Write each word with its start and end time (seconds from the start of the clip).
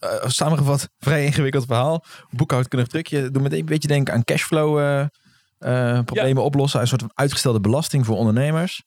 eh, 0.00 0.28
samengevat, 0.28 0.88
vrij 0.98 1.24
ingewikkeld 1.24 1.64
verhaal. 1.66 2.04
Boekhoudkundig 2.30 2.88
trucje. 2.88 3.30
Doe 3.30 3.42
meteen 3.42 3.58
een 3.58 3.64
beetje 3.64 3.88
denken 3.88 4.14
aan 4.14 4.24
cashflow 4.24 4.78
eh, 4.78 5.00
eh, 5.58 6.04
problemen 6.04 6.42
oplossen. 6.42 6.80
Een 6.80 6.86
soort 6.86 7.00
van 7.00 7.10
uitgestelde 7.14 7.60
belasting 7.60 8.06
voor 8.06 8.16
ondernemers. 8.16 8.82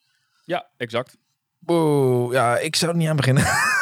Ja, 0.45 0.67
exact. 0.77 1.17
Boe, 1.59 2.33
ja, 2.33 2.57
ik 2.57 2.75
zou 2.75 2.91
er 2.91 2.97
niet 2.97 3.09
aan 3.09 3.15
beginnen. 3.15 3.43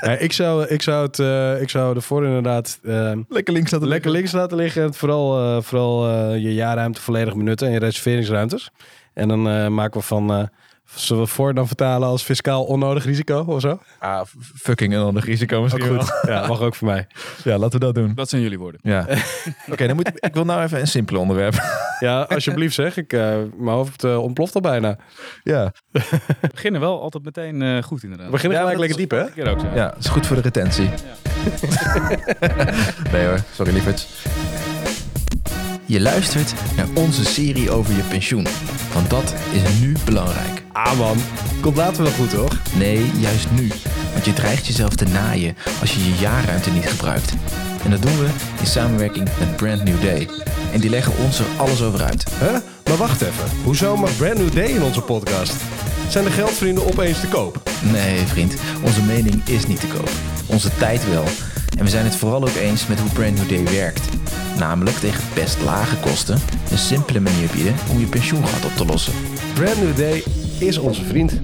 Ja, 0.00 0.10
ik, 0.10 0.32
zou, 0.32 0.66
ik, 0.66 0.82
zou 0.82 1.06
het, 1.06 1.18
eh, 1.18 1.60
ik 1.60 1.70
zou 1.70 1.96
ervoor 1.96 2.24
inderdaad 2.24 2.78
eh, 2.82 3.12
Lekker 3.28 3.52
links 3.52 3.70
laten 3.70 3.88
lekker 3.88 4.10
links 4.10 4.32
laten 4.32 4.56
liggen. 4.56 4.94
Vooral, 4.94 5.56
eh, 5.56 5.62
vooral 5.62 6.32
je 6.34 6.54
jaarruimte 6.54 7.00
volledig 7.00 7.36
benutten 7.36 7.66
en 7.66 7.72
je 7.72 7.78
reserveringsruimtes. 7.78 8.70
En 9.14 9.28
dan 9.28 9.48
eh, 9.48 9.68
maken 9.68 10.00
we 10.00 10.06
van... 10.06 10.50
zullen 10.94 11.22
we 11.22 11.28
voor 11.28 11.54
dan 11.54 11.66
vertalen 11.66 12.08
als 12.08 12.22
fiscaal 12.22 12.64
onnodig 12.64 13.04
risico 13.04 13.44
of 13.46 13.60
zo? 13.60 13.78
Ah, 13.98 14.20
fucking 14.54 14.96
ander 14.96 15.24
risico 15.24 15.56
Ook 15.56 15.62
misschien 15.62 15.88
wel. 15.88 16.00
goed. 16.02 16.28
Ja, 16.28 16.46
mag 16.46 16.60
ook 16.60 16.74
voor 16.74 16.88
mij. 16.88 17.06
Ja, 17.44 17.58
laten 17.58 17.78
we 17.78 17.84
dat 17.84 17.94
doen. 17.94 18.12
Dat 18.14 18.28
zijn 18.28 18.42
jullie 18.42 18.58
woorden. 18.58 18.80
Ja. 18.82 19.06
Oké, 19.72 19.86
dan 19.86 19.96
moet 19.96 20.08
ik, 20.08 20.14
ik 20.18 20.34
wil 20.34 20.44
nou 20.44 20.62
even 20.62 20.80
een 20.80 20.86
simpel 20.86 21.18
onderwerp. 21.18 21.54
Ja, 21.98 22.20
alsjeblieft 22.22 22.74
zeg. 22.74 22.96
Ik, 22.96 23.12
eh, 23.12 23.20
mijn 23.56 23.76
hoofd 23.76 24.04
eh, 24.04 24.22
ontploft 24.22 24.54
al 24.54 24.60
bijna. 24.60 24.96
ja. 25.42 25.72
We 26.40 26.48
beginnen 26.54 26.80
wel 26.80 27.00
altijd 27.02 27.24
meteen 27.24 27.62
eh, 27.62 27.82
goed 27.82 28.02
inderdaad. 28.02 28.26
We 28.26 28.32
beginnen 28.32 28.58
Ja, 28.58 28.64
gelijk 28.64 28.88
dat 28.90 28.98
lekker 28.98 29.18
diep, 29.34 29.36
hè? 29.44 29.50
Ook 29.50 29.60
ja, 29.74 29.88
dat 29.88 29.98
is 29.98 30.06
goed 30.08 30.26
voor 30.26 30.36
de 30.36 30.42
retentie. 30.42 30.90
nee 33.12 33.26
hoor, 33.26 33.38
sorry 33.54 33.72
lieverds. 33.72 34.24
Je 35.92 36.00
luistert 36.00 36.54
naar 36.76 36.86
onze 36.94 37.24
serie 37.24 37.70
over 37.70 37.96
je 37.96 38.02
pensioen. 38.02 38.46
Want 38.92 39.10
dat 39.10 39.34
is 39.50 39.80
nu 39.80 39.96
belangrijk. 40.04 40.62
Ah 40.72 40.98
man, 40.98 41.16
komt 41.60 41.76
later 41.76 42.02
wel 42.02 42.12
goed, 42.12 42.30
toch? 42.30 42.56
Nee, 42.76 43.10
juist 43.18 43.46
nu. 43.50 43.70
Want 44.12 44.24
je 44.24 44.32
dreigt 44.32 44.66
jezelf 44.66 44.94
te 44.94 45.04
naaien 45.04 45.56
als 45.80 45.94
je 45.94 46.04
je 46.04 46.14
jaarruimte 46.20 46.70
niet 46.70 46.86
gebruikt. 46.86 47.32
En 47.84 47.90
dat 47.90 48.02
doen 48.02 48.18
we 48.18 48.28
in 48.60 48.66
samenwerking 48.66 49.28
met 49.38 49.56
Brand 49.56 49.84
New 49.84 50.02
Day. 50.02 50.28
En 50.72 50.80
die 50.80 50.90
leggen 50.90 51.24
ons 51.24 51.38
er 51.38 51.46
alles 51.56 51.82
over 51.82 52.02
uit. 52.02 52.24
Huh? 52.40 52.56
Maar 52.88 52.96
wacht 52.96 53.22
even. 53.22 53.44
Hoezo 53.64 53.96
mag 53.96 54.16
Brand 54.16 54.38
New 54.38 54.52
Day 54.52 54.68
in 54.68 54.82
onze 54.82 55.00
podcast? 55.00 55.54
Zijn 56.12 56.24
de 56.24 56.30
geldvrienden 56.30 56.86
opeens 56.86 57.20
te 57.20 57.28
koop? 57.28 57.62
Nee, 57.92 58.18
vriend, 58.18 58.54
onze 58.84 59.02
mening 59.02 59.44
is 59.44 59.66
niet 59.66 59.80
te 59.80 59.86
koop. 59.86 60.10
Onze 60.46 60.76
tijd 60.76 61.10
wel. 61.10 61.24
En 61.78 61.84
we 61.84 61.90
zijn 61.90 62.04
het 62.04 62.16
vooral 62.16 62.42
ook 62.42 62.54
eens 62.54 62.86
met 62.86 63.00
hoe 63.00 63.10
Brand 63.10 63.34
New 63.34 63.48
Day 63.48 63.74
werkt. 63.74 64.08
Namelijk 64.58 64.96
tegen 64.96 65.24
best 65.34 65.62
lage 65.62 65.96
kosten 65.96 66.38
een 66.70 66.78
simpele 66.78 67.20
manier 67.20 67.48
bieden 67.54 67.74
om 67.90 67.98
je 67.98 68.06
pensioengat 68.06 68.64
op 68.64 68.76
te 68.76 68.84
lossen. 68.84 69.12
Brand 69.54 69.82
New 69.82 69.96
Day 69.96 70.22
is 70.58 70.78
onze 70.78 71.04
vriend. 71.04 71.40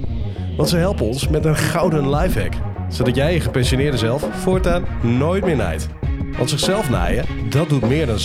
Want 0.56 0.68
ze 0.68 0.76
helpen 0.76 1.06
ons 1.06 1.28
met 1.28 1.44
een 1.44 1.56
gouden 1.56 2.10
lifehack. 2.10 2.52
Zodat 2.88 3.14
jij 3.14 3.32
je 3.32 3.40
gepensioneerde 3.40 3.96
zelf 3.96 4.26
voortaan 4.32 4.84
nooit 5.02 5.44
meer 5.44 5.56
naait. 5.56 5.88
Want 6.38 6.50
zichzelf 6.50 6.90
naaien, 6.90 7.24
dat 7.48 7.68
doet 7.68 7.88
meer 7.88 8.06
dan 8.06 8.16
60% 8.16 8.20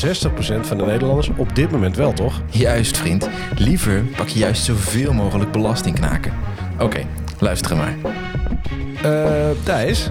van 0.61 0.78
de 0.78 0.86
Nederlanders 0.86 1.30
op 1.36 1.56
dit 1.56 1.72
moment 1.72 1.95
wel, 1.95 2.14
toch? 2.14 2.42
Juist, 2.50 2.97
vriend. 2.97 3.30
Liever 3.58 4.03
pak 4.03 4.28
je 4.28 4.39
juist 4.39 4.64
zoveel 4.64 5.14
mogelijk 5.14 5.52
belasting 5.52 5.95
knaken. 5.95 6.33
Oké, 6.80 7.05
luister 7.39 7.75
maar. 7.75 7.95
Eh, 9.03 9.50
Thijs, 9.64 10.09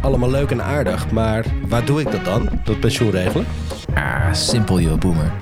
allemaal 0.00 0.30
leuk 0.30 0.50
en 0.50 0.62
aardig, 0.62 1.10
maar 1.10 1.44
waar 1.68 1.84
doe 1.84 2.00
ik 2.00 2.10
dat 2.10 2.24
dan? 2.24 2.48
Dat 2.64 2.80
pensioen 2.80 3.10
regelen? 3.10 3.46
Ah, 3.94 4.32
simpel 4.32 4.80
joh, 4.80 4.98
boomer. 4.98 5.32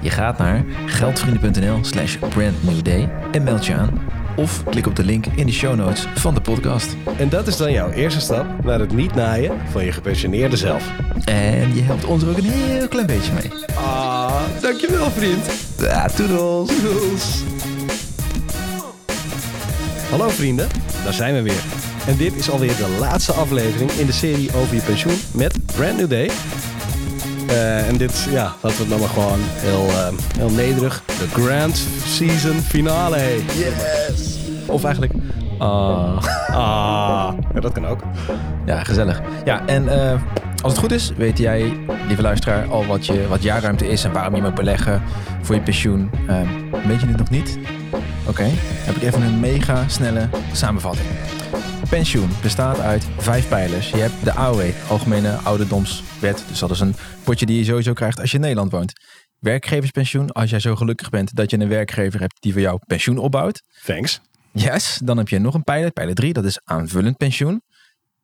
Je 0.00 0.10
gaat 0.10 0.38
naar 0.38 0.64
geldvrienden.nl 0.86 1.78
slash 1.80 2.16
brandnewday 2.16 3.08
en 3.32 3.42
meld 3.42 3.66
je 3.66 3.74
aan. 3.74 4.00
Of 4.36 4.64
klik 4.64 4.86
op 4.86 4.96
de 4.96 5.04
link 5.04 5.26
in 5.26 5.46
de 5.46 5.52
show 5.52 5.74
notes 5.74 6.06
van 6.14 6.34
de 6.34 6.40
podcast. 6.40 6.96
En 7.16 7.28
dat 7.28 7.46
is 7.46 7.56
dan 7.56 7.72
jouw 7.72 7.90
eerste 7.90 8.20
stap 8.20 8.64
naar 8.64 8.80
het 8.80 8.92
niet 8.92 9.14
naaien 9.14 9.52
van 9.70 9.84
je 9.84 9.92
gepensioneerde 9.92 10.56
zelf. 10.56 10.90
En 11.24 11.74
je 11.74 11.82
helpt 11.82 12.04
ons 12.04 12.22
er 12.22 12.28
ook 12.28 12.36
een 12.36 12.44
heel 12.44 12.88
klein 12.88 13.06
beetje 13.06 13.32
mee. 13.32 13.50
Ah, 13.74 14.42
dankjewel 14.60 15.10
vriend. 15.10 15.46
Ja, 15.78 16.08
toedels. 16.08 16.68
Doedels. 16.68 17.42
Hallo 20.10 20.28
vrienden, 20.28 20.68
daar 21.04 21.12
zijn 21.12 21.34
we 21.34 21.42
weer. 21.42 21.62
En 22.06 22.16
dit 22.16 22.36
is 22.36 22.50
alweer 22.50 22.76
de 22.76 22.96
laatste 23.00 23.32
aflevering 23.32 23.90
in 23.90 24.06
de 24.06 24.12
serie 24.12 24.50
over 24.56 24.74
je 24.74 24.80
pensioen 24.80 25.16
met 25.32 25.56
Brand 25.76 25.96
New 25.96 26.10
Day. 26.10 26.30
Eh, 27.46 27.88
en 27.88 27.96
dit, 27.96 28.26
ja, 28.30 28.54
laten 28.60 28.78
we 28.78 28.82
het 28.82 28.88
dan 28.88 29.00
maar 29.00 29.08
gewoon 29.08 29.40
heel, 29.42 29.88
eh, 29.88 30.08
heel 30.38 30.50
nederig. 30.50 31.02
De 31.06 31.28
Grand 31.28 31.82
Season 32.06 32.60
Finale. 32.60 33.40
Yes. 33.56 34.23
Of 34.74 34.84
eigenlijk... 34.84 35.12
Ah. 35.58 36.24
Ah, 36.48 37.34
ja, 37.54 37.60
dat 37.60 37.72
kan 37.72 37.86
ook. 37.86 38.00
Ja, 38.66 38.84
gezellig. 38.84 39.22
Ja, 39.44 39.66
en 39.66 39.88
eh, 39.88 40.20
als 40.62 40.72
het 40.72 40.80
goed 40.80 40.92
is, 40.92 41.12
weet 41.16 41.38
jij, 41.38 41.76
lieve 42.06 42.22
luisteraar, 42.22 42.66
al 42.66 42.86
wat, 42.86 43.06
je, 43.06 43.28
wat 43.28 43.42
jaarruimte 43.42 43.88
is 43.88 44.04
en 44.04 44.12
waarom 44.12 44.34
je 44.34 44.42
moet 44.42 44.54
beleggen 44.54 45.02
voor 45.42 45.54
je 45.54 45.60
pensioen. 45.60 46.10
Eh, 46.26 46.40
weet 46.86 47.00
je 47.00 47.06
dit 47.06 47.16
nog 47.16 47.30
niet? 47.30 47.58
Oké, 48.28 48.44
heb 48.58 48.96
ik 48.96 49.02
even 49.02 49.22
een 49.22 49.40
mega 49.40 49.88
snelle 49.88 50.28
samenvatting. 50.52 51.08
Pensioen 51.88 52.28
bestaat 52.42 52.80
uit 52.80 53.06
vijf 53.18 53.48
pijlers. 53.48 53.90
Je 53.90 53.96
hebt 53.96 54.24
de 54.24 54.32
AOW, 54.32 54.62
Algemene 54.88 55.30
Ouderdomswet. 55.30 56.44
Dus 56.48 56.58
dat 56.58 56.70
is 56.70 56.80
een 56.80 56.94
potje 57.24 57.46
die 57.46 57.58
je 57.58 57.64
sowieso 57.64 57.92
krijgt 57.92 58.20
als 58.20 58.30
je 58.30 58.36
in 58.36 58.42
Nederland 58.42 58.72
woont. 58.72 58.92
Werkgeverspensioen, 59.38 60.32
als 60.32 60.50
jij 60.50 60.60
zo 60.60 60.76
gelukkig 60.76 61.10
bent 61.10 61.36
dat 61.36 61.50
je 61.50 61.60
een 61.60 61.68
werkgever 61.68 62.20
hebt 62.20 62.36
die 62.40 62.52
voor 62.52 62.60
jou 62.60 62.78
pensioen 62.86 63.18
opbouwt. 63.18 63.62
Thanks. 63.84 64.20
Yes, 64.56 65.00
dan 65.04 65.16
heb 65.16 65.28
je 65.28 65.38
nog 65.38 65.54
een 65.54 65.64
pijler, 65.64 65.90
pijler 65.90 66.14
3, 66.14 66.32
dat 66.32 66.44
is 66.44 66.60
aanvullend 66.64 67.16
pensioen. 67.16 67.62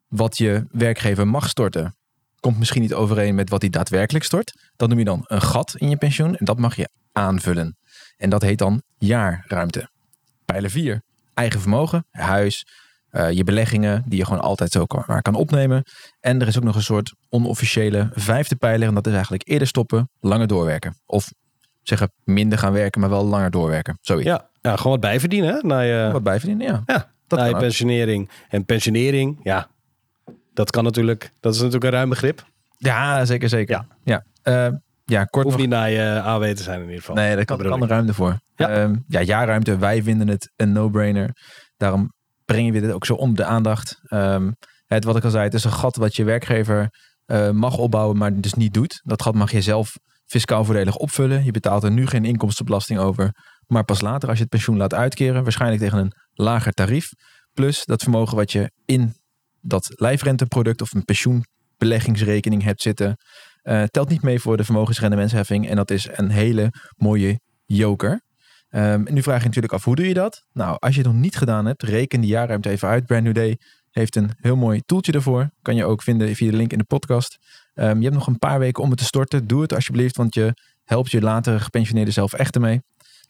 Wat 0.08 0.38
je 0.38 0.66
werkgever 0.70 1.28
mag 1.28 1.48
storten, 1.48 1.96
komt 2.40 2.58
misschien 2.58 2.82
niet 2.82 2.94
overeen 2.94 3.34
met 3.34 3.50
wat 3.50 3.60
hij 3.60 3.70
daadwerkelijk 3.70 4.24
stort. 4.24 4.70
Dat 4.76 4.88
noem 4.88 4.98
je 4.98 5.04
dan 5.04 5.24
een 5.26 5.42
gat 5.42 5.74
in 5.76 5.88
je 5.88 5.96
pensioen 5.96 6.36
en 6.36 6.44
dat 6.44 6.58
mag 6.58 6.76
je 6.76 6.88
aanvullen. 7.12 7.76
En 8.16 8.30
dat 8.30 8.42
heet 8.42 8.58
dan 8.58 8.82
jaarruimte. 8.98 9.90
Pijler 10.44 10.70
4, 10.70 11.02
eigen 11.34 11.60
vermogen, 11.60 12.06
huis, 12.10 12.66
eh, 13.08 13.30
je 13.30 13.44
beleggingen 13.44 14.02
die 14.06 14.18
je 14.18 14.24
gewoon 14.24 14.40
altijd 14.40 14.70
zo 14.70 14.84
kan, 14.84 15.04
maar 15.06 15.22
kan 15.22 15.34
opnemen. 15.34 15.82
En 16.20 16.40
er 16.40 16.46
is 16.46 16.56
ook 16.56 16.64
nog 16.64 16.76
een 16.76 16.82
soort 16.82 17.14
onofficiële 17.28 18.10
vijfde 18.12 18.56
pijler 18.56 18.88
en 18.88 18.94
dat 18.94 19.06
is 19.06 19.12
eigenlijk 19.12 19.48
eerder 19.48 19.68
stoppen, 19.68 20.10
langer 20.20 20.46
doorwerken. 20.46 20.96
Of 21.06 21.32
zeggen 21.82 22.12
minder 22.24 22.58
gaan 22.58 22.72
werken, 22.72 23.00
maar 23.00 23.10
wel 23.10 23.24
langer 23.24 23.50
doorwerken. 23.50 23.98
Zoiets. 24.00 24.26
Ja, 24.26 24.49
ja, 24.60 24.76
gewoon 24.76 24.92
wat 24.92 25.00
bijverdienen 25.00 25.54
hè, 25.54 25.58
na 25.62 25.80
je, 25.80 26.08
Wat 26.12 26.22
bijverdienen, 26.22 26.66
ja. 26.66 26.82
ja, 26.86 27.10
dat 27.26 27.38
na 27.38 27.44
je 27.44 27.54
ook. 27.54 27.60
pensionering. 27.60 28.30
En 28.48 28.64
pensionering, 28.64 29.40
ja, 29.42 29.68
dat 30.52 30.70
kan 30.70 30.84
natuurlijk, 30.84 31.30
dat 31.40 31.52
is 31.54 31.58
natuurlijk 31.58 31.84
een 31.84 31.90
ruim 31.90 32.08
begrip. 32.08 32.44
Ja, 32.76 33.24
zeker, 33.24 33.48
zeker. 33.48 33.74
Ja. 33.74 33.86
Ja, 34.42 34.52
ja, 34.52 34.80
ja 35.04 35.24
kort 35.24 35.44
Hoeft 35.44 35.56
nog- 35.56 35.66
niet 35.66 35.74
na 35.76 35.84
je 35.84 36.20
AW 36.22 36.44
te 36.44 36.62
zijn 36.62 36.76
in 36.78 36.84
ieder 36.84 36.98
geval. 37.00 37.14
Nee, 37.14 37.36
daar 37.36 37.44
kan, 37.44 37.56
bedoel 37.56 37.72
kan 37.72 37.82
er 37.82 37.88
ruimte 37.88 38.14
voor. 38.14 38.38
Ja. 38.54 38.70
Ja. 38.78 38.90
ja, 39.06 39.22
jaarruimte. 39.22 39.78
Wij 39.78 40.02
vinden 40.02 40.28
het 40.28 40.52
een 40.56 40.72
no-brainer. 40.72 41.30
Daarom 41.76 42.12
brengen 42.44 42.72
we 42.72 42.80
dit 42.80 42.92
ook 42.92 43.06
zo 43.06 43.14
om 43.14 43.34
de 43.34 43.44
aandacht. 43.44 43.96
Ehm, 44.02 44.50
het, 44.86 45.04
wat 45.04 45.16
ik 45.16 45.24
al 45.24 45.30
zei, 45.30 45.44
het 45.44 45.54
is 45.54 45.64
een 45.64 45.72
gat 45.72 45.96
wat 45.96 46.16
je 46.16 46.24
werkgever 46.24 46.88
eh, 47.24 47.50
mag 47.50 47.76
opbouwen, 47.76 48.16
maar 48.16 48.40
dus 48.40 48.54
niet 48.54 48.74
doet. 48.74 49.00
Dat 49.04 49.22
gat 49.22 49.34
mag 49.34 49.50
je 49.52 49.60
zelf 49.60 49.92
fiscaal 50.26 50.64
voordelig 50.64 50.96
opvullen. 50.96 51.44
Je 51.44 51.50
betaalt 51.50 51.82
er 51.82 51.90
nu 51.90 52.06
geen 52.06 52.24
inkomstenbelasting 52.24 52.98
over. 52.98 53.30
Maar 53.70 53.84
pas 53.84 54.00
later, 54.00 54.28
als 54.28 54.36
je 54.36 54.42
het 54.42 54.52
pensioen 54.52 54.76
laat 54.76 54.94
uitkeren, 54.94 55.42
waarschijnlijk 55.42 55.82
tegen 55.82 55.98
een 55.98 56.12
lager 56.32 56.72
tarief. 56.72 57.10
Plus 57.52 57.84
dat 57.84 58.02
vermogen 58.02 58.36
wat 58.36 58.52
je 58.52 58.70
in 58.84 59.14
dat 59.60 59.92
lijfrenteproduct 59.94 60.82
of 60.82 60.94
een 60.94 61.04
pensioenbeleggingsrekening 61.04 62.62
hebt 62.62 62.82
zitten, 62.82 63.16
eh, 63.62 63.82
telt 63.82 64.08
niet 64.08 64.22
mee 64.22 64.40
voor 64.40 64.56
de 64.56 64.64
vermogensrendementsheffing. 64.64 65.68
En 65.68 65.76
dat 65.76 65.90
is 65.90 66.08
een 66.12 66.30
hele 66.30 66.72
mooie 66.96 67.40
joker. 67.66 68.20
Ehm, 68.68 69.06
en 69.06 69.14
nu 69.14 69.22
vraag 69.22 69.40
je 69.40 69.46
natuurlijk 69.46 69.72
af, 69.72 69.84
hoe 69.84 69.96
doe 69.96 70.08
je 70.08 70.14
dat? 70.14 70.44
Nou, 70.52 70.76
als 70.78 70.94
je 70.94 71.00
het 71.00 71.10
nog 71.10 71.20
niet 71.20 71.36
gedaan 71.36 71.66
hebt, 71.66 71.82
reken 71.82 72.20
die 72.20 72.30
jaarruimte 72.30 72.68
even 72.68 72.88
uit. 72.88 73.06
Brand 73.06 73.22
New 73.24 73.34
Day 73.34 73.58
heeft 73.90 74.16
een 74.16 74.30
heel 74.36 74.56
mooi 74.56 74.82
toeltje 74.86 75.12
ervoor. 75.12 75.50
Kan 75.62 75.76
je 75.76 75.84
ook 75.84 76.02
vinden 76.02 76.34
via 76.34 76.50
de 76.50 76.56
link 76.56 76.72
in 76.72 76.78
de 76.78 76.84
podcast. 76.84 77.38
Ehm, 77.74 77.96
je 77.96 78.02
hebt 78.02 78.14
nog 78.14 78.26
een 78.26 78.38
paar 78.38 78.58
weken 78.58 78.82
om 78.82 78.90
het 78.90 78.98
te 78.98 79.04
storten. 79.04 79.46
Doe 79.46 79.62
het 79.62 79.74
alsjeblieft, 79.74 80.16
want 80.16 80.34
je 80.34 80.54
helpt 80.84 81.10
je 81.10 81.20
latere 81.20 81.60
gepensioneerde 81.60 82.10
zelf 82.10 82.32
echt 82.32 82.54
ermee. 82.54 82.80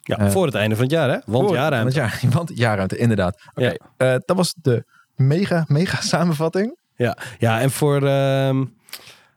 Ja, 0.02 0.18
Eh, 0.18 0.30
voor 0.30 0.46
het 0.46 0.54
einde 0.54 0.74
van 0.74 0.84
het 0.84 0.92
jaar 0.92 1.08
hè, 1.10 1.18
want 1.26 1.46
Voor- 1.46 1.56
jaarruimte. 1.56 2.00
Want, 2.00 2.12
ja, 2.22 2.28
want 2.30 2.50
jaarruimte, 2.54 2.96
inderdaad. 2.96 3.42
Oké, 3.54 3.64
Ja. 3.64 3.76
eh, 3.96 4.18
dat 4.24 4.36
was 4.36 4.54
de 4.62 4.84
mega, 5.16 5.64
mega 5.68 6.00
samenvatting. 6.14 6.78
Ja, 6.96 7.16
ja 7.38 7.60
en 7.60 7.70
voor, 7.70 8.06
ehm, 8.06 8.64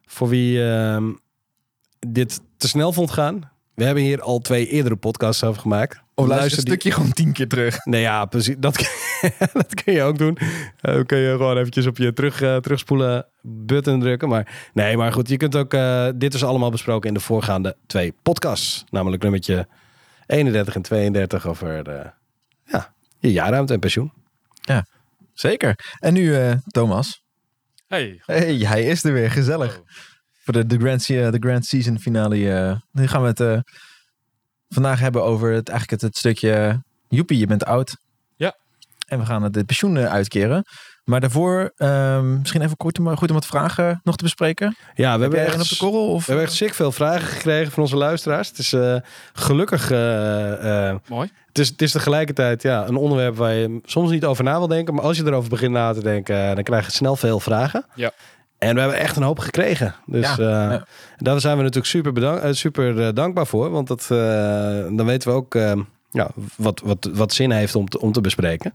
voor 0.06 0.28
wie 0.30 0.70
ehm, 0.70 1.12
dit 2.08 2.42
te 2.58 2.68
snel 2.68 2.94
vond 2.94 3.12
gaan. 3.12 3.52
We 3.74 3.84
hebben 3.84 4.04
hier 4.04 4.22
al 4.22 4.40
twee 4.40 4.68
eerdere 4.68 4.96
podcasts 4.96 5.44
over 5.44 5.62
gemaakt. 5.62 5.96
Of 6.16 6.28
luister 6.28 6.38
Luister 6.40 6.58
een 6.60 6.64
die- 6.66 6.74
stukje 6.74 6.92
gewoon 6.92 7.12
tien 7.14 7.32
keer 7.34 7.48
terug. 7.48 7.86
Nee, 7.86 8.02
ja, 8.02 8.26
precies. 8.26 8.56
Dat, 8.60 8.76
dat 9.54 9.74
kun 9.84 9.94
je 9.94 10.02
ook 10.02 10.18
doen. 10.18 10.38
Dan 10.82 11.06
kun 11.06 11.18
je 11.18 11.32
gewoon 11.32 11.58
eventjes 11.58 11.86
op 11.88 11.98
je 11.98 12.14
terug, 12.14 12.38
terugspoelen 12.38 13.26
button 13.42 14.00
drukken. 14.00 14.30
Maar 14.30 14.70
nee, 14.74 14.98
maar 14.98 15.14
goed. 15.14 15.30
Je 15.30 15.38
kunt 15.38 15.56
ook... 15.56 15.76
dit 16.20 16.34
is 16.34 16.44
allemaal 16.44 16.72
besproken 16.72 17.08
in 17.08 17.14
de 17.14 17.20
voorgaande 17.20 17.76
twee 17.88 18.14
podcasts. 18.24 18.84
Namelijk 18.90 19.22
nummertje 19.22 19.68
31 20.34 20.76
en 20.76 20.82
32 20.82 21.48
over 21.48 21.84
de, 21.84 22.12
ja, 22.66 22.94
je 23.20 23.32
jaarruimte 23.32 23.74
en 23.74 23.80
pensioen. 23.80 24.14
Zeker. 25.34 25.76
En 26.00 26.14
nu, 26.14 26.36
eh, 26.36 26.56
Thomas. 26.68 27.24
Hey. 27.88 28.22
Hey, 28.26 28.56
hij 28.56 28.84
is 28.84 29.04
er 29.04 29.14
weer. 29.14 29.32
Gezellig. 29.32 29.78
Oh. 29.80 29.86
Voor 30.44 30.54
de, 30.54 30.66
de, 30.66 30.78
grand, 30.78 31.02
Se- 31.02 31.30
de 31.32 31.38
grand 31.40 31.66
Season 31.66 32.00
finale. 32.00 32.54
eh, 32.54 32.78
nu 32.92 33.08
gaan 33.08 33.22
we 33.22 33.28
het 33.28 33.40
eh, 33.40 33.60
vandaag 34.70 35.00
hebben 35.00 35.24
over 35.24 35.52
het, 35.52 35.70
eigenlijk 35.70 36.02
het, 36.02 36.10
het 36.12 36.18
stukje... 36.18 36.84
Joepie, 37.08 37.38
je 37.38 37.48
bent 37.48 37.66
oud. 37.66 37.98
Ja. 38.36 38.56
En 39.08 39.20
we 39.20 39.26
gaan 39.26 39.44
het 39.44 39.54
de 39.54 39.64
pensioen 39.64 39.98
eh, 39.98 40.06
uitkeren. 40.06 40.64
Maar 41.04 41.20
daarvoor 41.20 41.72
ehm, 41.78 42.40
misschien 42.40 42.62
even 42.62 42.78
kort, 42.78 43.00
om- 43.00 43.18
goed 43.18 43.30
om 43.30 43.36
wat 43.36 43.46
vragen 43.46 44.02
nog 44.04 44.16
te 44.16 44.24
bespreken. 44.24 44.76
Ja, 44.96 45.16
we 45.18 45.22
Heb 45.24 45.32
hebben 45.32 45.40
echt 45.54 45.62
op 45.62 45.68
de 45.70 45.78
korrel? 45.78 46.08
Of? 46.12 46.20
We 46.26 46.32
hebben 46.32 46.46
echt 46.46 46.56
sick 46.58 46.74
veel 46.74 46.92
vragen 46.92 47.28
gekregen 47.28 47.72
van 47.72 47.84
onze 47.84 47.96
luisteraars. 47.96 48.48
Het 48.50 48.58
is 48.58 48.74
eh, 48.74 48.96
gelukkig... 49.34 49.92
eh, 49.92 50.90
eh, 50.90 50.96
Mooi. 51.08 51.30
het, 51.48 51.60
is, 51.60 51.68
het 51.70 51.82
is 51.82 51.92
tegelijkertijd 51.92 52.62
ja, 52.62 52.88
een 52.88 52.96
onderwerp 52.96 53.36
waar 53.36 53.54
je 53.54 53.80
soms 53.86 54.12
niet 54.12 54.26
over 54.26 54.44
na 54.44 54.58
wil 54.58 54.68
denken. 54.68 54.94
Maar 54.94 55.04
als 55.04 55.18
je 55.18 55.26
erover 55.26 55.50
begint 55.50 55.72
na 55.72 55.94
te 55.94 56.02
denken, 56.04 56.56
dan 56.56 56.64
krijg 56.64 56.86
je 56.86 56.92
snel 56.92 57.16
veel 57.16 57.40
vragen. 57.40 57.86
Ja. 57.96 58.12
En 58.58 58.74
we 58.76 58.82
hebben 58.82 59.00
echt 59.00 59.16
een 59.16 59.24
hoop 59.24 59.40
gekregen. 59.40 59.96
Dus 60.06 60.36
Ja, 60.36 60.38
eh, 60.38 60.72
ja. 60.72 60.86
daar 61.18 61.40
zijn 61.40 61.56
we 61.58 61.62
natuurlijk 61.64 61.92
super, 61.92 62.14
bedank, 62.14 62.56
super 62.56 63.14
dankbaar 63.14 63.48
voor. 63.48 63.70
Want 63.70 63.88
dat, 63.88 64.02
eh, 64.12 64.18
dan 64.98 65.06
weten 65.06 65.30
we 65.30 65.36
ook 65.36 65.56
eh, 65.56 65.72
ja, 66.12 66.30
wat, 66.56 66.82
wat, 66.86 67.10
wat 67.14 67.34
zin 67.34 67.52
heeft 67.52 67.76
om 67.76 67.90
te, 67.90 68.00
om 68.00 68.12
te 68.12 68.22
bespreken. 68.22 68.72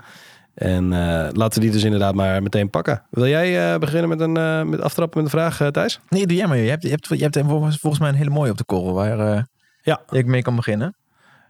En 0.54 0.92
eh, 0.92 1.28
laten 1.32 1.58
we 1.58 1.60
die 1.60 1.70
dus 1.70 1.84
inderdaad 1.84 2.14
maar 2.14 2.42
meteen 2.42 2.70
pakken. 2.70 3.02
Wil 3.10 3.26
jij 3.26 3.72
eh, 3.72 3.78
beginnen 3.78 4.08
met 4.08 4.20
een 4.20 4.36
eh, 4.36 4.62
met 4.62 4.80
aftrappen 4.80 5.22
met 5.22 5.32
een 5.32 5.38
vraag, 5.38 5.70
Thijs? 5.70 6.00
Nee, 6.08 6.26
doe 6.26 6.36
jij 6.36 6.46
maar. 6.46 6.56
Je 6.56 6.70
hebt, 6.70 6.82
je 6.82 6.88
hebt, 6.88 7.08
je 7.08 7.16
hebt 7.16 7.38
volgens, 7.38 7.76
volgens 7.76 8.02
mij 8.02 8.10
een 8.10 8.16
hele 8.18 8.30
mooie 8.30 8.50
op 8.50 8.56
de 8.58 8.64
korrel 8.64 8.92
waar 8.92 9.46
Ja. 9.82 10.00
ik 10.10 10.26
mee 10.26 10.42
kan 10.42 10.56
beginnen. 10.56 10.96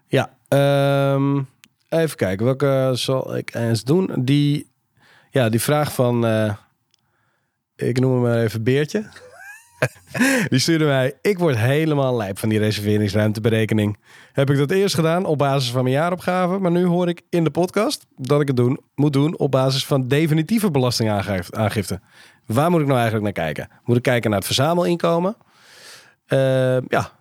Ja, 0.07 0.29
ehm, 0.47 1.41
even 1.89 2.15
kijken. 2.17 2.45
Welke 2.45 2.91
zal 2.93 3.35
ik 3.37 3.53
eens 3.55 3.83
doen? 3.83 4.11
Die, 4.23 4.71
ja, 5.29 5.49
die 5.49 5.61
vraag 5.61 5.93
van, 5.93 6.25
ik 7.75 7.99
noem 7.99 8.11
hem 8.13 8.21
maar 8.21 8.43
even 8.43 8.63
Beertje. 8.63 9.09
die 10.49 10.59
stuurde 10.59 10.85
mij, 10.85 11.13
ik 11.21 11.37
word 11.39 11.57
helemaal 11.57 12.17
lijp 12.17 12.39
van 12.39 12.49
die 12.49 12.59
reserveringsruimteberekening. 12.59 13.97
Heb 14.31 14.49
ik 14.49 14.57
dat 14.57 14.71
eerst 14.71 14.95
gedaan 14.95 15.25
op 15.25 15.37
basis 15.37 15.71
van 15.71 15.83
mijn 15.83 15.95
jaaropgave, 15.95 16.57
maar 16.57 16.71
nu 16.71 16.85
hoor 16.85 17.07
ik 17.09 17.21
in 17.29 17.43
de 17.43 17.49
podcast 17.51 18.05
dat 18.15 18.41
ik 18.41 18.47
het 18.47 18.57
doen, 18.57 18.79
moet 18.95 19.13
doen 19.13 19.37
op 19.37 19.51
basis 19.51 19.85
van 19.85 20.07
definitieve 20.07 20.71
belastingaangifte. 20.71 21.99
Waar 22.45 22.71
moet 22.71 22.79
ik 22.81 22.87
nou 22.87 22.99
eigenlijk 22.99 23.23
naar 23.35 23.45
kijken? 23.45 23.69
Moet 23.83 23.97
ik 23.97 24.03
kijken 24.03 24.29
naar 24.29 24.39
het 24.39 24.47
verzamelinkomen? 24.47 25.35
Eh, 26.25 26.37
ja, 26.87 27.11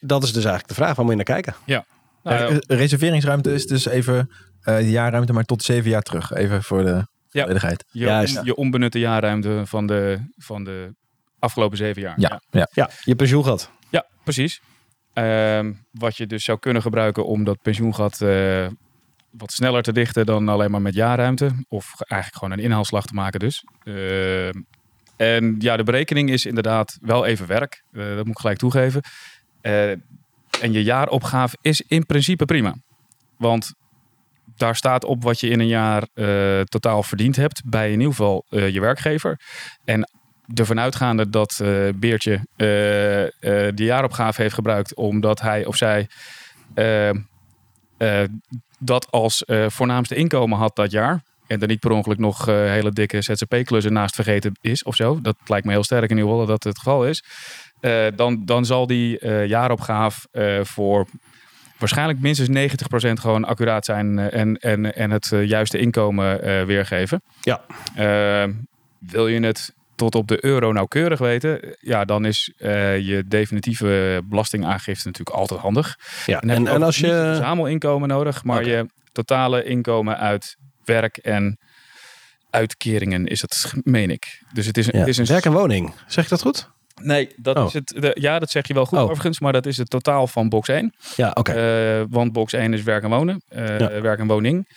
dat 0.00 0.22
is 0.22 0.32
dus 0.32 0.44
eigenlijk 0.44 0.68
de 0.68 0.74
vraag. 0.74 0.94
Waar 0.96 1.04
moet 1.04 1.10
je 1.18 1.24
naar 1.24 1.40
kijken? 1.42 1.54
Nou, 2.22 2.38
Eh, 2.52 2.56
reserveringsruimte 2.78 3.52
is 3.52 3.66
dus 3.66 3.86
even 3.86 4.30
eh, 4.60 4.76
de 4.76 4.90
jaarruimte, 4.90 5.32
maar 5.32 5.44
tot 5.44 5.62
zeven 5.62 5.90
jaar 5.90 6.02
terug. 6.02 6.32
Even 6.32 6.62
voor 6.62 6.84
de 6.84 7.06
Ja. 7.30 7.46
je, 7.90 8.04
juist. 8.04 8.40
je 8.44 8.54
onbenutte 8.54 8.98
jaarruimte 8.98 9.62
van 9.64 9.86
de, 9.86 10.18
van 10.36 10.64
de 10.64 10.94
afgelopen 11.40 11.76
zeven 11.76 12.02
jaar. 12.02 12.14
Ja, 12.16 12.40
ja. 12.50 12.68
Ja, 12.72 12.90
je 13.04 13.14
pensioengat. 13.14 13.70
Ja, 13.88 14.06
precies. 14.24 14.60
Ehm, 15.12 15.72
wat 15.90 16.16
je 16.16 16.26
dus 16.26 16.44
zou 16.44 16.58
kunnen 16.58 16.82
gebruiken 16.82 17.26
om 17.26 17.44
dat 17.44 17.62
pensioengat 17.62 18.20
eh, 18.20 18.66
wat 19.30 19.52
sneller 19.52 19.82
te 19.82 19.92
dichten 19.92 20.26
dan 20.26 20.48
alleen 20.48 20.70
maar 20.70 20.82
met 20.82 20.94
jaarruimte. 20.94 21.50
Of 21.68 21.94
eigenlijk 21.96 22.42
gewoon 22.42 22.58
een 22.58 22.64
inhaalslag 22.64 23.06
te 23.06 23.14
maken 23.14 23.40
dus. 23.40 23.64
Ehm, 23.84 24.60
en 25.16 25.56
ja, 25.58 25.76
de 25.76 25.82
berekening 25.82 26.30
is 26.30 26.46
inderdaad 26.46 26.98
wel 27.00 27.26
even 27.26 27.46
werk. 27.46 27.82
Eh, 27.92 28.02
dat 28.14 28.24
moet 28.24 28.34
ik 28.34 28.40
gelijk 28.40 28.58
toegeven. 28.58 29.02
Eh, 29.60 29.90
en 30.60 30.72
je 30.72 30.82
jaaropgave 30.82 31.56
is 31.60 31.80
in 31.80 32.06
principe 32.06 32.44
prima. 32.44 32.74
Want 33.36 33.72
daar 34.56 34.76
staat 34.76 35.04
op 35.04 35.22
wat 35.22 35.40
je 35.40 35.48
in 35.48 35.60
een 35.60 35.66
jaar 35.66 36.08
eh, 36.14 36.60
totaal 36.60 37.02
verdiend 37.02 37.36
hebt 37.36 37.62
bij 37.64 37.86
in 37.86 37.98
ieder 37.98 38.14
geval 38.14 38.44
eh, 38.48 38.68
je 38.68 38.80
werkgever. 38.80 39.40
En 39.84 40.10
ervan 40.54 40.80
uitgaande 40.80 41.28
dat 41.28 41.60
eh, 41.62 41.88
Beertje 41.94 42.34
eh, 42.34 42.46
de 42.56 43.72
jaaropgave 43.74 44.42
heeft 44.42 44.54
gebruikt 44.54 44.94
omdat 44.94 45.40
hij 45.40 45.64
of 45.64 45.76
zij 45.76 46.08
dat 48.78 49.10
als 49.10 49.44
voornaamste 49.66 50.14
inkomen 50.14 50.58
had 50.58 50.76
dat 50.76 50.90
jaar. 50.90 51.22
En 51.46 51.60
er 51.60 51.66
niet 51.66 51.80
per 51.80 51.90
ongeluk 51.90 52.18
nog 52.18 52.46
hele 52.46 52.90
dikke 52.90 53.22
ZZP-klussen 53.22 53.92
naast 53.92 54.14
vergeten 54.14 54.52
is 54.60 54.82
of 54.82 54.94
zo. 54.94 55.20
Dat 55.20 55.36
lijkt 55.46 55.66
me 55.66 55.72
heel 55.72 55.84
sterk 55.84 56.10
in 56.10 56.16
ieder 56.16 56.30
geval 56.30 56.46
dat 56.46 56.64
het 56.64 56.78
geval 56.78 57.06
is. 57.06 57.24
Dan, 58.16 58.44
dan 58.44 58.64
zal 58.64 58.86
die 58.86 59.26
jaaropgave 59.46 60.26
voor 60.62 61.06
waarschijnlijk 61.78 62.20
minstens 62.20 62.74
90% 63.08 63.12
gewoon 63.12 63.44
accuraat 63.44 63.84
zijn 63.84 64.18
en, 64.18 64.58
en, 64.58 64.94
en 64.94 65.10
het 65.10 65.32
juiste 65.44 65.78
inkomen 65.78 66.66
weergeven. 66.66 67.22
Ja. 67.40 67.60
Wil 68.98 69.28
je 69.28 69.40
het 69.40 69.74
tot 70.00 70.14
op 70.14 70.28
de 70.28 70.44
euro 70.44 70.72
nauwkeurig 70.72 71.18
weten, 71.18 71.76
ja, 71.80 72.04
dan 72.04 72.24
is 72.24 72.52
eh, 72.56 72.98
je 72.98 73.24
definitieve 73.28 74.22
belastingaangifte 74.24 75.06
natuurlijk 75.06 75.36
altijd 75.36 75.60
handig. 75.60 75.98
Ja, 76.26 76.40
en, 76.40 76.66
en 76.66 76.82
als 76.82 76.96
je... 76.98 77.06
verzamelinkomen 77.06 78.08
nodig, 78.08 78.44
maar 78.44 78.64
je 78.64 78.86
totale 79.12 79.64
inkomen 79.64 80.18
uit 80.18 80.56
werk 80.84 81.16
en 81.16 81.58
uitkeringen 82.50 83.26
is 83.26 83.40
het, 83.40 83.72
meen 83.82 84.10
ik. 84.10 84.42
Dus 84.52 84.66
het 84.66 84.78
is, 84.78 84.86
Ja, 84.86 84.98
het 84.98 85.08
is 85.08 85.16
een 85.18 85.26
werk 85.26 85.44
en 85.44 85.52
woning. 85.52 85.94
Zeg 86.06 86.24
ik 86.24 86.30
dat 86.30 86.40
goed? 86.42 86.70
Nee, 87.02 87.32
dat 87.36 87.56
Oh. 87.56 87.66
is 87.66 87.72
het. 87.72 87.88
De, 87.98 88.16
ja, 88.20 88.38
dat 88.38 88.50
zeg 88.50 88.66
je 88.68 88.74
wel 88.74 88.86
goed 88.86 88.98
Oh. 88.98 89.04
overigens, 89.04 89.40
maar 89.40 89.52
dat 89.52 89.66
is 89.66 89.76
het 89.76 89.90
totaal 89.90 90.26
van 90.26 90.48
box 90.48 90.68
1. 90.68 90.94
Ja, 91.16 91.30
oké. 91.34 91.52
Eh, 91.52 92.04
want 92.10 92.32
box 92.32 92.52
1 92.52 92.72
is 92.74 92.82
werk 92.82 93.02
en 93.02 93.10
wonen, 93.10 93.42
eh, 93.48 93.78
Ja. 93.78 94.00
werk 94.00 94.18
en 94.18 94.26
woning. 94.26 94.68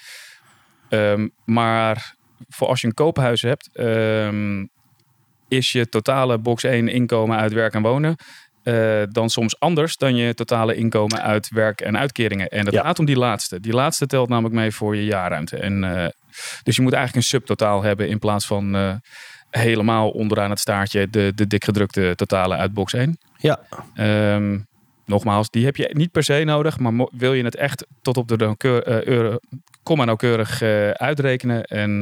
Ehm, 0.90 1.28
maar 1.46 2.16
voor 2.50 2.68
als 2.68 2.82
je 2.82 2.88
een 2.88 2.94
koophuis 2.94 3.42
hebt, 3.42 3.70
ehm, 3.74 4.66
is 5.58 5.72
je 5.72 5.90
totale 5.90 6.38
box 6.38 6.64
1 6.64 6.88
inkomen 6.88 7.38
uit 7.38 7.54
werk 7.54 7.74
en 7.74 7.82
wonen 7.82 8.16
eh, 8.64 9.02
dan 9.10 9.30
soms 9.30 9.60
anders 9.60 9.98
dan 9.98 10.16
je 10.16 10.34
totale 10.34 10.76
inkomen 10.76 11.22
uit 11.22 11.50
werk 11.50 11.82
en 11.82 11.98
uitkeringen. 11.98 12.48
En 12.48 12.66
dat 12.66 12.74
Ja. 12.74 12.82
gaat 12.82 13.00
om 13.00 13.06
die 13.06 13.18
laatste. 13.18 13.60
Die 13.60 13.74
laatste 13.74 14.06
telt 14.06 14.30
namelijk 14.30 14.56
mee 14.56 14.72
voor 14.72 14.96
je 14.96 15.06
jaarruimte. 15.06 15.58
En, 15.58 15.84
eh, 15.84 16.08
dus 16.64 16.76
je 16.76 16.82
moet 16.82 16.94
eigenlijk 16.94 17.16
een 17.16 17.30
subtotaal 17.30 17.84
hebben 17.84 18.10
in 18.10 18.20
plaats 18.20 18.46
van 18.46 18.76
eh, 18.76 18.94
helemaal 19.50 20.10
onderaan 20.10 20.50
het 20.50 20.60
staartje 20.60 21.10
de, 21.10 21.32
de 21.36 21.48
dikgedrukte 21.48 22.14
totale 22.16 22.56
uit 22.56 22.74
box 22.74 22.94
1. 22.94 23.18
Ja. 23.38 23.60
Ehm, 23.96 24.60
nogmaals, 25.06 25.50
die 25.50 25.66
heb 25.66 25.76
je 25.76 25.90
niet 25.94 26.12
per 26.12 26.24
se 26.24 26.44
nodig, 26.44 26.80
maar 26.80 27.08
wil 27.12 27.34
je 27.34 27.44
het 27.44 27.56
echt 27.56 27.86
tot 28.02 28.18
op 28.18 28.28
de 28.28 28.36
nauwkeur, 28.38 29.08
euro, 29.08 29.38
komma 29.84 30.06
nauwkeurig 30.06 30.62
uitrekenen 30.94 31.64
en 31.64 32.02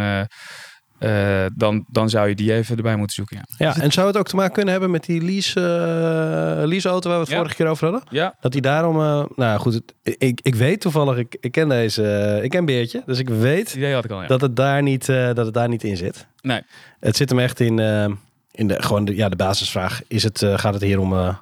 eh, 1.01 1.45
dan, 1.55 1.85
dan 1.87 2.09
zou 2.09 2.29
je 2.29 2.35
die 2.35 2.53
even 2.53 2.77
erbij 2.77 2.95
moeten 2.95 3.15
zoeken. 3.15 3.37
Ja, 3.57 3.73
ja, 3.75 3.81
en 3.81 3.91
zou 3.91 4.07
het 4.07 4.17
ook 4.17 4.27
te 4.27 4.35
maken 4.35 4.53
kunnen 4.53 4.71
hebben 4.71 4.91
met 4.91 5.05
die 5.05 5.21
lease, 5.21 5.59
eh, 5.59 6.67
leaseauto 6.67 7.07
waar 7.09 7.17
we 7.17 7.23
het 7.23 7.31
Ja. 7.31 7.37
vorige 7.37 7.55
keer 7.55 7.67
over 7.67 7.83
hadden? 7.83 8.03
ja 8.09 8.35
Dat 8.39 8.51
die 8.51 8.61
daarom... 8.61 8.99
eh, 8.99 9.23
nou 9.35 9.59
goed, 9.59 9.73
het- 9.73 9.93
ik, 10.21 10.39
ik 10.43 10.55
weet 10.55 10.81
toevallig, 10.81 11.17
ik, 11.17 11.37
ik 11.39 11.51
ken 11.51 11.69
deze, 11.69 12.39
ik 12.43 12.49
ken 12.49 12.65
Beertje. 12.65 13.03
Dus 13.05 13.19
ik 13.19 13.29
weet 13.29 13.91
had 13.93 14.05
ik 14.05 14.11
al. 14.11 14.21
Ja. 14.21 14.27
dat, 14.27 14.41
het 14.41 14.55
daar 14.55 14.81
niet, 14.81 15.09
eh, 15.09 15.33
dat 15.33 15.45
het 15.45 15.53
daar 15.53 15.69
niet 15.69 15.83
in 15.83 15.97
zit. 15.97 16.27
Nee. 16.41 16.61
Het 16.99 17.15
zit 17.15 17.29
hem 17.29 17.39
echt 17.39 17.59
in... 17.59 17.79
eh, 17.79 18.05
in 18.53 18.67
de, 18.67 18.81
gewoon 18.83 19.05
de, 19.05 19.15
ja, 19.15 19.29
de 19.29 19.35
basisvraag. 19.35 20.01
Is 20.07 20.23
het, 20.23 20.45
gaat 20.55 20.73
het 20.73 20.83
hier 20.83 20.99
om... 20.99 21.13
eh, 21.13 21.35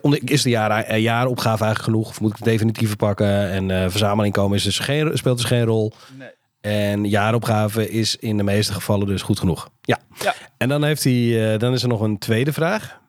om- 0.00 0.14
is 0.14 0.42
de 0.42 0.50
jaar, 0.50 0.98
jaaropgave 0.98 1.64
eigenlijk 1.64 1.82
genoeg? 1.94 2.08
Of 2.08 2.20
moet 2.20 2.30
ik 2.30 2.36
het 2.36 2.44
definitieve 2.44 2.96
pakken? 2.96 3.50
En 3.50 3.70
eh 3.70 3.88
verzamelinkomen 3.90 4.56
is 4.56 4.62
dus 4.64 4.78
geen, 4.78 5.10
speelt 5.18 5.36
dus 5.36 5.46
geen 5.46 5.64
rol. 5.64 5.92
Nee. 6.18 6.28
En 6.64 7.04
jaaropgave 7.04 7.90
is 7.90 8.16
in 8.16 8.36
de 8.36 8.42
meeste 8.42 8.72
gevallen 8.72 9.06
dus 9.06 9.22
goed 9.22 9.38
genoeg. 9.38 9.68
Ja. 9.80 9.98
Ja. 10.22 10.34
En 10.56 10.68
dan, 10.68 10.84
heeft 10.84 11.04
hij, 11.04 11.52
eh, 11.52 11.58
dan 11.58 11.72
is 11.72 11.82
er 11.82 11.88
nog 11.88 12.00
een 12.00 12.18
tweede 12.18 12.52
vraag. 12.52 13.00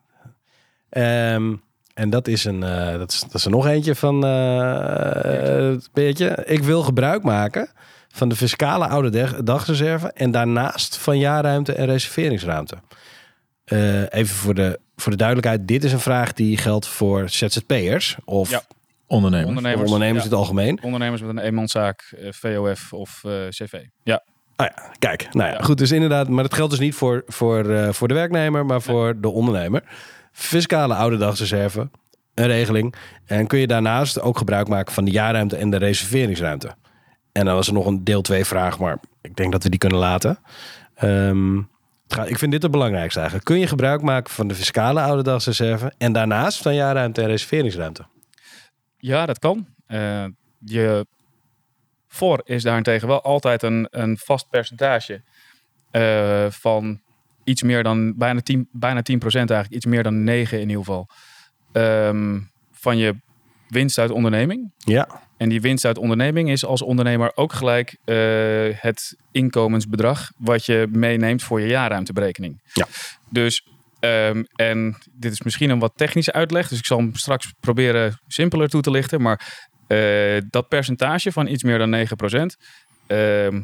Ehm, 0.89 1.53
en 1.93 2.09
dat 2.09 2.27
is, 2.27 2.45
een, 2.45 2.63
eh, 2.63 2.97
dat, 2.97 3.11
is, 3.11 3.19
dat 3.19 3.33
is 3.33 3.45
er 3.45 3.51
nog 3.51 3.67
eentje 3.67 3.95
van 3.95 4.25
eh 4.25 5.73
beetje. 5.93 6.43
Ik 6.45 6.63
wil 6.63 6.81
gebruik 6.81 7.23
maken 7.23 7.69
van 8.07 8.29
de 8.29 8.35
fiscale 8.35 8.87
oude 8.87 9.09
dag- 9.09 9.43
dagreserve 9.43 10.11
en 10.11 10.31
daarnaast 10.31 10.97
van 10.97 11.17
jaarruimte 11.17 11.73
en 11.73 11.85
reserveringsruimte. 11.85 12.75
Even 14.09 14.35
voor 14.35 14.53
de, 14.53 14.79
voor 14.95 15.11
de 15.11 15.17
duidelijkheid, 15.17 15.67
dit 15.67 15.83
is 15.83 15.91
een 15.91 15.99
vraag 15.99 16.33
die 16.33 16.57
geldt 16.57 16.87
voor 16.87 17.29
ZZP'ers 17.29 18.17
of 18.25 18.49
Ja. 18.49 18.61
Ondernemer. 19.07 19.47
Ondernemers, 19.47 19.83
ondernemers 19.83 20.23
ja. 20.23 20.29
in 20.29 20.35
het 20.35 20.39
algemeen. 20.39 20.83
ondernemers 20.83 21.21
met 21.21 21.29
een 21.29 21.39
eenmanszaak, 21.39 22.15
eh, 22.19 22.31
VOF 22.31 22.93
of 22.93 23.23
eh, 23.23 23.31
CV. 23.49 23.83
Ja, 24.03 24.23
Ah 24.55 24.67
ja, 24.75 24.91
kijk. 24.99 25.27
Nou 25.33 25.49
ja, 25.49 25.55
Ja. 25.55 25.63
goed. 25.63 25.77
Dus 25.77 25.91
inderdaad, 25.91 26.29
maar 26.29 26.43
dat 26.43 26.53
geldt 26.53 26.71
dus 26.71 26.79
niet 26.79 26.95
voor, 26.95 27.23
voor, 27.27 27.69
eh, 27.69 27.91
voor 27.91 28.07
de 28.07 28.13
werknemer, 28.13 28.65
maar 28.65 28.81
voor 28.81 29.19
de 29.21 29.29
ondernemer. 29.29 29.83
Fiscale 30.31 30.93
oude 30.93 31.17
dagsreserve, 31.17 31.89
een 32.33 32.47
regeling. 32.47 32.95
En 33.25 33.47
kun 33.47 33.59
je 33.59 33.67
daarnaast 33.67 34.21
ook 34.21 34.37
gebruik 34.37 34.67
maken 34.67 34.93
van 34.93 35.05
de 35.05 35.11
jaarruimte 35.11 35.55
en 35.55 35.69
de 35.69 35.77
reserveringsruimte. 35.77 36.75
En 37.31 37.45
dan 37.45 37.55
was 37.55 37.67
er 37.67 37.73
nog 37.73 37.85
een 37.85 38.03
deel 38.03 38.21
2 38.21 38.45
vraag, 38.45 38.79
maar 38.79 38.97
ik 39.21 39.35
denk 39.35 39.51
dat 39.51 39.63
we 39.63 39.69
die 39.69 39.79
kunnen 39.79 39.99
laten. 39.99 40.37
Ehm, 40.95 41.57
ik 42.25 42.37
vind 42.37 42.51
dit 42.51 42.61
het 42.61 42.71
belangrijkste 42.71 43.19
eigenlijk. 43.19 43.47
Kun 43.47 43.59
je 43.59 43.67
gebruik 43.67 44.01
maken 44.01 44.33
van 44.33 44.47
de 44.47 44.55
fiscale 44.55 45.01
oude 45.01 45.23
dagsreserve 45.23 45.93
en 45.97 46.13
daarnaast 46.13 46.61
van 46.61 46.75
jaarruimte 46.75 47.21
en 47.21 47.27
reserveringsruimte? 47.27 48.05
Ja 48.97 49.25
dat 49.25 49.39
kan. 49.39 49.67
Eh, 49.87 50.25
je 50.59 51.05
voor 52.07 52.41
is 52.43 52.63
daarentegen 52.63 53.07
wel 53.07 53.21
altijd 53.21 53.63
een, 53.63 53.87
een 53.89 54.17
vast 54.17 54.49
percentage 54.49 55.21
eh, 55.91 56.45
van 56.49 57.01
iets 57.43 57.63
meer 57.63 57.83
dan 57.83 58.17
bijna 58.17 58.41
10, 58.41 58.67
bijna 58.71 59.01
10% 59.01 59.03
eigenlijk, 59.31 59.69
iets 59.69 59.85
meer 59.85 60.03
dan 60.03 60.23
9 60.23 60.59
in 60.59 60.69
ieder 60.69 60.83
geval, 60.83 61.07
ehm, 61.71 62.39
van 62.71 62.97
je 62.97 63.15
winst 63.67 63.97
uit 63.97 64.11
onderneming. 64.11 64.73
Ja. 64.77 65.21
En 65.37 65.49
die 65.49 65.61
winst 65.61 65.85
uit 65.85 65.97
onderneming 65.97 66.49
is 66.49 66.65
als 66.65 66.81
ondernemer 66.81 67.31
ook 67.35 67.53
gelijk 67.53 67.97
eh, 68.05 68.15
het 68.73 69.17
inkomensbedrag 69.31 70.31
wat 70.37 70.65
je 70.65 70.87
meeneemt 70.91 71.43
voor 71.43 71.61
je 71.61 71.67
jaarruimteberekening. 71.67 72.61
Ja. 72.73 72.87
Dus, 73.29 73.67
ehm, 73.99 74.43
en 74.55 74.97
dit 75.13 75.31
is 75.31 75.41
misschien 75.41 75.69
een 75.69 75.79
wat 75.79 75.91
technische 75.95 76.33
uitleg, 76.33 76.67
dus 76.67 76.77
ik 76.77 76.85
zal 76.85 76.97
hem 76.97 77.15
straks 77.15 77.53
proberen 77.59 78.19
simpeler 78.27 78.69
toe 78.69 78.81
te 78.81 78.91
lichten. 78.91 79.21
Maar 79.21 79.63
eh, 79.87 80.41
dat 80.49 80.67
percentage 80.67 81.31
van 81.31 81.47
iets 81.47 81.63
meer 81.63 81.77
dan 81.77 81.89
9%, 81.89 82.55
ehm, 83.07 83.61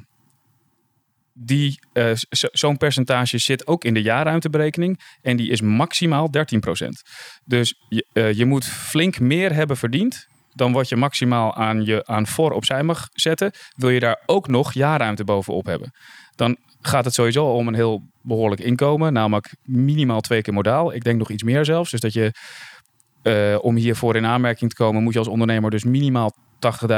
die, 1.34 1.80
eh, 1.94 2.12
zo- 2.30 2.48
zo'n 2.52 2.78
percentage 2.78 3.38
zit 3.38 3.68
ook 3.68 3.84
in 3.84 3.94
de 3.94 4.02
jaarruimteberekening 4.02 5.00
en 5.22 5.38
die 5.38 5.50
is 5.50 5.62
maximaal 5.62 6.32
13%. 6.32 7.02
Dus 7.46 7.76
je, 7.90 8.06
eh, 8.14 8.34
je 8.34 8.46
moet 8.46 8.66
flink 8.66 9.20
meer 9.20 9.54
hebben 9.54 9.78
verdiend 9.78 10.28
dan 10.54 10.72
wat 10.72 10.90
je 10.90 10.96
maximaal 10.96 11.56
aan, 11.56 11.86
je, 11.86 12.06
aan 12.06 12.28
voor 12.28 12.52
opzij 12.52 12.84
mag 12.84 13.08
zetten. 13.12 13.52
Wil 13.76 13.90
je 13.90 14.00
daar 14.00 14.24
ook 14.26 14.48
nog 14.48 14.74
jaarruimte 14.74 15.24
bovenop 15.24 15.66
hebben. 15.66 15.92
Dan 16.36 16.58
gaat 16.82 17.06
het 17.06 17.14
sowieso 17.14 17.46
om 17.46 17.68
een 17.68 17.74
heel 17.74 18.02
behoorlijk 18.22 18.62
inkomen. 18.62 19.14
Namelijk 19.14 19.56
minimaal 19.64 20.22
twee 20.22 20.42
keer 20.42 20.54
modaal. 20.54 20.94
Ik 20.94 21.04
denk 21.04 21.18
nog 21.18 21.30
iets 21.30 21.44
meer 21.44 21.66
zelfs. 21.66 21.92
Dus 21.92 22.00
dat 22.00 22.14
je 22.14 22.32
eh, 23.22 23.58
om 23.62 23.76
hiervoor 23.76 24.16
in 24.16 24.26
aanmerking 24.26 24.70
te 24.70 24.76
komen... 24.76 25.04
moet 25.04 25.14
je 25.14 25.20
als 25.20 25.28
ondernemer 25.28 25.72
dus 25.72 25.84
minimaal 25.84 26.34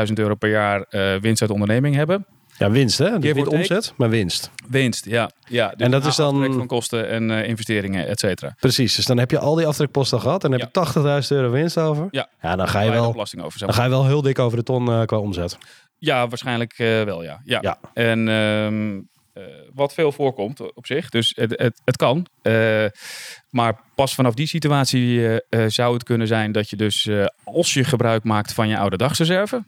80.000 0.08 0.13
euro 0.13 0.36
per 0.36 0.50
jaar 0.50 0.82
eh, 0.82 1.16
winst 1.22 1.42
uit 1.42 1.52
onderneming 1.52 1.96
hebben. 1.96 2.25
Ja, 2.58 2.72
winst 2.72 2.98
hè? 2.98 3.20
Dus 3.20 3.34
niet 3.34 3.48
omzet, 3.48 3.94
maar 3.98 4.10
winst. 4.10 4.52
Winst, 4.70 5.06
ja. 5.06 5.32
ja 5.50 5.70
dus 5.70 5.86
En 5.86 5.92
dat 5.92 6.06
is 6.06 6.16
dan- 6.16 6.54
van 6.54 6.68
kosten 6.68 7.10
en 7.10 7.32
eh, 7.32 7.48
investeringen, 7.48 8.08
et 8.08 8.20
cetera. 8.20 8.56
Precies, 8.60 8.96
dus 8.96 9.06
dan 9.06 9.18
heb 9.18 9.32
je 9.32 9.40
al 9.40 9.56
die 9.56 9.68
aftrekposten 9.68 10.22
gehad 10.22 10.44
en 10.44 10.52
dan 10.52 10.60
heb 10.60 10.70
je 10.74 11.22
80.000 11.22 11.28
euro 11.28 11.50
winst 11.52 11.78
over. 11.78 12.08
Ja. 12.12 12.30
ja 12.42 12.56
dan 12.56 12.68
ga 12.68 12.82
je 12.82 12.92
wel, 12.92 13.12
belasting 13.12 13.44
over 13.44 13.58
zou 13.60 13.72
dan 13.72 13.80
ga 13.80 13.86
je 13.86 13.90
wel 13.90 14.06
heel 14.06 14.22
dik 14.22 14.40
over 14.40 14.58
de 14.58 14.63
ton 14.63 15.06
qua 15.06 15.18
omzet. 15.18 15.58
Ja, 15.98 16.28
waarschijnlijk 16.28 16.74
wel, 16.78 17.24
ja. 17.24 17.42
ja. 17.44 17.60
Ja. 17.62 17.80
En 17.94 18.28
ehm, 18.28 18.96
eh, 18.96 19.02
wat 19.74 19.94
veel 19.94 20.12
voorkomt 20.12 20.74
op 20.74 20.86
zich, 20.86 21.10
dus 21.10 21.34
het, 21.36 21.54
het, 21.60 21.82
het 21.86 21.96
kan. 21.96 22.28
Eh, 22.42 22.86
maar 23.50 23.80
pas 23.96 24.16
vanaf 24.16 24.34
die 24.34 24.48
situatie 24.48 25.28
eh, 25.28 25.36
eh, 25.63 25.70
zou 25.70 25.94
het 25.94 26.04
kunnen 26.04 26.28
zijn 26.28 26.52
dat 26.52 26.70
je 26.70 26.75
dus, 26.75 27.06
eh, 27.06 27.25
als 27.44 27.74
je 27.74 27.84
gebruik 27.84 28.24
maakt 28.24 28.54
van 28.54 28.68
je 28.68 28.78
oude 28.78 28.98
dagsreserve, 28.98 29.63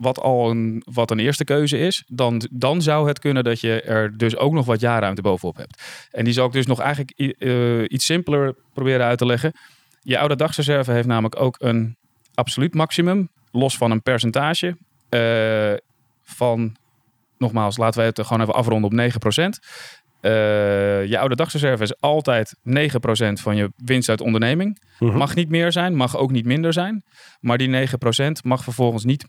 wat 0.00 0.20
al 0.20 0.50
een, 0.50 0.82
wat 0.92 1.10
een 1.10 1.18
eerste 1.18 1.44
keuze 1.44 1.78
is, 1.78 2.04
dan, 2.06 2.48
dan 2.50 2.82
zou 2.82 3.08
het 3.08 3.18
kunnen 3.18 3.44
dat 3.44 3.60
je 3.60 3.82
er 3.82 4.16
dus 4.18 4.36
ook 4.36 4.52
nog 4.52 4.66
wat 4.66 4.80
jaarruimte 4.80 5.22
bovenop 5.22 5.56
hebt. 5.56 5.82
En 6.10 6.24
die 6.24 6.32
zal 6.32 6.46
ik 6.46 6.52
dus 6.52 6.66
nog 6.66 6.80
eigenlijk 6.80 7.10
eh, 7.38 7.82
iets 7.82 8.04
simpeler 8.04 8.54
proberen 8.72 9.06
uit 9.06 9.18
te 9.18 9.26
leggen. 9.26 9.52
Je 10.02 10.18
oude 10.18 10.36
dagsreserve 10.36 10.92
heeft 10.92 11.06
namelijk 11.06 11.40
ook 11.40 11.56
een 11.58 11.96
absoluut 12.34 12.74
maximum, 12.74 13.28
los 13.50 13.76
van 13.76 13.90
een 13.90 14.02
percentage 14.02 14.76
eh, 15.08 15.72
van, 16.22 16.76
nogmaals, 17.40 17.76
laten 17.76 18.00
we 18.00 18.06
het 18.06 18.26
gewoon 18.26 18.40
even 18.42 18.54
afronden 18.54 18.90
op 18.90 18.96
9%. 18.96 19.58
Eh, 20.20 20.30
je 21.06 21.18
oude 21.18 21.36
dagsreserve 21.36 21.82
is 21.82 22.00
altijd 22.00 22.56
9% 22.62 23.40
van 23.40 23.56
je 23.56 23.72
winst 23.76 24.08
uit 24.08 24.20
onderneming. 24.20 24.82
Mhm. 24.98 25.16
Mag 25.16 25.34
niet 25.34 25.48
meer 25.48 25.72
zijn, 25.72 25.94
mag 25.94 26.16
ook 26.16 26.30
niet 26.30 26.44
minder 26.44 26.72
zijn. 26.72 27.04
Maar 27.40 27.58
die 27.58 27.68
9% 27.68 28.44
mag 28.44 28.62
vervolgens 28.62 29.04
niet 29.04 29.26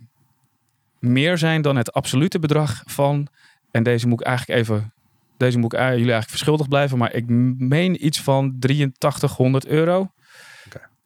meer 0.99 1.37
zijn 1.37 1.61
dan 1.61 1.75
het 1.75 1.93
absolute 1.93 2.39
bedrag 2.39 2.83
van. 2.85 3.27
En 3.71 3.83
deze 3.83 4.07
moet 4.07 4.19
ik 4.19 4.27
eigenlijk 4.27 4.59
even. 4.59 4.93
Deze 5.37 5.57
moet 5.57 5.73
ik 5.73 5.79
eh, 5.79 5.85
jullie 5.85 5.97
eigenlijk 5.97 6.29
verschuldigd 6.29 6.69
blijven. 6.69 6.97
Maar 6.97 7.13
ik 7.13 7.25
meen 7.57 8.05
iets 8.05 8.21
van 8.21 8.55
8300 8.59 9.67
euro. 9.67 10.11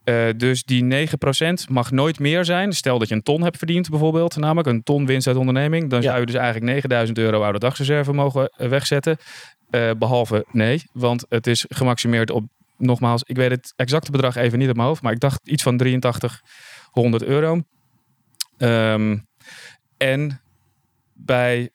Eh, 0.05 0.27
dus 0.37 0.63
die 0.63 0.83
9% 0.83 1.69
mag 1.69 1.91
nooit 1.91 2.19
meer 2.19 2.45
zijn. 2.45 2.73
Stel 2.73 2.99
dat 2.99 3.07
je 3.07 3.15
een 3.15 3.23
ton 3.23 3.41
hebt 3.43 3.57
verdiend, 3.57 3.89
bijvoorbeeld, 3.89 4.35
namelijk 4.37 4.67
een 4.67 4.83
ton 4.83 5.05
winst 5.05 5.27
uit 5.27 5.37
onderneming. 5.37 5.89
Dan 5.89 6.01
Ja. 6.01 6.07
zou 6.07 6.19
je 6.19 6.25
dus 6.25 6.35
eigenlijk 6.35 6.65
9000 6.65 7.17
euro 7.17 7.43
oude 7.43 7.59
dagsreserve 7.59 8.13
mogen 8.13 8.47
eh, 8.49 8.69
wegzetten. 8.69 9.17
Eh, 9.69 9.91
behalve 9.97 10.45
nee, 10.51 10.81
want 10.93 11.25
het 11.29 11.47
is 11.47 11.65
gemaximeerd 11.69 12.29
op, 12.29 12.43
nogmaals, 12.77 13.23
ik 13.23 13.35
weet 13.35 13.51
het 13.51 13.73
exacte 13.75 14.11
bedrag 14.11 14.35
even 14.35 14.59
niet 14.59 14.69
op 14.69 14.75
mijn 14.75 14.87
hoofd, 14.87 15.01
maar 15.01 15.13
ik 15.13 15.19
dacht 15.19 15.47
iets 15.47 15.63
van 15.63 15.77
8300 15.77 17.23
euro. 17.23 17.61
Ehm, 18.57 19.17
en 19.97 20.41
bij, 21.13 21.69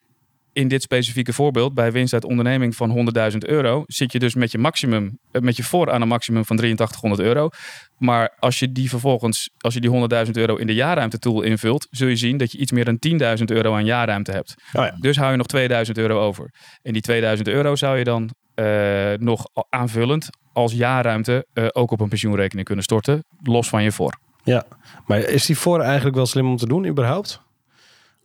in 0.53 0.67
dit 0.67 0.81
specifieke 0.81 1.33
voorbeeld, 1.33 1.73
bij 1.73 1.91
winst 1.91 2.13
uit 2.13 2.25
onderneming 2.25 2.75
van 2.75 3.13
100.000 3.31 3.37
euro, 3.37 3.83
zit 3.87 4.11
je 4.11 4.19
dus 4.19 4.35
met 4.35 4.51
je 4.51 4.57
maximum, 4.57 5.19
eh, 5.31 5.41
met 5.41 5.55
je 5.55 5.63
voor 5.63 5.91
aan 5.91 6.01
een 6.01 6.07
maximum 6.07 6.45
van 6.45 6.55
8300 6.55 7.21
euro. 7.21 7.49
Maar 7.97 8.35
als 8.39 8.59
je 8.59 8.71
die 8.71 8.89
vervolgens, 8.89 9.49
als 9.57 9.73
je 9.73 9.79
die 9.79 9.89
100.000 9.89 10.37
euro 10.37 10.55
in 10.55 10.67
de 10.67 10.73
jaarruimte 10.73 11.19
tool 11.19 11.41
invult, 11.41 11.87
zul 11.89 12.07
je 12.07 12.15
zien 12.15 12.37
dat 12.37 12.51
je 12.51 12.57
iets 12.57 12.71
meer 12.71 12.85
dan 12.85 12.99
10.000 12.99 13.51
euro 13.51 13.73
aan 13.73 13.85
jaarruimte 13.85 14.31
hebt. 14.31 14.55
Oh 14.73 14.85
ja. 14.85 14.95
Dus 14.99 15.17
hou 15.17 15.31
je 15.31 15.37
nog 15.37 15.47
2000 15.47 15.97
euro 15.97 16.19
over. 16.19 16.53
En 16.81 16.93
die 16.93 17.01
2000 17.01 17.47
euro 17.47 17.75
zou 17.75 17.97
je 17.97 18.03
dan 18.03 18.29
eh, 18.55 19.11
nog 19.19 19.45
aanvullend 19.69 20.29
als 20.53 20.73
jaarruimte 20.73 21.45
eh, 21.53 21.67
ook 21.71 21.91
op 21.91 21.99
een 21.99 22.09
pensioenrekening 22.09 22.65
kunnen 22.65 22.83
storten, 22.83 23.23
los 23.43 23.69
van 23.69 23.83
je 23.83 23.91
voor. 23.91 24.19
Ja, 24.43 24.65
maar 25.05 25.19
is 25.19 25.45
die 25.45 25.57
voor 25.57 25.79
eigenlijk 25.81 26.15
wel 26.15 26.25
slim 26.25 26.49
om 26.49 26.57
te 26.57 26.67
doen, 26.67 26.85
überhaupt? 26.85 27.41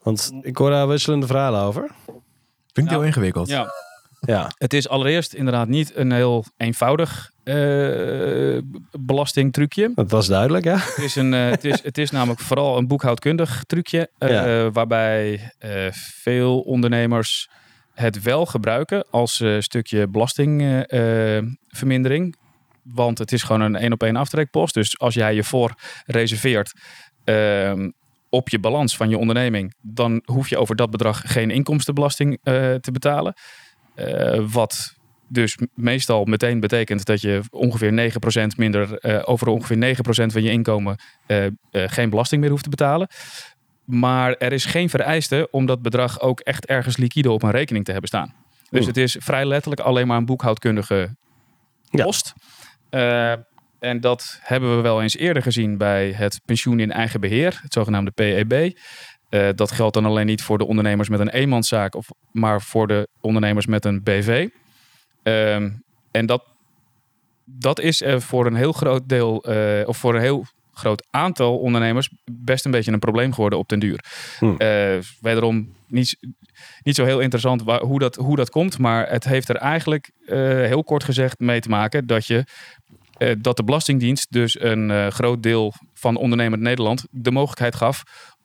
Want 0.06 0.32
ik 0.40 0.56
hoor 0.56 0.70
daar 0.70 0.88
wisselende 0.88 1.26
verhalen 1.26 1.60
over. 1.60 1.90
Klinkt 2.72 2.90
Nou, 2.90 2.90
heel 2.90 3.02
ingewikkeld. 3.02 3.48
Ja, 3.48 3.72
Ja, 4.20 4.50
het 4.58 4.72
is 4.72 4.88
allereerst 4.88 5.34
inderdaad 5.34 5.68
niet 5.68 5.96
een 5.96 6.12
heel 6.12 6.44
eenvoudig 6.56 7.30
eh 7.42 8.58
belastingtrucje. 9.00 9.92
dat 9.94 10.10
was 10.10 10.26
duidelijk, 10.26 10.64
ja. 10.64 10.76
Het 10.76 10.98
is, 10.98 11.16
een, 11.16 11.34
eh, 11.34 11.50
het, 11.50 11.64
is, 11.64 11.82
het 11.82 11.98
is 11.98 12.10
namelijk 12.10 12.40
vooral 12.40 12.78
een 12.78 12.86
boekhoudkundig 12.86 13.62
trucje, 13.66 14.10
eh, 14.18 14.28
Ja. 14.28 14.70
waarbij 14.70 15.52
eh, 15.58 15.86
veel 15.92 16.60
ondernemers 16.60 17.48
het 17.94 18.22
wel 18.22 18.46
gebruiken 18.46 19.06
als 19.10 19.42
stukje 19.58 20.08
belastingvermindering. 20.08 22.36
Want 22.82 23.18
het 23.18 23.32
is 23.32 23.42
gewoon 23.42 23.60
een 23.60 23.76
één 23.76 23.92
op 23.92 24.02
één 24.02 24.16
aftrekpost. 24.16 24.74
Dus 24.74 24.98
als 24.98 25.14
jij 25.14 25.34
je 25.34 25.44
voor 25.44 25.74
reserveert 26.06 26.72
ehm, 27.24 27.90
op 28.30 28.48
je 28.48 28.58
balans 28.58 28.96
van 28.96 29.08
je 29.08 29.18
onderneming, 29.18 29.74
dan 29.80 30.22
hoef 30.24 30.48
je 30.48 30.58
over 30.58 30.76
dat 30.76 30.90
bedrag 30.90 31.22
geen 31.32 31.50
inkomstenbelasting 31.50 32.38
eh, 32.42 32.74
te 32.74 32.90
betalen. 32.92 33.34
Eh, 33.94 34.40
wat 34.52 34.94
dus 35.28 35.58
meestal 35.74 36.24
meteen 36.24 36.60
betekent 36.60 37.04
dat 37.04 37.20
je 37.20 37.42
ongeveer 37.50 37.92
9% 37.92 38.56
minder, 38.56 38.98
eh, 38.98 39.22
over 39.24 39.48
ongeveer 39.48 39.76
9% 39.76 40.32
van 40.32 40.42
je 40.42 40.50
inkomen 40.50 40.96
geen 41.70 42.10
belasting 42.10 42.40
meer 42.40 42.50
hoeft 42.50 42.62
te 42.62 42.68
betalen. 42.70 43.08
Maar 43.84 44.34
er 44.34 44.52
is 44.52 44.64
geen 44.64 44.90
vereiste 44.90 45.48
om 45.50 45.66
dat 45.66 45.82
bedrag 45.82 46.20
ook 46.20 46.40
echt 46.40 46.66
ergens 46.66 46.96
liquide 46.96 47.30
op 47.30 47.42
een 47.42 47.50
rekening 47.50 47.84
te 47.84 47.90
hebben 47.90 48.08
staan. 48.08 48.34
Dus 48.70 48.78
Oeh. 48.78 48.86
het 48.86 48.96
is 48.96 49.16
vrij 49.20 49.44
letterlijk 49.46 49.80
alleen 49.82 50.06
maar 50.06 50.16
een 50.16 50.24
boekhoudkundige 50.24 51.16
Ja. 51.90 52.04
post. 52.04 52.34
Eh, 52.90 53.32
en 53.78 54.00
dat 54.00 54.38
hebben 54.42 54.76
we 54.76 54.82
wel 54.82 55.02
eens 55.02 55.16
eerder 55.16 55.42
gezien 55.42 55.76
bij 55.76 56.12
het 56.12 56.40
pensioen 56.44 56.80
in 56.80 56.92
eigen 56.92 57.20
beheer, 57.20 57.58
het 57.62 57.72
zogenaamde 57.72 58.10
PEB. 58.10 58.76
Eh, 59.28 59.48
dat 59.54 59.70
geldt 59.72 59.94
dan 59.94 60.04
alleen 60.04 60.26
niet 60.26 60.42
voor 60.42 60.58
de 60.58 60.66
ondernemers 60.66 61.08
met 61.08 61.20
een 61.20 61.28
eenmanszaak, 61.28 61.94
of, 61.94 62.08
maar 62.32 62.62
voor 62.62 62.86
de 62.86 63.08
ondernemers 63.20 63.66
met 63.66 63.84
een 63.84 64.02
BV. 64.02 64.48
Ehm, 65.22 65.70
en 66.10 66.26
dat, 66.26 66.44
dat 67.44 67.80
is 67.80 68.02
eh, 68.02 68.18
voor 68.18 68.46
een 68.46 68.54
heel 68.54 68.72
groot 68.72 69.08
deel, 69.08 69.44
eh, 69.44 69.88
of 69.88 69.96
voor 69.96 70.14
een 70.14 70.20
heel 70.20 70.44
groot 70.72 71.06
aantal 71.10 71.58
ondernemers, 71.58 72.10
best 72.32 72.64
een 72.64 72.70
beetje 72.70 72.92
een 72.92 72.98
probleem 72.98 73.32
geworden 73.32 73.58
op 73.58 73.68
den 73.68 73.78
duur. 73.78 74.04
Hm. 74.38 74.56
Wederom 75.20 75.74
niet, 75.86 76.16
niet 76.82 76.94
zo 76.94 77.04
heel 77.04 77.20
interessant 77.20 77.62
waar, 77.62 77.80
hoe, 77.80 77.98
dat, 77.98 78.14
hoe 78.14 78.36
dat 78.36 78.50
komt, 78.50 78.78
maar 78.78 79.10
het 79.10 79.24
heeft 79.24 79.48
er 79.48 79.56
eigenlijk 79.56 80.10
heel 80.66 80.84
kort 80.84 81.04
gezegd 81.04 81.38
mee 81.38 81.60
te 81.60 81.68
maken 81.68 82.06
dat 82.06 82.26
je 82.26 82.44
eh, 83.18 83.34
dat 83.38 83.56
de 83.56 83.64
Belastingdienst 83.64 84.32
dus 84.32 84.60
een 84.60 84.90
eh, 84.90 85.06
groot 85.06 85.42
deel 85.42 85.72
van 85.94 86.16
ondernemend 86.16 86.62
Nederland 86.62 87.04
de 87.10 87.30
mogelijkheid 87.30 87.74
gaf 87.74 88.02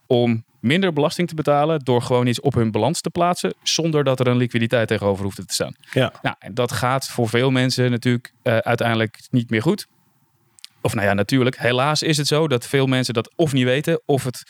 om 0.07 0.43
minder 0.59 0.93
belasting 0.93 1.27
te 1.27 1.35
betalen 1.35 1.79
door 1.79 2.01
gewoon 2.01 2.27
iets 2.27 2.39
op 2.39 2.53
hun 2.53 2.71
balans 2.71 3.01
te 3.01 3.09
plaatsen 3.09 3.53
zonder 3.63 4.03
dat 4.03 4.19
er 4.19 4.27
een 4.27 4.37
liquiditeit 4.37 4.87
tegenover 4.87 5.23
hoefde 5.23 5.45
te 5.45 5.53
staan. 5.53 5.75
Ja. 5.91 6.13
Nou, 6.21 6.35
en 6.39 6.53
dat 6.53 6.71
gaat 6.71 7.07
voor 7.07 7.29
veel 7.29 7.51
mensen 7.51 7.91
natuurlijk 7.91 8.33
eh, 8.41 8.57
uiteindelijk 8.57 9.19
niet 9.29 9.49
meer 9.49 9.61
goed. 9.61 9.87
Of 10.81 10.93
nou 10.93 11.07
ja, 11.07 11.13
natuurlijk. 11.13 11.57
Helaas 11.57 12.01
is 12.01 12.17
het 12.17 12.27
zo 12.27 12.47
dat 12.47 12.67
veel 12.67 12.87
mensen 12.87 13.13
dat 13.13 13.31
of 13.35 13.53
niet 13.53 13.63
weten 13.63 14.01
of 14.05 14.23
het 14.23 14.43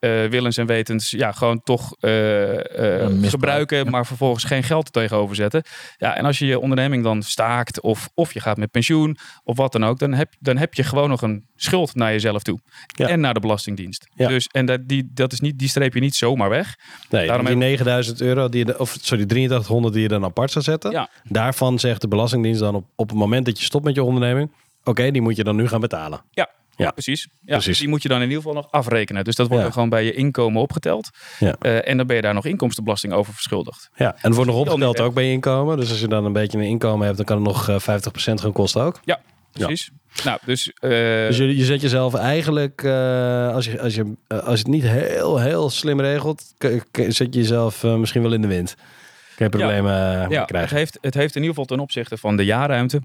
eh, 0.00 0.24
willens 0.24 0.56
en 0.56 0.66
wetens 0.66 1.10
ja, 1.10 1.32
gewoon 1.32 1.62
toch 1.62 1.96
eh, 2.00 3.02
eh, 3.04 3.10
gebruiken, 3.22 3.84
ja. 3.84 3.90
maar 3.90 4.06
vervolgens 4.06 4.44
geen 4.44 4.62
geld 4.62 4.86
er 4.86 4.92
tegenover 4.92 5.36
zetten. 5.36 5.62
Ja, 5.98 6.16
en 6.16 6.24
als 6.24 6.38
je 6.38 6.46
je 6.46 6.58
onderneming 6.58 7.02
dan 7.02 7.22
staakt 7.22 7.80
of, 7.80 8.08
of 8.14 8.32
je 8.32 8.40
gaat 8.40 8.56
met 8.56 8.70
pensioen 8.70 9.16
of 9.44 9.56
wat 9.56 9.72
dan 9.72 9.84
ook, 9.84 9.98
dan 9.98 10.12
heb, 10.12 10.34
dan 10.38 10.56
heb 10.56 10.74
je 10.74 10.82
gewoon 10.82 11.08
nog 11.08 11.22
een 11.22 11.46
schuld 11.56 11.94
naar 11.94 12.12
jezelf 12.12 12.42
toe. 12.42 12.60
Ja. 12.86 13.08
En 13.08 13.20
naar 13.20 13.34
de 13.34 13.40
Belastingdienst. 13.40 14.06
Ja. 14.14 14.28
Dus, 14.28 14.46
en 14.46 14.66
dat, 14.66 14.88
die, 14.88 15.10
dat 15.14 15.32
is 15.32 15.40
niet, 15.40 15.58
die 15.58 15.68
streep 15.68 15.94
je 15.94 16.00
niet 16.00 16.14
zomaar 16.14 16.48
weg. 16.48 16.76
Nee, 17.10 17.26
Daarom 17.26 17.44
die 17.46 17.54
heb- 17.54 17.64
9000 17.64 18.20
euro, 18.20 18.48
die 18.48 18.66
je, 18.66 18.78
of 18.78 18.96
sorry, 19.00 19.24
8300 19.24 19.94
die 19.94 20.02
je 20.02 20.08
dan 20.08 20.24
apart 20.24 20.50
zou 20.50 20.64
zetten. 20.64 20.90
Ja. 20.90 21.08
Daarvan 21.24 21.78
zegt 21.78 22.00
de 22.00 22.08
Belastingdienst 22.08 22.60
dan 22.60 22.74
op, 22.74 22.84
op 22.96 23.08
het 23.08 23.18
moment 23.18 23.44
dat 23.46 23.58
je 23.58 23.64
stopt 23.64 23.84
met 23.84 23.94
je 23.94 24.02
onderneming, 24.02 24.50
oké, 24.84 25.10
die 25.10 25.22
moet 25.22 25.36
je 25.36 25.44
dan 25.44 25.56
nu 25.56 25.68
gaan 25.68 25.80
betalen. 25.80 26.22
Ja, 26.30 26.48
Ja. 26.82 26.90
precies. 26.90 27.28
Ja, 27.44 27.52
Precies. 27.54 27.78
Die 27.78 27.88
moet 27.88 28.02
je 28.02 28.08
dan 28.08 28.16
in 28.22 28.28
ieder 28.28 28.42
geval 28.42 28.54
nog 28.56 28.70
afrekenen. 28.70 29.24
Dus 29.24 29.34
dat 29.34 29.46
wordt 29.46 29.58
Ja. 29.58 29.64
dan 29.64 29.72
gewoon 29.72 29.88
bij 29.88 30.04
je 30.04 30.12
inkomen 30.12 30.62
opgeteld. 30.62 31.10
Ja. 31.38 31.56
Eh, 31.60 31.88
en 31.88 31.96
dan 31.96 32.06
ben 32.06 32.16
je 32.16 32.22
daar 32.22 32.34
nog 32.34 32.44
inkomstenbelasting 32.46 33.12
over 33.12 33.32
verschuldigd. 33.34 33.90
Ja, 33.94 34.16
en 34.22 34.32
wordt 34.32 34.50
nog 34.50 34.58
opgeteld 34.60 35.00
ook 35.00 35.14
bij 35.14 35.24
je 35.24 35.32
inkomen. 35.32 35.76
Dus 35.76 35.90
als 35.90 36.00
je 36.00 36.08
dan 36.08 36.24
een 36.24 36.32
beetje 36.32 36.58
een 36.58 36.64
inkomen 36.64 37.04
hebt, 37.04 37.16
dan 37.16 37.26
kan 37.26 37.36
het 37.36 37.46
nog 37.46 37.68
eh, 37.68 37.78
50% 37.78 38.40
gaan 38.40 38.52
kosten 38.52 38.82
ook. 38.82 39.00
Ja, 39.04 39.20
precies. 39.52 39.90
Nou, 40.24 40.38
dus, 40.44 40.72
eh, 40.80 40.90
Dus 40.90 41.36
je, 41.36 41.56
je 41.56 41.64
zet 41.64 41.80
jezelf 41.80 42.14
eigenlijk, 42.14 42.82
eh, 42.82 43.54
als, 43.54 43.64
je, 43.64 43.80
als, 43.80 43.94
je, 43.94 44.12
eh, 44.26 44.38
als 44.38 44.58
je 44.58 44.64
het 44.64 44.66
niet 44.74 44.82
heel, 44.82 45.38
heel 45.40 45.70
slim 45.70 46.00
regelt, 46.00 46.42
zet 46.92 47.16
je 47.16 47.28
jezelf 47.40 47.84
eh, 47.84 47.94
misschien 47.94 48.22
wel 48.22 48.32
in 48.32 48.40
de 48.42 48.48
wind. 48.48 48.74
Geen 49.36 49.50
problemen 49.50 50.12
eh, 50.12 50.28
mee 50.28 50.38
ja, 50.38 50.48
het 50.52 50.70
heeft, 50.70 50.98
het 51.00 51.14
heeft 51.14 51.34
in 51.34 51.40
ieder 51.42 51.56
geval 51.56 51.76
ten 51.76 51.80
opzichte 51.80 52.16
van 52.16 52.36
de 52.36 52.44
jaarruimte 52.44 53.00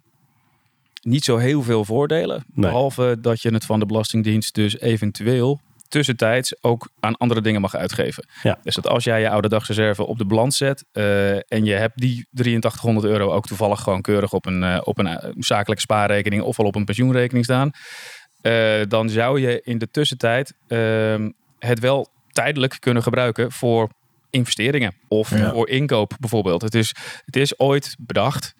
niet 1.05 1.23
zo 1.23 1.37
heel 1.37 1.63
veel 1.63 1.85
voordelen. 1.85 2.43
Nee. 2.53 2.71
Behalve 2.71 3.17
dat 3.21 3.41
je 3.41 3.53
het 3.53 3.65
van 3.65 3.79
de 3.79 3.85
Belastingdienst 3.85 4.53
dus 4.55 4.79
eventueel 4.79 5.59
tussentijds 5.87 6.63
ook 6.63 6.89
aan 6.99 7.17
andere 7.17 7.41
dingen 7.41 7.61
mag 7.61 7.75
uitgeven. 7.75 8.27
Ja. 8.43 8.59
Dus 8.63 8.75
dat 8.75 8.87
als 8.87 9.03
jij 9.03 9.21
je 9.21 9.29
oude 9.29 9.49
dagsreserve 9.49 10.05
op 10.05 10.17
de 10.17 10.25
balans 10.25 10.57
zet 10.57 10.85
eh, 10.91 11.35
en 11.35 11.65
je 11.65 11.73
hebt 11.73 11.97
die 11.97 12.27
8300 12.31 13.05
euro 13.05 13.31
ook 13.31 13.45
toevallig 13.45 13.81
gewoon 13.81 14.01
keurig 14.01 14.33
op 14.33 14.45
een, 14.45 14.63
eh, 14.63 14.81
op 14.83 14.97
een 14.97 15.07
eh, 15.07 15.31
zakelijke 15.37 15.81
spaarrekening 15.81 16.41
of 16.41 16.59
al 16.59 16.65
op 16.65 16.75
een 16.75 16.85
pensioenrekening 16.85 17.45
staan, 17.45 17.71
dan 18.87 19.09
zou 19.09 19.39
je 19.39 19.61
in 19.63 19.77
de 19.77 19.91
tussentijd 19.91 20.53
ehm, 20.67 21.29
het 21.59 21.79
wel 21.79 22.07
tijdelijk 22.31 22.77
kunnen 22.79 23.03
gebruiken 23.03 23.51
voor 23.51 23.89
investeringen 24.29 24.93
of 25.07 25.29
Ja. 25.29 25.51
voor 25.51 25.69
inkoop 25.69 26.13
bijvoorbeeld. 26.19 26.61
Het 26.61 26.75
is, 26.75 26.95
het 27.25 27.35
is 27.35 27.59
ooit 27.59 27.95
bedacht, 27.99 28.55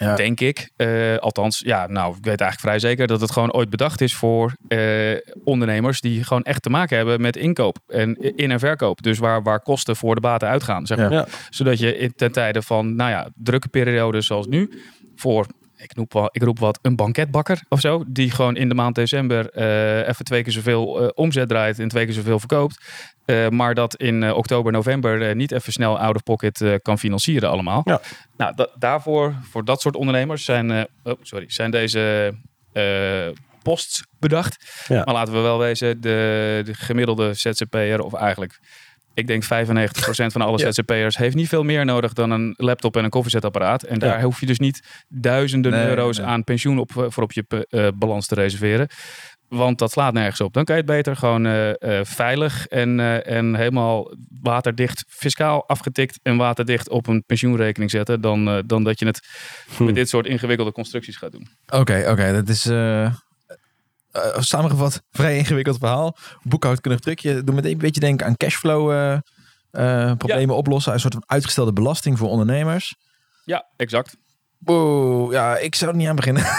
Ja. 0.00 0.14
denk 0.14 0.40
ik. 0.40 0.70
eh, 0.76 1.16
althans, 1.16 1.62
ja, 1.64 1.86
nou, 1.86 2.08
ik 2.16 2.24
weet 2.24 2.40
eigenlijk 2.40 2.60
vrij 2.60 2.78
zeker 2.78 3.06
dat 3.06 3.20
het 3.20 3.30
gewoon 3.32 3.52
ooit 3.52 3.70
bedacht 3.70 4.00
is 4.00 4.14
voor 4.14 4.52
eh, 4.68 4.78
ondernemers 5.44 6.00
die 6.00 6.24
gewoon 6.24 6.42
echt 6.42 6.62
te 6.62 6.70
maken 6.70 6.96
hebben 6.96 7.20
met 7.20 7.36
inkoop 7.36 7.78
en 7.88 8.16
in- 8.36 8.50
en 8.50 8.58
verkoop. 8.58 9.02
Dus 9.02 9.18
waar, 9.18 9.42
waar 9.42 9.60
kosten 9.60 9.96
voor 9.96 10.14
de 10.14 10.20
baten 10.20 10.48
uitgaan, 10.48 10.86
zeg 10.86 10.98
maar. 10.98 11.12
Ja. 11.12 11.26
Zodat 11.50 11.78
je 11.78 11.96
in, 11.98 12.12
ten 12.16 12.32
tijde 12.32 12.62
van, 12.62 12.96
nou 12.96 13.10
ja, 13.10 13.28
drukke 13.34 13.68
periodes 13.68 14.26
zoals 14.26 14.46
nu, 14.46 14.82
voor 15.16 15.46
ik, 15.76 15.94
noem 15.96 16.06
wel, 16.08 16.28
ik 16.32 16.42
roep 16.42 16.58
wat, 16.58 16.78
een 16.82 16.96
banketbakker 16.96 17.60
of 17.68 17.80
zo. 17.80 18.04
Die 18.06 18.30
gewoon 18.30 18.56
in 18.56 18.68
de 18.68 18.74
maand 18.74 18.94
december 18.94 19.50
eh, 19.50 20.08
even 20.08 20.24
twee 20.24 20.42
keer 20.42 20.52
zoveel 20.52 21.00
eh, 21.02 21.08
omzet 21.14 21.48
draait 21.48 21.78
en 21.78 21.88
twee 21.88 22.04
keer 22.04 22.14
zoveel 22.14 22.38
verkoopt. 22.38 22.78
Eh, 23.28 23.48
maar 23.48 23.74
dat 23.74 23.96
in 23.96 24.22
eh, 24.22 24.36
oktober, 24.36 24.72
november 24.72 25.28
eh, 25.28 25.34
niet 25.34 25.52
even 25.52 25.72
snel 25.72 25.98
out 25.98 26.14
of 26.14 26.22
pocket 26.22 26.60
eh, 26.60 26.74
kan 26.82 26.98
financieren 26.98 27.50
allemaal. 27.50 27.80
Ja. 27.84 28.00
Nou, 28.36 28.54
da- 28.54 28.68
daarvoor, 28.78 29.34
voor 29.50 29.64
dat 29.64 29.80
soort 29.80 29.96
ondernemers 29.96 30.44
zijn, 30.44 30.70
eh, 30.70 30.82
oh, 31.02 31.12
sorry, 31.22 31.44
zijn 31.48 31.70
deze 31.70 32.34
eh 32.72 33.28
posts 33.62 34.02
bedacht. 34.18 34.84
Ja. 34.88 35.02
Maar 35.04 35.14
laten 35.14 35.34
we 35.34 35.40
wel 35.40 35.58
wezen, 35.58 36.00
de, 36.00 36.60
de 36.64 36.74
gemiddelde 36.74 37.34
ZZP'er, 37.34 38.00
of 38.00 38.14
eigenlijk 38.14 38.58
ik 39.14 39.26
denk 39.26 39.44
95% 39.44 39.46
van 40.26 40.40
alle 40.40 40.58
Ja. 40.58 40.70
ZZP'ers 40.72 41.16
heeft 41.16 41.34
niet 41.34 41.48
veel 41.48 41.62
meer 41.62 41.84
nodig 41.84 42.12
dan 42.12 42.30
een 42.30 42.54
laptop 42.56 42.96
en 42.96 43.04
een 43.04 43.10
koffiezetapparaat. 43.10 43.82
En 43.82 43.98
daar 43.98 44.18
Ja. 44.18 44.24
hoef 44.24 44.40
je 44.40 44.46
dus 44.46 44.58
niet 44.58 45.04
duizenden 45.08 45.72
Nee, 45.72 45.86
euro's 45.88 46.16
nee. 46.18 46.26
aan 46.26 46.44
pensioen 46.44 46.78
op, 46.78 46.90
voor 47.08 47.22
op 47.22 47.32
je 47.32 47.66
eh, 47.70 47.88
balans 47.94 48.26
te 48.26 48.34
reserveren. 48.34 48.88
Want 49.48 49.78
dat 49.78 49.90
slaat 49.90 50.12
nergens 50.12 50.40
op. 50.40 50.52
Dan 50.52 50.64
kan 50.64 50.74
je 50.76 50.80
het 50.82 50.90
beter 50.90 51.16
gewoon 51.16 51.46
eh, 51.46 51.98
eh, 51.98 52.04
veilig 52.04 52.66
en, 52.66 53.00
eh, 53.00 53.36
en 53.36 53.54
helemaal 53.54 54.14
waterdicht, 54.42 55.04
fiscaal 55.08 55.68
afgetikt 55.68 56.18
en 56.22 56.36
waterdicht 56.36 56.88
op 56.88 57.06
een 57.06 57.24
pensioenrekening 57.26 57.90
zetten. 57.90 58.20
Dan, 58.20 58.62
dan 58.66 58.84
dat 58.84 58.98
je 58.98 59.06
het 59.06 59.26
Hm. 59.76 59.84
met 59.84 59.94
dit 59.94 60.08
soort 60.08 60.26
ingewikkelde 60.26 60.72
constructies 60.72 61.16
gaat 61.16 61.32
doen. 61.32 61.48
Oké, 61.66 62.04
oké. 62.10 62.32
Dat 62.32 62.48
is 62.48 62.62
samengevat 64.44 65.02
vrij 65.10 65.36
ingewikkeld 65.36 65.78
verhaal. 65.78 66.16
Boekhoudkundig 66.42 67.00
trucje. 67.00 67.44
Doe 67.44 67.54
me 67.54 67.70
een 67.70 67.78
beetje 67.78 68.00
denken 68.00 68.26
aan 68.26 68.36
cashflow 68.36 69.18
problemen 70.16 70.56
oplossen. 70.56 70.92
Een 70.92 71.00
soort 71.00 71.12
van 71.12 71.22
uitgestelde 71.26 71.72
belasting 71.72 72.18
voor 72.18 72.28
ondernemers. 72.28 72.94
Ja, 73.44 73.68
exact. 73.76 74.16
Wow, 74.58 75.32
ja, 75.32 75.56
ik 75.56 75.74
zou 75.74 75.90
er 75.90 75.96
niet 75.96 76.08
aan 76.08 76.16
beginnen. 76.16 76.44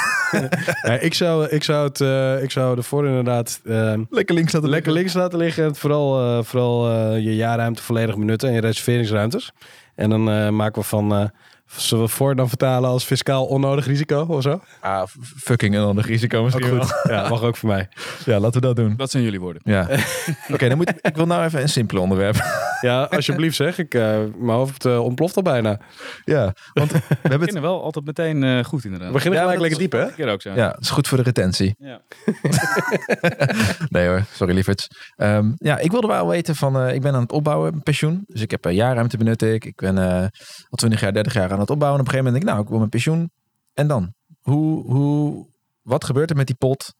Ja, 0.81 0.99
ik, 0.99 1.13
zou, 1.13 1.47
ik, 1.47 1.63
zou 1.63 1.87
het, 1.87 2.01
eh, 2.01 2.43
ik 2.43 2.51
zou 2.51 2.77
ervoor 2.77 3.05
inderdaad 3.05 3.61
eh, 3.65 3.93
Lekker 4.09 4.35
links 4.35 4.53
laten 4.53 4.69
lekker 4.69 4.91
links 4.91 5.13
laten 5.13 5.39
liggen. 5.39 5.63
En 5.63 5.75
vooral 5.75 6.21
eh, 6.21 6.43
vooral 6.43 6.91
je 7.15 7.35
jaarruimte 7.35 7.83
volledig 7.83 8.17
benutten 8.17 8.49
en 8.49 8.55
je 8.55 8.61
reserveringsruimtes. 8.61 9.51
En 9.95 10.09
dan 10.09 10.55
maken 10.55 10.81
we 10.81 10.87
van, 10.87 11.31
zullen 11.75 12.03
we 12.03 12.09
voor 12.09 12.35
dan 12.35 12.49
vertalen 12.49 12.89
als 12.89 13.03
fiscaal 13.03 13.45
onnodig 13.45 13.85
risico 13.85 14.25
of 14.29 14.41
zo? 14.41 14.61
Ah, 14.79 15.03
fucking 15.37 15.77
ander 15.77 16.05
risico 16.05 16.37
Ook 16.37 16.43
misschien 16.43 16.69
wel. 16.69 16.83
goed. 16.83 17.11
Ja, 17.11 17.29
mag 17.29 17.41
ook 17.41 17.55
voor 17.57 17.69
mij. 17.69 17.89
Ja, 18.25 18.39
laten 18.39 18.61
we 18.61 18.67
dat 18.67 18.75
doen. 18.75 18.93
Dat 18.97 19.11
zijn 19.11 19.23
jullie 19.23 19.39
woorden. 19.39 19.61
Ja. 19.65 19.87
Oké, 20.53 20.67
dan 20.67 20.77
moet 20.77 20.89
ik, 21.01 21.15
wil 21.15 21.25
nou 21.25 21.43
even 21.43 21.61
een 21.61 21.69
simpel 21.69 22.01
onderwerp. 22.01 22.35
Ja, 22.81 23.03
alsjeblieft 23.03 23.55
zeg. 23.55 23.77
Ik, 23.77 23.93
eh, 23.93 24.01
mijn 24.37 24.57
hoofd 24.57 24.85
eh, 24.85 25.03
ontploft 25.03 25.35
al 25.35 25.41
bijna. 25.41 25.79
ja, 26.25 26.53
want 26.73 26.91
we 26.91 26.97
We 26.97 27.05
hebben 27.07 27.31
het... 27.31 27.39
beginnen 27.39 27.61
wel 27.61 27.83
altijd 27.83 28.05
meteen 28.05 28.43
eh, 28.43 28.63
goed 28.63 28.83
inderdaad. 28.83 29.07
We 29.07 29.13
beginnen 29.13 29.39
Ja, 29.39 29.45
gelijk 29.45 29.61
lekker 29.61 29.79
diep, 29.79 30.17
hè? 30.17 30.31
Ook 30.31 30.41
zo. 30.41 30.53
Ja, 30.53 30.69
het 30.69 30.81
is 30.81 30.89
goed 30.89 31.07
voor 31.07 31.17
de 31.17 31.23
retentie. 31.23 31.75
Ja. 31.79 32.01
Nee 33.89 34.07
hoor, 34.07 34.23
sorry 34.33 34.53
lieverds. 34.53 34.87
Ehm, 35.15 35.51
ja, 35.57 35.77
ik 35.77 35.91
wilde 35.91 36.07
wel 36.07 36.27
weten 36.27 36.55
van, 36.55 36.79
eh, 36.79 36.93
ik 36.93 37.01
ben 37.01 37.13
aan 37.13 37.21
het 37.21 37.31
opbouwen, 37.31 37.69
mijn 37.71 37.83
pensioen. 37.83 38.23
Dus 38.27 38.41
ik 38.41 38.51
heb 38.51 38.65
een 38.65 38.75
jaarruimte 38.75 39.17
benut 39.17 39.41
ik. 39.41 39.65
Ik 39.65 39.75
ben 39.75 39.97
eh, 39.97 40.21
al 40.69 40.75
20 40.75 40.99
jaar, 41.01 41.13
30 41.13 41.33
jaar 41.33 41.51
aan 41.51 41.58
het 41.59 41.69
opbouwen. 41.69 41.99
En 41.99 42.05
op 42.05 42.13
een 42.13 42.19
gegeven 42.19 42.33
moment 42.33 42.33
denk 42.33 42.43
ik, 42.43 42.49
nou, 42.49 42.61
ik 42.61 42.67
wil 42.69 42.77
mijn 42.77 42.89
pensioen. 42.89 43.31
En 43.73 43.87
dan? 43.87 44.13
Hoe, 44.41 44.91
hoe, 44.91 45.47
wat 45.81 46.03
gebeurt 46.03 46.29
er 46.29 46.35
met 46.35 46.47
die 46.47 46.55
pot 46.55 46.93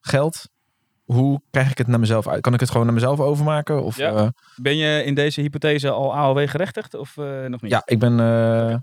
geld? 0.00 0.48
Hoe 1.04 1.40
krijg 1.50 1.70
ik 1.70 1.78
het 1.78 1.86
naar 1.86 2.00
mezelf 2.00 2.28
uit? 2.28 2.40
Kan 2.40 2.54
ik 2.54 2.60
het 2.60 2.70
gewoon 2.70 2.84
naar 2.86 2.94
mezelf 2.94 3.20
overmaken? 3.20 3.82
Of, 3.82 3.96
Ja. 3.96 4.12
eh, 4.14 4.28
Ben 4.56 4.76
je 4.76 5.04
in 5.04 5.14
deze 5.14 5.40
hypothese 5.40 5.90
al 5.90 6.14
AOW 6.16 6.48
gerechtigd 6.48 6.94
of 6.94 7.16
eh, 7.16 7.44
nog 7.44 7.60
niet? 7.62 7.70
ja, 7.70 7.82
ik 7.84 7.98
ben... 7.98 8.20
eh, 8.20 8.76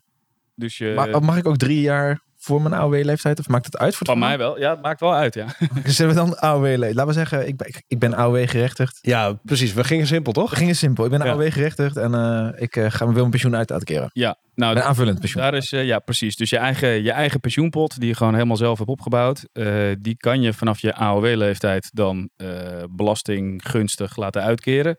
Dus 0.55 0.77
je, 0.77 0.93
ma- 0.95 1.19
mag 1.19 1.37
ik 1.37 1.47
ook 1.47 1.57
drie 1.57 1.81
jaar 1.81 2.21
voor 2.43 2.62
mijn 2.62 2.73
AOW-leeftijd? 2.73 3.39
Of 3.39 3.47
maakt 3.47 3.65
het 3.65 3.77
uit 3.77 3.95
voor 3.95 4.08
het 4.08 4.17
van 4.17 4.27
mij 4.27 4.38
wel. 4.38 4.60
Ja, 4.60 4.69
het 4.71 4.82
maakt 4.82 4.99
wel 4.99 5.13
uit, 5.13 5.34
ja. 5.34 5.45
Zullen 5.86 6.15
we 6.15 6.19
dan 6.19 6.38
AOW-leeftijd? 6.39 6.93
Laten 6.93 7.08
we 7.08 7.13
zeggen, 7.13 7.47
ik 7.47 7.58
ben, 7.58 7.67
ik, 7.88 7.99
ben 7.99 8.13
AOW-gerechtigd. 8.13 8.97
Ja, 9.01 9.34
precies. 9.43 9.73
We 9.73 9.84
gingen 9.84 10.08
simpel, 10.08 10.34
toch? 10.34 10.49
We 10.49 10.56
gingen 10.56 10.75
simpel. 10.75 11.06
Ik 11.06 11.12
ben 11.12 11.23
Ja. 11.25 11.32
AOW-gerechtigd 11.32 11.97
en 11.97 12.13
eh, 12.13 12.62
ik 12.62 12.75
eh, 12.75 12.91
ga, 12.91 13.06
wil 13.06 13.13
mijn 13.15 13.29
pensioen 13.29 13.56
uit 13.56 13.71
uitkeren. 13.71 14.10
Ja, 14.13 14.38
nou, 14.56 14.75
Een 14.75 14.82
aanvullend 14.84 15.19
pensioen. 15.19 15.43
daar 15.43 15.53
is, 15.53 15.71
eh, 15.71 15.86
ja, 15.86 15.99
precies. 15.99 16.36
Dus 16.36 16.49
je 16.49 16.58
eigen, 16.58 17.03
je 17.03 17.12
eigen 17.12 17.39
pensioenpot, 17.39 17.99
die 17.99 18.08
je 18.10 18.15
gewoon 18.15 18.34
helemaal 18.34 18.58
zelf 18.58 18.77
hebt 18.77 18.89
opgebouwd, 18.89 19.47
eh, 19.53 19.91
die 19.99 20.17
kan 20.17 20.41
je 20.41 20.53
vanaf 20.53 20.79
je 20.79 20.95
AOW-leeftijd 20.95 21.89
dan 21.93 22.29
eh 22.38 22.47
belastinggunstig 22.89 24.15
laten 24.15 24.41
uitkeren. 24.41 24.95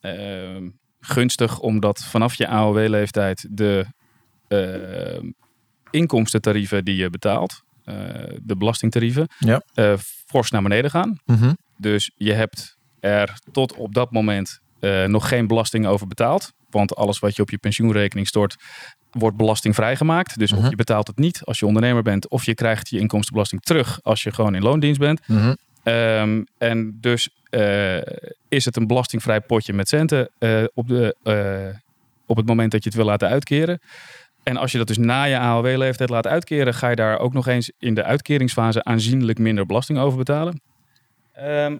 Ehm, 0.00 0.68
gunstig 1.00 1.58
omdat 1.58 2.04
vanaf 2.04 2.34
je 2.34 2.48
AOW-leeftijd 2.48 3.46
de 3.50 3.86
eh, 4.48 5.22
inkomstentarieven 5.92 6.84
die 6.84 6.96
je 6.96 7.10
betaalt, 7.10 7.62
eh, 7.84 7.94
de 8.42 8.56
belastingtarieven, 8.56 9.28
Ja. 9.38 9.62
eh, 9.74 9.94
fors 10.26 10.50
naar 10.50 10.62
beneden 10.62 10.90
gaan. 10.90 11.18
Mhm. 11.26 11.52
Dus 11.76 12.10
je 12.16 12.32
hebt 12.32 12.76
er 13.00 13.38
tot 13.52 13.74
op 13.76 13.94
dat 13.94 14.10
moment 14.12 14.60
eh, 14.80 15.04
nog 15.04 15.28
geen 15.28 15.46
belasting 15.46 15.86
over 15.86 16.06
betaald. 16.06 16.52
Want 16.70 16.94
alles 16.96 17.18
wat 17.18 17.36
je 17.36 17.42
op 17.42 17.50
je 17.50 17.58
pensioenrekening 17.58 18.26
stort, 18.28 18.56
wordt 19.10 19.36
belastingvrij 19.36 19.96
gemaakt. 19.96 20.38
Dus 20.38 20.52
Mhm. 20.52 20.60
of 20.64 20.70
je 20.70 20.76
betaalt 20.76 21.06
het 21.06 21.18
niet 21.18 21.40
als 21.44 21.58
je 21.58 21.66
ondernemer 21.66 22.02
bent, 22.02 22.28
of 22.28 22.44
je 22.44 22.54
krijgt 22.54 22.88
je 22.88 22.98
inkomstenbelasting 22.98 23.62
terug 23.62 24.02
als 24.02 24.22
je 24.22 24.32
gewoon 24.32 24.54
in 24.54 24.62
loondienst 24.62 25.00
bent. 25.00 25.28
Mhm. 25.28 25.54
Ehm, 25.82 26.42
en 26.58 26.98
dus 27.00 27.28
is 28.48 28.64
het 28.64 28.76
een 28.76 28.86
belastingvrij 28.86 29.40
potje 29.40 29.72
met 29.72 29.88
centen 29.88 30.30
op, 30.74 30.88
de, 30.88 31.16
op 32.26 32.36
het 32.36 32.46
moment 32.46 32.70
dat 32.72 32.82
je 32.82 32.88
het 32.88 32.98
wil 32.98 33.06
laten 33.06 33.28
uitkeren. 33.28 33.80
En 34.42 34.56
als 34.56 34.72
je 34.72 34.78
dat 34.78 34.86
dus 34.86 34.98
na 34.98 35.24
je 35.24 35.38
AOW-leeftijd 35.38 36.10
laat 36.10 36.26
uitkeren, 36.26 36.74
ga 36.74 36.88
je 36.88 36.96
daar 36.96 37.18
ook 37.18 37.32
nog 37.32 37.46
eens 37.46 37.72
in 37.78 37.94
de 37.94 38.04
uitkeringsfase 38.04 38.84
aanzienlijk 38.84 39.38
minder 39.38 39.66
belasting 39.66 39.98
over 39.98 40.18
betalen. 40.18 40.60
Ehm, 41.32 41.76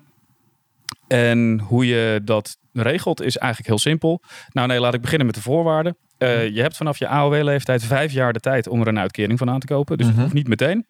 en 1.08 1.60
hoe 1.60 1.86
je 1.86 2.20
dat 2.24 2.56
regelt 2.72 3.22
is 3.22 3.36
eigenlijk 3.36 3.68
heel 3.70 3.78
simpel. 3.78 4.20
Nou 4.50 4.68
nee, 4.68 4.80
laat 4.80 4.94
ik 4.94 5.00
beginnen 5.00 5.26
met 5.26 5.34
de 5.36 5.42
voorwaarden. 5.42 5.96
Eh, 6.18 6.48
je 6.48 6.60
hebt 6.60 6.76
vanaf 6.76 6.98
je 6.98 7.08
AOW-leeftijd 7.08 7.84
vijf 7.84 8.12
jaar 8.12 8.32
de 8.32 8.40
tijd 8.40 8.68
om 8.68 8.80
er 8.80 8.88
een 8.88 8.98
uitkering 8.98 9.38
van 9.38 9.50
aan 9.50 9.60
te 9.60 9.66
kopen. 9.66 9.96
Dus 9.96 10.06
het 10.06 10.14
Mhm. 10.14 10.24
hoeft 10.24 10.36
niet 10.36 10.48
meteen. 10.48 10.86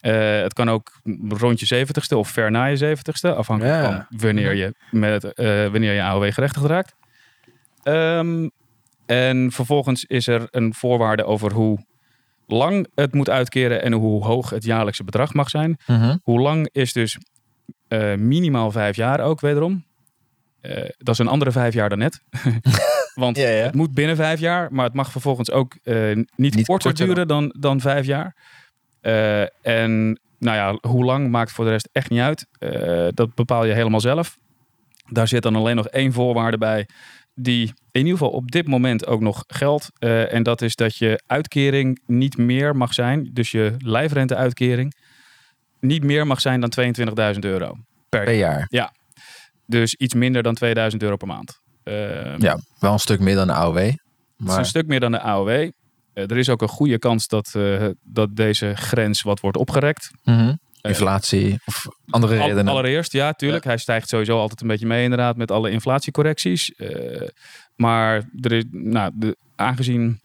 Eh, 0.00 0.40
het 0.40 0.52
kan 0.52 0.70
ook 0.70 1.00
rond 1.28 1.60
je 1.60 1.66
zeventigste 1.66 2.16
of 2.16 2.28
ver 2.28 2.50
na 2.50 2.64
je 2.64 2.76
zeventigste, 2.76 3.34
afhankelijk 3.34 3.76
Ja. 3.76 4.06
van 4.10 4.18
wanneer 4.20 4.54
je, 4.54 4.74
met, 4.90 5.24
eh, 5.32 5.46
wanneer 5.66 5.92
je 5.92 6.02
AOW 6.02 6.32
gerechtigd 6.32 6.64
raakt. 6.66 6.94
Ehm, 7.82 8.48
en 9.06 9.52
vervolgens 9.52 10.04
is 10.04 10.26
er 10.26 10.48
een 10.50 10.74
voorwaarde 10.74 11.24
over 11.24 11.52
hoe 11.52 11.78
lang 12.46 12.86
het 12.94 13.14
moet 13.14 13.30
uitkeren 13.30 13.82
en 13.82 13.92
hoe 13.92 14.24
hoog 14.24 14.50
het 14.50 14.64
jaarlijkse 14.64 15.04
bedrag 15.04 15.34
mag 15.34 15.50
zijn. 15.50 15.76
Mhm. 15.86 16.16
Hoe 16.22 16.40
lang 16.40 16.68
is 16.72 16.92
dus 16.92 17.18
eh, 17.88 18.14
minimaal 18.14 18.70
vijf 18.70 18.96
jaar 18.96 19.20
ook 19.20 19.40
wederom. 19.40 19.84
Eh, 20.60 20.88
dat 20.98 21.14
is 21.14 21.18
een 21.18 21.28
andere 21.28 21.52
vijf 21.52 21.74
jaar 21.74 21.88
dan 21.88 21.98
net. 21.98 22.20
Want 23.14 23.36
Ja, 23.36 23.48
ja. 23.48 23.64
het 23.64 23.74
moet 23.74 23.94
binnen 23.94 24.16
vijf 24.16 24.40
jaar, 24.40 24.72
maar 24.72 24.84
het 24.84 24.94
mag 24.94 25.10
vervolgens 25.10 25.50
ook 25.50 25.78
eh, 25.82 26.14
niet, 26.14 26.26
Niet 26.36 26.66
korter 26.66 26.90
korter 26.90 27.06
duren 27.06 27.28
dan, 27.28 27.54
dan 27.58 27.80
vijf 27.80 28.06
jaar. 28.06 28.34
En 29.62 30.20
nou 30.38 30.56
ja, 30.56 30.78
hoe 30.90 31.04
lang 31.04 31.30
maakt 31.30 31.52
voor 31.52 31.64
de 31.64 31.70
rest 31.70 31.88
echt 31.92 32.10
niet 32.10 32.20
uit. 32.20 32.46
Dat 33.14 33.34
bepaal 33.34 33.64
je 33.64 33.72
helemaal 33.72 34.00
zelf. 34.00 34.38
Daar 35.08 35.28
zit 35.28 35.42
dan 35.42 35.56
alleen 35.56 35.76
nog 35.76 35.88
één 35.88 36.12
voorwaarde 36.12 36.58
bij, 36.58 36.88
die 37.34 37.72
in 37.98 38.04
ieder 38.06 38.18
geval 38.18 38.34
op 38.34 38.50
dit 38.50 38.66
moment 38.68 39.06
ook 39.06 39.20
nog 39.20 39.44
geldt. 39.46 39.90
Eh, 39.98 40.32
en 40.32 40.42
dat 40.42 40.62
is 40.62 40.74
dat 40.76 40.96
je 40.96 41.22
uitkering 41.26 42.00
niet 42.06 42.36
meer 42.36 42.76
mag 42.76 42.94
zijn, 42.94 43.30
dus 43.32 43.50
je 43.50 43.74
lijfrenteuitkering, 43.78 44.94
niet 45.80 46.02
meer 46.04 46.26
mag 46.26 46.40
zijn 46.40 46.60
dan 46.60 46.70
22.000 46.70 47.44
euro 47.44 47.76
per 48.08 48.24
Per 48.24 48.34
jaar. 48.34 48.66
jaar. 48.68 48.94
Dus 49.66 49.94
iets 49.94 50.14
minder 50.14 50.42
dan 50.42 50.54
2000 50.54 51.02
euro 51.02 51.16
per 51.16 51.26
maand. 51.28 51.60
Eh, 51.82 52.38
Ja, 52.38 52.58
wel 52.78 52.92
een 52.92 52.98
stuk 52.98 53.20
meer 53.20 53.34
dan 53.34 53.46
de 53.46 53.52
AOW. 53.52 53.76
het 53.78 53.88
is 54.38 54.46
Maar 54.46 54.58
een 54.58 54.64
stuk 54.64 54.86
meer 54.86 55.00
dan 55.00 55.12
de 55.12 55.20
AOW. 55.20 55.48
Eh, 55.48 55.70
er 56.14 56.36
is 56.36 56.48
ook 56.48 56.62
een 56.62 56.68
goede 56.68 56.98
kans 56.98 57.28
dat, 57.28 57.54
eh, 57.54 57.86
dat 58.02 58.36
deze 58.36 58.72
grens 58.74 59.22
wat 59.22 59.40
wordt 59.40 59.56
opgerekt. 59.56 60.10
Mhm. 60.24 60.54
inflatie 60.80 61.58
of 61.64 61.86
andere 62.10 62.36
redenen. 62.36 62.68
allereerst, 62.68 63.12
ja, 63.12 63.32
tuurlijk. 63.32 63.64
Hij 63.64 63.76
stijgt 63.76 64.08
sowieso 64.08 64.38
altijd 64.38 64.60
een 64.60 64.66
beetje 64.66 64.86
mee 64.86 65.02
inderdaad 65.02 65.36
met 65.36 65.50
alle 65.50 65.70
inflatiecorrecties. 65.70 66.72
Maar 67.76 68.22
er 68.40 68.52
is, 68.52 68.64
nou, 68.70 69.10
de, 69.14 69.36
aangezien 69.56 70.20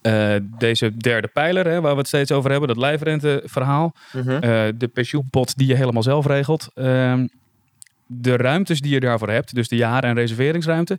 eh, 0.00 0.34
deze 0.58 0.96
derde 0.96 1.28
pijler, 1.28 1.66
hè, 1.66 1.80
waar 1.80 1.92
we 1.92 1.98
het 1.98 2.06
steeds 2.06 2.32
over 2.32 2.50
hebben, 2.50 2.68
dat 2.68 2.76
lijfrenteverhaal, 2.76 3.94
Mhm. 4.12 4.30
eh, 4.30 4.40
de 4.76 4.88
pensioenpot 4.92 5.56
die 5.56 5.66
je 5.66 5.74
helemaal 5.74 6.02
zelf 6.02 6.26
regelt, 6.26 6.70
ehm, 6.74 7.26
de 8.06 8.36
ruimtes 8.36 8.80
die 8.80 8.92
je 8.92 9.00
daarvoor 9.00 9.30
hebt, 9.30 9.54
dus 9.54 9.68
de 9.68 9.76
jaren- 9.76 10.10
en 10.10 10.16
reserveringsruimte, 10.16 10.98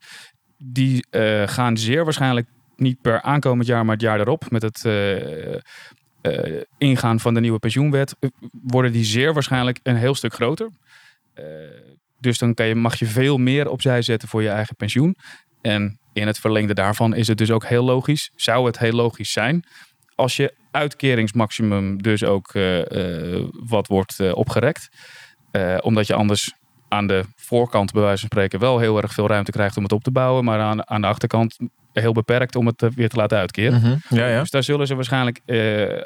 die 0.57 1.05
eh, 1.09 1.47
gaan 1.47 1.77
zeer 1.77 2.03
waarschijnlijk 2.03 2.47
niet 2.77 3.01
per 3.01 3.21
aankomend 3.21 3.67
jaar, 3.67 3.85
maar 3.85 3.93
het 3.93 4.03
jaar 4.03 4.19
erop, 4.19 4.51
met 4.51 4.61
het 4.61 4.83
ingaan 6.77 7.19
van 7.19 7.33
de 7.33 7.39
nieuwe 7.39 7.59
pensioenwet, 7.59 8.15
worden 8.51 8.91
die 8.91 9.03
zeer 9.03 9.33
waarschijnlijk 9.33 9.79
een 9.83 9.95
heel 9.95 10.15
stuk 10.15 10.33
groter. 10.33 10.69
Dus 12.25 12.37
dan 12.37 12.53
kan 12.53 12.65
je, 12.65 12.75
mag 12.75 12.99
je 12.99 13.05
veel 13.05 13.37
meer 13.37 13.69
opzij 13.69 14.01
zetten 14.01 14.27
voor 14.27 14.41
je 14.41 14.49
eigen 14.49 14.75
pensioen. 14.75 15.15
En 15.61 15.99
in 16.13 16.27
het 16.27 16.39
verlengde 16.39 16.73
daarvan 16.73 17.15
is 17.15 17.27
het 17.27 17.37
dus 17.37 17.51
ook 17.51 17.65
heel 17.65 17.83
logisch, 17.83 18.31
zou 18.35 18.65
het 18.65 18.79
heel 18.79 18.91
logisch 18.91 19.31
zijn, 19.31 19.65
als 20.15 20.35
je 20.35 20.53
uitkeringsmaximum 20.71 22.01
dus 22.01 22.23
ook 22.23 22.53
eh, 22.53 23.33
eh, 23.35 23.43
wat 23.51 23.87
wordt 23.87 24.19
eh, 24.19 24.35
opgerekt. 24.35 24.89
Omdat 25.81 26.07
je 26.07 26.13
anders 26.13 26.53
aan 26.87 27.07
de 27.07 27.23
voorkant, 27.35 27.91
bij 27.91 28.01
wijze 28.01 28.19
van 28.19 28.29
spreken, 28.29 28.59
wel 28.59 28.79
heel 28.79 29.01
erg 29.01 29.13
veel 29.13 29.27
ruimte 29.27 29.51
krijgt 29.51 29.77
om 29.77 29.83
het 29.83 29.91
op 29.91 30.03
te 30.03 30.11
bouwen. 30.11 30.43
Maar 30.43 30.59
aan, 30.59 30.89
aan 30.89 31.01
de 31.01 31.07
achterkant 31.07 31.57
heel 31.93 32.11
beperkt 32.11 32.55
om 32.55 32.65
het 32.65 32.87
weer 32.95 33.09
te 33.09 33.15
laten 33.15 33.37
uitkeren. 33.37 33.79
Mhm. 33.79 34.15
Ja, 34.15 34.27
ja. 34.27 34.39
Dus 34.39 34.49
daar 34.49 34.63
zullen 34.63 34.87
ze 34.87 34.95
waarschijnlijk 34.95 35.41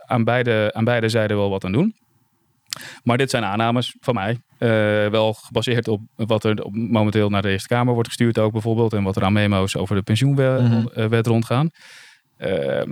aan, 0.05 0.23
beide, 0.23 0.69
aan 0.73 0.84
beide 0.84 1.10
zijden 1.10 1.38
wel 1.38 1.49
wat 1.49 1.63
aan 1.63 1.71
doen. 1.71 1.95
Maar 3.03 3.17
dit 3.17 3.29
zijn 3.29 3.43
aannames 3.45 3.95
van 3.99 4.13
mij. 4.13 4.38
eh, 4.58 4.69
wel 5.08 5.34
gebaseerd 5.34 5.88
op 5.88 6.01
wat 6.15 6.43
er 6.43 6.63
op, 6.63 6.75
momenteel 6.75 7.29
naar 7.29 7.41
de 7.41 7.49
Eerste 7.49 7.67
Kamer 7.67 7.93
wordt 7.93 8.08
gestuurd 8.08 8.38
ook 8.39 8.51
bijvoorbeeld. 8.51 8.93
En 8.93 9.03
wat 9.03 9.15
er 9.15 9.23
aan 9.23 9.34
memo's 9.34 9.75
over 9.75 9.95
de 9.95 10.01
pensioenwet 10.01 10.62
Mhm. 10.62 10.88
eh, 11.13 11.19
rondgaan. 11.21 11.69
Ehm, 12.38 12.91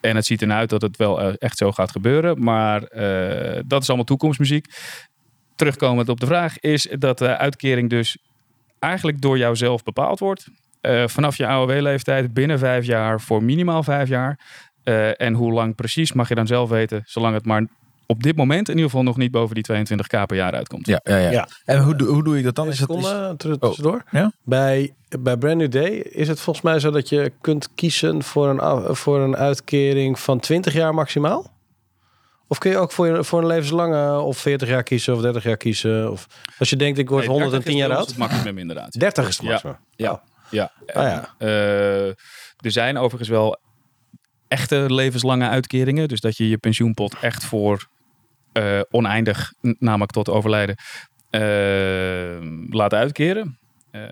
en 0.00 0.16
het 0.16 0.26
ziet 0.26 0.40
ernaar 0.40 0.58
uit 0.58 0.70
dat 0.70 0.82
het 0.82 0.96
wel 0.96 1.20
eh, 1.20 1.32
echt 1.38 1.56
zo 1.58 1.72
gaat 1.72 1.90
gebeuren. 1.90 2.42
Maar 2.44 2.80
dat 3.66 3.82
is 3.82 3.86
allemaal 3.88 4.04
toekomstmuziek. 4.04 4.66
Terugkomend 5.56 6.08
op 6.08 6.20
de 6.20 6.26
vraag 6.26 6.58
is 6.58 6.88
dat 6.98 7.18
de 7.18 7.36
uitkering 7.36 7.90
dus 7.90 8.18
eigenlijk 8.78 9.20
door 9.20 9.38
jou 9.38 9.56
zelf 9.56 9.82
bepaald 9.82 10.18
wordt. 10.18 10.46
Vanaf 11.06 11.36
je 11.36 11.46
AOW-leeftijd 11.46 12.34
binnen 12.34 12.58
vijf 12.58 12.84
jaar 12.86 13.20
voor 13.20 13.42
minimaal 13.42 13.82
vijf 13.82 14.08
jaar. 14.08 14.38
En 15.16 15.34
hoe 15.34 15.52
lang 15.52 15.74
precies 15.74 16.12
mag 16.12 16.28
je 16.28 16.34
dan 16.34 16.46
zelf 16.46 16.68
weten, 16.68 17.02
zolang 17.04 17.34
het 17.34 17.44
maar 17.44 17.66
op 18.06 18.22
dit 18.22 18.36
moment 18.36 18.68
in 18.68 18.74
ieder 18.74 18.90
geval 18.90 19.04
nog 19.04 19.16
niet 19.16 19.30
boven 19.30 19.54
die 19.54 19.64
22k 19.72 20.22
per 20.26 20.36
jaar 20.36 20.52
uitkomt. 20.52 20.86
Ja, 20.86 21.00
ja, 21.04 21.16
ja. 21.16 21.30
Ja. 21.30 21.48
En 21.64 21.82
hoe, 21.82 21.96
doe- 21.96 22.08
hoe 22.08 22.24
doe 22.24 22.38
ik 22.38 22.44
dat 22.44 22.54
dan? 22.54 22.66
Een 22.66 22.72
Is 22.72 22.78
dat, 22.78 22.96
is, 22.96 23.04
ter- 23.36 23.58
tussendoor. 23.58 24.02
ja? 24.10 24.32
Bij, 24.44 24.94
bij 25.20 25.36
Brand 25.36 25.56
New 25.56 25.70
Day 25.70 25.90
is 25.96 26.28
het 26.28 26.40
volgens 26.40 26.64
mij 26.64 26.78
zo 26.80 26.90
dat 26.90 27.08
je 27.08 27.32
kunt 27.40 27.68
kiezen 27.74 28.22
voor 28.22 28.48
een, 28.48 28.96
voor 28.96 29.20
een 29.20 29.36
uitkering 29.36 30.18
van 30.18 30.40
20 30.40 30.72
jaar 30.72 30.94
maximaal? 30.94 31.54
Of 32.48 32.58
kun 32.58 32.70
je 32.70 32.76
ook 32.76 32.92
voor, 32.92 33.06
je- 33.06 33.24
voor 33.24 33.40
een 33.40 33.46
levenslange 33.46 34.18
of 34.20 34.38
40 34.38 34.68
jaar 34.68 34.82
kiezen 34.82 35.14
of 35.14 35.20
30 35.20 35.42
jaar 35.44 35.56
kiezen? 35.56 36.10
Of 36.12 36.26
als 36.58 36.70
je 36.70 36.76
denkt 36.76 36.98
ik 36.98 37.08
word 37.08 37.26
Nee, 37.26 37.30
110 37.32 37.76
jaar 37.76 37.88
30 37.88 38.06
oud? 38.06 38.16
maximum 38.16 38.58
inderdaad. 38.58 38.92
30 39.00 39.28
is 39.28 39.36
het 39.36 39.44
Ja. 39.46 39.50
maximum. 39.50 39.76
Ja. 39.96 40.12
Oh. 40.12 40.18
Ja. 40.50 40.72
Ah, 40.94 41.02
ja. 41.02 41.34
Eh, 41.38 42.06
er 42.06 42.70
zijn 42.70 42.98
overigens 42.98 43.28
wel 43.28 43.58
echte 44.48 44.84
levenslange 44.94 45.48
uitkeringen. 45.48 46.08
Dus 46.08 46.20
dat 46.20 46.36
je 46.36 46.48
je 46.48 46.58
pensioenpot 46.58 47.14
echt 47.20 47.44
voor 47.44 47.88
eh, 48.56 48.80
oneindig, 48.90 49.52
namelijk 49.60 50.12
tot 50.12 50.28
overlijden, 50.28 50.76
eh, 51.30 51.40
laat 52.68 52.94
uitkeren. 52.94 53.58
Eh, 53.90 54.02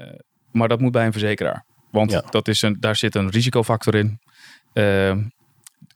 maar 0.53 0.69
dat 0.69 0.81
moet 0.81 0.93
bij 0.93 1.07
een 1.07 1.13
verzekeraar. 1.13 1.65
Want 1.91 2.11
Ja. 2.11 2.25
dat 2.31 2.49
is 2.49 2.63
een, 2.63 2.77
daar 2.81 2.97
zit 2.97 3.15
een 3.15 3.31
risicofactor 3.31 3.95
in. 3.95 4.19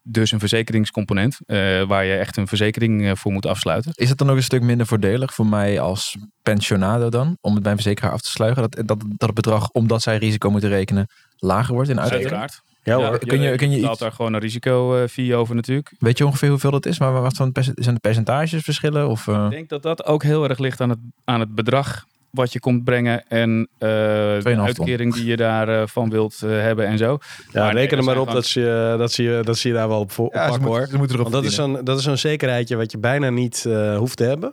Dus 0.03 0.33
een 0.33 0.39
verzekeringscomponent 0.39 1.39
waar 1.87 2.05
je 2.05 2.17
echt 2.17 2.37
een 2.37 2.47
verzekering 2.47 3.19
voor 3.19 3.33
moet 3.33 3.47
afsluiten. 3.47 3.93
is 3.95 4.09
het 4.09 4.19
dan 4.19 4.31
ook 4.31 4.37
een 4.37 4.43
stuk 4.43 4.63
minder 4.63 4.87
voordelig 4.87 5.35
voor 5.35 5.47
mij 5.47 5.81
als 5.81 6.17
pensionado 6.43 7.09
dan? 7.09 7.39
Om 7.41 7.55
het 7.55 7.63
bij 7.63 7.73
een 7.73 7.79
verzekeraar 7.79 8.13
af 8.13 8.21
te 8.21 8.31
sluigen? 8.31 8.63
Dat, 8.63 8.87
dat, 8.87 9.01
dat 9.01 9.29
het 9.29 9.35
bedrag, 9.35 9.71
omdat 9.71 10.03
zij 10.03 10.17
risico 10.17 10.51
moeten 10.51 10.71
rekenen, 10.71 11.07
lager 11.37 11.75
wordt 11.75 11.91
in 11.91 12.01
uitkering? 12.01 12.31
Uiteraard. 12.31 12.63
Ja, 12.89 12.97
hoor. 13.09 13.19
kun 13.19 13.41
je- 13.41 13.57
kun 13.57 13.71
je 13.71 13.79
iets- 13.91 13.99
daar 13.99 14.13
gewoon 14.13 14.35
een 14.35 14.41
risico-fee 14.41 15.35
over 15.35 15.55
natuurlijk. 15.55 15.93
Weet 15.99 16.19
je 16.19 16.27
ongeveer 16.27 16.49
hoeveel 16.49 16.71
dat 16.71 16.87
is? 16.87 16.99
Maar 16.99 17.13
wat 17.13 17.37
van 17.37 17.51
zijn 17.75 17.95
de 17.95 18.01
percentages 18.01 18.63
verschillen? 18.63 19.09
Of, 19.09 19.29
eh, 19.29 19.45
Ik 19.45 19.51
denk 19.51 19.69
dat 19.69 19.83
dat 19.83 20.05
ook 20.05 20.23
heel 20.23 20.49
erg 20.49 20.59
ligt 20.59 20.81
aan 20.81 20.91
het, 20.91 20.99
aan 21.25 21.41
het 21.41 21.55
bedrag 21.55 22.05
wat 22.31 22.53
je 22.53 22.61
komt 22.61 22.85
brengen 22.85 23.29
en 23.29 23.69
eh, 23.79 23.89
de 23.89 24.39
2,5 24.41 24.55
ton. 24.57 24.65
uitkering 24.67 25.15
die 25.15 25.25
je 25.25 25.37
daarvan 25.37 25.89
van 25.89 26.11
wilt 26.11 26.43
eh, 26.43 26.51
hebben 26.51 26.87
en 26.87 26.99
zo. 26.99 27.19
Ja, 27.53 27.63
Maar 27.65 27.73
reken 27.75 27.99
er 27.99 28.05
maar 28.05 28.19
op 28.19 28.31
dat 28.31 28.45
ze, 28.47 28.61
je- 28.61 28.95
dat, 28.99 29.13
ze, 29.13 29.23
je- 29.23 29.41
dat 29.45 29.59
ze 29.59 29.69
je 29.69 29.75
daar 29.75 29.89
wel 29.89 30.01
op, 30.01 30.11
voor, 30.13 30.27
op 30.27 30.35
ja, 30.35 30.43
ze 30.45 30.49
pakken 30.49 30.67
hoor. 30.67 30.77
moeten, 30.77 30.93
ze 30.93 30.99
moeten 30.99 31.17
erop 31.19 31.31
Want 31.33 31.43
dat 31.43 31.53
is, 31.53 31.57
zo'n, 31.59 31.85
dat 31.85 31.99
is 31.99 32.05
zo'n 32.05 32.17
zekerheidje 32.17 32.77
wat 32.77 32.93
je 32.93 32.99
bijna 32.99 33.31
niet 33.31 33.65
eh, 33.67 33.97
hoeft 33.97 34.17
te 34.17 34.25
hebben. 34.25 34.53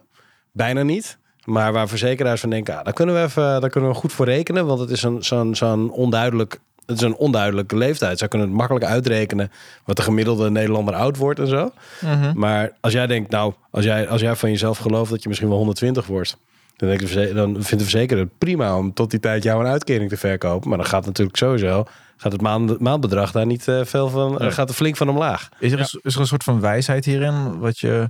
Bijna 0.52 0.84
niet. 0.84 1.18
Maar 1.46 1.74
waar 1.74 1.88
verzekeraars 1.88 2.42
van 2.42 2.50
denken, 2.50 2.78
ah, 2.78 2.84
daar, 2.84 2.94
kunnen 2.94 3.16
we 3.16 3.22
even, 3.22 3.62
daar 3.62 3.70
kunnen 3.70 3.90
we 3.90 3.96
goed 3.96 4.14
voor 4.14 4.26
rekenen. 4.26 4.66
Want 4.66 4.80
het 4.80 4.90
is 4.90 5.04
een, 5.04 5.24
zo'n, 5.24 5.56
zo'n 5.56 5.92
onduidelijk... 5.92 6.60
Het 6.86 6.96
is 6.98 7.02
een 7.02 7.16
onduidelijke 7.16 7.78
leeftijd. 7.78 8.18
Zij 8.20 8.28
kunnen 8.28 8.48
het 8.48 8.58
makkelijk 8.58 8.86
uitrekenen 8.86 9.52
wat 9.86 9.96
de 9.96 10.02
gemiddelde 10.02 10.50
Nederlander 10.50 10.94
oud 10.94 11.18
wordt 11.18 11.40
en 11.40 11.48
zo. 11.48 11.72
Mhm. 12.02 12.38
Maar 12.40 12.72
als 12.82 12.94
jij 12.94 13.08
denkt, 13.08 13.30
nou, 13.32 13.54
als 13.72 13.86
jij, 13.86 14.08
als 14.08 14.22
jij 14.22 14.36
van 14.36 14.50
jezelf 14.50 14.78
gelooft 14.78 15.10
dat 15.12 15.22
je 15.22 15.28
misschien 15.28 15.50
wel 15.50 15.58
120 15.58 16.06
wordt, 16.06 16.38
dan, 16.76 16.88
denk 16.88 17.00
de 17.02 17.08
verze- 17.08 17.34
dan 17.34 17.54
vindt 17.54 17.70
de 17.70 17.90
verzekeraar 17.90 18.24
het 18.24 18.38
prima 18.38 18.78
om 18.78 18.94
tot 18.94 19.12
die 19.12 19.20
tijd 19.20 19.44
jou 19.44 19.60
een 19.66 19.72
uitkering 19.72 20.10
te 20.10 20.18
verkopen. 20.18 20.70
Maar 20.70 20.78
dan 20.78 20.88
gaat 20.88 21.06
natuurlijk 21.06 21.38
sowieso, 21.38 21.86
gaat 22.18 22.32
het 22.32 22.42
maand, 22.42 22.80
maandbedrag 22.80 23.32
daar 23.32 23.46
niet 23.46 23.68
eh, 23.68 23.86
veel 23.86 24.10
van, 24.10 24.36
Nee. 24.38 24.52
gaat 24.52 24.70
er 24.70 24.76
flink 24.76 24.96
van 24.98 25.10
omlaag. 25.10 25.50
Is, 25.60 25.72
er 25.72 25.80
een, 25.80 26.00
is 26.02 26.14
er 26.16 26.22
een 26.22 26.28
soort 26.28 26.44
van 26.44 26.60
wijsheid 26.60 27.06
hierin 27.06 27.60
wat 27.60 27.80
je 27.80 28.10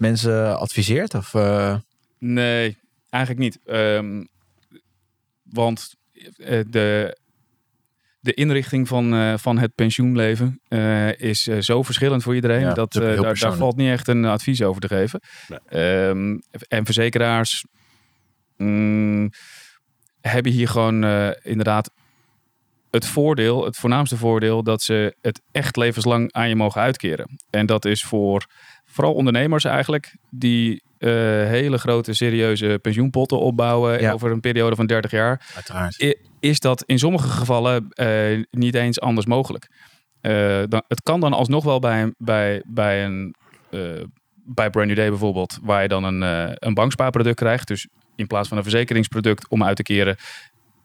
mensen 0.00 0.58
adviseert? 0.58 1.14
Of, 1.14 1.34
eh, 1.34 1.74
Nee, 2.18 2.76
eigenlijk 3.10 3.42
niet. 3.44 3.58
Ehm, 3.66 4.24
want 5.42 5.94
eh, 6.36 6.60
de, 6.70 7.16
de 8.28 8.34
inrichting 8.34 8.88
van, 8.88 9.14
eh, 9.14 9.34
van 9.36 9.58
het 9.58 9.74
pensioenleven 9.74 10.60
eh, 10.68 11.20
is 11.20 11.48
eh, 11.48 11.58
zo 11.58 11.82
verschillend 11.82 12.22
voor 12.22 12.34
iedereen. 12.34 12.60
Ja, 12.60 12.74
dat, 12.74 12.92
daar, 12.92 13.38
daar 13.38 13.54
valt 13.54 13.76
niet 13.76 13.90
echt 13.90 14.08
een 14.08 14.24
advies 14.24 14.62
over 14.62 14.80
te 14.80 14.86
geven. 14.88 15.20
Nee. 15.48 15.58
Ehm, 15.68 16.38
en 16.68 16.84
verzekeraars 16.84 17.64
mm, 18.56 19.30
hebben 20.20 20.52
hier 20.52 20.68
gewoon 20.68 21.04
inderdaad 21.42 21.90
het 22.90 23.06
voordeel, 23.06 23.64
het 23.64 23.76
voornaamste 23.76 24.16
voordeel, 24.16 24.62
dat 24.62 24.82
ze 24.82 25.16
het 25.20 25.40
echt 25.52 25.76
levenslang 25.76 26.32
aan 26.32 26.48
je 26.48 26.56
mogen 26.56 26.80
uitkeren. 26.80 27.38
En 27.50 27.66
dat 27.66 27.84
is 27.84 28.04
voor 28.04 28.46
vooral 28.84 29.14
ondernemers 29.14 29.64
eigenlijk, 29.64 30.16
die 30.30 30.82
eh, 30.98 31.10
hele 31.48 31.78
grote 31.78 32.12
serieuze 32.14 32.78
pensioenpotten 32.82 33.38
opbouwen 33.40 34.00
Ja. 34.00 34.12
over 34.12 34.30
een 34.30 34.40
periode 34.40 34.76
van 34.76 34.86
30 34.86 35.10
jaar 35.10 35.46
uiteraard. 35.54 36.02
i- 36.02 36.14
is 36.40 36.60
dat 36.60 36.82
in 36.86 36.98
sommige 36.98 37.28
gevallen 37.28 37.88
eh, 37.90 38.42
niet 38.50 38.74
eens 38.74 39.00
anders 39.00 39.26
mogelijk. 39.26 39.68
Eh, 40.20 40.62
dan, 40.68 40.82
het 40.88 41.02
kan 41.02 41.20
dan 41.20 41.32
alsnog 41.32 41.64
wel 41.64 41.78
bij 41.78 42.12
bij, 42.18 42.62
bij 42.66 43.04
een 43.04 43.34
bij 44.50 44.70
Brand 44.70 44.86
New 44.86 44.96
Day 44.96 45.08
bijvoorbeeld, 45.08 45.58
waar 45.62 45.82
je 45.82 45.88
dan 45.88 46.04
een, 46.04 46.22
een 46.66 46.74
bankspaarproduct 46.74 47.36
krijgt. 47.36 47.68
Dus 47.68 47.88
in 48.16 48.26
plaats 48.26 48.48
van 48.48 48.56
een 48.56 48.62
verzekeringsproduct 48.62 49.48
om 49.48 49.64
uit 49.64 49.76
te 49.76 49.82
keren, 49.82 50.16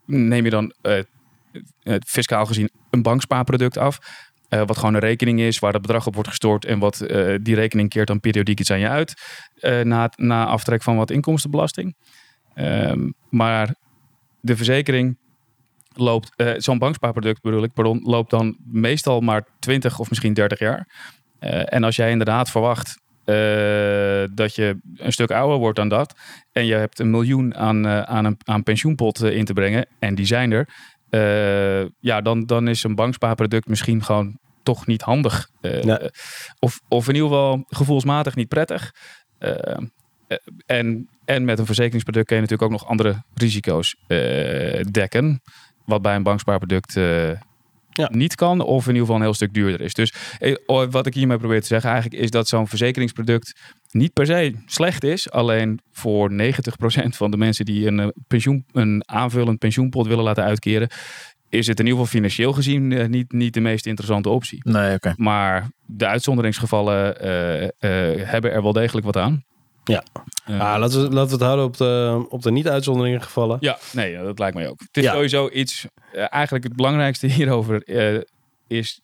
neem 0.06 0.44
je 0.44 0.50
dan 0.50 0.74
fiscaal 2.08 2.46
gezien 2.46 2.70
een 2.90 3.02
bankspaarproduct 3.02 3.78
af. 3.78 3.98
Eh, 4.54 4.62
wat 4.66 4.78
gewoon 4.78 4.94
een 4.94 5.00
rekening 5.00 5.40
is 5.40 5.60
waar 5.60 5.74
het 5.74 5.82
bedrag 5.82 6.08
op 6.08 6.14
wordt 6.14 6.30
gestort. 6.30 6.66
En 6.66 6.80
wat 6.80 7.02
eh, 7.02 7.36
die 7.42 7.56
rekening 7.56 7.90
keert 7.90 8.08
dan 8.08 8.20
periodiek 8.20 8.60
iets 8.60 8.72
aan 8.72 8.80
je 8.80 8.88
uit. 8.88 9.14
eh, 9.56 9.82
na, 9.82 10.12
na 10.16 10.46
aftrek 10.46 10.84
van 10.84 10.96
wat 10.96 11.12
inkomstenbelasting. 11.12 11.96
Ehm, 12.54 13.10
maar 13.30 13.76
de 14.40 14.56
verzekering 14.56 15.18
loopt, 15.96 16.44
zo'n 16.58 16.78
bankspaarproduct 16.78 17.42
bedoel 17.42 17.64
ik, 17.64 17.74
pardon, 17.74 18.02
loopt 18.04 18.30
dan 18.30 18.58
meestal 18.66 19.20
maar 19.20 19.46
20 19.60 20.00
of 20.00 20.10
misschien 20.10 20.34
30 20.34 20.60
jaar. 20.60 20.88
En 21.66 21.84
als 21.84 21.96
jij 21.96 22.12
inderdaad 22.12 22.50
verwacht 22.50 23.02
dat 24.36 24.56
je 24.56 24.78
een 24.96 25.12
stuk 25.12 25.32
ouder 25.32 25.58
wordt 25.58 25.78
dan 25.78 25.88
dat. 25.88 26.16
En 26.52 26.66
je 26.66 26.74
hebt 26.74 27.00
een 27.00 27.10
miljoen 27.10 27.56
aan, 27.56 27.86
eh, 27.86 28.02
aan 28.02 28.26
een 28.26 28.38
aan 28.44 28.64
pensioenpot 28.64 29.24
in 29.24 29.46
te 29.46 29.54
brengen. 29.54 29.86
En 30.00 30.16
die 30.16 30.26
zijn 30.26 30.52
er. 30.52 30.68
ja, 32.00 32.22
dan, 32.22 32.46
dan 32.46 32.68
is 32.68 32.84
een 32.84 32.96
bankspaarproduct 32.96 33.68
misschien 33.68 34.04
gewoon 34.04 34.40
toch 34.64 34.86
niet 34.88 35.02
handig. 35.02 35.50
Eh, 35.62 35.84
Nee. 35.84 36.10
of, 36.60 36.80
of 36.88 37.08
in 37.08 37.14
ieder 37.14 37.30
geval 37.30 37.64
gevoelsmatig 37.68 38.36
niet 38.36 38.48
prettig. 38.48 38.92
Eh, 39.38 39.72
eh, 39.72 40.38
en, 40.66 41.10
en 41.26 41.46
met 41.46 41.60
een 41.60 41.66
verzekeringsproduct 41.66 42.26
kun 42.28 42.36
je 42.36 42.42
natuurlijk 42.42 42.72
ook 42.72 42.80
nog 42.80 42.90
andere 42.90 43.24
risico's 43.34 43.96
dekken. 44.92 45.42
Wat 45.86 46.02
bij 46.02 46.16
een 46.16 46.24
bankspaarproduct 46.24 46.94
Ja. 47.96 48.10
niet 48.12 48.36
kan, 48.36 48.62
of 48.62 48.82
in 48.82 48.88
ieder 48.88 49.02
geval 49.02 49.16
een 49.16 49.22
heel 49.22 49.34
stuk 49.34 49.54
duurder 49.54 49.82
is. 49.82 49.94
Dus 49.94 50.14
wat 50.90 51.06
ik 51.06 51.14
hiermee 51.14 51.38
probeer 51.38 51.62
te 51.62 51.68
zeggen 51.68 51.90
eigenlijk 51.92 52.22
is 52.24 52.30
dat 52.30 52.48
zo'n 52.48 52.68
verzekeringsproduct 52.68 53.60
niet 53.92 54.14
per 54.14 54.26
se 54.26 54.54
slecht 54.66 55.04
is. 55.04 55.32
Alleen 55.32 55.80
voor 55.92 56.32
90% 56.32 57.16
van 57.16 57.32
de 57.32 57.38
mensen 57.38 57.66
die 57.66 57.88
een, 57.88 58.14
pensioen, 58.28 58.66
een 58.72 59.04
aanvullend 59.06 59.60
pensioenpot 59.60 60.08
willen 60.08 60.24
laten 60.24 60.44
uitkeren, 60.44 60.90
is 61.54 61.68
het 61.68 61.80
in 61.80 61.86
ieder 61.86 62.00
geval 62.00 62.14
financieel 62.20 62.54
gezien 62.54 62.92
eh, 62.92 63.08
niet, 63.08 63.32
niet 63.32 63.54
de 63.54 63.60
meest 63.60 63.86
interessante 63.86 64.30
optie. 64.30 64.60
Nee, 64.64 64.94
oké. 64.96 65.14
Maar 65.18 65.68
de 65.86 66.06
uitzonderingsgevallen 66.08 67.20
eh, 67.20 67.64
eh, 67.64 68.28
hebben 68.30 68.52
er 68.52 68.64
wel 68.64 68.74
degelijk 68.74 69.06
wat 69.06 69.18
aan. 69.18 69.44
Ja. 69.84 70.04
Ah, 70.46 70.76
laten, 70.80 71.02
we, 71.02 71.10
laten 71.14 71.26
we 71.28 71.32
het 71.34 71.42
houden 71.44 71.66
op 71.66 71.78
de, 71.78 72.26
op 72.30 72.42
de 72.42 72.52
niet-uitzonderingen 72.52 73.22
gevallen. 73.22 73.58
ja, 73.60 73.78
nee, 73.94 74.18
dat 74.18 74.40
lijkt 74.40 74.56
mij 74.56 74.68
ook. 74.70 74.80
Het 74.80 74.98
is 74.98 75.04
Ja. 75.04 75.12
sowieso 75.14 75.50
iets, 75.50 75.86
eigenlijk 76.14 76.64
het 76.64 76.76
belangrijkste 76.76 77.28
hierover 77.38 77.84
eh, 77.84 78.22
is 78.68 79.02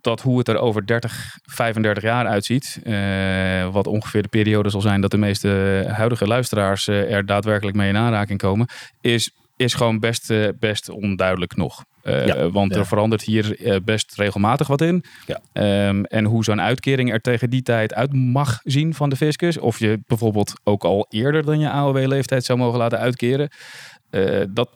dat 0.00 0.20
hoe 0.22 0.38
het 0.38 0.48
er 0.48 0.58
over 0.58 0.86
30, 0.86 1.36
35 1.42 2.02
jaar 2.02 2.26
uitziet. 2.26 2.80
eh, 2.84 3.72
wat 3.72 3.86
ongeveer 3.86 4.22
de 4.22 4.28
periode 4.28 4.68
zal 4.70 4.80
zijn 4.80 5.00
dat 5.00 5.10
de 5.10 5.16
meeste 5.16 5.48
huidige 5.92 6.26
luisteraars 6.26 6.86
er 6.88 7.26
daadwerkelijk 7.26 7.76
mee 7.76 7.88
in 7.88 7.96
aanraking 7.96 8.38
komen. 8.38 8.66
Is, 9.00 9.30
is 9.56 9.74
gewoon 9.74 9.98
best, 9.98 10.30
eh, 10.30 10.48
best 10.60 10.88
onduidelijk 10.88 11.56
nog. 11.56 11.84
Eh, 12.02 12.26
Ja. 12.26 12.50
Want 12.50 12.72
Ja. 12.74 12.78
er 12.80 12.86
verandert 12.86 13.22
hier 13.22 13.60
eh, 13.66 13.76
best 13.84 14.14
regelmatig 14.16 14.66
wat 14.66 14.80
in. 14.80 15.04
Ja. 15.26 15.40
Ehm, 15.52 16.02
en 16.02 16.24
hoe 16.24 16.44
zo'n 16.44 16.60
uitkering 16.60 17.12
er 17.12 17.20
tegen 17.20 17.50
die 17.50 17.62
tijd 17.62 17.94
uit 17.94 18.12
mag 18.12 18.60
zien 18.64 18.94
van 18.94 19.08
de 19.08 19.16
fiscus. 19.16 19.58
Of 19.58 19.78
je 19.78 20.00
bijvoorbeeld 20.06 20.52
ook 20.64 20.84
al 20.84 21.06
eerder 21.10 21.44
dan 21.44 21.58
je 21.58 21.70
AOW-leeftijd 21.70 22.44
zou 22.44 22.58
mogen 22.58 22.78
laten 22.78 22.98
uitkeren. 22.98 23.48
Dat, 24.48 24.68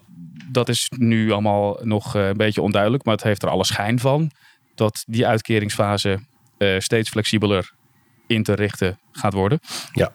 dat 0.53 0.69
is 0.69 0.91
nu 0.97 1.31
allemaal 1.31 1.79
nog 1.83 2.15
een 2.15 2.37
beetje 2.37 2.63
onduidelijk. 2.63 3.05
Maar 3.05 3.15
het 3.15 3.23
heeft 3.25 3.43
er 3.43 3.49
alle 3.49 3.65
schijn 3.65 3.99
van 3.99 4.31
dat 4.75 5.05
die 5.07 5.27
uitkeringsfase 5.27 6.19
steeds 6.79 7.09
flexibeler 7.11 7.73
in 8.27 8.43
te 8.43 8.55
richten 8.55 8.99
gaat 9.13 9.33
worden. 9.33 9.59
Ja. 9.93 10.13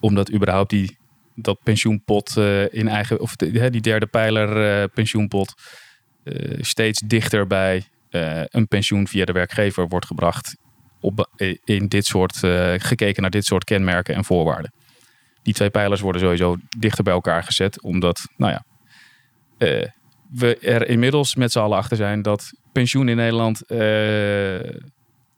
Omdat 0.00 0.32
überhaupt 0.32 0.70
die, 0.70 0.96
dat 1.36 1.58
pensioenpot 1.62 2.36
eh, 2.36 2.72
in 2.74 2.88
eigen, 2.88 3.20
of 3.20 3.36
de- 3.36 3.70
die 3.70 3.80
derde 3.80 4.06
pijler 4.06 4.80
eh, 4.82 4.88
pensioenpot 4.94 5.54
eh, 6.24 6.58
steeds 6.60 7.00
dichter 7.06 7.46
bij 7.46 7.84
een 8.46 8.68
pensioen 8.68 9.08
via 9.08 9.24
de 9.24 9.32
werkgever 9.32 9.88
wordt 9.88 10.06
gebracht. 10.06 10.56
Op, 11.00 11.30
in 11.64 11.86
dit 11.88 12.04
soort, 12.04 12.36
gekeken 12.82 13.22
naar 13.22 13.30
dit 13.30 13.44
soort 13.44 13.64
kenmerken 13.64 14.14
en 14.14 14.24
voorwaarden. 14.24 14.72
Die 15.42 15.54
twee 15.54 15.70
pijlers 15.70 16.00
worden 16.00 16.20
sowieso 16.20 16.56
dichter 16.78 17.04
bij 17.04 17.12
elkaar 17.12 17.42
gezet, 17.42 17.82
omdat, 17.82 18.26
nou 18.36 18.52
ja, 18.52 18.64
we 20.30 20.58
er 20.58 20.88
inmiddels 20.88 21.34
met 21.34 21.52
z'n 21.52 21.58
allen 21.58 21.78
achter 21.78 21.96
zijn 21.96 22.22
dat 22.22 22.50
pensioen 22.72 23.08
in 23.08 23.16
Nederland 23.16 23.62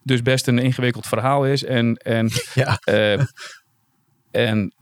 dus 0.03 0.23
best 0.23 0.47
een 0.47 0.59
ingewikkeld 0.59 1.07
verhaal 1.07 1.47
is. 1.47 1.65
En, 1.65 1.97
en, 1.97 2.31
Ja. 2.55 2.79
en 4.31 4.73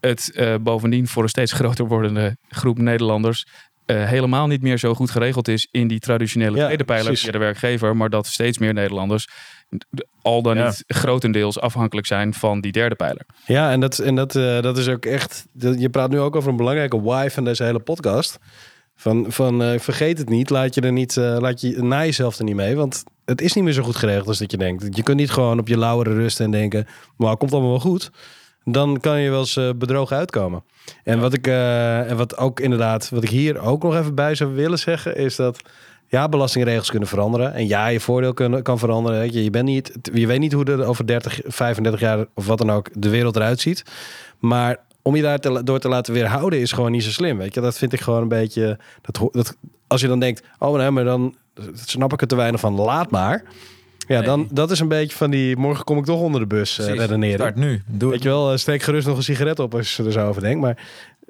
het 0.00 0.32
eh, 0.34 0.54
bovendien 0.60 1.06
voor 1.08 1.22
een 1.22 1.28
steeds 1.28 1.52
groter 1.52 1.86
wordende 1.86 2.36
groep 2.48 2.78
Nederlanders 2.78 3.46
eh, 3.86 4.04
helemaal 4.04 4.46
niet 4.46 4.62
meer 4.62 4.78
zo 4.78 4.94
goed 4.94 5.10
geregeld 5.10 5.48
is 5.48 5.68
in 5.70 5.88
die 5.88 5.98
traditionele 5.98 6.56
Ja, 6.56 6.64
tweede 6.64 6.84
pijler 6.84 7.16
via 7.16 7.32
de 7.32 7.38
werkgever, 7.38 7.96
maar 7.96 8.10
dat 8.10 8.26
steeds 8.26 8.58
meer 8.58 8.72
Nederlanders 8.72 9.28
al 10.22 10.42
dan 10.42 10.56
Ja. 10.56 10.64
niet 10.66 10.84
grotendeels 10.86 11.60
afhankelijk 11.60 12.06
zijn 12.06 12.34
van 12.34 12.60
die 12.60 12.72
derde 12.72 12.94
pijler. 12.94 13.26
Ja, 13.46 13.70
en 13.70 13.80
dat, 13.80 13.98
en 13.98 14.14
dat, 14.14 14.36
eh, 14.36 14.60
dat 14.62 14.78
is 14.78 14.88
ook 14.88 15.04
echt. 15.04 15.46
dat- 15.52 15.80
Je 15.80 15.88
praat 15.90 16.10
nu 16.10 16.18
ook 16.20 16.36
over 16.36 16.50
een 16.50 16.56
belangrijke 16.56 17.00
why 17.02 17.28
van 17.30 17.44
deze 17.44 17.64
hele 17.64 17.80
podcast. 17.80 18.38
Van, 18.98 19.26
van 19.32 19.78
vergeet 19.80 20.18
het 20.18 20.28
niet, 20.28 20.50
laat 20.50 20.74
je 20.74 20.80
er 20.80 20.92
niet, 20.92 21.16
laat 21.16 21.60
je 21.60 21.82
na 21.82 22.04
jezelf 22.04 22.38
er 22.38 22.44
niet 22.44 22.54
mee. 22.54 22.76
Want 22.76 23.04
het 23.24 23.40
is 23.40 23.52
niet 23.52 23.64
meer 23.64 23.72
zo 23.72 23.82
goed 23.82 23.96
geregeld 23.96 24.28
als 24.28 24.38
dat 24.38 24.50
je 24.50 24.56
denkt. 24.56 24.96
Je 24.96 25.02
kunt 25.02 25.16
niet 25.18 25.30
gewoon 25.30 25.58
op 25.58 25.68
je 25.68 25.78
lauwere 25.78 26.14
rusten 26.14 26.44
en 26.44 26.50
denken, 26.50 26.86
maar 27.16 27.36
komt 27.36 27.52
allemaal 27.52 27.70
wel 27.70 27.80
goed. 27.80 28.10
Dan 28.68 29.00
kan 29.00 29.20
je 29.20 29.30
wel 29.30 29.38
eens 29.38 29.56
eh, 29.56 29.70
bedrogen 29.76 30.16
uitkomen. 30.16 30.62
En 31.04 31.20
wat 31.20 31.32
ik 31.32 31.46
eh, 31.46 32.10
en 32.10 32.16
wat 32.16 32.36
ook 32.36 32.60
inderdaad, 32.60 33.08
wat 33.08 33.22
ik 33.22 33.28
hier 33.28 33.58
ook 33.58 33.82
nog 33.82 33.96
even 33.96 34.14
bij 34.14 34.34
zou 34.34 34.54
willen 34.54 34.78
zeggen, 34.78 35.16
is 35.16 35.36
dat 35.36 35.60
ja, 36.08 36.28
belastingregels 36.28 36.90
kunnen 36.90 37.08
veranderen. 37.08 37.54
En 37.54 37.66
ja, 37.66 37.86
je 37.86 38.00
voordeel 38.00 38.34
kunnen, 38.34 38.62
kan 38.62 38.78
veranderen. 38.78 39.18
Weet 39.18 39.32
je, 39.32 39.44
je, 39.44 39.50
bent 39.50 39.64
niet, 39.64 39.92
je 40.12 40.26
weet 40.26 40.38
niet 40.38 40.52
hoe 40.52 40.64
er 40.64 40.84
over 40.84 41.06
30, 41.06 41.40
35 41.44 42.00
jaar 42.00 42.26
of 42.34 42.46
wat 42.46 42.58
dan 42.58 42.70
ook 42.70 42.88
de 42.92 43.08
wereld 43.08 43.36
eruit 43.36 43.60
ziet. 43.60 43.82
Maar 44.38 44.76
om 45.02 45.16
je 45.16 45.22
daar 45.22 45.38
te, 45.38 45.62
door 45.64 45.78
te 45.78 45.88
laten 45.88 46.12
weerhouden 46.12 46.60
is 46.60 46.72
gewoon 46.72 46.90
niet 46.90 47.04
zo 47.04 47.10
slim. 47.10 47.38
Weet 47.38 47.54
je, 47.54 47.60
dat 47.60 47.78
vind 47.78 47.92
ik 47.92 48.00
gewoon 48.00 48.22
een 48.22 48.28
beetje. 48.28 48.78
Dat, 49.02 49.56
als 49.86 50.00
je 50.00 50.08
dan 50.08 50.20
denkt, 50.20 50.42
oh 50.58 50.76
nee, 50.76 50.90
maar 50.90 51.04
dan 51.04 51.34
snap 51.74 52.12
ik 52.12 52.20
er 52.20 52.26
te 52.26 52.36
weinig 52.36 52.60
van, 52.60 52.74
laat 52.74 53.10
maar. 53.10 53.44
Ja, 54.06 54.16
Nee. 54.18 54.26
dan 54.26 54.48
dat 54.50 54.70
is 54.70 54.80
een 54.80 54.88
beetje 54.88 55.16
van 55.16 55.30
die 55.30 55.56
morgen 55.56 55.84
kom 55.84 55.98
ik 55.98 56.04
toch 56.04 56.20
onder 56.20 56.40
de 56.40 56.46
bus 56.46 56.78
eh, 56.78 56.84
Precies. 56.84 57.00
redeneren. 57.02 57.38
Start 57.38 57.56
nu. 57.56 57.82
Doe 57.86 58.10
Weet 58.10 58.22
je 58.22 58.28
wel, 58.28 58.52
eh, 58.52 58.56
steek 58.58 58.82
gerust 58.82 59.06
nog 59.06 59.16
een 59.16 59.22
sigaret 59.22 59.58
op 59.58 59.74
als 59.74 59.96
je 59.96 60.04
er 60.04 60.12
zo 60.12 60.28
over 60.28 60.42
denkt. 60.42 60.60
Maar 60.60 60.78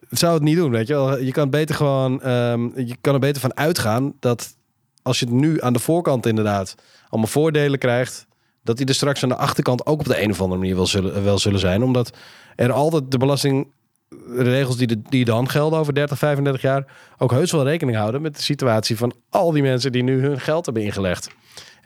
het 0.08 0.18
zou 0.18 0.34
het 0.34 0.42
niet 0.42 0.56
doen, 0.56 0.70
weet 0.70 0.86
je 0.86 0.94
wel. 0.94 1.18
Je 1.18 1.32
kan 1.32 1.50
beter 1.50 1.74
gewoon, 1.74 2.22
ehm, 2.22 2.68
je 2.74 2.96
kan 3.00 3.14
er 3.14 3.20
beter 3.20 3.40
van 3.40 3.56
uitgaan 3.56 4.12
dat 4.20 4.56
als 5.02 5.18
je 5.18 5.24
het 5.24 5.34
nu 5.34 5.60
aan 5.62 5.72
de 5.72 5.78
voorkant 5.78 6.26
inderdaad 6.26 6.74
allemaal 7.08 7.30
voordelen 7.30 7.78
krijgt, 7.78 8.26
dat 8.62 8.76
die 8.76 8.86
er 8.86 8.94
straks 8.94 9.22
aan 9.22 9.28
de 9.28 9.36
achterkant 9.36 9.86
ook 9.86 9.98
op 10.00 10.06
de 10.06 10.22
een 10.22 10.30
of 10.30 10.40
andere 10.40 10.60
manier 10.60 10.76
wel 10.76 10.86
zullen, 10.86 11.24
wel 11.24 11.38
zullen 11.38 11.60
zijn. 11.60 11.82
Omdat 11.82 12.16
er 12.56 12.72
altijd 12.72 13.10
de 13.10 13.18
belastingregels 13.18 14.76
die, 14.76 14.86
de, 14.86 15.02
die 15.08 15.24
dan 15.24 15.48
gelden 15.48 15.78
over 15.78 15.94
30, 15.94 16.18
35 16.18 16.62
jaar 16.62 16.86
ook 17.18 17.30
heus 17.30 17.52
wel 17.52 17.64
rekening 17.64 17.96
houden 17.96 18.22
met 18.22 18.36
de 18.36 18.42
situatie 18.42 18.96
van 18.96 19.12
al 19.30 19.50
die 19.52 19.62
mensen 19.62 19.92
die 19.92 20.02
nu 20.02 20.20
hun 20.20 20.40
geld 20.40 20.64
hebben 20.64 20.82
ingelegd. 20.82 21.30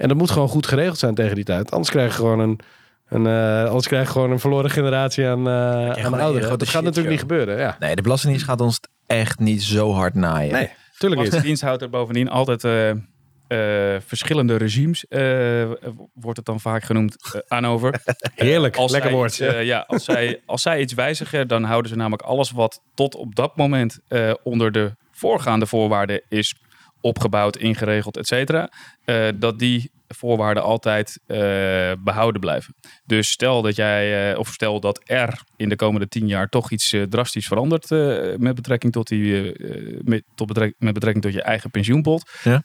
En 0.01 0.09
dat 0.09 0.17
moet 0.17 0.31
gewoon 0.31 0.49
goed 0.49 0.67
geregeld 0.67 0.99
zijn 0.99 1.15
tegen 1.15 1.35
die 1.35 1.45
tijd. 1.45 1.71
Anders 1.71 1.91
krijg 1.91 2.11
je 2.11 2.17
gewoon 2.17 2.39
een, 2.39 2.61
een, 3.09 3.27
eh, 3.27 3.65
anders 3.69 3.87
krijg 3.87 4.07
je 4.07 4.13
gewoon 4.13 4.31
een 4.31 4.41
verloren 4.41 4.71
generatie 4.71 5.27
aan, 5.27 5.49
eh 5.49 6.05
aan 6.05 6.21
ouderen. 6.21 6.59
Dat 6.59 6.69
gaat 6.69 6.83
natuurlijk 6.83 7.11
niet 7.11 7.21
gebeuren. 7.21 7.59
Ja. 7.59 7.77
Nee, 7.79 7.97
de 7.97 8.03
Belastingdienst 8.03 8.47
gaat 8.47 8.61
ons 8.61 8.81
echt 9.07 9.39
niet 9.39 9.63
zo 9.63 9.93
hard 9.93 10.15
naaien. 10.15 10.53
Nee, 10.53 10.71
tuurlijk 10.99 11.01
niet. 11.01 11.15
Belastingdienst 11.15 11.63
houdt 11.63 11.83
er 11.83 11.91
bovendien 11.91 12.29
altijd 12.29 12.65
eh, 12.65 12.91
eh, 12.91 14.01
verschillende 14.07 14.57
regimes, 14.57 15.07
eh, 15.07 15.71
wordt 16.15 16.37
het 16.37 16.47
dan 16.47 16.61
vaak 16.61 16.83
genoemd, 16.83 17.17
aan 17.49 17.67
over. 17.67 18.03
Heerlijk, 18.35 18.77
Als 18.77 18.93
lekker 18.93 19.11
woord. 19.11 19.31
iets, 19.39 19.39
ja, 19.63 19.85
als 19.87 20.05
zij, 20.05 20.41
als 20.47 20.63
zij 20.63 20.81
iets 20.81 20.95
wijzigen, 20.95 21.49
dan 21.49 21.65
houden 21.65 21.91
ze 21.91 21.97
namelijk 21.97 22.23
alles 22.23 22.51
wat 22.51 22.83
tot 22.95 23.15
op 23.15 23.35
dat 23.35 23.57
moment 23.57 23.99
eh, 24.09 24.33
onder 24.43 24.73
de 24.73 24.93
voorgaande 25.11 25.67
voorwaarden 25.67 26.23
is 26.29 26.55
opgebouwd, 27.01 27.57
ingeregeld, 27.57 28.17
et 28.17 28.27
cetera. 28.27 28.71
eh, 29.05 29.29
dat 29.35 29.59
die 29.59 29.91
voorwaarden 30.09 30.63
altijd 30.63 31.19
eh, 31.27 31.39
behouden 31.99 32.41
blijven. 32.41 32.75
Dus 33.05 33.29
stel 33.31 33.63
dat 33.63 33.77
jij, 33.77 34.31
eh, 34.33 34.39
of 34.39 34.49
stel 34.49 34.81
dat 34.81 35.01
er 35.05 35.43
in 35.57 35.69
de 35.69 35.77
komende 35.77 36.09
tien 36.09 36.27
jaar 36.27 36.49
toch 36.49 36.71
iets 36.71 36.95
drastisch 37.09 37.47
verandert 37.47 37.91
met 38.41 38.55
betrekking 38.55 38.93
tot 38.93 39.09
die, 39.09 39.55
met, 40.05 40.23
tot 40.35 40.47
betrek- 40.47 40.75
met 40.79 40.95
betrekking 40.95 41.25
tot 41.25 41.33
je 41.35 41.43
eigen 41.43 41.71
pensioenpot, 41.71 42.31
Ja. 42.43 42.63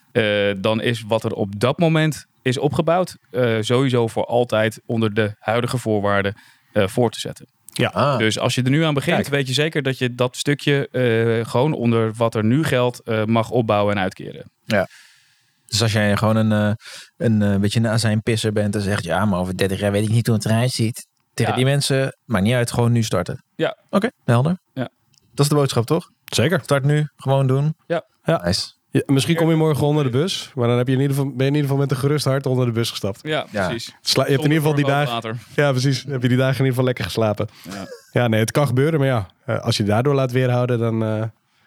dan 0.53 0.81
is 0.81 1.03
wat 1.07 1.23
er 1.23 1.33
op 1.33 1.59
dat 1.59 1.77
moment 1.79 2.25
is 2.41 2.57
opgebouwd 2.57 3.17
sowieso 3.59 4.07
voor 4.07 4.25
altijd 4.25 4.81
onder 4.85 5.13
de 5.13 5.35
huidige 5.39 5.77
voorwaarden 5.77 6.35
voor 6.73 7.09
te 7.11 7.19
zetten. 7.19 7.45
Ah, 7.83 8.17
Dus 8.17 8.39
als 8.39 8.55
je 8.55 8.63
er 8.63 8.69
nu 8.69 8.83
aan 8.83 8.93
begint, 8.93 9.15
Kijk. 9.17 9.27
weet 9.27 9.47
je 9.47 9.53
zeker 9.53 9.81
dat 9.83 9.97
je 9.97 10.15
dat 10.15 10.37
stukje 10.37 10.89
eh, 10.89 11.49
gewoon 11.51 11.73
onder 11.73 12.13
wat 12.13 12.35
er 12.35 12.43
nu 12.43 12.63
geldt 12.63 12.99
eh, 12.99 13.23
mag 13.23 13.49
opbouwen 13.49 13.95
en 13.95 14.01
uitkeren. 14.01 14.51
Dus 15.67 15.81
als 15.81 15.91
jij 15.91 16.17
gewoon 16.17 16.35
een, 16.35 16.51
eh, 16.51 16.73
een 17.17 17.41
eh, 17.41 17.55
beetje 17.59 17.79
een 17.79 17.87
azijnpisser 17.87 18.51
bent 18.51 18.75
en 18.75 18.81
zegt, 18.81 19.03
ja, 19.03 19.25
maar 19.25 19.39
over 19.39 19.57
30 19.57 19.79
jaar 19.79 19.91
weet 19.91 20.03
ik 20.03 20.09
niet 20.09 20.27
hoe 20.27 20.35
het 20.35 20.45
eruit 20.45 20.71
ziet. 20.71 21.07
Tegen 21.33 21.51
Ja. 21.51 21.57
die 21.57 21.65
mensen, 21.67 22.17
maakt 22.25 22.43
niet 22.43 22.53
uit, 22.53 22.71
gewoon 22.71 22.91
nu 22.91 23.03
starten. 23.03 23.43
Ja. 23.55 23.77
Oké, 23.89 24.09
helder. 24.25 24.57
Ja. 24.73 24.89
Dat 25.33 25.45
is 25.45 25.49
de 25.49 25.55
boodschap, 25.55 25.85
toch? 25.85 26.09
Zeker. 26.25 26.59
Start 26.63 26.83
nu, 26.83 27.07
gewoon 27.15 27.47
doen. 27.47 27.75
Ja. 27.87 28.05
Ja. 28.23 28.41
Nice. 28.45 28.71
Ja, 28.95 29.01
misschien 29.05 29.35
kom 29.35 29.49
je 29.49 29.55
morgen 29.55 29.87
onder 29.87 30.03
de 30.03 30.09
bus, 30.09 30.51
maar 30.55 30.67
dan 30.67 30.77
heb 30.77 30.87
je 30.87 30.93
in 30.93 30.99
ieder 30.99 31.15
geval, 31.15 31.31
ben 31.31 31.37
je 31.45 31.51
in 31.51 31.53
ieder 31.55 31.69
geval 31.69 31.77
met 31.77 31.91
een 31.91 31.97
gerust 31.97 32.25
hart 32.25 32.45
onder 32.45 32.65
de 32.65 32.71
bus 32.71 32.89
gestapt. 32.89 33.19
Ja, 33.23 33.45
Ja. 33.51 33.67
precies. 33.67 33.95
Sla- 34.01 34.23
je 34.23 34.29
hebt 34.31 34.43
in 34.43 34.49
ieder 34.51 34.61
geval 34.63 34.75
die 34.75 34.85
dagen. 34.85 35.13
Later. 35.13 35.37
Ja, 35.55 35.71
precies. 35.71 36.03
Heb 36.07 36.21
je 36.21 36.27
die 36.27 36.37
dagen 36.37 36.51
in 36.59 36.65
ieder 36.65 36.67
geval 36.69 36.83
lekker 36.83 37.03
geslapen. 37.03 37.47
Ja. 37.69 37.87
Ja, 38.11 38.27
nee, 38.27 38.39
het 38.39 38.51
kan 38.51 38.67
gebeuren, 38.67 38.99
maar 38.99 39.07
ja, 39.07 39.27
eh, 39.45 39.59
als 39.59 39.77
je 39.77 39.83
je 39.83 39.89
daardoor 39.89 40.13
laat 40.13 40.31
weerhouden, 40.31 40.79
dan 40.79 41.03
eh, 41.03 41.15
is 41.17 41.21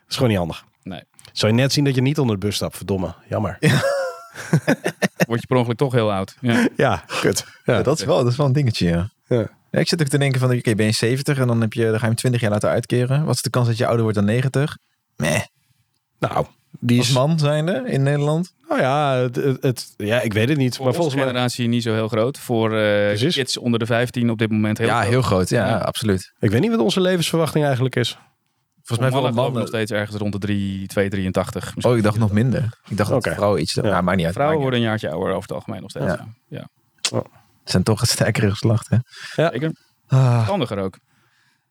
het 0.05 0.15
gewoon 0.15 0.29
niet 0.29 0.39
handig. 0.39 0.65
Nee. 0.83 1.03
Zou 1.33 1.53
je 1.53 1.59
net 1.59 1.73
zien 1.73 1.85
dat 1.85 1.95
je 1.95 2.01
niet 2.01 2.19
onder 2.19 2.41
de 2.41 2.47
bus 2.47 2.55
stapt? 2.55 2.77
Verdomme, 2.77 3.15
jammer. 3.29 3.59
Word 5.29 5.41
je 5.41 5.47
per 5.47 5.57
ongeluk 5.57 5.77
toch 5.77 5.93
heel 5.93 6.13
oud. 6.13 6.37
Ja. 6.41 6.69
Ja, 6.77 7.05
kut. 7.21 7.47
Ja. 7.65 7.83
dat, 7.83 7.99
is 7.99 8.05
wel, 8.05 8.17
dat 8.23 8.33
is 8.33 8.37
wel 8.37 8.47
een 8.47 8.53
dingetje, 8.53 8.89
ja. 8.89 9.11
Ja. 9.27 9.49
Ja, 9.71 9.79
ik 9.79 9.89
zit 9.89 10.01
ook 10.01 10.09
te 10.09 10.19
denken 10.19 10.41
van, 10.41 10.53
oké, 10.57 10.75
ben 10.75 10.87
je 10.87 10.93
70 10.93 11.39
en 11.39 11.47
dan, 11.47 11.61
heb 11.61 11.73
je, 11.73 11.83
dan 11.85 11.93
ga 11.93 11.99
je 12.01 12.07
hem 12.07 12.15
20 12.15 12.41
jaar 12.41 12.51
laten 12.51 12.71
uitkeren. 12.71 13.25
Wat 13.25 13.35
is 13.35 13.43
de 13.43 13.51
kans 13.51 13.67
dat 13.67 13.77
je 13.77 13.85
ouder 13.85 14.03
wordt 14.03 14.17
dan 14.17 14.27
90? 14.27 14.77
Meh. 15.17 15.41
Nou, 16.19 16.47
die 16.71 16.99
Als 16.99 17.09
is... 17.09 17.15
man 17.15 17.39
zijnde 17.39 17.83
in 17.87 18.03
Nederland? 18.03 18.55
Nou 18.69 18.81
ja, 18.81 19.15
het, 19.17 19.37
het, 19.37 19.63
het- 19.63 19.95
ja, 19.97 20.21
ik 20.21 20.33
weet 20.33 20.49
het 20.49 20.59
niet. 20.59 20.77
Voor 20.77 20.85
maar 20.85 20.95
volgens 20.95 21.17
mij... 21.17 21.25
generatie 21.27 21.69
niet 21.69 21.83
zo 21.83 21.93
heel 21.93 22.09
groot. 22.09 22.39
Voor 22.39 22.67
eh, 22.77 23.07
Precies. 23.07 23.35
kids 23.35 23.57
onder 23.57 23.79
de 23.79 23.87
15 23.87 24.31
op 24.31 24.39
dit 24.39 24.51
moment 24.51 24.79
heel 24.79 24.87
ja, 24.87 24.99
groot. 25.01 25.09
heel 25.11 25.23
groot. 25.23 25.49
Ja, 25.49 25.67
Ja. 25.69 25.77
absoluut. 25.79 26.33
Ik 26.39 26.51
weet 26.51 26.61
niet 26.61 26.71
wat 26.71 26.81
onze 26.81 27.01
levensverwachting 27.01 27.65
eigenlijk 27.65 27.97
is. 27.97 28.19
Volgens 28.83 28.99
mij 28.99 29.09
Voor 29.11 29.19
vallen 29.29 29.35
mannen 29.35 29.59
nog 29.61 29.69
steeds 29.69 29.91
ergens 29.91 30.17
rond 30.17 30.33
de 30.33 30.39
3, 30.39 30.87
2, 30.87 31.09
83. 31.09 31.65
Misschien. 31.65 31.93
Oh, 31.93 31.97
ik 31.99 32.03
dacht 32.05 32.19
nog 32.19 32.33
minder. 32.33 32.79
Ik 32.89 32.97
dacht 32.97 33.11
dat 33.11 33.19
Oké. 33.27 33.35
vrouwen 33.35 33.61
iets... 33.61 33.75
Ja, 33.75 33.87
Ja. 33.87 34.01
maakt 34.01 34.17
niet 34.17 34.27
uit. 34.27 34.35
Vrouwen 34.35 34.61
worden 34.61 34.79
een 34.79 34.85
jaartje 34.87 35.11
ouder 35.11 35.29
over 35.29 35.43
het 35.43 35.53
algemeen 35.53 35.81
nog 35.81 35.91
steeds. 35.91 36.05
Ja. 36.07 36.27
Ja. 36.49 36.69
Ja. 37.01 37.23
Ze 37.65 37.75
zijn 37.75 37.83
toch 37.83 38.01
het 38.01 38.11
sterkere 38.11 38.51
geslacht, 38.51 38.89
hè? 38.89 38.97
Zeker. 39.35 39.73
Ah. 40.09 40.35
Verstandiger 40.35 40.79
ook. 40.79 40.99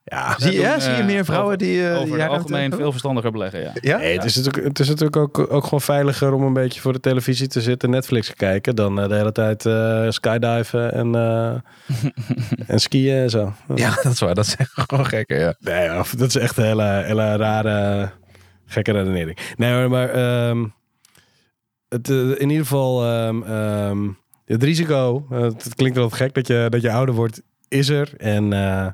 Ja, 0.10 0.36
Zie, 0.38 0.52
je, 0.52 0.58
doen, 0.58 0.66
ja, 0.66 0.80
zie 0.80 0.92
je 0.92 0.98
eh, 0.98 1.06
meer 1.06 1.26
vrouwen 1.26 1.46
over- 1.54 1.58
die... 1.68 1.90
eh, 1.90 2.00
over 2.02 2.20
het 2.22 2.30
algemeen 2.30 2.72
veel 2.74 2.90
verstandiger 2.92 3.32
beleggen, 3.32 3.62
ja. 3.62 3.72
Ja? 3.82 3.98
Nee, 3.98 4.14
het 4.16 4.24
is 4.26 4.36
natuurlijk, 4.36 4.66
het 4.68 4.80
is 4.80 4.88
natuurlijk 4.88 5.16
ook, 5.16 5.40
ook 5.54 5.64
gewoon 5.64 5.82
veiliger 5.82 6.34
om 6.34 6.44
een 6.44 6.54
beetje 6.54 6.82
voor 6.82 6.94
de 6.94 7.00
televisie 7.00 7.48
te 7.48 7.62
zitten, 7.62 7.90
Netflix 7.90 8.28
te 8.28 8.36
kijken, 8.36 8.76
dan 8.76 9.02
eh, 9.02 9.08
de 9.10 9.16
hele 9.16 9.32
tijd 9.32 9.66
eh, 9.66 10.06
skydiven 10.10 10.94
en, 10.94 11.16
eh, 11.16 11.54
en 12.74 12.80
skiën 12.80 13.16
en 13.16 13.30
zo. 13.30 13.54
Ja, 13.76 13.94
dat 14.04 14.12
is 14.14 14.20
waar. 14.20 14.36
Dat 14.36 14.46
is 14.46 14.56
echt 14.56 14.72
gewoon 14.88 15.06
gekker, 15.06 15.40
ja. 15.40 15.56
Nee, 15.60 15.84
ja, 15.84 16.04
dat 16.18 16.28
is 16.28 16.36
echt 16.36 16.58
een 16.58 16.64
hele, 16.66 16.84
hele 17.06 17.36
rare, 17.36 18.10
gekke 18.66 18.92
redenering. 18.92 19.38
Nee, 19.56 19.72
maar, 19.74 19.90
maar 19.90 20.10
ehm, 20.10 20.66
het, 21.90 22.10
in 22.10 22.50
ieder 22.50 22.66
geval 22.66 23.04
ehm, 23.06 23.44
ehm, 23.44 24.08
het 24.46 24.64
risico, 24.64 25.26
het 25.30 25.76
klinkt 25.76 25.98
wel 25.98 26.10
gek 26.10 26.34
dat 26.34 26.48
je, 26.48 26.68
dat 26.70 26.82
je 26.82 26.92
ouder 26.92 27.16
wordt, 27.16 27.42
is 27.68 27.90
er. 27.90 28.14
En 28.18 28.54
eh, 28.54 28.88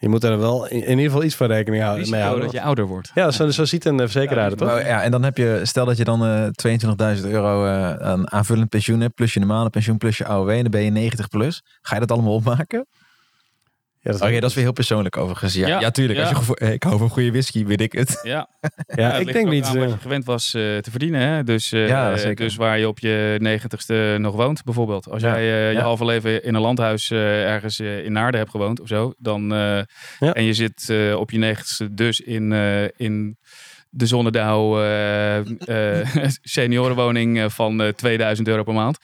je 0.00 0.08
moet 0.08 0.24
er 0.24 0.38
wel 0.38 0.66
in, 0.66 0.82
in 0.82 0.88
ieder 0.88 1.04
geval 1.04 1.22
iets 1.22 1.34
van 1.34 1.46
rekening 1.46 1.82
houden. 1.82 2.10
mee 2.10 2.10
Risico 2.10 2.28
houden. 2.28 2.44
dat 2.44 2.54
je 2.54 2.62
ouder 2.62 2.86
wordt. 2.86 3.10
Ja, 3.14 3.30
zo, 3.30 3.50
zo 3.50 3.64
ziet 3.64 3.84
een 3.84 3.98
verzekeraar 3.98 4.48
het, 4.48 4.58
toch? 4.58 4.68
Maar 4.68 4.86
ja, 4.86 5.02
en 5.02 5.10
dan 5.10 5.22
heb 5.22 5.36
je, 5.36 5.60
stel 5.62 5.84
dat 5.84 5.96
je 5.96 6.04
dan 6.04 6.24
eh 6.24 7.16
22.000 7.16 7.24
euro 7.24 7.66
eh, 7.66 7.94
aan 7.94 8.32
aanvullend 8.32 8.68
pensioen 8.68 9.00
hebt, 9.00 9.14
plus 9.14 9.34
je 9.34 9.40
normale 9.40 9.70
pensioen, 9.70 9.98
plus 9.98 10.18
je 10.18 10.24
AOW, 10.24 10.48
en 10.48 10.62
dan 10.62 10.70
ben 10.70 10.82
je 10.82 10.90
90 10.90 11.28
plus. 11.28 11.62
Ga 11.82 11.94
je 11.94 12.00
dat 12.00 12.10
allemaal 12.10 12.34
opmaken? 12.34 12.86
Ja, 14.02 14.12
dat, 14.12 14.20
Oké, 14.20 14.40
dat 14.40 14.48
is 14.48 14.54
weer 14.54 14.64
heel 14.64 14.72
persoonlijk 14.72 15.16
overigens. 15.16 15.54
Ja, 15.54 15.66
ja, 15.68 15.80
Ja, 15.80 15.90
tuurlijk. 15.90 16.18
Als 16.18 16.46
je 16.46 16.54
eh, 16.56 16.72
ik 16.72 16.82
hou 16.82 16.98
van 16.98 17.08
goede 17.08 17.30
whisky, 17.30 17.64
weet 17.64 17.80
ik 17.80 17.92
het. 17.92 18.20
Ja, 18.22 18.48
ja, 18.86 19.10
het 19.10 19.12
ik 19.20 19.24
ligt 19.24 19.32
denk 19.32 19.46
ook 19.46 19.52
niet. 19.52 19.64
aan 19.64 19.74
wat 19.78 19.84
eh, 19.86 19.90
je 19.92 19.98
gewend 20.00 20.24
was 20.24 20.54
eh, 20.54 20.60
te 20.62 20.90
verdienen. 20.90 21.20
Hè? 21.20 21.44
Dus, 21.44 21.68
Ja, 21.70 22.16
zeker. 22.16 22.44
dus 22.44 22.56
waar 22.56 22.78
je 22.78 22.88
op 22.88 22.98
je 22.98 23.36
negentigste 23.38 24.16
nog 24.20 24.34
woont, 24.34 24.64
bijvoorbeeld. 24.64 25.08
Als 25.10 25.22
Ja. 25.22 25.28
jij 25.40 25.68
eh, 25.68 25.72
je 25.72 25.80
halve 25.80 26.04
leven 26.04 26.42
in 26.44 26.54
een 26.54 26.60
landhuis 26.60 27.10
eh, 27.10 27.44
ergens 27.44 27.80
in 27.80 28.12
Naarden 28.12 28.40
hebt 28.40 28.52
gewoond 28.52 28.80
of 28.80 28.88
zo. 28.88 29.12
Dan, 29.18 29.52
eh, 29.54 29.80
Ja. 30.18 30.32
En 30.32 30.44
je 30.44 30.52
zit 30.54 30.88
eh, 30.90 31.14
op 31.16 31.30
je 31.30 31.38
negentigste 31.38 31.94
dus 31.94 32.20
in, 32.20 32.52
eh, 32.52 32.82
in 32.96 33.36
de 33.90 34.06
Zonnedouw 34.06 34.80
eh, 34.82 35.38
eh, 36.00 36.06
seniorenwoning 36.42 37.52
van 37.52 37.82
eh, 37.82 37.88
2000 37.88 38.48
euro 38.48 38.62
per 38.62 38.74
maand. 38.74 38.98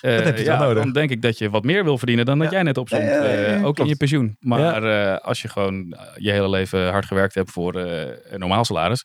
Eh, 0.00 0.16
Dat 0.16 0.24
heb 0.24 0.38
je 0.38 0.44
ja, 0.44 0.56
toch 0.56 0.66
nodig? 0.66 0.82
Dan 0.82 0.92
denk 0.92 1.10
ik 1.10 1.22
dat 1.22 1.38
je 1.38 1.50
wat 1.50 1.64
meer 1.64 1.84
wil 1.84 1.98
verdienen 1.98 2.24
dan 2.26 2.38
dat 2.38 2.50
jij 2.50 2.62
net 2.62 2.78
opzond. 2.78 3.02
Ja, 3.02 3.08
ja, 3.08 3.22
ja, 3.24 3.40
ja, 3.40 3.56
eh, 3.56 3.64
ook 3.64 3.78
in 3.78 3.86
je 3.86 3.96
pensioen. 3.96 4.36
Maar 4.40 4.82
eh, 4.84 5.16
als 5.26 5.42
je 5.42 5.48
gewoon 5.48 5.96
je 6.16 6.30
hele 6.30 6.48
leven 6.48 6.90
hard 6.90 7.04
gewerkt 7.06 7.34
hebt 7.34 7.50
voor 7.50 7.74
eh, 7.74 8.06
een 8.30 8.38
normaal 8.40 8.64
salaris. 8.64 9.04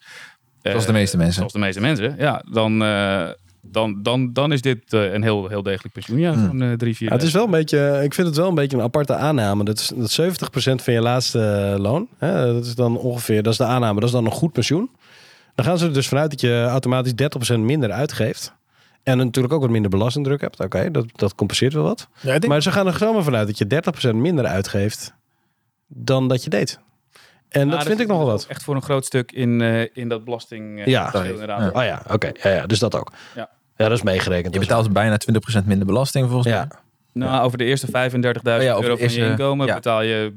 Zoals 0.62 0.86
de 0.86 0.92
meeste 0.94 1.18
mensen. 1.18 1.36
Zoals 1.36 1.54
de 1.54 1.60
meeste 1.60 1.82
mensen. 1.82 2.16
Ja, 2.18 2.44
dan, 2.52 2.84
eh, 2.84 3.28
dan, 3.62 4.02
dan, 4.02 4.34
dan 4.34 4.52
is 4.52 4.62
dit 4.62 4.94
een 4.94 5.24
heel, 5.24 5.48
heel 5.48 5.64
degelijk 5.64 5.94
pensioen. 5.94 6.20
Ja, 6.20 6.34
Hmm. 6.34 6.60
zo'n 6.60 6.78
drie, 6.78 6.96
vier. 6.96 7.08
Ja, 7.10 7.14
het 7.16 7.24
is 7.24 7.32
wel 7.34 7.44
een 7.46 7.52
beetje, 7.52 8.00
ik 8.04 8.14
vind 8.14 8.28
het 8.28 8.36
wel 8.38 8.48
een 8.48 8.56
beetje 8.56 8.78
een 8.78 8.84
aparte 8.84 9.16
aanname. 9.16 9.64
Dat 9.64 9.80
is 9.80 9.92
dat 9.96 10.12
70% 10.12 10.82
van 10.84 10.94
je 10.94 11.02
laatste 11.02 11.76
loon. 11.80 12.08
Hè, 12.18 12.54
dat 12.54 12.66
is 12.66 12.76
dan 12.76 12.98
ongeveer, 12.98 13.44
dat 13.44 13.52
is 13.52 13.58
de 13.58 13.66
aanname, 13.66 14.00
dat 14.00 14.10
is 14.10 14.16
dan 14.16 14.26
een 14.26 14.32
goed 14.32 14.52
pensioen. 14.52 14.90
Dan 15.56 15.66
gaan 15.66 15.78
ze 15.78 15.86
er 15.86 15.94
dus 15.94 16.08
vanuit 16.08 16.30
dat 16.30 16.42
je 16.42 16.66
automatisch 16.70 17.14
30% 17.56 17.60
minder 17.60 17.92
uitgeeft. 17.92 18.54
En 19.04 19.18
natuurlijk 19.18 19.54
ook 19.54 19.62
wat 19.62 19.70
minder 19.70 19.90
belastingdruk 19.92 20.42
hebt. 20.42 20.60
Oké, 20.60 20.92
dat, 20.92 21.06
dat 21.16 21.36
compenseert 21.36 21.74
wel 21.74 21.84
wat. 21.84 22.08
Ja, 22.22 22.34
ik 22.34 22.40
denk- 22.42 22.46
Maar 22.54 22.62
ze 22.62 22.72
gaan 22.72 22.88
er 22.88 22.98
zomaar 22.98 23.24
vanuit 23.24 23.48
dat 23.48 23.58
je 23.58 23.66
30% 24.12 24.16
minder 24.16 24.46
uitgeeft 24.46 25.14
dan 25.88 26.28
dat 26.28 26.44
je 26.44 26.50
deed. 26.50 26.80
En 27.50 27.70
dat 27.70 27.80
Ja, 27.82 27.86
vind 27.86 28.00
ik 28.00 28.08
nogal 28.08 28.26
wat. 28.26 28.46
Echt 28.50 28.64
voor 28.64 28.76
een 28.76 28.82
groot 28.82 29.06
stuk 29.06 29.32
in, 29.32 29.62
eh, 29.62 29.86
in 29.94 30.08
dat 30.10 30.24
belasting. 30.24 30.80
eh, 30.80 30.86
Ja. 30.86 31.14
inderdaad. 31.14 31.60
Ja. 31.74 31.80
Oh 31.80 31.84
ja, 31.86 32.02
oké. 32.14 32.32
Ja, 32.44 32.50
ja, 32.50 32.66
dus 32.66 32.80
dat 32.80 32.96
ook. 32.96 33.12
Ja. 33.36 33.50
Ja, 33.78 33.88
dat 33.88 33.98
is 33.98 34.04
meegerekend. 34.04 34.54
je 34.54 34.60
is- 34.60 34.68
betaalt 34.68 34.94
bijna 34.94 35.18
20% 35.18 35.66
minder 35.66 35.86
belasting 35.88 36.26
volgens 36.26 36.48
mij. 36.48 36.58
ja. 36.58 36.68
Nou, 37.14 37.46
over 37.46 37.58
de 37.58 37.64
eerste 37.64 37.88
35.000 37.88 38.58
Oh 38.58 38.64
ja, 38.64 38.72
over 38.74 38.84
euro 38.90 38.98
van 38.98 39.14
je 39.14 39.26
inkomen 39.26 39.68
ja. 39.68 39.74
betaal 39.74 40.02
je. 40.02 40.34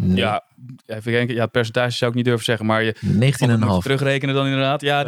Nee, 0.00 0.16
Ja, 0.16 0.44
even 0.86 1.12
kijken. 1.12 1.34
Ja, 1.34 1.42
het 1.42 1.50
percentage 1.50 1.96
zou 1.96 2.10
ik 2.10 2.16
niet 2.16 2.24
durven 2.24 2.44
zeggen, 2.44 2.66
maar 2.66 2.82
je 2.82 2.94
19,5. 3.00 3.58
moet 3.58 3.74
je 3.74 3.78
terugrekenen 3.82 4.34
dan 4.34 4.46
inderdaad. 4.46 4.80
Ja, 4.80 5.04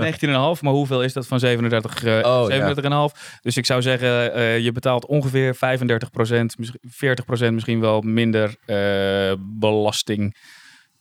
19,5. 0.57 0.61
Maar 0.63 0.73
hoeveel 0.73 1.03
is 1.03 1.13
dat 1.13 1.27
van 1.27 1.39
37, 1.41 2.05
eh 2.05 2.19
Oh, 2.23 2.47
37,5? 3.13 3.41
Dus 3.43 3.57
ik 3.57 3.67
zou 3.67 3.83
zeggen, 3.83 4.35
eh, 4.35 4.59
je 4.59 4.73
betaalt 4.73 5.07
ongeveer 5.07 5.55
35% 5.55 6.55
40% 6.89 7.53
misschien 7.55 7.81
wel 7.81 8.01
minder 8.01 8.55
eh, 8.67 9.33
belasting 9.39 10.37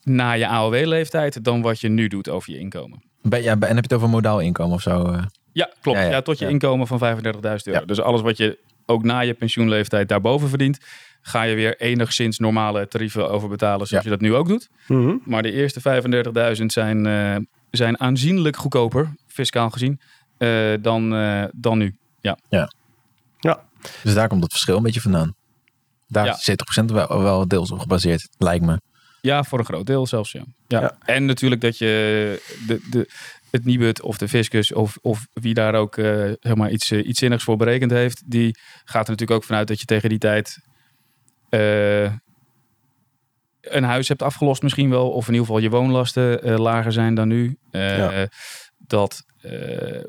na 0.04 0.32
je 0.32 0.48
AOW-leeftijd 0.48 1.44
dan 1.44 1.62
wat 1.62 1.80
je 1.80 1.90
nu 1.90 2.08
doet 2.08 2.30
over 2.30 2.52
je 2.54 2.60
inkomen. 2.60 3.04
Bij- 3.22 3.44
ja, 3.44 3.52
en 3.54 3.60
heb 3.62 3.70
je 3.76 3.82
het 3.82 3.94
over 3.94 4.10
modaal 4.10 4.40
inkomen 4.40 4.76
of 4.76 4.82
zo? 4.82 5.04
eh? 5.06 5.22
Ja, 5.54 5.70
klopt. 5.82 5.98
Ja, 5.98 6.04
Ja, 6.06 6.12
ja. 6.12 6.22
tot 6.22 6.40
je 6.40 6.48
inkomen 6.50 6.88
van 6.88 7.00
35.000 7.00 7.74
euro. 7.74 7.86
Dus 7.86 8.00
alles 8.02 8.22
wat 8.22 8.38
je 8.38 8.58
ook 8.86 9.04
na 9.04 9.20
je 9.20 9.34
pensioenleeftijd 9.34 10.10
daarboven 10.10 10.50
verdient, 10.50 10.78
ga 11.22 11.44
je 11.44 11.56
weer 11.56 11.78
enigszins 11.82 12.38
normale 12.40 12.88
tarieven 12.88 13.30
over 13.30 13.50
betalen, 13.50 13.88
zoals 13.88 14.04
Ja. 14.04 14.10
je 14.12 14.18
dat 14.18 14.28
nu 14.28 14.36
ook 14.36 14.48
doet. 14.48 14.70
Mhm. 14.88 15.16
Maar 15.26 15.42
de 15.42 15.52
eerste 15.52 15.82
35.000 15.82 16.72
zijn, 16.72 17.06
eh, 17.06 17.36
zijn 17.72 18.00
aanzienlijk 18.00 18.56
goedkoper, 18.56 19.14
fiscaal 19.28 19.70
gezien, 19.70 20.00
eh, 20.38 20.74
dan, 20.82 21.14
eh, 21.16 21.44
dan 21.52 21.78
nu. 21.78 21.96
Dus 24.04 24.14
daar 24.14 24.28
komt 24.28 24.44
het 24.44 24.52
verschil 24.52 24.78
een 24.78 24.84
beetje 24.84 25.02
vandaan. 25.02 25.36
Daar 26.08 26.26
Ja. 26.26 26.34
is 26.34 26.44
70% 26.44 26.92
wel, 26.92 27.22
wel 27.22 27.48
deels 27.48 27.72
op 27.72 27.80
gebaseerd, 27.80 28.28
lijkt 28.38 28.66
me. 28.66 28.82
Ja, 29.22 29.44
voor 29.44 29.60
een 29.60 29.66
groot 29.66 29.86
deel 29.86 30.08
zelfs, 30.08 30.32
ja. 30.32 30.44
ja. 30.68 30.82
Ja. 30.82 30.98
En 31.06 31.26
natuurlijk 31.26 31.62
dat 31.62 31.78
je 31.78 32.42
de, 32.68 32.82
de, 32.90 33.10
het 33.52 33.66
Nibud 33.66 34.02
of 34.02 34.18
de 34.18 34.28
fiscus 34.28 34.74
of, 34.74 34.98
of 35.02 35.28
wie 35.34 35.54
daar 35.54 35.76
ook 35.76 35.98
eh, 35.98 36.32
zeg 36.40 36.56
maar 36.56 36.72
iets, 36.72 36.92
iets 36.92 37.20
zinnigs 37.20 37.44
voor 37.44 37.58
berekend 37.58 37.92
heeft, 37.92 38.22
die 38.32 38.56
gaat 38.84 39.04
er 39.04 39.10
natuurlijk 39.12 39.32
ook 39.40 39.44
vanuit 39.44 39.68
dat 39.68 39.80
je 39.80 39.86
tegen 39.86 40.10
die 40.10 40.18
tijd 40.18 40.60
een 43.62 43.84
huis 43.84 44.08
hebt 44.08 44.22
afgelost 44.22 44.62
misschien 44.64 44.90
wel, 44.90 45.10
of 45.10 45.28
in 45.28 45.34
ieder 45.34 45.46
geval 45.48 45.62
je 45.62 45.70
woonlasten 45.70 46.44
eh, 46.44 46.58
lager 46.58 46.92
zijn 46.92 47.16
dan 47.16 47.28
nu. 47.28 47.58
Eh, 47.72 47.98
Ja. 47.98 48.28
Dat 48.88 49.24
eh, 49.42 50.04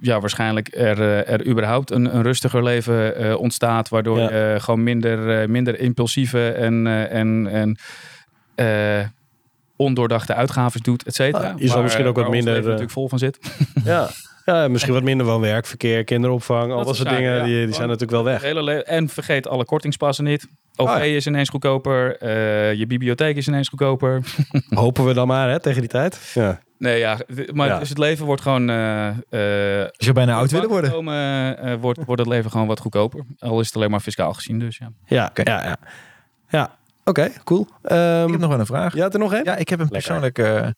ja, 0.00 0.20
waarschijnlijk 0.20 0.68
er, 0.76 1.00
eh, 1.00 1.32
er 1.32 1.46
überhaupt 1.46 1.90
een, 1.90 2.14
een 2.16 2.22
rustiger 2.22 2.62
leven 2.62 3.16
eh, 3.16 3.36
ontstaat, 3.38 3.88
waardoor 3.88 4.18
Ja. 4.18 4.24
je 4.30 4.52
eh, 4.54 4.60
gewoon 4.60 4.82
minder, 4.82 5.40
eh, 5.40 5.48
minder 5.48 5.80
impulsieve 5.80 6.50
en, 6.50 6.86
eh, 6.86 7.12
en, 7.12 7.46
en 7.50 7.78
eh, 8.54 9.06
ondoordachte 9.76 10.34
uitgaven 10.34 10.80
doet, 10.82 11.04
et 11.06 11.14
cetera. 11.14 11.50
Ah, 11.50 11.58
je 11.58 11.68
zal 11.68 11.82
misschien 11.82 12.06
ook 12.06 12.16
wat 12.16 12.30
minder, 12.30 12.56
eh, 12.56 12.62
natuurlijk 12.64 12.90
vol 12.90 13.08
van 13.08 13.18
zit. 13.18 13.38
Ja. 13.84 14.08
ja, 14.44 14.68
misschien 14.68 14.92
wat 14.92 15.02
minder 15.02 15.26
woonwerk, 15.26 15.66
verkeer, 15.66 16.04
kinderopvang. 16.04 16.72
Al 16.72 16.84
Dat 16.84 16.96
soort 16.96 17.08
dingen, 17.08 17.36
ja. 17.36 17.44
die, 17.44 17.64
die 17.64 17.74
zijn 17.74 17.86
natuurlijk 17.88 18.10
wel 18.22 18.24
weg. 18.24 18.42
Hele 18.42 18.62
le- 18.62 18.78
en 18.78 19.08
vergeet 19.08 19.48
alle 19.48 19.64
kortingspassen 19.64 20.24
niet. 20.24 20.46
OV 20.76 20.88
Ah, 20.88 20.96
ja. 20.98 21.02
is 21.04 21.26
ineens 21.26 21.48
goedkoper. 21.48 22.16
eh, 22.16 22.72
je 22.74 22.86
bibliotheek 22.86 23.36
is 23.36 23.48
ineens 23.48 23.68
goedkoper. 23.68 24.22
Hopen 24.68 25.04
we 25.04 25.12
dan 25.14 25.26
maar, 25.26 25.50
hè, 25.50 25.60
tegen 25.60 25.80
die 25.80 25.90
tijd. 25.90 26.30
Ja. 26.34 26.60
nee, 26.78 26.98
ja, 26.98 27.18
maar 27.52 27.66
Ja. 27.68 27.78
Dus 27.78 27.88
het 27.88 27.98
leven 27.98 28.26
wordt 28.26 28.42
gewoon... 28.42 28.70
eh 28.70 29.08
eh, 29.08 29.82
Als 29.96 30.06
je 30.06 30.12
bijna 30.12 30.34
oud 30.36 30.50
willen 30.50 30.68
worden. 30.68 30.90
Komen, 30.90 31.80
wordt, 31.80 32.04
wordt 32.04 32.20
het 32.20 32.30
leven 32.30 32.50
gewoon 32.50 32.66
wat 32.66 32.80
goedkoper. 32.80 33.24
Al 33.38 33.60
is 33.60 33.66
het 33.66 33.76
alleen 33.76 33.90
maar 33.90 34.00
fiscaal 34.00 34.32
gezien, 34.34 34.58
dus 34.58 34.76
ja. 34.78 34.90
Ja, 35.06 35.26
Oké. 35.30 35.50
ja, 35.50 35.62
ja. 35.64 35.76
Ja, 36.48 36.76
oké, 37.04 37.30
cool. 37.44 37.66
Ehm, 37.82 38.24
Ik 38.24 38.30
heb 38.30 38.40
nog 38.40 38.50
wel 38.50 38.58
een 38.60 38.66
vraag. 38.66 38.94
Ja, 38.94 39.08
er 39.10 39.18
nog 39.18 39.32
één? 39.34 39.44
Ja, 39.44 39.56
ik 39.56 39.68
heb 39.68 39.80
een 39.80 39.88
persoonlijke 39.88 40.74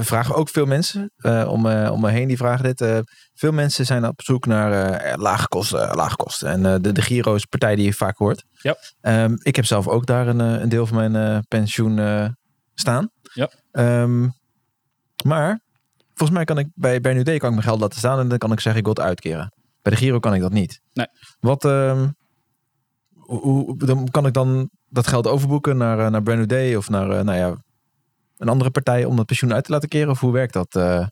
vragen 0.00 0.34
ook 0.34 0.48
veel 0.48 0.66
mensen 0.66 1.10
eh, 1.16 1.48
om, 1.50 1.66
eh, 1.66 1.92
om 1.92 2.00
me 2.00 2.10
heen 2.10 2.28
die 2.28 2.36
vragen 2.36 2.64
dit. 2.64 2.80
Eh, 2.80 2.98
veel 3.34 3.52
mensen 3.52 3.86
zijn 3.86 4.06
op 4.06 4.22
zoek 4.22 4.46
naar 4.46 4.72
eh, 5.00 5.16
lage 5.18 5.48
kosten, 5.48 5.94
lage 5.94 6.16
kosten. 6.16 6.48
En 6.48 6.66
eh, 6.66 6.74
de, 6.80 6.92
de 6.92 7.02
Giro 7.02 7.34
is 7.34 7.42
een 7.42 7.48
partij 7.48 7.74
die 7.76 7.84
je 7.84 7.92
vaak 7.92 8.16
hoort. 8.16 8.44
Ja. 8.52 8.76
Ehm, 9.00 9.36
ik 9.42 9.56
heb 9.56 9.64
zelf 9.64 9.88
ook 9.88 10.06
daar 10.06 10.26
een, 10.26 10.40
eh, 10.40 10.60
een 10.60 10.68
deel 10.68 10.86
van 10.86 10.96
mijn 10.96 11.16
eh, 11.16 11.38
pensioen 11.48 11.98
eh, 11.98 12.26
staan. 12.74 13.10
Ja. 13.34 13.50
Ehm, 13.72 14.28
maar 15.24 15.60
volgens 16.14 16.30
mij 16.38 16.44
kan 16.44 16.58
ik 16.58 16.66
bij, 16.74 17.00
bij 17.00 17.12
NUD 17.14 17.24
kan 17.24 17.34
ik 17.34 17.40
mijn 17.42 17.62
geld 17.62 17.80
laten 17.80 17.98
staan 17.98 18.18
en 18.18 18.28
dan 18.28 18.38
kan 18.38 18.52
ik 18.52 18.60
zeggen 18.60 18.80
ik 18.80 18.86
wil 18.86 18.94
het 18.96 19.04
uitkeren. 19.04 19.52
Bij 19.82 19.92
de 19.92 19.98
Giro 19.98 20.18
kan 20.18 20.34
ik 20.34 20.40
dat 20.40 20.52
niet. 20.52 20.80
Nee. 20.92 21.06
Wat, 21.40 21.64
ehm, 21.64 22.08
hoe, 23.14 23.40
hoe- 23.40 23.76
dan 23.78 24.08
kan 24.10 24.26
ik 24.26 24.32
dan 24.32 24.70
dat 24.88 25.06
geld 25.06 25.26
overboeken 25.26 25.76
naar, 25.76 25.98
eh, 25.98 26.10
naar 26.10 26.22
Brand 26.22 26.38
New 26.38 26.48
Day 26.48 26.74
of 26.74 26.88
naar 26.88 27.10
eh, 27.10 27.20
nou 27.24 27.38
ja, 27.38 27.56
een 28.38 28.48
andere 28.48 28.70
partij 28.70 29.04
om 29.04 29.16
dat 29.16 29.26
pensioen 29.26 29.54
uit 29.54 29.64
te 29.64 29.72
laten 29.72 29.88
keren? 29.88 30.10
Of 30.10 30.20
hoe 30.20 30.32
werkt 30.32 30.52
dat 30.52 30.74
eh, 30.76 31.06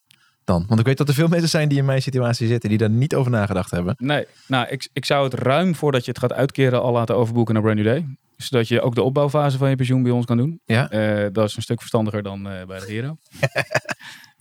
dan? 0.44 0.64
Want 0.68 0.80
ik 0.80 0.86
weet 0.86 0.98
dat 0.98 1.08
er 1.08 1.14
veel 1.14 1.28
mensen 1.28 1.48
zijn 1.48 1.68
die 1.68 1.78
in 1.78 1.84
mijn 1.84 2.02
situatie 2.02 2.46
zitten, 2.46 2.68
die 2.68 2.78
daar 2.78 2.90
niet 2.90 3.14
over 3.14 3.30
nagedacht 3.30 3.70
hebben. 3.70 3.94
Nee, 3.98 4.26
nou, 4.46 4.66
ik, 4.68 4.88
ik 4.92 5.04
zou 5.04 5.24
het 5.24 5.34
ruim 5.34 5.74
voordat 5.74 6.04
je 6.04 6.10
het 6.10 6.20
gaat 6.20 6.32
uitkeren 6.32 6.82
al 6.82 6.92
laten 6.92 7.16
overboeken 7.16 7.54
naar 7.54 7.62
Brand 7.62 7.78
New 7.78 7.86
Day. 7.86 8.06
Zodat 8.36 8.68
je 8.68 8.80
ook 8.80 8.94
de 8.94 9.02
opbouwfase 9.02 9.58
van 9.58 9.68
je 9.68 9.76
pensioen 9.76 10.02
bij 10.02 10.12
ons 10.12 10.26
kan 10.26 10.36
doen. 10.36 10.60
Ja. 10.64 10.90
Eh, 10.90 11.26
dat 11.32 11.48
is 11.48 11.56
een 11.56 11.62
stuk 11.62 11.78
verstandiger 11.78 12.22
dan 12.22 12.48
eh, 12.48 12.66
bij 12.66 12.78
de. 12.78 13.14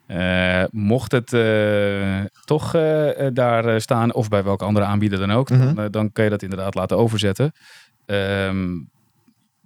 Eh, 0.08 0.64
mocht 0.70 1.12
het 1.12 1.30
toch 2.46 2.72
daar 3.34 3.82
staan, 3.82 4.14
of 4.14 4.28
bij 4.28 4.44
welke 4.44 4.66
andere 4.66 4.86
aanbieder 4.86 5.20
dan 5.20 5.32
ook, 5.32 5.50
Mhm. 5.50 5.76
dan, 5.76 5.92
dan 5.92 6.12
kun 6.12 6.24
je 6.24 6.30
dat 6.30 6.42
inderdaad 6.42 6.76
laten 6.76 6.98
overzetten. 6.98 7.52
Ehm, 8.06 8.68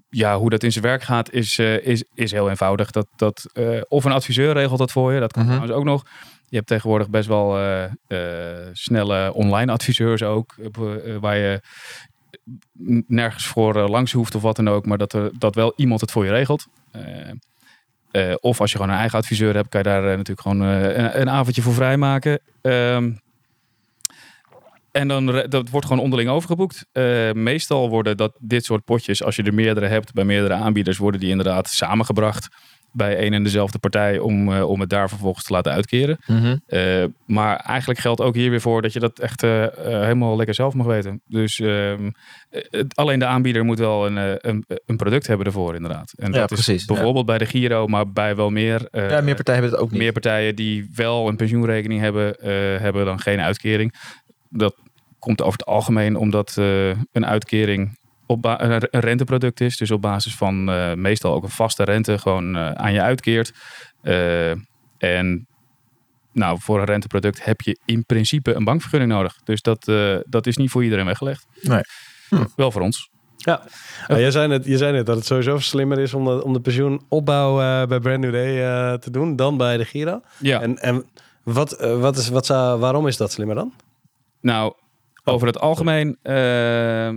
ja, 0.09 0.37
hoe 0.37 0.49
dat 0.49 0.63
in 0.63 0.71
zijn 0.71 0.83
werk 0.83 1.03
gaat 1.03 1.31
is, 1.31 1.59
eh, 1.59 1.85
is, 1.85 2.03
is 2.13 2.31
heel 2.31 2.49
eenvoudig. 2.49 2.91
Dat, 2.91 3.07
dat, 3.15 3.49
eh, 3.53 3.81
of 3.87 4.05
een 4.05 4.11
adviseur 4.11 4.53
regelt 4.53 4.79
dat 4.79 4.91
voor 4.91 5.13
je, 5.13 5.19
dat 5.19 5.31
kan 5.31 5.41
Mhm. 5.43 5.51
trouwens 5.51 5.77
ook 5.79 5.85
nog. 5.85 6.03
Je 6.49 6.55
hebt 6.55 6.67
tegenwoordig 6.67 7.09
best 7.09 7.27
wel 7.27 7.57
eh, 7.59 8.17
snelle 8.73 9.33
online 9.33 9.71
adviseurs 9.71 10.23
ook, 10.23 10.55
waar 11.19 11.37
je 11.37 11.61
nergens 13.07 13.47
voor 13.47 13.89
langs 13.89 14.11
hoeft 14.11 14.35
of 14.35 14.41
wat 14.41 14.55
dan 14.55 14.69
ook, 14.69 14.85
maar 14.85 14.97
dat, 14.97 15.13
er, 15.13 15.31
dat 15.39 15.55
wel 15.55 15.73
iemand 15.75 16.01
het 16.01 16.11
voor 16.11 16.25
je 16.25 16.31
regelt. 16.31 16.67
Of 18.39 18.61
als 18.61 18.71
je 18.71 18.77
gewoon 18.77 18.91
een 18.93 18.99
eigen 18.99 19.17
adviseur 19.19 19.55
hebt, 19.55 19.69
kan 19.69 19.81
je 19.83 19.89
daar 19.89 20.01
natuurlijk 20.03 20.41
gewoon 20.41 20.59
een, 20.59 21.21
een 21.21 21.29
avondje 21.29 21.61
voor 21.61 21.73
vrijmaken. 21.73 22.39
Ehm 22.61 23.11
en 24.91 25.07
dan 25.07 25.25
dat 25.49 25.69
wordt 25.69 25.87
gewoon 25.87 26.03
onderling 26.03 26.29
overgeboekt. 26.29 26.85
Eh, 26.91 27.31
meestal 27.31 27.89
worden 27.89 28.17
dat 28.17 28.35
dit 28.39 28.65
soort 28.65 28.83
potjes, 28.83 29.23
als 29.23 29.35
je 29.35 29.43
er 29.43 29.53
meerdere 29.53 29.87
hebt 29.87 30.13
bij 30.13 30.23
meerdere 30.25 30.53
aanbieders, 30.53 30.97
worden 30.97 31.19
die 31.19 31.29
inderdaad 31.29 31.69
samengebracht 31.69 32.47
bij 32.91 33.25
een 33.25 33.33
en 33.33 33.43
dezelfde 33.43 33.79
partij 33.79 34.19
om, 34.19 34.53
eh, 34.53 34.69
om 34.69 34.79
het 34.79 34.89
daar 34.89 35.09
vervolgens 35.09 35.45
te 35.45 35.53
laten 35.53 35.71
uitkeren. 35.71 36.17
Eh, 36.67 37.03
maar 37.25 37.55
eigenlijk 37.55 37.99
geldt 37.99 38.21
ook 38.21 38.35
hier 38.35 38.49
weer 38.49 38.61
voor 38.61 38.81
dat 38.81 38.93
je 38.93 38.99
dat 38.99 39.19
echt 39.19 39.41
helemaal 39.41 40.35
lekker 40.35 40.55
zelf 40.55 40.73
mag 40.73 40.85
weten. 40.85 41.21
Dus 41.27 41.59
ehm, 41.59 42.09
eh, 42.49 42.61
het- 42.69 42.95
alleen 42.95 43.19
de 43.19 43.25
aanbieder 43.25 43.65
moet 43.65 43.79
wel 43.79 44.05
een, 44.05 44.37
een, 44.49 44.65
een 44.85 44.95
product 44.97 45.27
hebben 45.27 45.45
ervoor, 45.45 45.75
inderdaad. 45.75 46.13
En 46.17 46.31
Ja, 46.31 46.39
dat 46.39 46.51
is 46.51 46.63
precies, 46.63 46.85
ja. 46.85 46.93
bijvoorbeeld 46.93 47.25
bij 47.25 47.37
de 47.37 47.45
Giro, 47.45 47.87
maar 47.87 48.11
bij 48.11 48.35
wel 48.35 48.49
meer. 48.49 48.87
Ja, 48.91 49.21
meer 49.21 49.35
partijen 49.35 49.61
hebben 49.61 49.71
het 49.71 49.79
ook 49.79 49.91
niet. 49.91 49.99
meer 49.99 50.11
partijen 50.11 50.55
die 50.55 50.89
wel 50.95 51.27
een 51.27 51.35
pensioenrekening 51.35 52.01
hebben, 52.01 52.35
hebben 52.81 53.05
dan 53.05 53.19
geen 53.19 53.39
uitkering. 53.39 53.93
Dat 54.49 54.75
komt 55.19 55.41
over 55.41 55.59
het 55.59 55.67
algemeen 55.67 56.15
omdat 56.15 56.57
eh, 56.57 56.89
een 56.89 57.25
uitkering 57.25 57.97
op 58.25 58.45
een 58.45 58.87
renteproduct 58.91 59.61
is. 59.61 59.77
Dus 59.77 59.91
op 59.91 60.01
basis 60.01 60.35
van 60.35 60.69
eh, 60.69 60.93
meestal 60.93 61.33
ook 61.33 61.43
een 61.43 61.49
vaste 61.49 61.83
rente 61.83 62.17
gewoon 62.17 62.55
eh, 62.55 62.71
aan 62.71 62.93
je 62.93 63.01
uitkeert. 63.01 63.51
Eh, 64.01 64.51
en 64.97 65.47
nou, 66.33 66.59
voor 66.61 66.79
een 66.79 66.85
renteproduct 66.85 67.45
heb 67.45 67.61
je 67.61 67.79
in 67.85 68.05
principe 68.05 68.53
een 68.53 68.63
bankvergunning 68.63 69.11
nodig. 69.11 69.35
Dus 69.43 69.61
dat, 69.61 69.87
eh, 69.87 70.17
dat 70.23 70.47
is 70.47 70.57
niet 70.57 70.69
voor 70.69 70.83
iedereen 70.83 71.05
weggelegd. 71.05 71.45
Nee. 71.61 71.81
Hm. 72.29 72.45
Wel 72.55 72.71
voor 72.71 72.81
ons. 72.81 73.09
Ja, 73.37 73.61
Nou, 74.07 74.19
jij, 74.21 74.31
zei 74.31 74.47
net, 74.47 74.65
je 74.65 74.77
zei 74.77 74.91
net 74.91 75.05
dat 75.05 75.15
het 75.15 75.25
sowieso 75.25 75.59
slimmer 75.59 75.99
is 75.99 76.13
om 76.13 76.25
de, 76.25 76.43
om 76.43 76.53
de 76.53 76.59
pensioenopbouw 76.61 77.55
bij 77.87 77.99
Brand 77.99 78.19
New 78.19 78.31
Day 78.31 78.63
eh, 78.63 78.93
te 78.97 79.11
doen 79.11 79.35
dan 79.35 79.57
bij 79.57 79.77
de 79.77 79.85
Giro. 79.85 80.21
Ja. 80.37 80.61
En, 80.61 80.77
en 80.77 81.05
wat, 81.43 81.77
wat 81.99 82.17
is, 82.17 82.29
wat 82.29 82.45
zou, 82.45 82.79
waarom 82.79 83.07
is 83.07 83.17
dat 83.17 83.31
slimmer 83.31 83.55
dan? 83.55 83.73
Nou, 84.41 84.73
over 85.23 85.47
het 85.47 85.59
algemeen. 85.59 86.17
eh, 86.21 87.09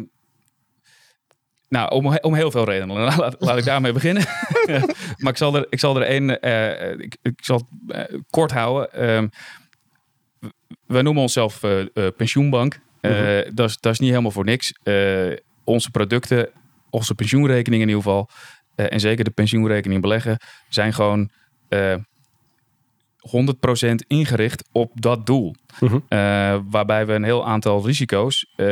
nou, 1.69 1.91
om, 1.91 2.17
om 2.21 2.35
heel 2.35 2.51
veel 2.51 2.65
redenen. 2.65 2.97
Laat, 3.17 3.37
laat 3.39 3.59
ik 3.59 3.65
daarmee 3.65 3.93
beginnen. 3.93 4.23
maar 5.19 5.33
ik 5.33 5.37
zal 5.37 5.57
er, 5.57 5.67
ik 5.71 5.79
zal 5.81 5.97
er 5.97 6.03
één. 6.03 6.41
eh, 6.41 6.91
ik, 6.99 7.17
ik 7.23 7.45
zal 7.45 7.69
het 7.87 8.11
eh, 8.11 8.19
kort 8.31 8.51
houden. 8.51 8.93
Ehm, 8.93 9.29
we 10.87 11.03
noemen 11.03 11.23
onszelf 11.23 11.63
eh, 11.63 11.81
eh, 11.81 11.87
pensioenbank. 12.17 12.79
Eh, 13.01 13.11
Mhm. 13.11 13.55
dat, 13.55 13.69
is, 13.69 13.79
dat 13.81 13.93
is 13.93 13.99
niet 13.99 14.11
helemaal 14.11 14.31
voor 14.31 14.45
niks. 14.45 14.73
Eh, 14.83 15.33
onze 15.65 15.91
producten, 15.91 16.51
onze 16.91 17.15
pensioenrekening 17.15 17.83
in 17.83 17.89
ieder 17.89 18.03
geval. 18.03 18.29
eh, 18.75 18.93
en 18.93 19.01
zeker 19.01 19.25
de 19.25 19.31
pensioenrekening 19.31 20.01
beleggen, 20.01 20.37
zijn 20.69 20.93
gewoon. 20.93 21.31
Eh 23.23 23.91
100% 23.91 23.95
ingericht 24.07 24.69
op 24.73 24.91
dat 24.95 25.27
doel. 25.27 25.55
Mhm. 25.81 25.99
Eh, 26.09 26.59
waarbij 26.71 27.07
we 27.07 27.13
een 27.13 27.25
heel 27.25 27.47
aantal 27.47 27.87
risico's, 27.87 28.53
eh, 28.57 28.67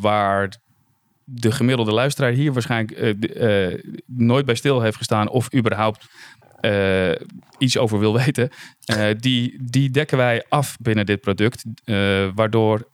waar 0.00 0.56
de 1.24 1.52
gemiddelde 1.52 1.92
luisteraar 1.92 2.32
hier 2.32 2.52
waarschijnlijk 2.52 2.98
eh, 2.98 3.78
nooit 4.06 4.46
bij 4.46 4.54
stil 4.54 4.80
heeft 4.80 4.96
gestaan 4.96 5.28
of 5.28 5.54
überhaupt 5.54 6.06
iets 7.58 7.78
over 7.78 7.98
wil 7.98 8.14
weten, 8.24 8.50
die, 9.18 9.58
die 9.62 9.90
dekken 9.90 10.16
wij 10.16 10.44
af 10.48 10.76
binnen 10.80 11.06
dit 11.06 11.20
product. 11.20 11.64
waardoor 12.34 12.88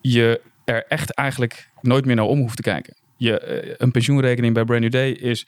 je 0.00 0.40
er 0.64 0.84
echt 0.88 1.14
eigenlijk 1.14 1.70
nooit 1.80 2.04
meer 2.04 2.14
naar 2.14 2.24
om 2.24 2.38
hoeft 2.38 2.56
te 2.56 2.62
kijken. 2.62 2.94
Je, 3.16 3.74
een 3.78 3.90
pensioenrekening 3.90 4.54
bij 4.54 4.64
Brand 4.64 4.80
New 4.80 4.90
Day 4.90 5.10
is 5.10 5.46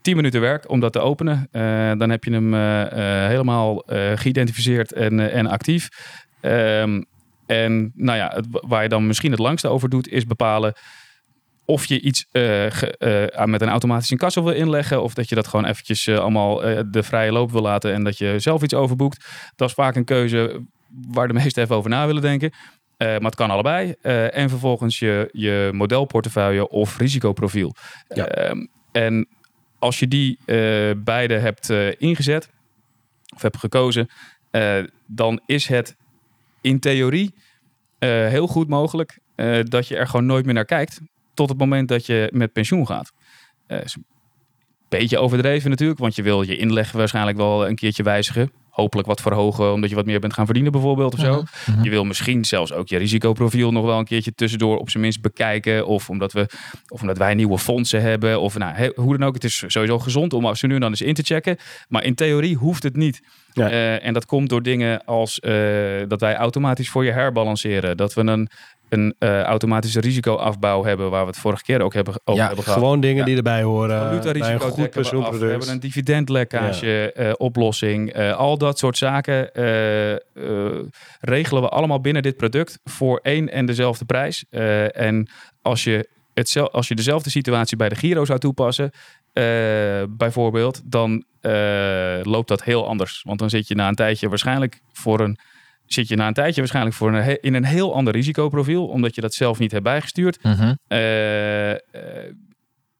10 0.00 0.16
minuten 0.16 0.40
werk 0.40 0.70
om 0.70 0.80
dat 0.80 0.92
te 0.92 1.00
openen. 1.00 1.48
Eh, 1.50 1.92
dan 1.98 2.10
heb 2.10 2.24
je 2.24 2.30
hem 2.32 2.54
eh, 2.54 2.82
eh, 3.22 3.28
helemaal 3.28 3.84
eh, 3.84 4.12
geïdentificeerd 4.14 4.92
en, 4.92 5.20
eh, 5.20 5.34
en 5.38 5.46
actief. 5.46 5.88
Ehm, 6.40 7.02
en 7.46 7.92
nou 7.94 8.18
ja, 8.18 8.32
het, 8.34 8.46
waar 8.50 8.82
je 8.82 8.88
dan 8.88 9.06
misschien 9.06 9.30
het 9.30 9.40
langste 9.40 9.68
over 9.68 9.88
doet, 9.88 10.08
is 10.08 10.24
bepalen 10.26 10.72
of 11.64 11.84
je 11.86 12.00
iets 12.00 12.26
eh, 12.30 12.42
ge- 12.68 12.96
eh, 12.98 13.44
met 13.44 13.60
een 13.62 13.68
automatische 13.68 14.12
incasso 14.12 14.44
wil 14.44 14.52
inleggen. 14.54 15.02
Of 15.02 15.14
dat 15.14 15.28
je 15.28 15.34
dat 15.34 15.46
gewoon 15.46 15.64
eventjes 15.64 16.06
eh, 16.06 16.18
allemaal 16.18 16.64
eh, 16.64 16.80
de 16.90 17.02
vrije 17.02 17.32
loop 17.32 17.50
wil 17.52 17.62
laten 17.62 17.92
en 17.92 18.04
dat 18.04 18.18
je 18.18 18.34
zelf 18.38 18.62
iets 18.62 18.74
overboekt. 18.74 19.24
Dat 19.56 19.68
is 19.68 19.74
vaak 19.74 19.96
een 19.96 20.04
keuze 20.04 20.66
waar 21.10 21.28
de 21.28 21.34
meesten 21.42 21.62
even 21.62 21.76
over 21.76 21.90
na 21.90 22.06
willen 22.06 22.22
denken. 22.22 22.50
Eh, 22.96 23.08
maar 23.08 23.20
het 23.20 23.34
kan 23.34 23.50
allebei. 23.50 23.94
Eh, 24.00 24.36
en 24.36 24.48
vervolgens 24.48 24.98
je, 24.98 25.28
je 25.32 25.70
modelportefeuille 25.72 26.68
of 26.68 26.98
risicoprofiel. 26.98 27.74
Ja. 28.08 28.26
Ehm, 28.26 28.66
en 28.92 29.28
als 29.78 29.98
je 29.98 30.08
die 30.08 30.38
eh, 30.44 30.90
beide 30.96 31.34
hebt 31.34 31.70
eh, 31.70 32.00
ingezet 32.00 32.50
of 33.34 33.42
hebt 33.42 33.56
gekozen, 33.56 34.08
eh, 34.50 34.82
dan 35.06 35.40
is 35.46 35.66
het 35.66 35.96
in 36.60 36.80
theorie 36.80 37.34
heel 37.98 38.46
goed 38.46 38.68
mogelijk 38.68 39.18
dat 39.62 39.88
je 39.88 39.96
er 39.96 40.06
gewoon 40.06 40.26
nooit 40.26 40.44
meer 40.44 40.54
naar 40.54 40.64
kijkt 40.64 41.00
tot 41.34 41.48
het 41.48 41.58
moment 41.58 41.88
dat 41.88 42.06
je 42.06 42.30
met 42.32 42.52
pensioen 42.52 42.86
gaat. 42.86 43.12
Een 43.66 44.04
beetje 44.88 45.18
overdreven 45.18 45.70
natuurlijk, 45.70 45.98
want 45.98 46.14
je 46.14 46.22
wil 46.22 46.42
je 46.42 46.56
inleg 46.56 46.92
waarschijnlijk 46.92 47.36
wel 47.36 47.68
een 47.68 47.74
keertje 47.74 48.02
wijzigen. 48.02 48.52
Hopelijk 48.80 49.08
wat 49.08 49.20
verhogen, 49.20 49.72
omdat 49.72 49.90
je 49.90 49.96
wat 49.96 50.06
meer 50.06 50.20
bent 50.20 50.32
gaan 50.32 50.44
verdienen 50.44 50.72
bijvoorbeeld 50.72 51.14
of 51.14 51.20
zo. 51.20 51.42
Mhm. 51.66 51.82
Je 51.82 51.90
wil 51.90 52.04
misschien 52.04 52.44
zelfs 52.44 52.72
ook 52.72 52.88
je 52.88 52.96
risicoprofiel 52.96 53.72
nog 53.72 53.84
wel 53.84 53.98
een 53.98 54.04
keertje 54.04 54.34
tussendoor 54.34 54.78
op 54.78 54.90
zijn 54.90 55.02
minst 55.02 55.20
bekijken. 55.20 55.86
Of 55.86 56.10
omdat, 56.10 56.32
we, 56.32 56.46
of 56.88 57.00
omdat 57.00 57.18
wij 57.18 57.34
nieuwe 57.34 57.58
fondsen 57.58 58.02
hebben. 58.02 58.40
Of 58.40 58.58
nou, 58.58 58.74
he- 58.74 58.92
hoe 58.94 59.18
dan 59.18 59.28
ook. 59.28 59.34
Het 59.34 59.44
is 59.44 59.64
sowieso 59.66 59.98
gezond 59.98 60.32
om 60.32 60.46
als 60.46 60.62
nu 60.62 60.74
en 60.74 60.80
dan 60.80 60.90
eens 60.90 61.00
in 61.02 61.14
te 61.14 61.22
checken. 61.22 61.56
Maar 61.88 62.04
in 62.04 62.14
theorie 62.14 62.56
hoeft 62.56 62.82
het 62.82 62.96
niet. 62.96 63.20
Ja. 63.52 63.70
Eh, 63.70 64.06
en 64.06 64.12
dat 64.12 64.26
komt 64.26 64.48
door 64.48 64.62
dingen 64.62 65.04
als 65.04 65.40
eh, 65.40 65.52
dat 66.08 66.20
wij 66.20 66.34
automatisch 66.36 66.90
voor 66.90 67.04
je 67.04 67.12
herbalanceren. 67.12 67.96
Dat 67.96 68.14
we 68.14 68.20
een, 68.20 68.48
een 68.88 69.14
eh, 69.18 69.42
automatische 69.42 70.00
risicoafbouw 70.00 70.84
hebben. 70.84 71.10
Waar 71.10 71.20
we 71.22 71.26
het 71.30 71.38
vorige 71.38 71.62
keer 71.62 71.80
ook 71.82 71.94
hebben, 71.94 72.14
over 72.24 72.40
Ja, 72.40 72.46
hebben 72.46 72.64
gehad. 72.64 72.78
Gewoon 72.78 73.00
dingen 73.00 73.18
Ja. 73.18 73.24
die 73.24 73.36
erbij 73.36 73.62
horen 73.62 73.98
bij 74.20 74.52
een 74.52 74.60
goed 74.60 74.92
we 75.38 75.46
hebben 75.50 75.68
een 75.68 75.80
dividendlekkage 75.80 77.12
eh, 77.12 77.32
oplossing. 77.36 78.12
eh, 78.12 78.36
al 78.36 78.58
dat 78.58 78.78
soort 78.78 78.96
zaken 78.96 79.50
regelen 81.20 81.62
we 81.62 81.68
allemaal 81.68 82.00
binnen 82.00 82.22
dit 82.22 82.36
product 82.36 82.78
voor 82.84 83.20
één 83.22 83.48
en 83.52 83.66
dezelfde 83.66 84.04
prijs. 84.04 84.44
En 84.92 85.28
als 85.62 85.84
je, 85.84 86.08
hetzel- 86.34 86.70
als 86.72 86.88
je 86.88 86.94
dezelfde 86.94 87.30
situatie 87.30 87.76
bij 87.76 87.88
de 87.88 87.94
Giro 87.94 88.24
zou 88.24 88.38
toepassen, 88.38 88.90
bijvoorbeeld, 90.08 90.80
dan 90.84 91.24
loopt 92.22 92.48
dat 92.48 92.62
heel 92.64 92.86
anders. 92.88 93.22
Want 93.22 93.38
dan 93.38 93.50
zit 93.50 93.68
je 93.68 93.74
na 93.74 93.88
een 93.88 93.94
tijdje 93.94 94.28
waarschijnlijk 94.28 94.80
voor 94.92 95.20
een 95.20 95.38
zit 95.92 96.08
je 96.08 96.16
na 96.16 96.26
een 96.26 96.34
tijdje 96.34 96.60
waarschijnlijk 96.60 96.96
voor 96.96 97.14
een, 97.14 97.40
in 97.40 97.54
een 97.54 97.64
heel 97.64 97.94
ander 97.94 98.12
risicoprofiel, 98.12 98.86
omdat 98.86 99.14
je 99.14 99.20
dat 99.20 99.34
zelf 99.34 99.58
niet 99.58 99.72
hebt 99.72 99.84
bijgestuurd. 99.84 100.42
Mhm. 100.42 100.74
Eh, 100.86 101.70
eh, 101.70 101.78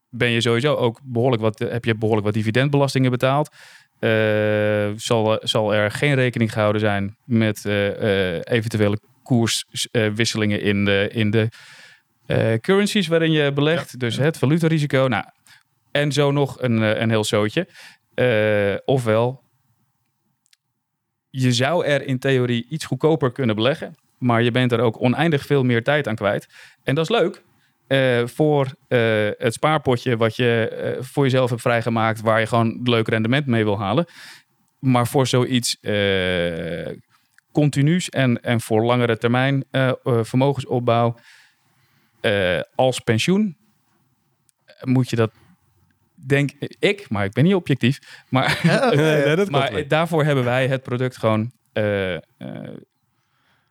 ben 0.09 0.29
je 0.29 0.41
sowieso 0.41 0.75
ook 0.75 0.99
behoorlijk 1.03 1.41
wat, 1.41 1.59
heb 1.59 1.85
je 1.85 1.95
behoorlijk 1.95 2.25
wat 2.25 2.35
dividendbelastingen 2.35 3.11
betaald. 3.11 3.49
Eh, 3.99 4.89
zal, 4.95 5.39
zal 5.41 5.73
er 5.73 5.91
geen 5.91 6.15
rekening 6.15 6.53
gehouden 6.53 6.81
zijn 6.81 7.17
met 7.25 7.65
eventuele 8.43 8.99
koerswisselingen 9.23 10.61
in 10.61 10.85
de, 10.85 11.09
in 11.13 11.31
de 11.31 11.49
currencies 12.61 13.07
waarin 13.07 13.31
je 13.31 13.53
belegt. 13.53 13.99
Dus 13.99 14.17
het 14.17 14.37
valutarisico. 14.37 15.07
Nou, 15.07 15.23
en 15.91 16.11
zo 16.11 16.31
nog 16.31 16.61
een, 16.61 17.01
een 17.01 17.09
heel 17.09 17.23
zootje. 17.23 17.67
Ofwel, 18.85 19.43
je 21.29 21.53
zou 21.53 21.85
er 21.85 22.01
in 22.05 22.19
theorie 22.19 22.65
iets 22.69 22.85
goedkoper 22.85 23.31
kunnen 23.31 23.55
beleggen. 23.55 23.95
Maar 24.17 24.43
je 24.43 24.51
bent 24.51 24.71
er 24.71 24.79
ook 24.79 25.01
oneindig 25.01 25.45
veel 25.45 25.63
meer 25.63 25.83
tijd 25.83 26.07
aan 26.07 26.15
kwijt. 26.15 26.47
En 26.83 26.95
dat 26.95 27.09
is 27.09 27.17
leuk. 27.19 27.43
eh, 27.87 28.27
voor 28.27 28.75
eh, 28.87 29.29
het 29.37 29.53
spaarpotje 29.53 30.17
wat 30.17 30.35
je 30.35 30.67
eh, 30.67 31.03
voor 31.03 31.23
jezelf 31.23 31.49
hebt 31.49 31.61
vrijgemaakt, 31.61 32.21
waar 32.21 32.39
je 32.39 32.45
gewoon 32.45 32.79
leuk 32.83 33.07
rendement 33.07 33.45
mee 33.45 33.63
wil 33.63 33.79
halen. 33.79 34.05
Maar 34.79 35.07
voor 35.07 35.27
zoiets 35.27 35.77
continuus 37.51 38.09
en, 38.09 38.41
en 38.41 38.61
voor 38.61 38.83
langere 38.83 39.17
termijn 39.17 39.63
vermogensopbouw 40.03 41.15
als 42.75 42.99
pensioen, 42.99 43.57
moet 44.81 45.09
je 45.09 45.15
dat, 45.15 45.31
denk 46.27 46.51
ik, 46.79 47.09
maar 47.09 47.25
ik 47.25 47.31
ben 47.31 47.43
niet 47.43 47.55
objectief, 47.55 47.99
maar, 48.29 48.59
nee, 48.63 48.95
nee, 49.23 49.35
dat 49.35 49.49
maar 49.59 49.87
daarvoor 49.87 50.23
hebben 50.23 50.43
wij 50.43 50.67
het 50.67 50.83
product 50.83 51.17
gewoon 51.17 51.51
eh, 51.73 52.15
eh, 52.15 52.21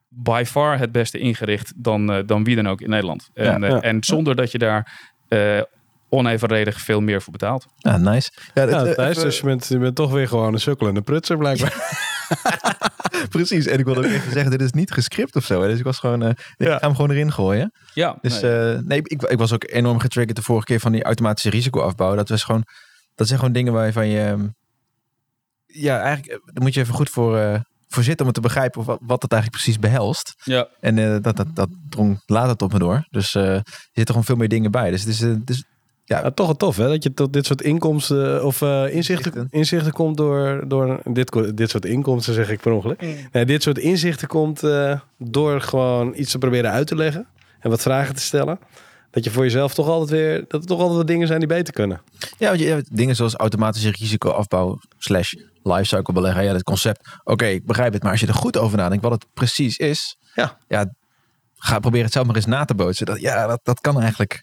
by 0.08 0.42
far 0.46 0.78
het 0.78 0.92
beste 0.92 1.18
ingericht 1.18 1.72
dan, 1.76 2.12
eh, 2.12 2.22
dan 2.26 2.44
wie 2.44 2.56
dan 2.56 2.68
ook 2.68 2.80
in 2.80 2.90
Nederland. 2.90 3.30
En, 3.34 3.60
ja. 3.60 3.80
en 3.80 4.04
zonder 4.04 4.36
dat 4.36 4.52
je 4.52 4.58
daar 4.58 5.10
eh, 5.28 5.60
onevenredig 6.08 6.80
veel 6.80 7.00
meer 7.00 7.22
voor 7.22 7.32
betaalt. 7.32 7.66
Ja, 7.76 7.96
nice. 7.96 8.30
Ja, 8.54 8.66
dus 8.66 9.38
je 9.38 9.44
bent, 9.44 9.66
je 9.66 9.78
bent 9.78 9.94
toch 9.94 10.12
weer 10.12 10.28
gewoon 10.28 10.52
een 10.52 10.60
sukkel 10.60 10.88
en 10.88 10.96
een 10.96 11.04
prutser 11.04 11.36
blijkbaar. 11.38 11.74
Precies. 13.28 13.66
En 13.66 13.78
ik 13.78 13.84
wilde 13.84 14.00
ook 14.00 14.06
even 14.12 14.32
zeggen, 14.32 14.50
dit 14.50 14.60
is 14.60 14.72
niet 14.72 14.90
gescript 14.90 15.36
of 15.36 15.44
zo. 15.44 15.62
hè. 15.62 15.68
Dus 15.68 15.78
ik 15.78 15.84
was 15.84 15.98
gewoon, 15.98 16.22
eh, 16.22 16.28
ik 16.56 16.66
ga 16.68 16.78
hem 16.80 16.94
gewoon 16.94 17.10
erin 17.10 17.32
gooien. 17.32 17.72
Ja, 17.94 18.18
Dus 18.20 18.40
nee. 18.40 18.52
nee, 18.52 18.82
nee 18.82 18.98
ik, 19.02 19.22
ik 19.22 19.38
was 19.38 19.52
ook 19.52 19.64
enorm 19.70 19.98
getriggerd 19.98 20.36
de 20.36 20.42
vorige 20.42 20.66
keer 20.66 20.80
van 20.80 20.92
die 20.92 21.02
automatische 21.02 21.50
risicoafbouw. 21.50 22.14
Dat 22.14 22.28
was 22.28 22.42
gewoon, 22.42 22.64
dat 23.14 23.26
zijn 23.26 23.38
gewoon 23.38 23.54
dingen 23.54 23.72
waarvan 23.72 24.08
je, 24.08 24.20
ehm, 24.20 24.46
ja, 25.66 26.00
eigenlijk, 26.00 26.32
eh, 26.32 26.46
daar 26.52 26.62
moet 26.62 26.74
je 26.74 26.80
even 26.80 26.94
goed 26.94 27.10
voor, 27.10 27.38
eh, 27.38 27.60
voor 27.88 28.02
zitten 28.02 28.20
om 28.26 28.32
het 28.32 28.42
te 28.42 28.48
begrijpen 28.48 28.84
wat, 28.84 28.98
wat 29.02 29.22
het 29.22 29.32
eigenlijk 29.32 29.62
precies 29.62 29.80
behelst. 29.80 30.34
ja. 30.44 30.68
En 30.80 30.98
eh, 30.98 31.16
dat, 31.22 31.36
dat, 31.36 31.46
dat 31.54 31.68
drong 31.88 32.22
later 32.26 32.56
tot 32.56 32.72
me 32.72 32.78
door. 32.78 33.06
Dus 33.10 33.34
eh, 33.34 33.42
er 33.54 33.62
zitten 33.92 34.06
gewoon 34.06 34.24
veel 34.24 34.36
meer 34.36 34.48
dingen 34.48 34.70
bij. 34.70 34.90
Dus 34.90 35.00
het 35.00 35.08
is, 35.10 35.20
eh, 35.22 35.28
het 35.30 35.50
is 35.50 35.64
Ja, 36.08 36.30
toch 36.30 36.46
wel 36.46 36.56
tof 36.56 36.76
hè, 36.76 36.88
dat 36.88 37.02
je 37.02 37.14
tot 37.14 37.32
dit 37.32 37.46
soort 37.46 37.62
inkomsten 37.62 38.44
of 38.44 38.62
eh, 38.62 38.94
inzichten, 38.94 39.48
Inzichten. 39.50 39.92
komt 39.92 40.16
door, 40.16 40.64
door 40.66 41.00
dit, 41.04 41.56
dit 41.56 41.70
soort 41.70 41.84
inkomsten, 41.84 42.34
zeg 42.34 42.50
ik 42.50 42.60
per 42.60 42.72
ongeluk. 42.72 43.00
Nee, 43.32 43.44
dit 43.44 43.62
soort 43.62 43.78
inzichten 43.78 44.28
komt 44.28 44.62
eh, 44.62 45.00
door 45.18 45.60
gewoon 45.60 46.12
iets 46.16 46.30
te 46.30 46.38
proberen 46.38 46.70
uit 46.70 46.86
te 46.86 46.94
leggen 46.94 47.26
en 47.60 47.70
wat 47.70 47.82
vragen 47.82 48.14
te 48.14 48.20
stellen. 48.20 48.58
Dat 49.10 49.24
je 49.24 49.30
voor 49.30 49.42
jezelf 49.42 49.74
toch 49.74 49.88
altijd 49.88 50.10
weer, 50.10 50.44
dat 50.48 50.60
er 50.60 50.66
toch 50.66 50.78
altijd 50.80 50.96
wat 50.96 51.06
dingen 51.06 51.26
zijn 51.26 51.38
die 51.38 51.48
beter 51.48 51.72
kunnen. 51.74 52.00
Ja, 52.38 52.48
want 52.48 52.60
je 52.60 52.66
hebt 52.66 52.96
dingen 52.96 53.16
zoals 53.16 53.34
automatische 53.34 53.90
risicoafbouw 53.90 54.78
slash 54.98 55.32
lifecycle 55.62 56.12
beleggen. 56.12 56.44
Ja, 56.44 56.52
dat 56.52 56.62
concept. 56.62 57.08
Oké, 57.24 57.46
ik 57.46 57.66
begrijp 57.66 57.92
het. 57.92 58.02
Maar 58.02 58.12
als 58.12 58.20
je 58.20 58.26
er 58.26 58.34
goed 58.34 58.56
over 58.58 58.78
nadenkt 58.78 59.02
wat 59.04 59.12
het 59.12 59.26
precies 59.34 59.76
is. 59.76 60.16
Ja. 60.34 60.58
Ja, 60.68 60.92
ga 61.56 61.78
proberen 61.78 62.04
het 62.04 62.14
zelf 62.14 62.26
maar 62.26 62.36
eens 62.36 62.46
na 62.46 62.64
te 62.64 62.74
bootsen. 62.74 63.06
Dat, 63.06 63.20
ja, 63.20 63.46
dat, 63.46 63.60
dat 63.62 63.80
kan 63.80 64.00
eigenlijk. 64.00 64.40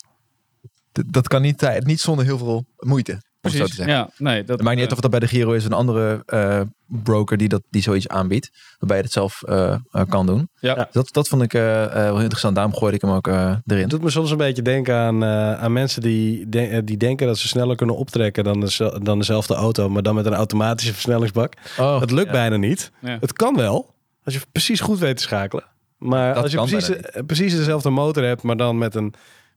Dat, 0.96 1.06
dat 1.08 1.28
kan 1.28 1.42
niet, 1.42 1.70
niet 1.84 2.02
zonder 2.02 2.26
heel 2.26 2.38
veel 2.38 2.66
moeite. 2.78 3.22
Precies. 3.42 3.76
zeggen. 3.76 3.96
Ja, 3.96 4.10
nee, 4.18 4.44
dat 4.44 4.56
Het 4.56 4.62
maakt 4.62 4.76
niet 4.76 4.86
uit 4.86 4.94
of 4.94 5.00
dat 5.00 5.12
bij 5.12 5.20
de 5.20 5.28
Giro 5.28 5.52
is 5.52 5.66
een 5.66 5.74
andere 5.74 6.24
eh, 6.26 6.62
broker 6.86 7.38
die, 7.38 7.48
dat, 7.48 7.62
die 7.70 7.82
zoiets 7.82 8.08
aanbiedt. 8.08 8.50
Waarbij 8.80 8.98
je 8.98 9.04
het 9.04 9.12
zelf 9.12 9.44
eh, 9.44 9.76
eh, 9.92 10.02
kan 10.10 10.26
doen. 10.26 10.50
Ja. 10.60 10.88
Dat, 10.92 11.14
dat 11.14 11.28
vond 11.28 11.42
ik 11.42 11.54
eh, 11.54 11.84
eh, 11.84 11.92
wel 11.92 12.20
interessant. 12.20 12.56
Daarom 12.56 12.74
gooide 12.76 12.96
ik 12.96 13.02
hem 13.02 13.12
ook 13.12 13.28
eh, 13.28 13.56
erin. 13.66 13.82
Het 13.82 13.90
doet 13.90 14.02
me 14.02 14.10
soms 14.10 14.32
een 14.32 14.38
beetje 14.38 14.62
denken 14.62 14.96
aan, 14.96 15.24
eh, 15.24 15.54
aan 15.64 15.74
mensen 15.74 16.02
die, 16.02 16.50
de- 16.50 16.82
die 16.84 16.98
denken 16.98 17.28
dat 17.28 17.38
ze 17.38 17.48
sneller 17.48 17.76
kunnen 17.76 17.96
optrekken 17.98 18.44
dan, 18.44 18.60
de, 18.60 19.00
dan 19.04 19.18
dezelfde 19.20 19.54
auto, 19.54 19.90
maar 19.90 20.04
dan 20.04 20.16
met 20.16 20.26
een 20.26 20.34
automatische 20.34 20.94
versnellingsbak. 20.94 21.54
Oh, 21.80 22.00
Het 22.02 22.12
lukt 22.12 22.26
ja. 22.28 22.32
bijna 22.32 22.56
niet. 22.58 22.92
Ja. 23.02 23.18
Het 23.20 23.34
kan 23.34 23.56
wel, 23.56 23.94
als 24.24 24.34
je 24.34 24.40
precies 24.52 24.80
goed 24.80 25.00
weet 25.00 25.18
te 25.18 25.24
schakelen. 25.24 25.64
Maar 25.98 26.34
Dat 26.34 26.44
als 26.44 26.52
je 26.52 26.58
precies, 26.58 26.90
precies 27.26 27.56
dezelfde 27.56 27.90
motor 27.90 28.24
hebt, 28.24 28.42
maar 28.42 28.58
dan 28.58 28.78
met 28.78 28.96
een, 28.96 29.14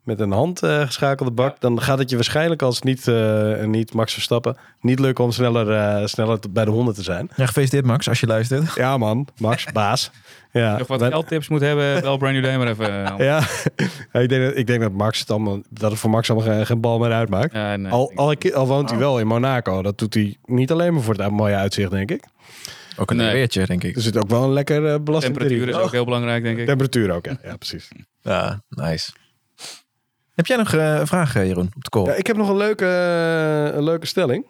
met 0.09 0.20
een 0.20 0.30
hand 0.32 0.62
eh, 0.62 0.80
geschakelde 0.86 1.30
bak, 1.32 1.61
dan 1.61 1.80
gaat 1.82 1.98
het 1.98 2.11
je 2.11 2.16
waarschijnlijk 2.16 2.62
als 2.62 2.82
niet, 2.82 3.09
eh, 3.09 3.64
niet 3.64 3.92
Max 3.94 4.12
Verstappen 4.12 4.56
niet 4.80 4.98
lukken 4.98 5.24
om 5.24 5.30
sneller, 5.32 5.70
eh, 5.72 6.06
sneller 6.06 6.38
bij 6.50 6.64
de 6.64 6.70
100 6.70 6.96
te 6.96 7.02
zijn. 7.02 7.30
Ja, 7.36 7.46
gefeliciteerd 7.46 7.84
Max, 7.86 8.09
als 8.09 8.20
je 8.20 8.26
luistert. 8.26 8.74
Ja 8.84 8.96
man, 8.96 9.26
Max, 9.38 9.64
baas. 9.72 10.11
Ja, 10.52 10.78
nog 10.78 10.86
wat 10.86 11.02
geldtips 11.02 11.48
moet 11.48 11.61
hebben, 11.61 12.02
wel 12.02 12.16
Brand 12.16 12.34
New 12.34 12.42
Day 12.44 12.56
maar 12.56 12.68
even. 12.68 13.14
Ja, 13.24 13.38
ik 14.22 14.28
denk, 14.28 14.44
dat, 14.44 14.56
ik 14.56 14.66
denk 14.66 14.80
dat, 14.80 14.92
Max 14.92 15.20
het 15.20 15.30
allemaal, 15.30 15.61
dat 15.70 15.90
het 15.90 16.00
voor 16.00 16.11
Max 16.11 16.30
allemaal 16.30 16.54
geen, 16.54 16.66
geen 16.66 16.80
bal 16.80 16.98
meer 16.98 17.12
uitmaakt. 17.12 17.52
Nee, 17.52 17.88
Al, 17.88 18.30
ik- 18.30 18.44
al, 18.44 18.54
al 18.54 18.66
woont 18.66 18.90
hij 18.90 18.98
wel 18.98 19.18
in 19.20 19.26
Monaco, 19.26 19.82
dat 19.82 19.98
doet 19.98 20.14
hij 20.14 20.36
niet 20.44 20.70
alleen 20.72 20.94
maar 20.94 21.02
voor 21.02 21.14
het 21.14 21.30
mooie 21.30 21.54
uitzicht, 21.54 21.90
denk 21.90 22.11
ik. 22.11 22.24
Ook 22.96 23.11
een 23.11 23.16
Nee. 23.16 23.32
weertje, 23.32 23.66
denk 23.66 23.84
ik. 23.84 23.96
Er 23.96 24.02
zit 24.02 24.16
ook 24.16 24.28
wel 24.28 24.42
een 24.42 24.52
lekker 24.52 24.82
uh, 24.82 24.94
belasting 25.00 25.36
temperatuur 25.36 25.68
is 25.68 25.74
ook 25.74 25.92
heel 25.92 26.04
belangrijk, 26.04 26.42
denk 26.42 26.59
ik. 26.59 26.66
Temperatuur 26.66 27.11
ook, 27.11 27.24
ja. 27.24 27.36
ja 27.42 27.56
precies. 27.56 27.88
Ja, 28.22 28.62
nice. 28.68 29.11
Heb 30.39 30.47
jij 30.47 30.57
nog 30.57 30.72
eh, 30.74 30.95
een 30.99 31.07
vraag, 31.07 31.36
eh, 31.36 31.47
Jeroen, 31.47 31.70
op 31.76 31.84
de 31.84 31.91
call? 31.91 32.05
Ja, 32.05 32.12
ik 32.14 32.26
heb 32.26 32.36
nog 32.36 32.49
een 32.49 32.57
leuke, 32.57 32.84
eh, 32.86 33.76
een 33.76 33.82
leuke 33.84 34.07
stelling. 34.07 34.47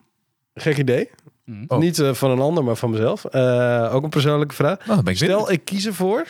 Gek 0.54 0.76
idee. 0.78 1.10
Mhm. 1.44 1.64
Oh. 1.68 1.78
Niet 1.78 1.98
eh, 1.98 2.14
van 2.14 2.30
een 2.30 2.40
ander, 2.40 2.64
maar 2.64 2.76
van 2.76 2.90
mezelf. 2.90 3.24
Eh, 3.24 3.90
ook 3.94 4.02
een 4.02 4.08
persoonlijke 4.10 4.54
vraag. 4.54 4.88
Oh, 4.88 4.98
ik. 5.04 5.16
Stel, 5.16 5.50
ik 5.52 5.64
kies 5.64 5.86
ervoor, 5.86 6.24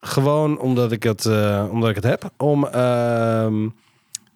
gewoon 0.00 0.58
omdat 0.58 0.92
ik 0.92 1.02
het, 1.02 1.26
eh, 1.26 1.66
omdat 1.70 1.88
ik 1.88 1.94
het 1.94 2.04
heb, 2.04 2.30
om 2.36 2.66
ehm, 2.66 3.68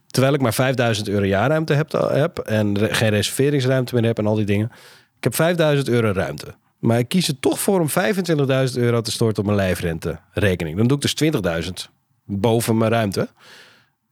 terwijl 0.06 0.34
ik 0.34 0.40
maar 0.40 0.54
5000 0.54 1.08
euro 1.08 1.24
jaarruimte 1.24 1.72
heb, 1.74 1.92
heb 1.92 2.38
en 2.38 2.78
re- 2.78 2.94
geen 2.94 3.10
reserveringsruimte 3.10 3.94
meer 3.94 4.04
heb 4.04 4.18
en 4.18 4.26
al 4.26 4.34
die 4.34 4.46
dingen. 4.46 4.70
Ik 5.16 5.24
heb 5.24 5.34
5000 5.34 5.88
euro 5.88 6.10
ruimte. 6.12 6.46
Maar 6.78 6.98
ik 6.98 7.08
kies 7.08 7.28
er 7.28 7.38
toch 7.40 7.58
voor 7.60 7.80
om 7.80 7.88
25.000 7.88 8.78
euro 8.78 9.00
te 9.00 9.10
storten 9.10 9.38
op 9.38 9.44
mijn 9.44 9.56
lijfrenterekening. 9.56 10.76
Dan 10.76 10.86
doe 10.86 10.96
ik 10.96 11.02
dus 11.02 11.14
20.000 11.66 11.72
boven 12.24 12.76
mijn 12.78 12.90
ruimte. 12.90 13.28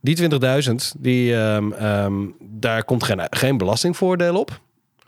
Die 0.06 0.16
20.000, 0.16 0.94
die, 0.98 1.36
ehm, 1.36 1.72
ehm, 1.72 2.26
daar 2.40 2.84
komt 2.84 3.04
geen, 3.04 3.26
geen 3.30 3.58
belastingvoordeel 3.58 4.40
op. 4.40 4.60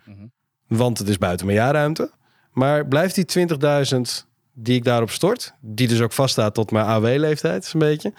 Mhm. 0.05 0.26
Want 0.66 0.99
het 0.99 1.09
is 1.09 1.18
buiten 1.18 1.46
mijn 1.46 1.59
jaarruimte. 1.59 2.11
Maar 2.53 2.86
blijft 2.86 3.14
die 3.14 3.24
20.000 3.24 4.26
die 4.53 4.76
ik 4.76 4.84
daarop 4.84 5.11
stort, 5.11 5.55
die 5.61 5.88
dus 5.88 6.01
ook 6.01 6.12
vaststaat 6.12 6.55
tot 6.55 6.70
mijn 6.70 6.86
AW-leeftijd, 6.86 7.64
is 7.64 7.72
een 7.72 7.78
beetje, 7.78 8.12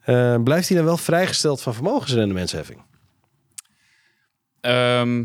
eh, 0.00 0.42
blijft 0.42 0.68
die 0.68 0.76
dan 0.76 0.86
wel 0.86 0.96
vrijgesteld 0.96 1.62
van 1.62 1.74
vermogensrendementsheffing? 1.74 2.82
Ehm, 4.60 5.24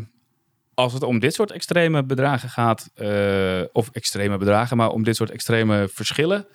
als 0.74 0.92
het 0.92 1.02
om 1.02 1.18
dit 1.18 1.34
soort 1.34 1.50
extreme 1.50 2.04
bedragen 2.04 2.48
gaat, 2.48 2.90
eh, 2.94 3.62
of 3.72 3.90
extreme 3.90 4.38
bedragen, 4.38 4.76
maar 4.76 4.90
om 4.90 5.02
dit 5.02 5.16
soort 5.16 5.30
extreme 5.30 5.88
verschillen, 5.92 6.46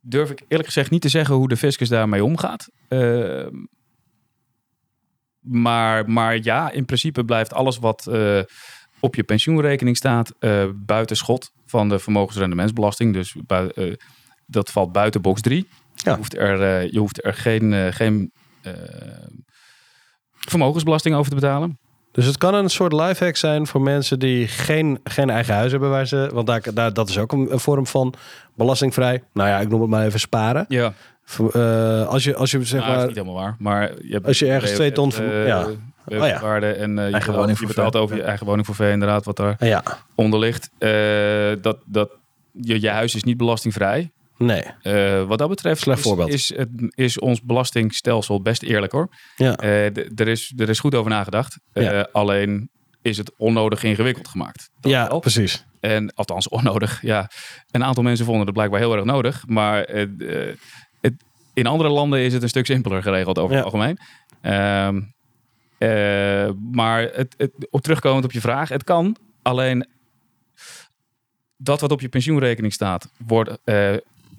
durf 0.00 0.30
ik 0.30 0.42
eerlijk 0.48 0.68
gezegd 0.68 0.90
niet 0.90 1.02
te 1.02 1.08
zeggen 1.08 1.34
hoe 1.34 1.48
de 1.48 1.56
fiscus 1.56 1.88
daarmee 1.88 2.24
omgaat. 2.24 2.70
Ehm, 2.88 3.64
maar, 5.40 6.10
maar 6.10 6.38
ja, 6.42 6.70
in 6.70 6.84
principe 6.84 7.24
blijft 7.24 7.52
alles 7.52 7.78
wat 7.78 8.06
eh, 8.06 8.40
op 9.00 9.14
je 9.14 9.22
pensioenrekening 9.22 9.96
staat 9.96 10.34
eh, 10.38 10.64
buiten 10.74 11.16
schot 11.16 11.52
van 11.66 11.88
de 11.88 11.98
vermogensrendementsbelasting. 11.98 13.12
Dus 13.12 13.36
eh, 13.46 13.92
dat 14.46 14.70
valt 14.70 14.92
buiten 14.92 15.22
box 15.22 15.40
3. 15.40 15.68
Ja. 15.94 16.10
Je, 16.10 16.16
hoeft 16.16 16.36
er, 16.36 16.82
je 16.92 16.98
hoeft 16.98 17.24
er 17.24 17.34
geen, 17.34 17.92
geen 17.92 18.32
vermogensbelasting 20.30 21.14
over 21.14 21.30
te 21.30 21.36
betalen. 21.36 21.78
Dus 22.12 22.26
het 22.26 22.38
kan 22.38 22.54
een 22.54 22.68
soort 22.68 22.92
lifehack 22.92 23.36
zijn 23.36 23.66
voor 23.66 23.80
mensen 23.80 24.18
die 24.18 24.48
geen, 24.48 25.00
geen 25.04 25.30
eigen 25.30 25.54
huis 25.54 25.70
hebben 25.70 25.90
waar 25.90 26.06
ze. 26.06 26.30
Want 26.32 26.46
daar, 26.46 26.62
daar, 26.74 26.92
dat 26.92 27.08
is 27.08 27.18
ook 27.18 27.32
een, 27.32 27.52
een 27.52 27.60
vorm 27.60 27.86
van 27.86 28.14
belastingvrij. 28.54 29.22
Nou 29.32 29.48
ja, 29.48 29.58
ik 29.60 29.68
noem 29.68 29.80
het 29.80 29.90
maar 29.90 30.04
even 30.06 30.20
sparen. 30.20 30.64
Ja, 30.68 30.92
Voor, 31.24 31.50
eh, 31.50 32.06
als 32.06 32.24
je, 32.24 32.34
als 32.36 32.50
je 32.50 32.64
zeg 32.64 32.80
nou, 32.80 32.84
dat 32.84 32.90
is 32.92 32.96
maar. 32.98 33.06
niet 33.06 33.16
helemaal 33.16 33.42
waar. 33.42 33.56
Maar 33.58 33.90
je 34.02 34.12
hebt 34.12 34.26
Als 34.26 34.38
je 34.38 34.46
ergens 34.46 34.72
twee 34.72 34.92
ton 34.92 35.12
eh, 35.12 35.46
ja. 35.46 35.60
eh, 35.60 36.20
Oh 36.20 36.26
ja. 36.26 36.40
waarde 36.40 36.66
en 36.72 36.98
eh, 36.98 37.06
je, 37.06 37.12
Eigen 37.12 37.32
betaalt, 37.32 37.58
je 37.58 37.66
betaalt 37.66 37.96
over 37.96 38.16
je 38.16 38.22
eigen 38.22 38.46
woningforfait 38.46 38.92
inderdaad 38.92 39.24
wat 39.24 39.36
daar 39.36 39.56
Ja, 39.58 39.82
onder 40.14 40.40
ligt. 40.40 40.70
Eh, 40.78 40.90
dat, 41.62 41.76
dat, 41.84 42.10
je, 42.52 42.80
je 42.80 42.90
huis 42.90 43.14
is 43.14 43.24
niet 43.24 43.36
belastingvrij. 43.36 44.10
Nee. 44.44 44.62
Eh, 44.82 45.22
wat 45.24 45.38
dat 45.38 45.48
betreft 45.48 45.80
Slecht 45.80 45.98
is, 45.98 46.04
voorbeeld. 46.04 46.28
is, 46.32 46.54
het, 46.56 46.68
is 46.94 47.18
ons 47.18 47.42
belastingstelsel 47.42 48.42
best 48.42 48.62
eerlijk 48.62 48.92
hoor. 48.92 49.08
Ja. 49.36 49.56
Eh, 49.56 49.84
er, 50.20 50.28
is, 50.28 50.52
er 50.56 50.68
is 50.68 50.80
goed 50.80 50.94
over 50.94 51.10
nagedacht. 51.10 51.58
Eh, 51.72 51.82
Ja. 51.84 52.08
alleen 52.12 52.70
is 53.02 53.16
het 53.16 53.32
onnodig 53.36 53.82
ingewikkeld 53.82 54.28
gemaakt. 54.28 54.70
Dat 54.80 54.92
Ja, 54.92 55.08
wel. 55.08 55.20
precies. 55.20 55.64
En 55.80 56.14
althans 56.14 56.48
onnodig. 56.48 57.02
Ja, 57.02 57.30
een 57.70 57.84
aantal 57.84 58.02
mensen 58.02 58.24
vonden 58.24 58.44
het 58.44 58.54
blijkbaar 58.54 58.80
heel 58.80 58.94
erg 58.96 59.04
nodig. 59.04 59.42
Maar 59.46 59.82
het, 59.82 60.10
in 61.54 61.66
andere 61.66 61.88
landen 61.88 62.20
is 62.20 62.32
het 62.32 62.42
een 62.42 62.48
stuk 62.48 62.66
simpeler 62.66 63.02
geregeld 63.02 63.38
over 63.38 63.50
Ja. 63.56 63.56
het 63.56 63.64
algemeen. 63.72 63.98
Ehm, 64.40 65.00
eh, 65.78 66.50
maar 66.72 67.02
het, 67.02 67.34
het, 67.36 67.50
op 67.70 67.80
terugkomend 67.80 68.24
op 68.24 68.32
je 68.32 68.40
vraag, 68.40 68.68
het 68.68 68.84
kan. 68.84 69.16
Alleen 69.42 69.86
dat 71.56 71.80
wat 71.80 71.92
op 71.92 72.00
je 72.00 72.08
pensioenrekening 72.08 72.72
staat, 72.72 73.10
wordt, 73.26 73.58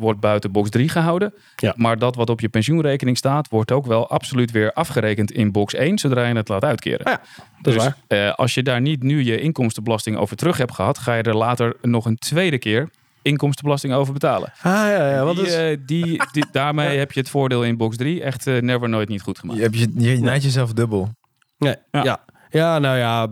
wordt 0.02 0.20
buiten 0.20 0.52
box 0.52 0.70
3 0.70 0.90
gehouden. 0.90 1.34
Ja. 1.56 1.74
Maar 1.78 1.98
dat 1.98 2.16
wat 2.16 2.30
op 2.30 2.40
je 2.40 2.50
pensioenrekening 2.50 3.18
staat, 3.18 3.50
wordt 3.50 3.72
ook 3.72 3.86
wel 3.86 4.10
absoluut 4.10 4.52
weer 4.52 4.74
afgerekend 4.74 5.32
in 5.32 5.52
box 5.52 5.74
1 5.74 5.98
zodra 5.98 6.26
je 6.28 6.36
het 6.36 6.48
laat 6.48 6.64
uitkeren. 6.64 7.06
Ah 7.06 7.12
ja, 7.14 7.22
dat 7.62 7.74
is 7.74 7.84
Dus, 7.84 7.84
waar. 7.84 7.98
eh, 8.28 8.34
als 8.34 8.54
je 8.54 8.64
daar 8.64 8.82
niet 8.82 9.04
nu 9.04 9.24
je 9.24 9.40
inkomstenbelasting 9.42 10.18
over 10.18 10.36
terug 10.36 10.58
hebt 10.58 10.74
gehad, 10.74 10.98
ga 10.98 11.14
je 11.14 11.24
er 11.24 11.36
later 11.38 11.76
nog 11.82 12.06
een 12.06 12.18
tweede 12.18 12.58
keer 12.58 12.90
inkomstenbelasting 13.22 13.94
over 13.94 14.14
betalen. 14.14 14.52
Ah, 14.62 14.72
ja, 14.74 15.10
ja. 15.12 15.24
Wat 15.24 15.36
die, 15.36 15.46
is... 15.46 15.54
eh, 15.56 15.78
die, 15.86 16.22
die- 16.32 16.46
daarmee 16.52 16.98
heb 17.04 17.12
je 17.12 17.20
het 17.20 17.30
voordeel 17.30 17.64
in 17.64 17.78
box 17.78 17.98
3 17.98 18.24
echt 18.24 18.48
eh, 18.48 18.62
never 18.62 18.90
nooit 18.90 19.10
niet 19.10 19.22
goed 19.22 19.40
gemaakt. 19.40 19.58
Je, 19.60 19.64
hebt 19.66 19.78
je, 19.78 20.12
je 20.16 20.20
naait 20.20 20.44
jezelf 20.44 20.74
dubbel. 20.74 21.10
Nee, 21.58 21.76
ja. 21.92 22.04
Ja. 22.04 22.20
Ja. 22.52 22.80
nou 22.80 22.98
ja, 22.98 23.28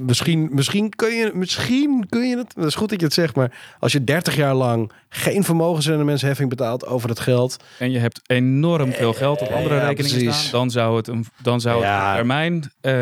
misschien, 0.00 0.48
misschien, 0.52 0.90
kun 0.90 1.14
je, 1.14 1.30
misschien 1.34 2.06
kun 2.08 2.28
je 2.28 2.36
het. 2.36 2.54
Dat 2.54 2.66
is 2.66 2.74
goed 2.74 2.88
dat 2.90 2.98
je 3.00 3.04
het 3.04 3.14
zegt, 3.14 3.34
maar 3.36 3.52
als 3.78 3.92
je 3.92 4.04
30 4.04 4.36
jaar 4.36 4.54
lang 4.54 4.92
geen 5.08 5.44
vermogensrendementsheffing 5.44 6.48
betaalt 6.48 6.86
over 6.86 7.08
het 7.08 7.20
geld. 7.20 7.56
En 7.78 7.90
je 7.90 7.98
hebt 7.98 8.20
enorm 8.26 8.92
veel 8.92 9.12
geld 9.12 9.40
op 9.40 9.48
andere 9.48 9.74
Ja, 9.74 9.86
rekeningen 9.86 10.18
precies. 10.18 10.40
staan, 10.46 10.60
dan 10.60 10.70
zou 10.70 10.96
het, 10.96 11.08
een, 11.08 11.24
dan 11.42 11.60
zou 11.60 11.84
het 11.84 12.08
op 12.10 12.14
termijn 12.14 12.72
eh, 12.80 12.94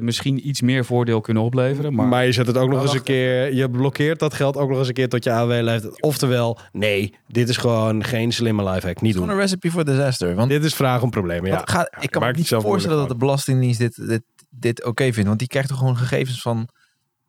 misschien 0.00 0.48
iets 0.48 0.60
meer 0.60 0.84
voordeel 0.84 1.20
kunnen 1.20 1.42
opleveren. 1.42 1.94
Maar, 1.94 2.06
Maar, 2.06 2.24
je 2.24 2.32
zet 2.32 2.46
het 2.46 2.56
ook 2.56 2.70
nog 2.70 2.82
eens 2.82 2.94
een 2.94 3.02
keer. 3.02 3.54
Je 3.54 3.70
blokkeert 3.70 4.18
dat 4.18 4.34
geld 4.34 4.56
ook 4.56 4.68
nog 4.68 4.78
eens 4.78 4.88
een 4.88 4.94
keer 4.94 5.08
tot 5.08 5.24
je 5.24 5.30
AW 5.32 5.50
leeft. 5.62 6.02
Oftewel, 6.02 6.58
nee, 6.72 7.14
dit 7.28 7.48
is 7.48 7.56
gewoon 7.56 8.04
geen 8.04 8.32
slimme 8.32 8.64
lifehack. 8.70 9.00
Niet 9.00 9.12
Gewoon 9.12 9.28
doen. 9.28 9.36
een 9.36 9.42
recipe 9.42 9.70
voor 9.70 9.84
disaster. 9.84 10.34
Want 10.34 10.48
Dit 10.48 10.64
is 10.64 10.74
vraag 10.74 11.02
om 11.02 11.10
problemen. 11.10 11.50
Ja. 11.50 11.62
gaat, 11.64 11.90
ik 12.00 12.10
kan 12.10 12.22
me 12.22 12.32
niet 12.32 12.46
zelf 12.46 12.62
voorstellen 12.62 12.98
dat 12.98 13.08
de 13.08 13.16
Belastingdienst 13.16 13.78
dit, 13.78 14.08
dit, 14.08 14.22
dit 14.50 14.84
oké 14.84 15.12
vindt. 15.12 15.26
Want 15.28 15.38
die 15.38 15.48
krijgt 15.48 15.68
toch 15.68 15.78
gewoon 15.78 15.96
gegevens 15.96 16.40
van 16.42 16.68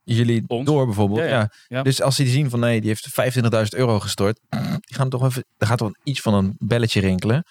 jullie 0.04 0.44
Ons? 0.48 0.66
door 0.66 0.86
bijvoorbeeld. 0.86 1.20
Ja, 1.20 1.26
Ja, 1.26 1.36
ja. 1.40 1.50
Ja. 1.68 1.84
Dus 1.84 2.02
als 2.02 2.16
ze 2.16 2.24
die 2.24 2.32
zien 2.32 2.50
van 2.50 2.60
nee, 2.60 2.82
die 2.82 2.90
heeft 2.90 3.10
25.000 3.44 3.80
euro 3.80 4.00
gestort. 4.00 4.40
Die 4.50 4.96
gaan 4.96 5.10
toch 5.10 5.26
even, 5.26 5.46
er 5.58 5.68
gaat 5.68 5.78
toch 5.78 5.92
iets 6.04 6.22
van 6.22 6.34
een 6.34 6.56
belletje 6.60 7.00
rinkelen. 7.00 7.44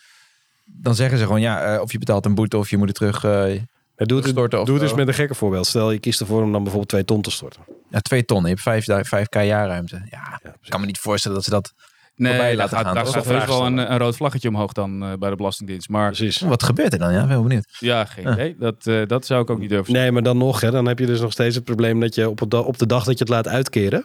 Dan 0.64 0.94
zeggen 0.94 1.18
ze 1.18 1.24
gewoon 1.24 1.40
ja, 1.40 1.74
eh, 1.74 1.80
of 1.80 1.92
je 1.92 1.98
betaalt 1.98 2.24
een 2.24 2.34
boete 2.34 2.56
of 2.58 2.70
je 2.70 2.76
moet 2.76 2.88
het 2.88 2.96
terug. 2.96 3.24
eh, 3.24 3.54
Ja, 3.96 4.04
doe 4.04 4.18
het, 4.18 4.28
Storten 4.28 4.60
of 4.60 4.66
doe 4.66 4.74
het 4.74 4.84
eens 4.84 4.94
met 4.94 5.08
een 5.08 5.14
gekke 5.14 5.34
voorbeeld. 5.34 5.66
Stel, 5.66 5.90
je 5.90 5.98
kiest 5.98 6.20
ervoor 6.20 6.42
om 6.42 6.52
dan 6.52 6.60
bijvoorbeeld 6.60 6.88
twee 6.90 7.04
ton 7.04 7.22
te 7.22 7.30
storten. 7.30 7.62
ja, 7.90 8.00
twee 8.00 8.24
ton. 8.24 8.42
Je 8.42 8.48
hebt 8.48 8.60
vijf, 8.60 8.84
vijf 9.08 9.28
k 9.28 9.34
jaarruimte. 9.34 9.96
Ja, 10.10 10.40
Ja, 10.42 10.50
ik 10.62 10.70
kan 10.70 10.80
me 10.80 10.86
niet 10.86 10.98
voorstellen 10.98 11.36
dat 11.36 11.44
ze 11.46 11.50
dat. 11.50 11.72
Nee, 12.16 12.32
daar 12.38 12.54
laten 12.54 12.76
gaat, 12.76 12.86
gaan, 12.86 12.94
daar 12.94 13.06
gaat 13.06 13.24
heus 13.24 13.44
wel 13.46 13.66
een, 13.66 13.78
een 13.92 13.98
rood 13.98 14.16
vlaggetje 14.16 14.48
omhoog 14.48 14.72
dan 14.72 15.02
eh, 15.02 15.12
bij 15.18 15.30
de 15.30 15.36
Belastingdienst. 15.36 15.88
Maar 15.88 16.06
Precies. 16.06 16.40
Wat 16.40 16.62
gebeurt 16.62 16.92
er 16.92 16.98
dan? 16.98 17.12
Ja, 17.12 17.20
ik 17.20 17.26
ben 17.26 17.34
wel 17.36 17.42
benieuwd. 17.42 17.76
ja, 17.78 18.04
geen 18.04 18.24
Ja. 18.24 18.32
idee. 18.32 18.56
Dat, 18.58 18.86
eh, 18.86 19.00
dat 19.06 19.26
zou 19.26 19.42
ik 19.42 19.50
ook 19.50 19.58
niet 19.58 19.68
durven 19.70 19.92
Nee, 19.92 20.12
maar 20.12 20.22
dan 20.22 20.38
nog, 20.38 20.60
hè, 20.60 20.70
dan 20.70 20.86
heb 20.86 20.98
je 20.98 21.06
dus 21.06 21.20
nog 21.20 21.32
steeds 21.32 21.54
het 21.54 21.64
probleem 21.64 22.00
dat 22.00 22.14
je 22.14 22.28
op, 22.30 22.38
het 22.40 22.54
op 22.54 22.78
de 22.78 22.86
dag 22.86 23.04
dat 23.04 23.18
je 23.18 23.24
het 23.24 23.32
laat 23.32 23.48
uitkeren, 23.48 24.04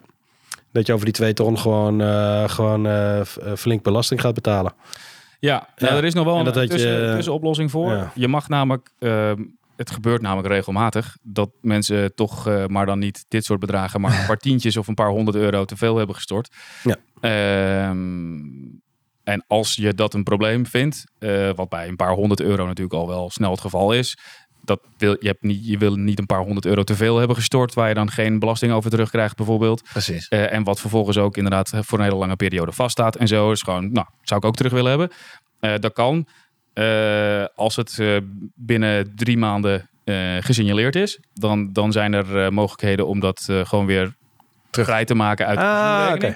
dat 0.72 0.86
je 0.88 0.94
over 0.94 1.06
die 1.06 1.14
twee 1.14 1.34
ton 1.34 1.60
gewoon, 1.60 2.02
eh, 2.02 2.50
gewoon 2.50 2.88
flink 3.58 3.84
belasting 3.84 4.22
gaat 4.22 4.34
betalen. 4.34 4.74
Ja, 5.40 5.68
nou, 5.76 5.92
Ja. 5.94 5.98
er 5.98 6.06
is 6.06 6.14
nog 6.14 6.26
wel 6.26 6.38
En 6.40 6.46
een 6.56 6.62
je- 6.62 6.68
tussen, 6.68 7.16
tussenoplossing 7.16 7.72
voor. 7.72 7.92
Ja. 7.92 8.12
Je 8.16 8.28
mag 8.28 8.50
namelijk, 8.50 8.90
ehm, 9.00 9.42
het 9.82 9.92
gebeurt 9.92 10.22
namelijk 10.22 10.48
regelmatig, 10.48 11.18
dat 11.22 11.50
mensen 11.62 12.16
toch, 12.16 12.48
eh, 12.48 12.66
maar 12.66 12.86
dan 12.86 13.00
niet 13.00 13.26
dit 13.28 13.46
soort 13.46 13.60
bedragen, 13.60 14.02
maar 14.02 14.20
een 14.20 14.26
paar 14.34 14.38
tientjes 14.38 14.78
of 14.78 14.88
een 14.88 14.94
paar 14.94 15.10
honderd 15.10 15.38
euro 15.38 15.66
te 15.66 15.78
veel 15.78 15.98
hebben 15.98 16.16
gestort. 16.16 16.56
Ja. 16.84 16.98
Ehm, 17.22 18.40
en 19.24 19.44
als 19.48 19.76
je 19.76 19.94
dat 19.94 20.14
een 20.14 20.24
probleem 20.24 20.66
vindt, 20.66 21.04
eh, 21.20 21.50
wat 21.56 21.70
bij 21.70 21.88
een 21.88 21.96
paar 21.96 22.14
honderd 22.14 22.42
euro 22.42 22.66
natuurlijk 22.66 22.96
al 22.96 23.08
wel 23.08 23.30
snel 23.30 23.52
het 23.52 23.62
geval 23.62 23.94
is, 23.94 24.18
dat 24.64 24.82
wil, 24.98 25.16
je, 25.20 25.28
hebt 25.28 25.42
niet, 25.42 25.68
je 25.68 25.78
wil 25.78 25.96
niet 25.96 26.20
een 26.20 26.26
paar 26.26 26.42
honderd 26.42 26.66
euro 26.66 26.84
te 26.84 26.96
veel 26.96 27.18
hebben 27.18 27.36
gestort, 27.36 27.74
waar 27.74 27.88
je 27.88 27.94
dan 27.94 28.12
geen 28.12 28.40
belasting 28.40 28.74
over 28.74 28.90
terugkrijgt 28.90 29.36
bijvoorbeeld. 29.36 29.84
Precies. 29.84 30.28
Eh, 30.28 30.54
en 30.54 30.64
wat 30.64 30.80
vervolgens 30.80 31.18
ook 31.18 31.38
inderdaad 31.38 31.72
voor 31.76 31.98
een 31.98 32.04
hele 32.04 32.16
lange 32.16 32.36
periode 32.36 32.72
vaststaat 32.72 33.16
en 33.16 33.28
zo. 33.28 33.52
Is 33.52 33.62
gewoon, 33.62 33.92
nou, 33.92 34.08
zou 34.22 34.40
ik 34.40 34.46
ook 34.46 34.56
terug 34.56 34.72
willen 34.72 34.90
hebben. 34.90 35.12
Dat 35.82 35.94
kan. 35.94 36.28
Eh, 36.74 37.46
als 37.56 37.76
het 37.76 38.00
eh, 38.00 38.18
binnen 38.56 39.16
drie 39.16 39.38
maanden 39.38 39.90
eh, 40.04 40.38
gesignaleerd 40.40 40.96
is, 40.96 41.20
dan, 41.34 41.74
dan 41.74 41.92
zijn 41.92 42.14
er 42.14 42.54
mogelijkheden 42.54 43.08
om 43.08 43.20
dat 43.20 43.44
gewoon 43.64 43.86
weer 43.86 44.16
vrij 44.72 45.06
te 45.06 45.16
maken 45.16 45.46
uit 45.46 45.58
de 45.58 45.64
Ah. 45.64 46.34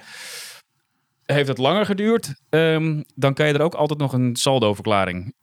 Heeft 1.26 1.48
het 1.48 1.58
langer 1.58 1.86
geduurd, 1.86 2.34
ehm, 2.50 3.02
dan 3.16 3.34
kan 3.34 3.48
je 3.48 3.54
er 3.54 3.62
ook 3.62 3.74
altijd 3.74 4.00
nog 4.00 4.14
een 4.14 4.36
saldoverklaring. 4.36 5.34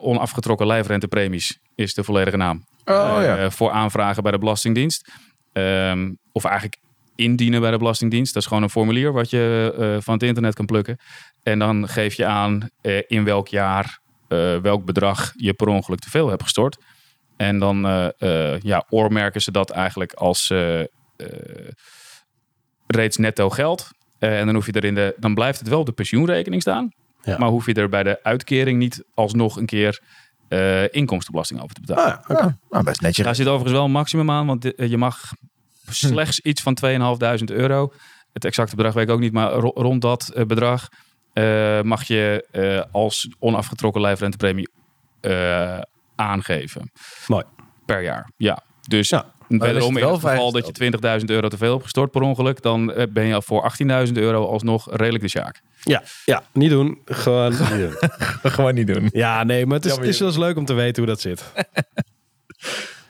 onafgetrokken 0.00 0.66
lijfrentepremies 0.66 1.58
is 1.74 1.94
de 1.94 2.04
volledige 2.04 2.36
naam. 2.36 2.64
Oh 2.84 3.18
ja. 3.20 3.50
voor 3.50 3.70
aanvragen 3.70 4.22
bij 4.22 4.32
de 4.32 4.38
Belastingdienst. 4.38 5.12
Ehm, 5.52 6.12
of 6.32 6.44
eigenlijk 6.44 6.76
indienen 7.14 7.60
bij 7.60 7.70
de 7.70 7.78
Belastingdienst. 7.78 8.34
Dat 8.34 8.42
is 8.42 8.48
gewoon 8.48 8.62
een 8.62 8.70
formulier 8.70 9.12
wat 9.12 9.30
je 9.30 9.98
van 10.02 10.14
het 10.14 10.22
internet 10.22 10.54
kan 10.54 10.66
plukken. 10.66 10.98
En 11.42 11.58
dan 11.58 11.88
geef 11.88 12.14
je 12.14 12.26
aan 12.26 12.68
in 13.06 13.24
welk 13.24 13.48
jaar, 13.48 14.01
eh, 14.32 14.56
welk 14.56 14.84
bedrag 14.84 15.32
je 15.36 15.52
per 15.54 15.68
ongeluk 15.68 16.00
te 16.00 16.10
veel 16.10 16.28
hebt 16.28 16.42
gestort. 16.42 16.76
En 17.36 17.58
dan 17.58 17.86
eh, 17.86 18.08
eh, 18.54 18.60
ja, 18.60 18.84
oormerken 18.88 19.40
ze 19.42 19.50
dat 19.50 19.70
eigenlijk 19.70 20.12
als 20.12 20.50
eh, 20.50 20.80
eh, 20.80 20.86
reeds 22.86 23.16
netto 23.16 23.50
geld. 23.50 23.88
Eh, 24.18 24.38
en 24.38 24.46
dan, 24.46 24.54
hoef 24.54 24.66
je 24.66 24.72
er 24.72 24.84
in 24.84 24.94
de, 24.94 25.14
dan 25.18 25.34
blijft 25.34 25.58
het 25.58 25.68
wel 25.68 25.80
op 25.80 25.86
de 25.86 25.92
pensioenrekening 25.92 26.62
staan. 26.62 26.90
Ja. 27.22 27.38
Maar 27.38 27.48
hoef 27.48 27.66
je 27.66 27.74
er 27.74 27.88
bij 27.88 28.02
de 28.02 28.18
uitkering 28.22 28.78
niet 28.78 29.04
alsnog 29.14 29.56
een 29.56 29.66
keer 29.66 30.00
eh, 30.48 30.88
inkomstenbelasting 30.94 31.60
over 31.62 31.74
te 31.74 31.80
betalen. 31.80 32.04
Ah, 32.04 32.24
ja, 32.28 32.34
oké. 32.34 32.42
Ja, 32.44 32.56
nou, 32.70 32.84
best 32.84 33.00
netjes. 33.00 33.24
Daar 33.24 33.34
zit 33.34 33.46
overigens 33.46 33.72
wel 33.76 33.84
een 33.84 33.90
maximum 33.90 34.30
aan, 34.30 34.46
want 34.46 34.72
je 34.76 34.96
mag 34.96 35.32
slechts 35.90 36.40
iets 36.40 36.62
van 36.62 36.76
2.500 36.86 37.44
euro. 37.44 37.92
Het 38.32 38.44
exacte 38.44 38.76
bedrag 38.76 38.94
weet 38.94 39.04
ik 39.08 39.10
ook 39.14 39.20
niet, 39.20 39.32
maar 39.32 39.50
ro- 39.52 39.72
rond 39.74 40.02
dat 40.02 40.32
bedrag 40.46 40.88
mag 41.82 42.04
je 42.04 42.46
eh, 42.50 42.82
als 42.92 43.28
onafgetrokken 43.38 44.00
lijfrentepremie 44.00 44.68
eh, 45.20 45.78
aangeven. 46.14 46.90
Mooi. 47.26 47.44
Per 47.86 48.02
jaar, 48.02 48.30
ja. 48.36 48.62
Dus 48.88 49.08
Ja, 49.08 49.32
wederom 49.48 49.96
in 49.96 50.02
wel 50.02 50.12
het 50.12 50.20
geval 50.20 50.52
dat 50.52 50.66
je 50.76 51.18
20.000 51.20 51.24
euro 51.24 51.48
te 51.48 51.56
veel 51.56 51.70
hebt 51.70 51.82
gestort 51.82 52.10
per 52.10 52.22
ongeluk, 52.22 52.62
dan 52.62 52.92
eh, 52.92 53.06
ben 53.10 53.24
je 53.24 53.34
al 53.34 53.42
voor 53.42 53.72
18.000 54.06 54.12
euro 54.12 54.46
alsnog 54.46 54.96
redelijk 54.96 55.22
de 55.22 55.30
sjaak. 55.30 55.60
Ja, 55.80 56.02
ja, 56.24 56.42
niet 56.52 56.70
doen. 56.70 56.98
Gewoon 57.04 57.50
niet 57.50 57.80
doen. 57.88 57.96
gewoon 58.42 58.74
niet 58.74 58.86
doen. 58.86 59.08
Ja, 59.12 59.44
nee, 59.44 59.66
maar 59.66 59.76
het 59.76 59.84
is, 59.84 59.90
Jammer, 59.90 60.06
het 60.06 60.14
is 60.14 60.20
wel 60.20 60.28
eens 60.28 60.38
leuk 60.38 60.56
om 60.56 60.64
te 60.64 60.74
weten 60.74 61.02
hoe 61.02 61.12
dat 61.12 61.20
zit. 61.20 61.44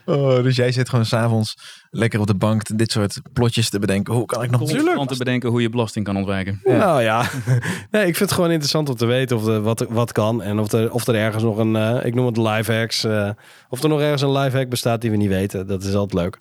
Oh, 0.05 0.42
dus 0.42 0.57
jij 0.57 0.72
zit 0.72 0.88
gewoon 0.88 1.05
s'avonds 1.05 1.57
lekker 1.90 2.20
op 2.20 2.26
de 2.26 2.34
bank 2.34 2.78
dit 2.78 2.92
soort 2.92 3.20
plotjes 3.32 3.70
te 3.70 3.78
bedenken. 3.78 4.14
Hoe 4.14 4.26
kan 4.26 4.42
ik 4.42 4.50
nog 4.50 4.61
Om 4.96 5.07
te 5.07 5.16
bedenken 5.16 5.50
hoe 5.50 5.62
je 5.62 5.68
belasting 5.68 6.05
kan 6.05 6.16
ontwijken. 6.16 6.61
Nou 6.64 7.03
ja, 7.03 7.20
nee, 7.90 8.07
ik 8.07 8.16
vind 8.16 8.18
het 8.18 8.32
gewoon 8.32 8.50
interessant 8.50 8.88
om 8.88 8.96
te 8.96 9.07
weten 9.07 9.36
of 9.36 9.46
er 9.46 9.62
wat, 9.62 9.86
wat 9.88 10.12
kan. 10.12 10.42
En 10.42 10.59
of 10.59 10.72
er, 10.72 10.92
of 10.92 11.07
er 11.07 11.14
ergens 11.14 11.42
nog 11.42 11.57
een, 11.57 11.76
eh, 11.76 12.05
ik 12.05 12.14
noem 12.14 12.26
het 12.26 12.36
live 12.36 12.72
hacks, 12.72 13.05
eh, 13.05 13.30
of 13.68 13.82
er 13.82 13.88
nog 13.88 14.00
ergens 14.00 14.22
een 14.22 14.32
live 14.32 14.57
hack 14.57 14.68
bestaat 14.68 15.00
die 15.00 15.11
we 15.11 15.16
niet 15.16 15.28
weten. 15.28 15.66
Dat 15.66 15.82
is 15.82 15.94
altijd 15.94 16.22
leuk. 16.22 16.38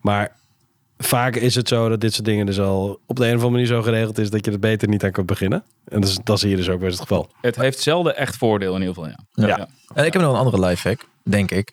Maar 0.00 0.36
vaak 0.98 1.36
is 1.36 1.54
het 1.54 1.68
zo 1.68 1.88
dat 1.88 2.00
dit 2.00 2.12
soort 2.12 2.24
dingen 2.24 2.46
dus 2.46 2.60
al 2.60 3.00
op 3.06 3.16
de 3.16 3.22
een 3.22 3.28
of 3.28 3.34
andere 3.34 3.50
manier 3.50 3.66
zo 3.66 3.82
geregeld 3.82 4.18
is 4.18 4.30
dat 4.30 4.44
je 4.44 4.50
er 4.50 4.58
beter 4.58 4.88
niet 4.88 5.04
aan 5.04 5.10
kunt 5.10 5.26
beginnen. 5.26 5.64
En 5.84 6.00
dat 6.00 6.10
is, 6.10 6.18
dat 6.24 6.36
is 6.36 6.42
hier 6.42 6.56
dus 6.56 6.68
ook 6.68 6.80
weer 6.80 6.90
het 6.90 7.00
geval. 7.00 7.30
Het 7.40 7.56
heeft 7.56 7.80
zelden 7.80 8.16
echt 8.16 8.36
voordeel 8.36 8.74
in 8.74 8.80
ieder 8.80 8.94
geval, 8.94 9.10
ja. 9.10 9.46
Ja. 9.46 9.68
En 9.94 10.04
ik 10.04 10.12
heb 10.12 10.22
nog 10.22 10.32
een 10.32 10.38
andere 10.38 10.66
lifehack, 10.66 11.04
denk 11.22 11.50
ik. 11.50 11.72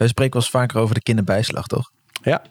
We 0.00 0.08
spreken 0.08 0.32
wel 0.32 0.42
eens 0.42 0.50
vaker 0.50 0.78
over 0.78 0.94
de 0.94 1.00
kinderbijslag, 1.02 1.66
toch? 1.66 1.90
Ja, 2.22 2.42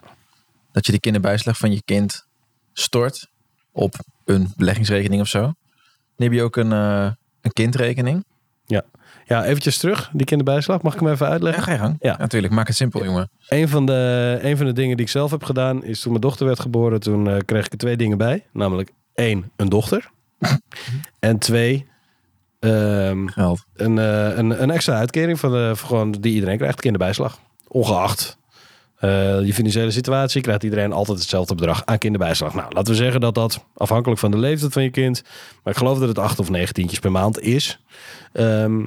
Dat 0.72 0.86
je 0.86 0.92
de 0.92 1.00
kinderbijslag 1.00 1.56
van 1.58 1.72
je 1.72 1.82
kind 1.84 2.26
stort 2.72 3.28
op 3.72 3.94
een 4.24 4.52
beleggingsrekening 4.56 5.20
of 5.22 5.28
zo. 5.28 5.40
Dan 5.40 5.52
heb 6.16 6.32
je 6.32 6.42
ook 6.42 6.56
een, 6.56 6.72
eh, 6.72 7.10
een 7.40 7.52
kindrekening. 7.52 8.24
ja 9.26 9.44
eventjes 9.44 9.78
terug, 9.78 10.10
die 10.12 10.26
kinderbijslag. 10.26 10.82
Mag 10.82 10.94
ik 10.94 11.00
hem 11.00 11.08
even 11.08 11.26
Ja, 11.26 11.32
uitleggen? 11.32 11.62
ga 11.62 11.72
je 11.72 11.78
gang. 11.78 11.96
Ja. 12.00 12.16
natuurlijk. 12.18 12.52
Maak 12.52 12.66
het 12.66 12.76
simpel, 12.76 13.04
jongen. 13.04 13.30
Een 13.48 13.68
van, 13.68 13.86
de, 13.86 14.38
een 14.42 14.56
van 14.56 14.66
de 14.66 14.72
dingen 14.72 14.96
die 14.96 15.06
ik 15.06 15.12
zelf 15.12 15.30
heb 15.30 15.42
gedaan 15.44 15.84
is 15.84 16.00
toen 16.00 16.10
mijn 16.10 16.22
dochter 16.22 16.46
werd 16.46 16.60
geboren, 16.60 17.00
toen 17.00 17.28
eh, 17.28 17.36
kreeg 17.44 17.64
ik 17.66 17.72
er 17.72 17.78
twee 17.78 17.96
dingen 17.96 18.18
bij. 18.18 18.46
Namelijk 18.52 18.90
één, 19.14 19.50
een 19.56 19.68
dochter. 19.68 20.10
en 21.18 21.38
twee, 21.38 21.86
ehm, 22.60 23.26
Geld. 23.26 23.64
een, 23.74 23.98
eh, 23.98 24.36
een, 24.36 24.62
een 24.62 24.70
extra 24.70 24.94
uitkering 24.94 25.40
van 25.40 25.50
de, 25.50 25.72
van 25.74 25.88
gewoon 25.88 26.10
die 26.10 26.34
iedereen 26.34 26.56
krijgt, 26.56 26.80
kinderbijslag. 26.80 27.38
Ongeacht 27.68 28.38
eh, 29.00 29.44
je 29.44 29.54
financiële 29.54 29.90
situatie 29.90 30.42
krijgt 30.42 30.62
iedereen 30.62 30.92
altijd 30.92 31.18
hetzelfde 31.18 31.54
bedrag 31.54 31.82
aan 31.84 31.98
kinderbijslag. 31.98 32.54
Nou, 32.54 32.74
laten 32.74 32.92
we 32.92 32.98
zeggen 32.98 33.20
dat 33.20 33.34
dat 33.34 33.64
afhankelijk 33.74 34.20
van 34.20 34.30
de 34.30 34.38
leeftijd 34.38 34.72
van 34.72 34.82
je 34.82 34.90
kind, 34.90 35.22
maar 35.62 35.72
ik 35.72 35.78
geloof 35.78 35.98
dat 35.98 36.08
het 36.08 36.18
acht 36.18 36.38
of 36.38 36.50
negen 36.50 36.74
tientjes 36.74 36.98
per 36.98 37.10
maand 37.10 37.40
is. 37.40 37.80
Ehm, 38.32 38.82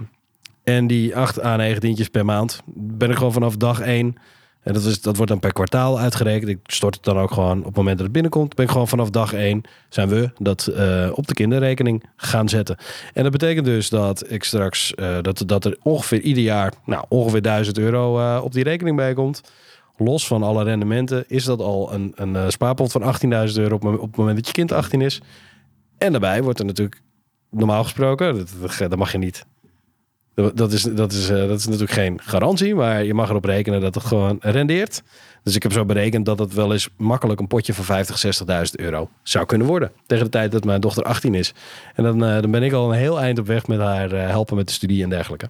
en 0.64 0.88
die 0.88 1.16
acht 1.16 1.44
à 1.44 1.56
negen 1.56 1.80
tientjes 1.80 2.08
per 2.08 2.26
maand 2.26 2.62
ben 2.76 3.10
ik 3.10 3.18
gewoon 3.18 3.34
vanaf 3.34 3.58
dag 3.58 3.80
één 3.80 4.16
En 4.64 4.74
dat, 4.74 5.00
dat 5.02 5.16
wordt 5.16 5.32
dan 5.32 5.40
per 5.40 5.54
kwartaal 5.54 6.00
uitgerekend. 6.00 6.50
Ik 6.50 6.60
stort 6.64 6.96
het 6.96 7.04
dan 7.04 7.18
ook 7.18 7.32
gewoon 7.32 7.60
op 7.60 7.66
het 7.66 7.76
moment 7.76 7.96
dat 7.96 8.04
het 8.04 8.14
binnenkomt. 8.14 8.56
Ben 8.56 8.66
ik 8.66 8.72
gewoon 8.72 8.88
vanaf 8.88 9.10
dag 9.10 9.34
één 9.34 9.62
zijn 9.90 10.10
we 10.10 10.32
dat 10.40 10.68
eh, 10.68 11.10
op 11.14 11.28
de 11.28 11.34
kinderrekening 11.34 12.04
gaan 12.16 12.50
zetten. 12.50 12.78
En 13.14 13.24
dat 13.24 13.32
betekent 13.32 13.66
dus 13.66 13.90
dat 13.90 14.32
ik 14.32 14.44
straks 14.44 14.96
eh, 14.96 15.18
dat, 15.22 15.44
dat 15.46 15.66
er 15.66 15.78
ongeveer 15.82 16.22
ieder 16.22 16.44
jaar 16.44 16.74
nou, 16.86 17.06
ongeveer 17.10 17.42
1000 17.42 17.78
euro 17.78 18.20
eh, 18.20 18.44
op 18.44 18.54
die 18.54 18.64
rekening 18.64 18.96
bij 18.96 19.14
komt. 19.14 19.42
Los 19.98 20.28
van 20.28 20.44
alle 20.44 20.64
rendementen 20.64 21.26
is 21.28 21.44
dat 21.44 21.60
al 21.60 21.94
een, 21.94 22.12
een 22.16 22.52
spaarpot 22.52 22.92
van 22.92 23.16
18.000 23.48 23.54
euro 23.56 23.76
op, 23.76 23.84
op 23.86 24.02
het 24.02 24.16
moment 24.16 24.38
dat 24.38 24.48
je 24.48 24.54
kind 24.54 24.72
18 24.72 25.02
is. 25.02 25.22
En 25.98 26.12
daarbij 26.12 26.44
wordt 26.44 26.60
er 26.60 26.66
natuurlijk 26.66 27.02
normaal 27.50 27.84
gesproken, 27.84 28.36
dat, 28.36 28.78
dat 28.78 28.96
mag 28.96 29.12
je 29.12 29.18
niet. 29.18 29.46
Dat 30.34 30.72
is, 30.72 30.82
dat, 30.82 31.12
is, 31.12 31.30
eh, 31.30 31.48
dat 31.48 31.60
is 31.60 31.66
natuurlijk 31.66 31.92
geen 31.92 32.20
garantie, 32.22 32.76
maar 32.76 33.04
je 33.04 33.14
mag 33.14 33.30
erop 33.30 33.46
rekenen 33.46 33.82
dat 33.82 33.96
het 33.96 34.06
gewoon 34.06 34.38
rendeert. 34.42 35.04
Dus 35.44 35.56
ik 35.56 35.64
heb 35.64 35.72
zo 35.72 35.86
berekend 35.86 36.26
dat 36.26 36.40
het 36.40 36.54
wel 36.54 36.72
eens 36.72 36.90
makkelijk 36.98 37.40
een 37.40 37.48
potje 37.48 37.74
van 37.74 37.84
50, 37.84 38.18
60.000 38.18 38.76
euro 38.76 39.10
zou 39.24 39.46
kunnen 39.46 39.68
worden. 39.68 39.92
Tegen 40.06 40.24
de 40.24 40.30
tijd 40.30 40.52
dat 40.52 40.64
mijn 40.64 40.82
dochter 40.82 41.04
18 41.04 41.34
is. 41.34 41.54
En 41.96 42.04
dan, 42.04 42.26
eh, 42.26 42.42
dan 42.42 42.52
ben 42.52 42.64
ik 42.64 42.74
al 42.74 42.92
een 42.92 42.98
heel 42.98 43.20
eind 43.20 43.40
op 43.40 43.48
weg 43.48 43.68
met 43.68 43.80
haar 43.80 44.12
eh, 44.12 44.28
helpen 44.28 44.56
met 44.56 44.68
de 44.68 44.74
studie 44.74 45.04
en 45.04 45.10
dergelijke. 45.10 45.50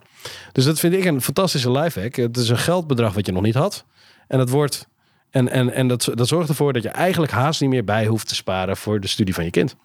Dus 0.52 0.66
dat 0.66 0.80
vind 0.80 0.94
ik 0.94 1.06
een 1.06 1.22
fantastische 1.22 1.72
lifehack. 1.72 2.16
Het 2.16 2.38
is 2.38 2.50
een 2.50 2.58
geldbedrag 2.58 3.14
wat 3.14 3.26
je 3.26 3.32
nog 3.32 3.44
niet 3.44 3.56
had. 3.56 3.86
En 4.28 4.38
dat 4.38 4.50
wordt. 4.50 4.88
En, 5.30 5.50
en, 5.50 5.74
en 5.74 5.88
dat, 5.88 6.12
dat 6.14 6.28
zorgt 6.28 6.50
ervoor 6.50 6.74
dat 6.74 6.84
je 6.84 6.90
eigenlijk 6.90 7.32
haast 7.32 7.62
niet 7.62 7.70
meer 7.70 7.84
bij 7.84 8.06
hoeft 8.06 8.28
te 8.28 8.36
sparen 8.36 8.78
voor 8.78 9.00
de 9.00 9.08
studie 9.08 9.34
van 9.34 9.44
je 9.44 9.52
kind. 9.52 9.76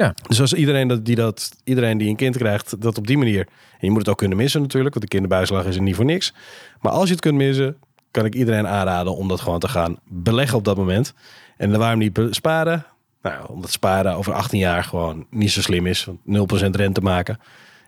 Ja. 0.00 0.14
Dus 0.28 0.40
als 0.40 0.52
iedereen, 0.52 0.88
dat, 0.88 1.04
die 1.04 1.14
dat, 1.16 1.50
iedereen 1.64 1.98
die 1.98 2.08
een 2.08 2.16
kind 2.16 2.36
krijgt, 2.36 2.80
dat 2.80 2.98
op 2.98 3.06
die 3.06 3.18
manier. 3.18 3.46
En 3.72 3.78
je 3.80 3.90
moet 3.90 3.98
het 3.98 4.08
ook 4.08 4.18
kunnen 4.18 4.36
missen 4.36 4.60
natuurlijk, 4.60 4.94
want 4.94 5.04
de 5.10 5.10
kinderbijslag 5.16 5.64
is 5.64 5.76
er 5.76 5.82
niet 5.82 5.94
voor 5.96 6.04
niks. 6.04 6.34
Maar 6.80 6.92
als 6.92 7.06
je 7.06 7.12
het 7.12 7.20
kunt 7.20 7.34
missen, 7.34 7.76
kan 8.10 8.24
ik 8.24 8.34
iedereen 8.34 8.66
aanraden 8.66 9.16
om 9.16 9.28
dat 9.28 9.40
gewoon 9.40 9.58
te 9.58 9.68
gaan 9.68 9.98
beleggen 10.08 10.58
op 10.58 10.64
dat 10.64 10.76
moment. 10.76 11.14
En 11.56 11.78
waarom 11.78 11.98
niet 11.98 12.20
sparen? 12.30 12.84
Nou, 13.22 13.48
omdat 13.48 13.70
sparen 13.70 14.14
over 14.14 14.32
18 14.32 14.58
jaar 14.58 14.84
gewoon 14.84 15.26
niet 15.30 15.50
zo 15.50 15.60
slim 15.60 15.86
is. 15.86 16.04
Want 16.04 16.18
0% 16.64 16.70
rente 16.70 17.00
maken. 17.00 17.38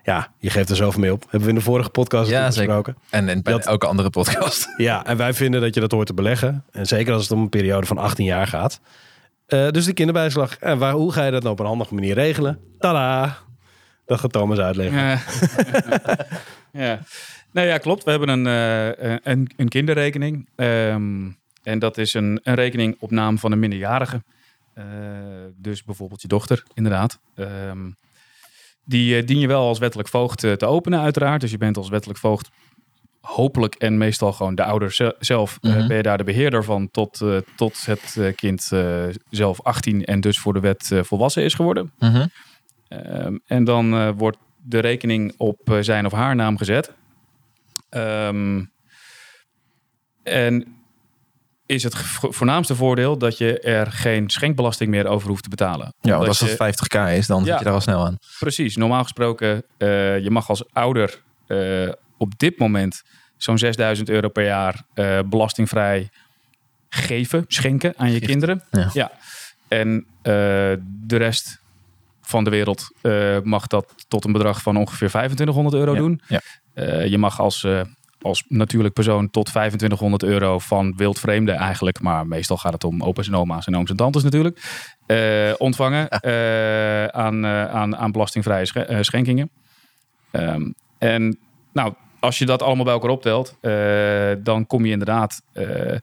Ja, 0.03 0.31
je 0.37 0.49
geeft 0.49 0.69
er 0.69 0.75
zoveel 0.75 0.99
mee 1.01 1.11
op. 1.11 1.21
Hebben 1.21 1.41
we 1.41 1.49
in 1.49 1.55
de 1.55 1.61
vorige 1.61 1.89
podcast 1.89 2.29
Ja, 2.29 2.45
besproken. 2.47 2.97
En, 3.09 3.29
en 3.29 3.41
bij 3.43 3.53
Dat- 3.53 3.65
elke 3.65 3.87
andere 3.87 4.09
podcast. 4.09 4.67
Ja, 4.77 5.05
en 5.05 5.17
wij 5.17 5.33
vinden 5.33 5.61
dat 5.61 5.73
je 5.73 5.79
dat 5.79 5.91
hoort 5.91 6.07
te 6.07 6.13
beleggen. 6.13 6.63
En 6.71 6.85
zeker 6.85 7.13
als 7.13 7.21
het 7.21 7.31
om 7.31 7.41
een 7.41 7.49
periode 7.49 7.85
van 7.87 7.97
18 7.97 8.25
jaar 8.25 8.47
gaat. 8.47 8.79
Eh, 9.53 9.69
dus 9.69 9.85
de 9.85 9.93
kinderbijslag. 9.93 10.57
En 10.57 10.77
waar, 10.77 10.93
hoe 10.93 11.11
ga 11.11 11.25
je 11.25 11.31
dat 11.31 11.41
nou 11.41 11.53
op 11.53 11.59
een 11.59 11.65
handige 11.65 11.93
manier 11.93 12.13
regelen? 12.13 12.59
Tada! 12.79 13.37
Dat 14.05 14.19
gaat 14.19 14.31
Thomas 14.31 14.57
uitleggen. 14.57 14.99
Ja. 14.99 15.19
ja. 16.85 16.99
Nou 17.51 17.67
ja, 17.67 17.77
klopt. 17.77 18.03
We 18.03 18.09
hebben 18.09 18.29
een, 18.29 18.47
eh, 18.47 19.17
een, 19.23 19.51
een 19.55 19.67
kinderrekening. 19.67 20.49
Ehm, 20.55 21.29
en 21.63 21.79
dat 21.79 21.97
is 21.97 22.13
een, 22.13 22.39
een 22.43 22.53
rekening 22.53 22.95
op 22.99 23.11
naam 23.11 23.37
van 23.39 23.51
een 23.51 23.59
minderjarige. 23.59 24.23
Eh, 24.73 24.85
dus 25.55 25.83
bijvoorbeeld 25.83 26.21
je 26.21 26.27
dochter, 26.27 26.63
inderdaad. 26.73 27.19
Ehm, 27.35 27.89
die 28.85 29.23
dien 29.23 29.39
je 29.39 29.47
wel 29.47 29.67
als 29.67 29.79
wettelijk 29.79 30.09
voogd 30.09 30.39
te 30.39 30.65
openen, 30.65 30.99
uiteraard. 30.99 31.41
Dus 31.41 31.51
je 31.51 31.57
bent 31.57 31.77
als 31.77 31.89
wettelijk 31.89 32.19
voogd 32.19 32.49
hopelijk 33.23 33.75
en 33.75 33.97
meestal 33.97 34.33
gewoon 34.33 34.55
de 34.55 34.63
ouder 34.63 34.91
ze- 34.91 35.15
zelf. 35.19 35.57
eh, 35.61 35.75
Mhm. 35.75 35.87
ben 35.87 35.97
je 35.97 36.03
daar 36.03 36.17
de 36.17 36.23
beheerder 36.23 36.63
van 36.63 36.91
tot, 36.91 37.21
eh, 37.21 37.37
tot 37.55 37.85
het 37.85 38.15
eh, 38.19 38.35
kind 38.35 38.71
zelf 39.29 39.61
18 39.61 40.05
en 40.05 40.21
dus 40.21 40.39
voor 40.39 40.53
de 40.53 40.59
wet 40.59 40.91
volwassen 41.01 41.43
is 41.43 41.53
geworden. 41.53 41.91
Mhm. 41.99 42.25
Ehm, 42.87 43.37
en 43.45 43.63
dan 43.63 44.13
wordt 44.17 44.37
de 44.63 44.79
rekening 44.79 45.33
op 45.37 45.77
zijn 45.79 46.05
of 46.05 46.11
haar 46.11 46.35
naam 46.35 46.57
gezet. 46.57 46.93
Ehm, 47.89 48.63
en 50.23 50.75
is 51.65 51.83
het 51.83 51.95
vo- 51.97 52.31
voornaamste 52.31 52.75
voordeel 52.75 53.17
dat 53.17 53.37
je 53.37 53.59
er 53.59 53.91
geen 53.91 54.29
schenkbelasting 54.29 54.89
meer 54.89 55.07
over 55.07 55.27
hoeft 55.29 55.43
te 55.43 55.49
betalen. 55.49 55.93
Ja, 56.01 56.15
want 56.15 56.27
als 56.27 56.39
dat 56.39 56.49
je- 56.49 56.55
50k 56.55 56.95
is, 57.17 57.27
dan 57.27 57.39
Ja. 57.43 57.45
zit 57.49 57.57
je 57.57 57.63
daar 57.65 57.73
al 57.73 57.81
snel 57.81 58.05
aan. 58.05 58.17
Precies, 58.39 58.75
normaal 58.75 59.03
gesproken, 59.03 59.63
je 60.23 60.27
mag 60.29 60.49
als 60.49 60.63
ouder 60.73 61.21
op 62.23 62.39
dit 62.39 62.57
moment 62.59 63.03
zo'n 63.37 63.57
6000 63.57 64.09
euro 64.09 64.29
per 64.29 64.45
jaar 64.45 64.81
eh, 64.93 65.19
belastingvrij 65.25 66.09
geven, 66.89 67.45
schenken 67.47 67.93
aan 67.97 68.11
je 68.11 68.19
kinderen. 68.19 68.63
Ja. 68.93 69.11
En 69.67 70.05
eh, 70.21 70.33
de 71.05 71.17
rest 71.17 71.61
van 72.21 72.43
de 72.43 72.49
wereld 72.49 72.87
eh, 73.01 73.37
mag 73.43 73.67
dat 73.67 73.93
tot 74.07 74.25
een 74.25 74.31
bedrag 74.31 74.61
van 74.61 74.77
ongeveer 74.77 75.07
2500 75.09 75.75
euro 75.75 75.91
Ja, 75.93 75.97
doen. 75.99 76.21
ja. 76.27 76.41
Je 77.03 77.17
mag 77.17 77.39
als, 77.39 77.67
als 78.21 78.43
natuurlijk 78.47 78.93
persoon 78.93 79.29
tot 79.29 79.45
2500 79.45 80.23
euro 80.23 80.59
van 80.59 80.93
wildvreemden 80.97 81.55
eigenlijk, 81.55 82.01
maar 82.01 82.27
meestal 82.27 82.57
gaat 82.57 82.73
het 82.73 82.83
om 82.83 83.03
opa's 83.03 83.27
en 83.27 83.35
oma's 83.35 83.67
en 83.67 83.75
ooms 83.77 83.89
en 83.89 83.95
tantes 83.95 84.23
natuurlijk, 84.23 84.59
ontvangen 85.57 86.11
aan, 87.13 87.45
aan, 87.45 87.95
aan 87.97 88.11
belastingvrije 88.11 88.65
schen- 88.65 89.05
schenkingen. 89.05 89.49
Ehm, 90.31 90.71
en 90.97 91.37
nou, 91.73 91.93
als 92.23 92.37
je 92.37 92.45
dat 92.45 92.61
allemaal 92.61 92.83
bij 92.83 92.93
elkaar 92.93 93.09
optelt, 93.09 93.57
eh, 93.61 94.31
dan 94.43 94.67
kom 94.67 94.85
je 94.85 94.91
inderdaad, 94.91 95.41
eh, 95.53 95.97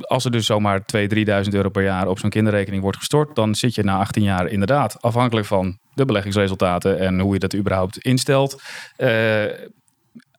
als 0.00 0.24
er 0.24 0.30
dus 0.30 0.46
zomaar 0.46 0.84
2.000, 0.84 1.08
3.000 1.08 1.54
euro 1.54 1.68
per 1.68 1.82
jaar 1.82 2.08
op 2.08 2.18
zo'n 2.18 2.30
kinderrekening 2.30 2.82
wordt 2.82 2.98
gestort, 2.98 3.36
dan 3.36 3.54
zit 3.54 3.74
je 3.74 3.82
na 3.82 3.98
18 3.98 4.22
jaar 4.22 4.46
inderdaad, 4.46 5.02
afhankelijk 5.02 5.46
van 5.46 5.78
de 5.94 6.04
beleggingsresultaten 6.04 6.98
en 6.98 7.20
hoe 7.20 7.32
je 7.32 7.38
dat 7.38 7.54
überhaupt 7.54 7.98
instelt, 7.98 8.62
eh, 8.96 9.44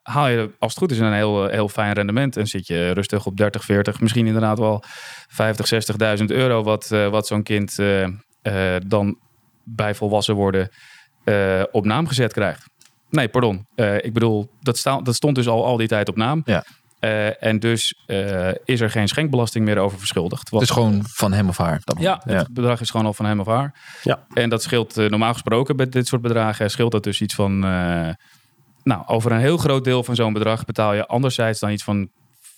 haal 0.02 0.28
je 0.28 0.52
als 0.60 0.72
het 0.72 0.82
goed 0.82 0.92
is 0.92 1.00
een 1.00 1.14
heel, 1.14 1.48
heel 1.48 1.70
fijn 1.70 1.94
rendement 1.94 2.38
en 2.38 2.48
zit 2.48 2.68
je 2.68 2.92
rustig 2.92 3.26
op 3.26 3.38
30, 3.38 3.64
40, 3.64 4.00
misschien 4.00 4.28
inderdaad 4.28 4.60
wel 4.60 4.84
50, 5.28 5.68
60.000 5.68 6.32
euro 6.32 6.64
wat, 6.64 6.88
wat 6.88 7.28
zo'n 7.28 7.44
kind 7.44 7.76
dan 8.88 9.20
bij 9.64 9.96
volwassen 9.96 10.36
worden 10.36 10.70
op 11.72 11.86
naam 11.86 12.08
gezet 12.08 12.34
krijgt. 12.34 12.73
Nee, 13.14 13.28
pardon. 13.28 13.68
Eh, 13.76 13.96
ik 13.96 14.14
bedoel, 14.14 14.50
dat, 14.62 14.78
sta, 14.78 15.02
dat 15.02 15.16
stond 15.16 15.36
dus 15.36 15.48
al 15.48 15.66
al 15.66 15.78
die 15.78 15.88
tijd 15.88 16.10
op 16.10 16.16
naam. 16.16 16.42
Ja. 16.46 16.64
Eh, 17.00 17.44
en 17.44 17.60
dus 17.60 18.04
eh, 18.06 18.50
is 18.66 18.82
er 18.82 18.90
geen 18.90 19.08
schenkbelasting 19.08 19.66
meer 19.66 19.78
over 19.78 19.98
verschuldigd. 20.00 20.50
Wat- 20.50 20.60
Het 20.62 20.70
is 20.70 20.76
gewoon 20.76 21.02
van 21.08 21.34
hem 21.34 21.50
of 21.50 21.58
haar. 21.58 21.80
Dat 21.84 22.00
ja, 22.00 22.22
ja. 22.26 22.34
het 22.38 22.54
bedrag 22.54 22.82
is 22.82 22.90
gewoon 22.90 23.06
al 23.06 23.14
van 23.14 23.26
hem 23.26 23.40
of 23.40 23.48
haar. 23.48 23.80
Ja. 24.04 24.26
En 24.34 24.50
dat 24.50 24.64
scheelt 24.64 24.96
normaal 24.96 25.34
gesproken 25.34 25.76
bij 25.76 25.90
dit 25.90 26.08
soort 26.08 26.22
bedragen, 26.22 26.70
scheelt 26.72 26.92
dat 26.92 27.04
dus 27.04 27.22
iets 27.22 27.36
van. 27.36 27.64
eh, 27.64 28.10
nou, 28.84 29.04
over 29.08 29.32
een 29.32 29.40
heel 29.40 29.58
groot 29.58 29.84
deel 29.84 30.04
van 30.04 30.16
zo'n 30.16 30.34
bedrag 30.34 30.66
betaal 30.66 30.94
je 30.94 31.08
anderzijds 31.08 31.60
dan 31.60 31.70
iets 31.72 31.84
van 31.84 32.10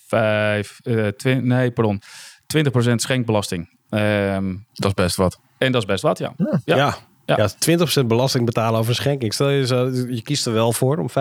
5, 0.06 0.78
eh, 0.82 1.06
twin- 1.06 1.46
nee, 1.46 1.70
pardon, 1.70 2.00
20% 2.46 3.00
schenkbelasting. 3.02 3.78
Ehm, 3.90 4.54
Dat 4.72 4.86
is 4.86 4.94
best 4.94 5.16
wat. 5.16 5.40
en 5.58 5.72
dat 5.72 5.80
is 5.82 5.88
best 5.88 6.02
wat, 6.02 6.18
ja. 6.18 6.32
Ja. 6.64 6.76
Ja. 6.76 6.96
Ja. 7.26 7.36
Ja. 7.36 7.78
20% 8.02 8.06
belasting 8.06 8.44
betalen 8.44 8.78
over 8.78 8.90
een 8.90 8.96
schenking. 8.96 9.34
Stel 9.34 9.48
je, 9.48 9.66
zo, 9.66 9.90
je 10.08 10.22
kiest 10.22 10.46
er 10.46 10.52
wel 10.52 10.72
voor 10.72 10.98
om 10.98 11.08
50.000 11.08 11.14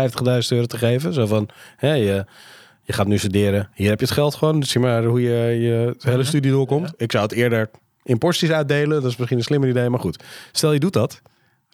euro 0.49 0.65
te 0.65 0.77
geven. 0.77 1.13
Zo 1.13 1.25
van, 1.25 1.49
hè, 1.75 1.93
je, 1.93 2.25
je 2.83 2.93
gaat 2.93 3.07
nu 3.07 3.17
studeren. 3.17 3.69
Hier 3.73 3.89
heb 3.89 3.99
je 3.99 4.05
het 4.05 4.13
geld 4.13 4.35
gewoon. 4.35 4.59
Dus 4.59 4.69
zie 4.69 4.81
maar 4.81 5.03
hoe 5.03 5.21
je 5.21 5.59
je 5.61 5.95
hele 5.99 6.23
studie 6.23 6.51
doorkomt. 6.51 6.93
Ik 6.97 7.11
zou 7.11 7.23
het 7.23 7.33
eerder 7.33 7.69
in 8.03 8.17
porties 8.17 8.51
uitdelen. 8.51 9.01
Dat 9.01 9.11
is 9.11 9.17
misschien 9.17 9.37
een 9.37 9.43
slimmer 9.43 9.69
idee, 9.69 9.89
maar 9.89 9.99
goed. 9.99 10.23
Stel 10.51 10.73
je 10.73 10.79
doet 10.79 10.93
dat. 10.93 11.21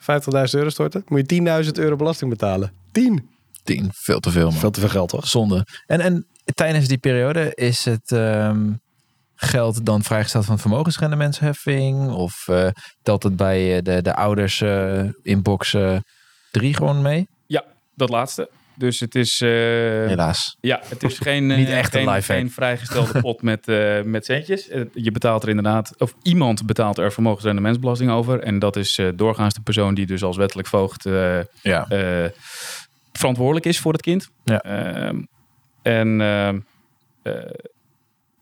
50.000 0.02 0.08
euro 0.52 0.70
storten. 0.70 1.04
Moet 1.08 1.32
je 1.32 1.64
10.000 1.66 1.72
euro 1.72 1.96
belasting 1.96 2.30
betalen. 2.30 2.72
10. 2.92 3.30
10, 3.64 3.90
veel 3.94 4.20
te 4.20 4.32
veel 4.32 4.50
man. 4.50 4.60
Veel 4.60 4.72
te 4.72 4.80
veel 4.80 4.90
geld, 4.90 5.10
toch? 5.10 5.28
Zonde. 5.28 5.66
En, 5.86 6.00
en 6.00 6.28
tijdens 6.54 6.88
die 6.88 6.98
periode 6.98 7.52
is 7.56 7.86
het 7.86 8.12
ehm, 8.12 8.72
geld 9.44 9.86
dan 9.86 10.04
vrijgesteld 10.04 10.46
van 10.46 10.60
vermogensrendementsheffing? 10.60 12.10
Of 12.10 12.48
eh, 12.48 12.68
telt 13.04 13.24
het 13.24 13.36
bij 13.36 13.76
eh, 13.78 13.84
de, 13.84 14.02
de 14.02 14.16
ouders 14.16 14.62
eh 14.62 15.04
inbox 15.22 15.74
eh, 15.74 15.98
3 16.52 16.74
gewoon 16.74 17.02
mee? 17.02 17.28
Ja, 17.48 17.64
dat 17.96 18.10
laatste. 18.10 18.50
Dus 18.76 19.00
het 19.00 19.16
is, 19.16 19.40
Helaas. 19.40 20.58
ja, 20.62 20.80
het 20.86 21.04
is 21.04 21.18
geen, 21.28 21.48
Niet 21.48 21.70
echt 21.70 21.94
een 21.94 22.00
geen, 22.02 22.14
lifehack. 22.14 22.40
geen 22.40 22.52
vrijgestelde 22.52 23.22
pot 23.22 23.42
met, 23.52 23.66
met 24.06 24.26
centjes. 24.26 24.70
Je 24.94 25.12
betaalt 25.12 25.44
er 25.44 25.50
inderdaad, 25.50 25.94
of 25.98 26.14
iemand 26.22 26.66
betaalt 26.66 26.98
er 26.98 27.12
vermogensrendementsbelasting 27.12 28.12
over. 28.12 28.40
En 28.40 28.60
dat 28.60 28.76
is 28.76 29.00
doorgaans 29.16 29.54
de 29.54 29.62
persoon 29.62 29.94
die 29.94 30.06
dus 30.06 30.24
als 30.24 30.38
wettelijk 30.38 30.68
voogd 30.68 31.04
Ja. 31.62 31.88
verantwoordelijk 33.12 33.66
is 33.66 33.80
voor 33.80 33.92
het 33.94 34.02
kind. 34.02 34.30
Ja. 34.44 34.60
Ehm, 34.62 35.22
en 35.82 36.22
eh, 37.24 37.34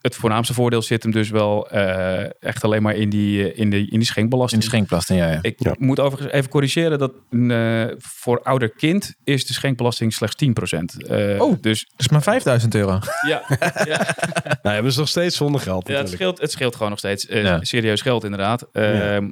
het 0.02 0.16
voornaamste 0.16 0.54
voordeel 0.54 0.82
zit 0.82 1.04
hem 1.04 1.12
dus 1.12 1.30
wel 1.30 1.70
eh, 1.70 2.30
echt 2.40 2.64
alleen 2.64 2.82
maar 2.82 2.96
in 2.96 3.10
die, 3.10 3.52
eh, 3.52 3.60
in, 3.60 3.70
de, 3.70 3.78
in 3.78 3.86
die 3.86 3.94
In 4.00 4.06
schenkbelasting. 4.06 4.62
de 4.62 4.68
schenkbelasting, 4.68 5.20
ja. 5.20 5.28
ja. 5.32 5.40
Ik 5.42 5.56
Ja. 5.64 5.76
moet 5.78 6.00
overigens 6.00 6.34
even 6.34 6.50
corrigeren 6.50 7.00
dat 7.00 7.12
eh, 7.32 7.86
voor 7.98 8.42
ouder 8.44 8.70
kind 8.70 9.16
is 9.24 9.46
de 9.46 9.54
schenkbelasting 9.54 10.14
slechts 10.14 10.36
10%. 10.36 11.08
Eh 11.08 11.42
Oh. 11.42 11.62
Dus 11.62 11.88
Dus 11.96 12.10
maar 12.10 12.22
5000 12.22 12.76
euro. 12.76 13.00
ja, 13.28 13.44
ja, 13.86 14.16
Nou, 14.62 14.74
hebben 14.76 14.92
ze 14.92 15.00
nog 15.00 15.08
steeds 15.10 15.36
zonder 15.38 15.62
geld 15.62 15.88
ja, 15.88 15.94
het, 15.94 16.02
natuurlijk. 16.02 16.22
scheelt, 16.22 16.42
het 16.42 16.52
scheelt 16.52 16.74
gewoon 16.76 16.90
nog 16.90 17.00
steeds 17.00 17.26
Ja. 17.30 17.64
serieus 17.64 18.02
geld 18.02 18.24
inderdaad. 18.24 18.68
Ehm, 18.72 19.30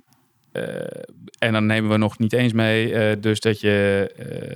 eh, 0.52 0.64
en 1.40 1.54
dan 1.54 1.66
nemen 1.66 1.90
we 1.92 1.98
nog 1.98 2.18
niet 2.20 2.34
eens 2.34 2.54
mee 2.54 2.94
eh, 2.94 3.16
dus 3.22 3.40
dat 3.40 3.60
je... 3.60 4.56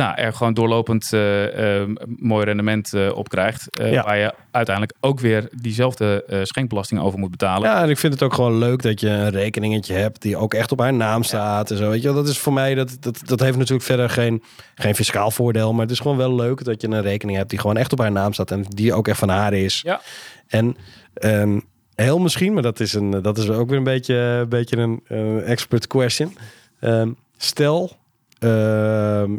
nou, 0.00 0.16
er 0.16 0.32
gewoon 0.32 0.54
doorlopend 0.54 1.12
eh, 1.12 1.80
eh, 1.80 1.88
mooi 2.16 2.44
rendement 2.44 2.94
eh, 2.94 3.16
op 3.16 3.28
krijgt. 3.28 3.66
Ja. 3.70 4.04
Waar 4.04 4.18
je 4.18 4.34
uiteindelijk 4.50 4.96
ook 5.00 5.20
weer 5.20 5.48
diezelfde 5.52 6.24
schenkbelasting 6.42 7.00
over 7.00 7.18
moet 7.18 7.30
betalen. 7.30 7.68
Ja, 7.68 7.82
en 7.82 7.90
ik 7.90 7.98
vind 7.98 8.12
het 8.12 8.22
ook 8.22 8.34
gewoon 8.34 8.58
leuk 8.58 8.82
dat 8.82 9.00
je 9.00 9.08
een 9.08 9.30
rekeningetje 9.30 9.94
hebt 9.94 10.22
die 10.22 10.36
ook 10.36 10.54
echt 10.54 10.72
op 10.72 10.78
haar 10.78 10.92
naam 10.92 11.22
staat 11.22 11.70
en 11.70 11.76
zo. 11.76 11.90
Weet 11.90 12.02
je, 12.02 12.12
wel. 12.12 12.16
dat 12.16 12.28
is 12.28 12.38
voor 12.38 12.52
mij, 12.52 12.74
dat, 12.74 12.96
dat, 13.00 13.20
dat 13.24 13.40
heeft 13.40 13.56
natuurlijk 13.56 13.86
verder 13.86 14.10
geen, 14.10 14.42
geen 14.74 14.94
fiscaal 14.94 15.30
voordeel, 15.30 15.72
maar 15.72 15.82
het 15.82 15.90
is 15.90 16.00
gewoon 16.00 16.16
wel 16.16 16.34
leuk 16.34 16.64
dat 16.64 16.80
je 16.80 16.88
een 16.88 17.02
rekening 17.02 17.38
hebt 17.38 17.50
die 17.50 17.58
gewoon 17.58 17.76
echt 17.76 17.92
op 17.92 17.98
haar 17.98 18.12
naam 18.12 18.32
staat 18.32 18.50
en 18.50 18.64
die 18.68 18.94
ook 18.94 19.08
echt 19.08 19.18
van 19.18 19.28
haar 19.28 19.52
is. 19.52 19.80
Ja. 19.84 20.00
En 20.46 20.76
ehm, 21.14 21.60
heel 21.94 22.18
misschien, 22.18 22.52
maar 22.52 22.62
dat 22.62 22.80
is, 22.80 22.94
een, 22.94 23.10
dat 23.10 23.38
is 23.38 23.50
ook 23.50 23.68
weer 23.68 23.78
een 23.78 23.84
beetje, 23.84 24.14
een, 24.14 24.48
beetje 24.48 24.76
een 24.76 25.42
expert 25.42 25.86
question. 25.86 26.36
Ehm, 26.80 27.10
stel, 27.36 27.98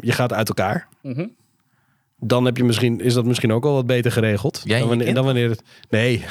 je 0.00 0.12
gaat 0.12 0.32
uit 0.32 0.48
elkaar. 0.48 0.88
Mhm. 1.02 1.26
Dan 2.24 2.44
heb 2.44 2.56
je 2.56 2.64
misschien, 2.64 3.00
is 3.00 3.14
dat 3.14 3.24
misschien 3.24 3.52
ook 3.52 3.64
al 3.64 3.72
wat 3.74 3.86
beter 3.86 4.12
geregeld. 4.12 4.60
Jij 4.64 4.80
en 4.80 4.80
dan, 4.80 4.80
je 4.80 4.86
wanneer, 4.88 5.04
kind? 5.04 5.16
dan 5.16 5.24
wanneer 5.24 5.48
het. 5.50 5.62
Nee. 5.90 6.24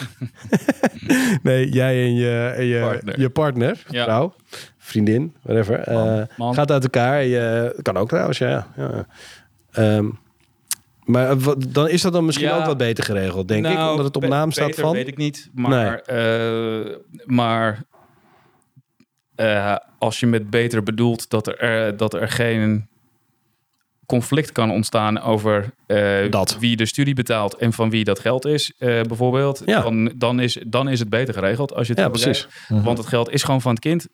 nee, 1.43 1.69
jij 1.69 2.03
en 2.05 2.13
je, 2.15 2.53
en 2.57 2.65
je 2.65 2.79
Partner. 2.81 3.19
je 3.19 3.29
partner, 3.29 3.83
Ja. 3.89 4.03
vrouw, 4.03 4.33
vriendin, 4.77 5.35
whatever. 5.41 5.79
eh, 5.79 6.21
man. 6.37 6.53
Gaat 6.53 6.71
uit 6.71 6.83
elkaar. 6.83 7.23
Je, 7.23 7.75
kan 7.81 7.97
ook 7.97 8.07
trouwens, 8.09 8.37
ja. 8.37 8.67
ja. 8.77 9.05
Ehm, 9.71 10.09
maar 11.03 11.29
eh, 11.29 11.37
wat- 11.37 11.65
dan 11.73 11.89
is 11.89 12.01
dat 12.01 12.13
dan 12.13 12.25
misschien 12.25 12.47
Ja. 12.47 12.57
ook 12.57 12.65
wat 12.65 12.77
beter 12.77 13.03
geregeld, 13.03 13.47
denk 13.47 13.65
ik. 13.65 13.73
Nou, 13.73 13.89
Omdat 13.91 14.05
het 14.05 14.15
op 14.15 14.21
be- 14.21 14.27
naam 14.27 14.51
staat 14.51 14.67
beter 14.67 14.83
van. 14.83 14.93
weet 14.93 15.07
ik 15.07 15.17
niet. 15.17 15.49
Maar, 15.53 15.99
eh, 15.99 16.95
maar 17.25 17.83
eh, 19.41 19.75
als 19.97 20.19
je 20.19 20.27
met 20.27 20.49
beter 20.49 20.83
bedoelt 20.83 21.29
dat 21.29 21.47
er, 21.47 21.57
eh, 21.57 21.97
dat 21.97 22.13
er 22.13 22.29
geen 22.29 22.89
conflict 24.05 24.51
kan 24.51 24.71
ontstaan 24.71 25.21
over 25.21 25.73
eh, 25.87 26.29
wie 26.59 26.75
de 26.75 26.85
studie 26.85 27.13
betaalt 27.13 27.53
en 27.55 27.73
van 27.73 27.89
wie 27.89 28.03
dat 28.03 28.19
geld 28.19 28.45
is, 28.45 28.73
bijvoorbeeld, 28.79 29.61
Ja. 29.65 29.81
dan, 29.81 30.11
dan, 30.15 30.39
is, 30.39 30.57
dan 30.67 30.89
is 30.89 30.99
het 30.99 31.09
beter 31.09 31.33
geregeld 31.33 31.73
als 31.73 31.87
je 31.87 31.93
het 31.93 32.01
Ja, 32.01 32.09
precies. 32.09 32.47
Want 32.67 32.97
het 32.97 33.07
geld 33.07 33.29
is 33.29 33.43
gewoon 33.43 33.61
van 33.61 33.71
het 33.71 33.79
kind. 33.79 34.07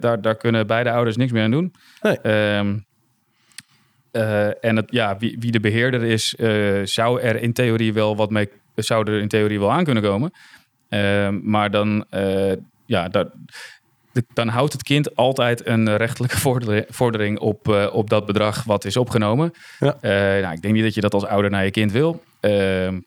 Daar, 0.00 0.20
daar 0.20 0.36
kunnen 0.36 0.66
beide 0.66 0.90
ouders 0.90 1.16
niks 1.16 1.32
meer 1.32 1.42
aan 1.42 1.50
doen. 1.50 1.74
Nee. 2.02 2.18
Ehm, 2.20 2.78
eh, 4.10 4.64
en 4.64 4.76
het, 4.76 4.90
ja, 4.90 5.16
wie, 5.18 5.36
wie 5.40 5.50
de 5.50 5.60
beheerder 5.60 6.02
is, 6.02 6.28
zou 6.92 7.20
er 7.20 7.36
in 7.42 7.52
theorie 7.52 7.92
wel 7.92 8.16
wat 8.16 8.30
mee, 8.30 8.48
zou 8.74 9.12
er 9.12 9.20
in 9.20 9.28
theorie 9.28 9.58
wel 9.58 9.72
aan 9.72 9.84
kunnen 9.84 10.02
komen. 10.02 10.30
Ehm, 10.88 11.38
maar 11.42 11.70
dan, 11.70 12.04
ja, 12.86 13.08
dat, 13.08 13.30
de- 13.32 13.48
dan 14.34 14.48
houdt 14.48 14.72
het 14.72 14.82
kind 14.82 15.16
altijd 15.16 15.66
een 15.66 15.96
rechtelijke 15.96 16.38
vordering, 16.88 17.38
op, 17.38 17.68
eh, 17.68 17.86
op 17.92 18.10
dat 18.10 18.26
bedrag 18.26 18.64
wat 18.64 18.84
is 18.84 18.96
opgenomen. 18.96 19.52
Ja. 19.78 19.96
Eh, 20.00 20.10
nou, 20.42 20.54
ik 20.54 20.62
denk 20.62 20.74
niet 20.74 20.82
dat 20.84 20.94
je 20.94 21.00
dat 21.00 21.14
als 21.14 21.24
ouder 21.24 21.50
naar 21.50 21.64
je 21.64 21.70
kind 21.70 21.92
wil. 21.92 22.22
Ehm, 22.40 23.00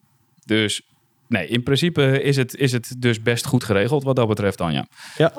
dus 0.45 0.81
nee, 1.27 1.47
in 1.47 1.63
principe 1.63 2.21
is 2.21 2.35
het, 2.35 2.55
is 2.55 2.71
het 2.71 2.95
dus 2.97 3.21
best 3.21 3.45
goed 3.45 3.63
geregeld 3.63 4.03
wat 4.03 4.15
dat 4.15 4.27
betreft 4.27 4.57
dan, 4.57 4.73
ja. 4.73 4.85
Ja. 5.17 5.31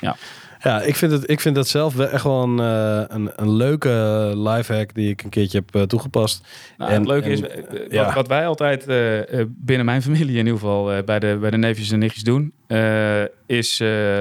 Ja. 0.00 0.16
Ja, 0.62 0.82
ik 0.82 0.96
vind, 0.96 1.12
het, 1.12 1.30
ik 1.30 1.40
vind 1.40 1.54
dat 1.54 1.68
zelf 1.68 1.94
wel 1.94 2.08
echt 2.08 2.24
wel 2.24 2.42
een, 2.42 2.58
eh, 2.60 3.16
een, 3.16 3.30
een 3.36 3.50
leuke 3.52 3.88
lifehack 4.36 4.94
die 4.94 5.10
ik 5.10 5.22
een 5.22 5.30
keertje 5.30 5.58
heb 5.58 5.74
eh, 5.74 5.82
toegepast. 5.82 6.46
Nou, 6.78 6.90
En- 6.90 6.98
het 6.98 7.06
leuke 7.06 7.24
en, 7.26 7.30
is, 7.32 7.40
eh, 7.40 7.58
eh, 7.58 7.90
ja. 7.90 8.04
wat, 8.04 8.14
wat 8.14 8.28
wij 8.28 8.46
altijd 8.46 8.86
eh, 8.86 9.40
eh, 9.40 9.46
binnen 9.48 9.86
mijn 9.86 10.02
familie 10.02 10.30
in 10.38 10.46
ieder 10.46 10.52
geval 10.52 10.92
eh, 10.92 11.04
bij, 11.04 11.18
de, 11.18 11.36
bij 11.40 11.50
de 11.50 11.56
neefjes 11.56 11.90
en 11.90 11.98
nichtjes 11.98 12.22
doen, 12.22 12.52
eh, 12.66 13.22
is 13.46 13.80
eh, 13.80 14.18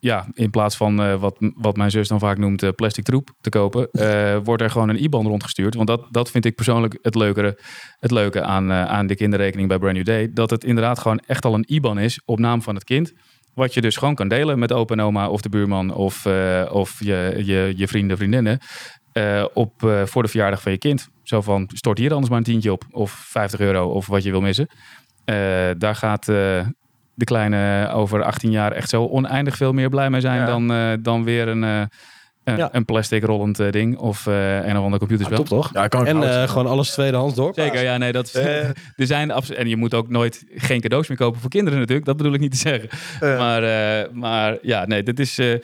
ja, 0.00 0.26
in 0.34 0.50
plaats 0.50 0.76
van 0.76 1.02
eh, 1.02 1.20
wat, 1.20 1.36
wat 1.54 1.76
mijn 1.76 1.90
zus 1.90 2.08
dan 2.08 2.18
vaak 2.18 2.38
noemt 2.38 2.62
eh, 2.62 2.70
plastic 2.76 3.04
troep 3.04 3.30
te 3.40 3.50
kopen, 3.50 3.90
eh, 3.92 4.36
wordt 4.44 4.62
er 4.62 4.70
gewoon 4.70 4.88
een 4.88 5.02
IBAN 5.02 5.26
rondgestuurd. 5.26 5.74
Want 5.74 5.88
dat, 5.88 6.06
dat 6.10 6.30
vind 6.30 6.44
ik 6.44 6.54
persoonlijk 6.54 6.98
het, 7.02 7.14
leukere, 7.14 7.58
het 7.98 8.10
leuke 8.10 8.42
aan, 8.42 8.72
aan 8.72 9.06
de 9.06 9.14
kinderrekening 9.14 9.68
bij 9.68 9.78
Brand 9.78 9.94
New 9.94 10.04
Day. 10.04 10.32
Dat 10.32 10.50
het 10.50 10.64
inderdaad 10.64 10.98
gewoon 10.98 11.18
echt 11.18 11.44
al 11.44 11.54
een 11.54 11.64
IBAN 11.66 11.98
is 11.98 12.20
op 12.24 12.38
naam 12.38 12.62
van 12.62 12.74
het 12.74 12.84
kind. 12.84 13.12
Wat 13.54 13.74
je 13.74 13.80
dus 13.80 13.96
gewoon 13.96 14.14
kan 14.14 14.28
delen 14.28 14.58
met 14.58 14.72
opa 14.72 14.94
en 14.94 15.00
oma 15.00 15.28
of 15.28 15.40
de 15.40 15.48
buurman 15.48 15.94
of, 15.94 16.26
of 16.70 17.04
je, 17.04 17.42
je, 17.44 17.72
je 17.76 17.88
vrienden, 17.88 18.16
vriendinnen. 18.16 18.58
op, 19.54 19.72
voor 20.04 20.22
de 20.22 20.28
verjaardag 20.28 20.62
van 20.62 20.72
je 20.72 20.78
kind. 20.78 21.08
Zo 21.22 21.40
van, 21.40 21.70
stort 21.74 21.98
hier 21.98 22.10
anders 22.10 22.28
maar 22.28 22.38
een 22.38 22.44
tientje 22.44 22.72
op. 22.72 22.84
Of 22.90 23.10
50 23.10 23.60
euro 23.60 23.88
of 23.88 24.06
wat 24.06 24.22
je 24.22 24.30
wil 24.30 24.40
missen. 24.40 24.68
Daar 25.78 25.94
gaat 25.94 26.28
de 27.20 27.26
kleine 27.26 27.90
over 27.92 28.22
18 28.22 28.50
jaar 28.50 28.72
echt 28.72 28.88
zo 28.88 29.06
oneindig 29.06 29.56
veel 29.56 29.72
meer 29.72 29.88
blij 29.88 30.10
mee 30.10 30.20
zijn 30.20 30.38
Ja. 30.40 30.46
dan, 30.46 30.72
eh, 30.72 30.92
dan 31.00 31.24
weer 31.24 31.48
een, 31.48 31.64
eh, 31.64 31.82
een, 32.44 32.56
Ja. 32.56 32.68
een 32.72 32.84
plastic 32.84 33.24
rollend 33.24 33.60
eh, 33.60 33.70
ding 33.70 33.96
of 33.98 34.26
eh 34.26 34.56
een 34.66 34.76
of 34.78 34.84
ander 34.84 34.98
computerspel. 34.98 35.38
Top 35.38 35.46
toch? 35.46 35.70
Ja, 35.72 35.88
kan 35.88 36.06
En 36.06 36.22
eh, 36.22 36.48
gewoon 36.48 36.66
alles 36.66 36.90
tweedehands 36.90 37.34
door. 37.34 37.52
Zeker, 37.54 37.82
ja, 37.82 37.96
nee, 37.96 38.12
dat 38.12 38.34
Eh. 38.34 38.64
er 38.96 39.06
zijn 39.06 39.30
en 39.30 39.68
je 39.68 39.76
moet 39.76 39.94
ook 39.94 40.08
nooit 40.08 40.44
geen 40.54 40.80
cadeaus 40.80 41.08
meer 41.08 41.16
kopen 41.18 41.40
voor 41.40 41.50
kinderen 41.50 41.78
natuurlijk. 41.78 42.06
Dat 42.06 42.16
bedoel 42.16 42.32
ik 42.34 42.40
niet 42.40 42.50
te 42.50 42.56
zeggen. 42.56 42.88
Maar, 43.38 43.62
eh, 43.62 44.08
maar 44.12 44.58
ja, 44.62 44.86
nee, 44.86 45.02
dit 45.02 45.18
is 45.20 45.38
eh, 45.38 45.54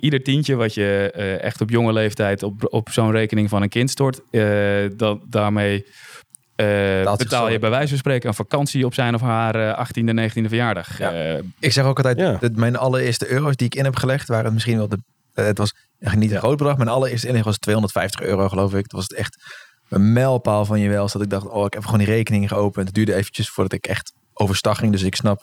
ieder 0.00 0.22
tientje 0.22 0.54
wat 0.54 0.74
je 0.74 1.10
eh, 1.14 1.42
echt 1.42 1.60
op 1.60 1.70
jonge 1.70 1.92
leeftijd 1.92 2.42
op, 2.42 2.66
op 2.68 2.88
zo'n 2.90 3.10
rekening 3.10 3.48
van 3.48 3.62
een 3.62 3.68
kind 3.68 3.90
stort, 3.90 4.20
eh, 4.30 4.44
dat 4.96 5.18
daarmee 5.28 5.86
eh, 6.56 6.66
Betaalt 6.98 7.18
betaal 7.18 7.48
je 7.48 7.58
bij 7.58 7.70
wijze 7.70 7.88
van 7.88 7.98
spreken 7.98 8.28
een 8.28 8.34
vakantie 8.34 8.84
op 8.86 8.94
zijn 8.94 9.14
of 9.14 9.20
haar 9.20 9.54
eh, 9.54 9.86
18e, 9.86 10.00
19e 10.14 10.48
verjaardag. 10.48 10.98
Ja. 10.98 11.12
Eh, 11.12 11.42
Ik 11.58 11.72
zeg 11.72 11.84
ook 11.84 11.96
altijd, 11.96 12.18
Ja. 12.18 12.36
dat 12.40 12.52
mijn 12.52 12.76
allereerste 12.76 13.28
euro's 13.30 13.56
die 13.56 13.66
ik 13.66 13.74
in 13.74 13.84
heb 13.84 13.96
gelegd, 13.96 14.28
waren 14.28 14.44
het 14.44 14.52
misschien 14.54 14.76
wel 14.76 14.88
de... 14.88 14.98
eh, 15.34 15.44
Het 15.44 15.58
was 15.58 15.74
echt 15.98 16.16
niet 16.16 16.30
een 16.32 16.38
groot 16.38 16.56
bedrag. 16.56 16.76
Mijn 16.76 16.88
allereerste 16.88 17.26
inleg 17.28 17.44
was 17.44 17.58
250 17.58 18.20
euro, 18.20 18.48
geloof 18.48 18.74
ik. 18.74 18.82
Dat 18.88 18.92
was 18.92 19.02
het 19.02 19.14
echt 19.14 19.36
een 19.88 20.12
mijlpaal 20.12 20.64
van 20.64 20.80
je 20.80 20.88
wel. 20.88 21.08
Dat 21.12 21.22
ik 21.22 21.30
dacht, 21.30 21.46
oh, 21.48 21.64
ik 21.66 21.72
heb 21.74 21.84
gewoon 21.84 21.98
die 21.98 22.08
rekening 22.08 22.48
geopend. 22.48 22.86
Het 22.86 22.94
duurde 22.94 23.14
eventjes 23.14 23.48
voordat 23.50 23.72
ik 23.72 23.86
echt 23.86 24.12
overstag 24.32 24.78
ging. 24.78 24.92
Dus 24.92 25.02
ik 25.02 25.14
snap, 25.14 25.42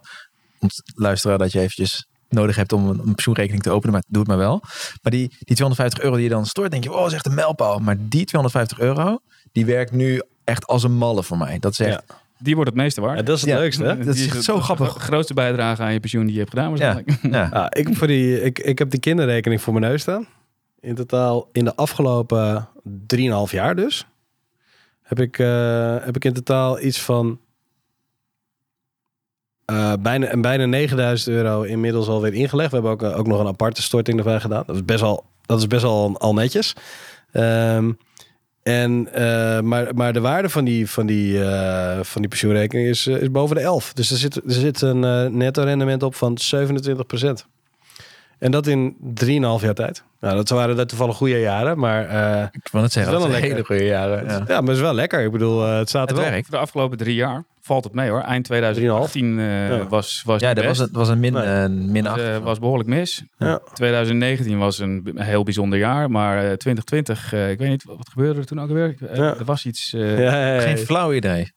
om 0.59 0.67
te 0.67 0.81
luisteren, 0.95 1.39
dat 1.39 1.51
je 1.51 1.59
eventjes 1.59 2.05
nodig 2.29 2.55
hebt 2.55 2.73
om 2.73 2.89
een, 2.89 2.99
een 2.99 3.13
pensioenrekening 3.13 3.63
te 3.63 3.69
openen. 3.69 3.93
Maar 3.93 4.03
doe 4.07 4.19
het 4.19 4.27
maar 4.27 4.37
wel. 4.37 4.59
Maar 5.01 5.11
die, 5.11 5.27
die 5.27 5.55
250 5.55 5.99
euro 6.03 6.15
die 6.15 6.23
je 6.23 6.29
dan 6.29 6.45
stort, 6.45 6.71
denk 6.71 6.83
je, 6.83 6.91
oh, 6.91 6.97
dat 6.97 7.07
is 7.07 7.13
echt 7.13 7.25
een 7.25 7.33
mijlpaal. 7.33 7.79
Maar 7.79 7.95
die 7.99 8.25
250 8.25 8.79
euro, 8.79 9.19
die 9.51 9.65
werkt 9.65 9.91
nu 9.91 10.21
echt 10.43 10.67
als 10.67 10.83
een 10.83 10.93
malle 10.97 11.23
voor 11.23 11.37
mij. 11.37 11.59
Dat 11.59 11.71
is 11.71 11.79
echt... 11.79 12.03
die 12.39 12.55
wordt 12.55 12.69
het 12.69 12.79
meeste 12.79 13.01
waard. 13.01 13.17
Ja, 13.19 13.23
dat 13.23 13.35
is 13.35 13.41
het 13.41 13.49
Ja. 13.49 13.57
leukste, 13.57 13.83
hè? 13.83 14.03
Dat 14.03 14.15
is 14.15 14.39
zo 14.39 14.55
de 14.55 14.61
grappig. 14.61 14.95
grootste 14.97 15.33
bijdrage 15.33 15.81
aan 15.81 15.93
je 15.93 15.99
pensioen 15.99 16.23
die 16.23 16.33
je 16.33 16.39
hebt 16.39 16.49
gedaan 16.51 16.69
waarschijnlijk. 16.69 17.09
Ja. 17.21 17.49
Ja, 17.53 17.73
ik, 17.73 17.95
voor 17.97 18.07
die, 18.07 18.41
ik, 18.41 18.59
ik 18.59 18.79
heb 18.79 18.89
die 18.89 18.99
kinderrekening 18.99 19.61
voor 19.61 19.73
mijn 19.73 19.85
neus 19.85 20.01
staan. 20.01 20.27
In 20.79 20.95
totaal 20.95 21.49
in 21.51 21.63
de 21.65 21.75
afgelopen 21.75 22.67
3,5 23.15 23.51
jaar 23.51 23.75
dus. 23.75 24.05
Heb 25.01 25.19
ik, 25.19 25.39
eh, 25.39 25.95
heb 26.01 26.15
ik 26.15 26.25
in 26.25 26.33
totaal 26.33 26.81
iets 26.81 27.01
van 27.01 27.39
eh, 29.65 29.93
bijna, 29.99 30.25
en 30.25 30.41
bijna 30.41 30.65
9000 30.65 31.35
euro 31.35 31.61
inmiddels 31.61 32.07
alweer 32.07 32.33
ingelegd. 32.33 32.69
We 32.69 32.75
hebben 32.75 32.91
ook, 32.91 33.03
eh, 33.03 33.17
ook 33.19 33.27
nog 33.27 33.39
een 33.39 33.47
aparte 33.47 33.81
storting 33.81 34.17
erbij 34.17 34.39
gedaan. 34.39 34.63
Dat 34.65 34.75
is 34.75 34.85
best 34.85 35.01
wel, 35.01 35.23
dat 35.45 35.59
is 35.59 35.67
best 35.67 35.81
wel 35.81 36.15
al 36.17 36.33
netjes. 36.33 36.75
Ehm, 37.31 37.91
en, 38.63 39.13
eh, 39.13 39.59
maar, 39.59 39.95
maar 39.95 40.13
de 40.13 40.19
waarde 40.19 40.49
van 40.49 40.65
die, 40.65 40.89
van 40.89 41.05
die, 41.05 41.43
eh, 41.43 41.99
van 42.01 42.21
die 42.21 42.29
pensioenrekening 42.29 42.87
is, 42.87 43.07
eh, 43.07 43.21
is 43.21 43.31
boven 43.31 43.55
de 43.55 43.61
11. 43.61 43.93
Dus 43.93 44.11
er 44.11 44.17
zit, 44.17 44.35
er 44.35 44.41
zit 44.45 44.81
een 44.81 45.03
eh, 45.03 45.25
netto 45.25 45.63
rendement 45.63 46.03
op 46.03 46.15
van 46.15 46.37
27% 46.37 47.47
En 48.39 48.51
dat 48.51 48.67
in 48.67 48.95
3,5 48.99 49.61
jaar 49.61 49.73
tijd. 49.73 50.03
Nou, 50.19 50.35
dat 50.35 50.49
waren 50.49 50.75
dat 50.75 50.89
toevallig 50.89 51.15
goede 51.15 51.39
jaren, 51.39 51.79
maar 51.79 52.11
uh, 52.11 52.43
Ik 52.51 52.67
wil 52.71 52.81
het 52.81 52.91
zeggen, 52.91 53.13
Het 53.13 53.21
is 53.21 53.27
wel 53.27 53.33
zijn 53.33 53.43
een 53.43 53.55
hele 53.55 53.65
goede 53.65 53.85
jaren. 53.85 54.25
Ja. 54.25 54.31
ja, 54.31 54.59
maar 54.59 54.69
het 54.69 54.75
is 54.75 54.81
wel 54.81 54.93
lekker. 54.93 55.23
Ik 55.23 55.31
bedoel, 55.31 55.67
uh, 55.67 55.77
het 55.77 55.89
staat 55.89 56.09
er 56.09 56.15
Het 56.15 56.17
wel. 56.23 56.31
werkt. 56.31 56.47
Voor 56.47 56.55
de 56.55 56.61
afgelopen 56.61 56.97
drie 56.97 57.15
jaar 57.15 57.43
valt 57.61 57.83
het 57.83 57.93
mee 57.93 58.09
hoor. 58.09 58.21
Eind 58.21 58.45
2018 58.45 59.37
uh, 59.37 59.67
Ja. 59.69 59.87
was, 59.87 60.21
was 60.25 60.41
Ja, 60.41 60.53
dat 60.53 60.65
was, 60.65 60.77
het 60.77 60.91
was 60.91 61.09
een 61.09 61.19
min, 61.19 61.33
Nee. 61.33 61.43
eh, 61.43 61.67
min 61.69 62.03
was, 62.03 62.11
8. 62.13 62.21
eh, 62.21 62.37
was 62.37 62.59
behoorlijk 62.59 62.89
mis. 62.89 63.23
Ja. 63.37 63.59
2019 63.73 64.57
was 64.57 64.79
een 64.79 65.11
heel 65.15 65.43
bijzonder 65.43 65.79
jaar, 65.79 66.11
maar 66.11 66.37
eh, 66.37 66.43
2020, 66.43 67.33
eh, 67.33 67.49
ik 67.49 67.57
weet 67.59 67.69
niet, 67.69 67.83
wat 67.83 68.09
gebeurde 68.11 68.39
er 68.39 68.45
toen 68.45 68.61
ook 68.61 68.67
alweer? 68.69 68.95
Eh, 69.09 69.15
Ja. 69.15 69.35
Er 69.39 69.45
was 69.45 69.65
iets, 69.65 69.93
eh, 69.93 70.19
Ja, 70.19 70.37
ja, 70.39 70.53
ja, 70.55 70.61
Geen 70.61 70.77
flauw 70.77 71.13
idee. 71.13 71.41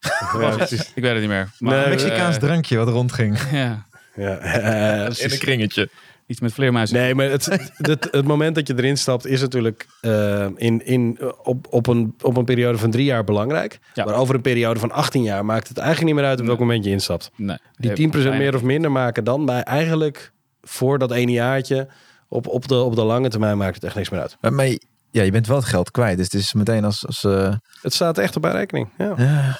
Ik 0.94 1.02
weet 1.02 1.10
het 1.12 1.20
niet 1.20 1.28
meer. 1.28 1.48
Maar, 1.58 1.74
Nee, 1.74 1.82
eh, 1.84 1.90
Mexicaans 1.90 2.38
drankje 2.38 2.76
wat 2.76 2.88
rondging. 2.88 3.38
ja, 3.52 3.86
Ja, 4.16 4.38
ja, 4.96 5.04
precies. 5.04 5.38
kringetje. 5.38 5.88
Iets 6.26 6.40
met 6.40 6.52
vleermuizen. 6.52 6.96
Nee, 6.96 7.14
maar 7.14 7.30
het, 7.30 7.44
het, 7.76 8.08
het 8.10 8.24
moment 8.24 8.54
dat 8.54 8.66
je 8.68 8.74
erin 8.76 8.96
stapt 8.96 9.26
is 9.26 9.40
natuurlijk 9.40 9.86
eh, 10.00 10.46
in, 10.56 10.86
in, 10.86 11.18
op, 11.42 11.66
op, 11.70 11.86
een, 11.86 12.14
op 12.22 12.36
een 12.36 12.44
periode 12.44 12.78
van 12.78 12.90
drie 12.90 13.04
jaar 13.04 13.24
belangrijk. 13.24 13.78
Ja. 13.94 14.04
Maar 14.04 14.14
over 14.14 14.34
een 14.34 14.40
periode 14.40 14.80
van 14.80 14.90
18 14.90 15.22
jaar 15.22 15.44
maakt 15.44 15.68
het 15.68 15.78
eigenlijk 15.78 16.06
niet 16.06 16.20
meer 16.20 16.30
uit 16.30 16.40
op 16.40 16.46
welk 16.46 16.58
Nee. 16.58 16.66
moment 16.66 16.84
je 16.84 16.90
instapt. 16.90 17.30
Nee. 17.36 17.58
Die 17.76 17.90
Eh, 17.90 17.96
10% 17.96 18.10
weinig. 18.10 18.38
meer 18.38 18.54
of 18.54 18.62
minder 18.62 18.92
maken 18.92 19.24
dan 19.24 19.46
bij 19.46 19.60
eigenlijk 19.62 20.32
voor 20.62 20.98
dat 20.98 21.10
ene 21.12 21.32
jaartje 21.32 21.88
op, 22.28 22.46
op, 22.46 22.68
de, 22.68 22.74
op 22.74 22.94
de 22.94 23.04
lange 23.04 23.28
termijn 23.28 23.58
maakt 23.58 23.74
het 23.74 23.84
echt 23.84 23.94
niks 23.94 24.10
meer 24.10 24.20
uit. 24.20 24.36
Maar, 24.40 24.52
maar 24.52 24.66
ja, 25.10 25.22
je 25.22 25.30
bent 25.30 25.46
wel 25.46 25.56
het 25.56 25.66
geld 25.66 25.90
kwijt. 25.90 26.16
Dus 26.16 26.24
het 26.24 26.40
is 26.40 26.52
meteen 26.52 26.84
als... 26.84 27.06
als 27.06 27.24
eh, 27.24 27.52
Het 27.82 27.94
staat 27.94 28.18
echt 28.18 28.36
op 28.36 28.42
mijn 28.42 28.54
rekening. 28.54 28.88
Ja. 28.98 29.14
ja. 29.16 29.58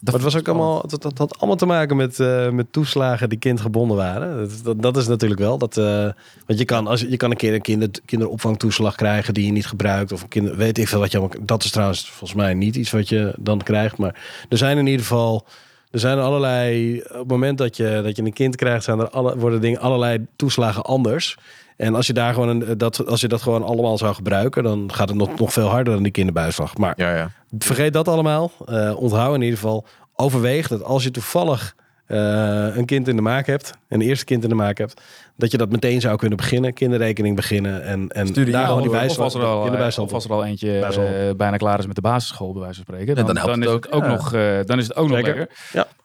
Maar 0.00 0.14
het 0.14 0.22
was 0.22 0.36
ook 0.36 0.48
allemaal, 0.48 0.86
dat, 0.86 1.02
dat 1.02 1.18
had 1.18 1.38
allemaal 1.38 1.56
te 1.56 1.66
maken 1.66 1.96
met, 1.96 2.20
eh, 2.20 2.50
met 2.50 2.72
toeslagen 2.72 3.28
die 3.28 3.38
kindgebonden 3.38 3.96
waren. 3.96 4.38
Dat, 4.38 4.60
dat, 4.64 4.82
dat 4.82 4.96
is 4.96 5.06
natuurlijk 5.06 5.40
wel. 5.40 5.58
Dat, 5.58 5.76
eh, 5.76 6.08
want 6.46 6.58
je 6.58 6.64
kan, 6.64 6.86
als, 6.86 7.00
je 7.00 7.16
kan 7.16 7.30
een 7.30 7.36
keer 7.36 7.54
een 7.54 7.60
kinder, 7.60 7.88
kinderopvangtoeslag 8.04 8.94
krijgen 8.94 9.34
die 9.34 9.46
je 9.46 9.52
niet 9.52 9.66
gebruikt. 9.66 10.12
Of 10.12 10.22
een 10.22 10.28
kinder, 10.28 10.56
weet 10.56 10.78
ik 10.78 10.88
veel 10.88 11.00
wat 11.00 11.10
je 11.10 11.18
allemaal. 11.18 11.36
Dat 11.42 11.64
is 11.64 11.70
trouwens 11.70 12.08
volgens 12.10 12.34
mij 12.40 12.54
niet 12.54 12.76
iets 12.76 12.90
wat 12.90 13.08
je 13.08 13.34
dan 13.38 13.62
krijgt. 13.62 13.96
Maar 13.96 14.44
er 14.48 14.58
zijn 14.58 14.78
in 14.78 14.86
ieder 14.86 15.00
geval. 15.00 15.46
Er 15.90 15.98
zijn 15.98 16.18
allerlei. 16.18 16.98
Op 17.00 17.18
het 17.18 17.28
moment 17.28 17.58
dat 17.58 17.76
je, 17.76 18.00
dat 18.04 18.16
je 18.16 18.22
een 18.22 18.32
kind 18.32 18.56
krijgt, 18.56 18.84
zijn 18.84 18.98
er 18.98 19.10
alle, 19.10 19.38
worden 19.38 19.60
dingen, 19.60 19.80
allerlei 19.80 20.26
toeslagen 20.36 20.82
anders. 20.82 21.36
En 21.80 21.94
als 21.94 22.06
je 22.06 22.12
daar 22.12 22.34
gewoon 22.34 22.48
een, 22.48 22.78
dat, 22.78 23.06
als 23.06 23.20
je 23.20 23.28
dat 23.28 23.42
gewoon 23.42 23.62
allemaal 23.62 23.98
zou 23.98 24.14
gebruiken, 24.14 24.62
dan 24.62 24.92
gaat 24.92 25.08
het 25.08 25.18
nog, 25.18 25.38
nog 25.38 25.52
veel 25.52 25.66
harder 25.68 25.94
dan 25.94 26.02
die 26.02 26.12
kinderbijslag. 26.12 26.76
Maar 26.76 26.92
Ja, 26.96 27.16
ja. 27.16 27.30
vergeet 27.58 27.92
dat 27.92 28.08
allemaal. 28.08 28.52
Eh, 28.66 28.92
onthoud 28.96 29.34
in 29.34 29.42
ieder 29.42 29.58
geval. 29.58 29.84
Overweeg 30.14 30.68
dat 30.68 30.82
als 30.84 31.02
je 31.02 31.10
toevallig 31.10 31.74
eh, 32.06 32.76
een 32.76 32.84
kind 32.84 33.08
in 33.08 33.16
de 33.16 33.22
maak 33.22 33.46
hebt, 33.46 33.72
een 33.88 34.00
eerste 34.00 34.24
kind 34.24 34.42
in 34.42 34.48
de 34.48 34.54
maak 34.54 34.78
hebt, 34.78 35.00
dat 35.36 35.50
je 35.50 35.56
dat 35.56 35.70
meteen 35.70 36.00
zou 36.00 36.16
kunnen 36.16 36.36
beginnen, 36.36 36.72
kinderrekening 36.74 37.36
beginnen 37.36 37.82
en, 37.82 38.08
en 38.08 38.26
Studie 38.26 38.52
daar 38.52 38.66
gewoon 38.66 38.82
die 38.82 38.90
of 38.90 38.96
bijslag, 38.96 39.24
als 39.24 39.34
er 39.34 39.44
al, 39.44 39.60
kinderbijslag 39.62 40.06
of 40.06 40.12
als 40.12 40.24
er 40.24 40.32
al 40.32 40.44
eentje 40.44 40.78
eh, 40.78 41.34
bijna 41.36 41.56
klaar 41.56 41.78
is 41.78 41.86
met 41.86 41.94
de 41.94 42.00
basisschool, 42.00 42.52
bij 42.52 42.62
wijze 42.62 42.82
van 42.84 42.94
spreken. 42.94 43.16
En 43.16 43.26
Dan, 43.26 43.34
dan 43.34 43.44
helpt 43.44 43.58
is 43.58 43.64
het 43.64 43.74
ook, 43.74 43.94
ook 43.94 44.02
ja. 44.02 44.08
nog, 44.08 44.32
eh, 44.34 44.58
dan 44.64 44.78
is 44.78 44.86
het 44.88 44.96
ook 44.96 45.08
nog 45.08 45.20
lekker. 45.20 45.48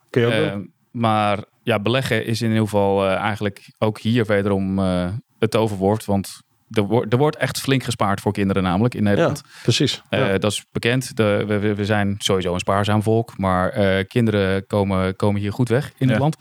kun 0.10 0.22
je 0.22 0.28
ook 0.28 0.34
Eh, 0.34 0.52
doen. 0.52 0.72
maar 0.92 1.40
ja, 1.64 1.80
beleggen 1.80 2.26
is 2.26 2.42
in 2.42 2.48
ieder 2.48 2.64
geval 2.64 3.06
eh, 3.06 3.16
eigenlijk 3.16 3.72
ook 3.78 4.00
hier 4.00 4.26
wederom 4.26 4.80
eh, 4.80 5.08
het 5.46 5.62
toverwoord. 5.62 6.06
Want 6.06 6.42
er, 6.70 6.84
wordt 6.84 7.14
er 7.14 7.20
wordt 7.20 7.36
echt 7.38 7.60
flink 7.60 7.84
gespaard 7.84 8.22
voor 8.22 8.32
kinderen 8.34 8.64
namelijk 8.64 8.94
in 8.94 9.04
Ja, 9.04 9.10
Nederland. 9.10 9.42
precies. 9.64 10.02
Eh, 10.10 10.20
Ja. 10.20 10.38
Dat 10.38 10.52
is 10.52 10.66
bekend. 10.72 11.16
De, 11.16 11.44
we, 11.48 11.74
we- 11.76 11.86
zijn 11.86 12.16
sowieso 12.18 12.54
een 12.54 12.60
spaarzaam 12.60 13.04
volk. 13.04 13.38
Maar 13.38 13.70
eh, 13.70 14.06
kinderen 14.08 14.68
komen, 14.68 15.16
komen 15.16 15.42
hier 15.42 15.52
goed 15.54 15.70
weg 15.70 15.92
in 15.98 16.08
Ja. 16.08 16.14
het 16.14 16.22
land. 16.22 16.38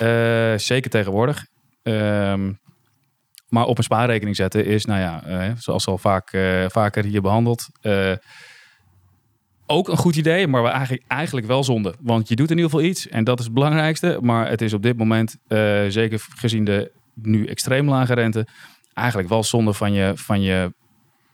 Eh, 0.00 0.58
zeker 0.58 0.90
tegenwoordig. 0.90 1.46
Ehm, 1.82 2.52
maar 3.48 3.64
op 3.66 3.78
een 3.78 3.84
spaarrekening 3.84 4.36
zetten 4.36 4.64
is, 4.66 4.84
nou 4.84 5.00
ja, 5.00 5.54
zoals 5.58 5.86
al 5.86 5.98
vaak, 5.98 6.32
eh, 6.32 6.64
vaker 6.68 7.04
hier 7.04 7.22
behandeld, 7.22 7.68
eh, 7.80 8.12
ook 9.66 9.88
een 9.88 9.96
goed 9.96 10.16
idee, 10.16 10.46
maar 10.46 10.62
wel 10.62 10.70
eigenlijk, 10.72 11.02
eigenlijk 11.08 11.46
wel 11.46 11.64
zonde. 11.64 11.94
Want 12.00 12.28
je 12.28 12.36
doet 12.36 12.50
in 12.50 12.56
ieder 12.56 12.70
geval 12.70 12.86
iets 12.86 13.08
en 13.08 13.24
dat 13.24 13.38
is 13.38 13.44
het 13.44 13.54
belangrijkste. 13.54 14.18
Maar 14.22 14.48
het 14.48 14.60
is 14.62 14.72
op 14.72 14.82
dit 14.82 14.96
moment, 14.96 15.36
eh, 15.46 15.80
zeker 15.88 16.20
gezien 16.36 16.64
de 16.64 16.92
nu 17.22 17.46
extreem 17.46 17.88
lage 17.88 18.14
rente, 18.14 18.46
eigenlijk 18.94 19.28
wel 19.28 19.44
zonde 19.44 19.72
van 19.72 19.92
je, 19.92 20.12
van 20.14 20.42
je, 20.42 20.72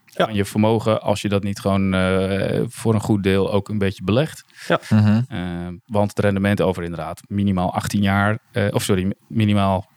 Ja. 0.05 0.25
van 0.25 0.33
je 0.33 0.45
vermogen 0.45 1.01
als 1.01 1.21
je 1.21 1.29
dat 1.29 1.43
niet 1.43 1.59
gewoon 1.59 1.93
eh, 1.93 2.61
voor 2.67 2.93
een 2.93 2.99
goed 3.01 3.23
deel 3.23 3.51
ook 3.51 3.69
een 3.69 3.77
beetje 3.77 4.03
belegt. 4.03 4.43
Mhm. 4.89 5.21
Eh, 5.27 5.67
want 5.85 6.09
het 6.09 6.19
rendement 6.19 6.61
over 6.61 6.83
inderdaad 6.83 7.21
minimaal 7.27 7.73
18 7.73 8.01
jaar, 8.01 8.39
eh, 8.51 8.67
of 8.71 8.83
sorry, 8.83 9.13
minimaal 9.27 9.89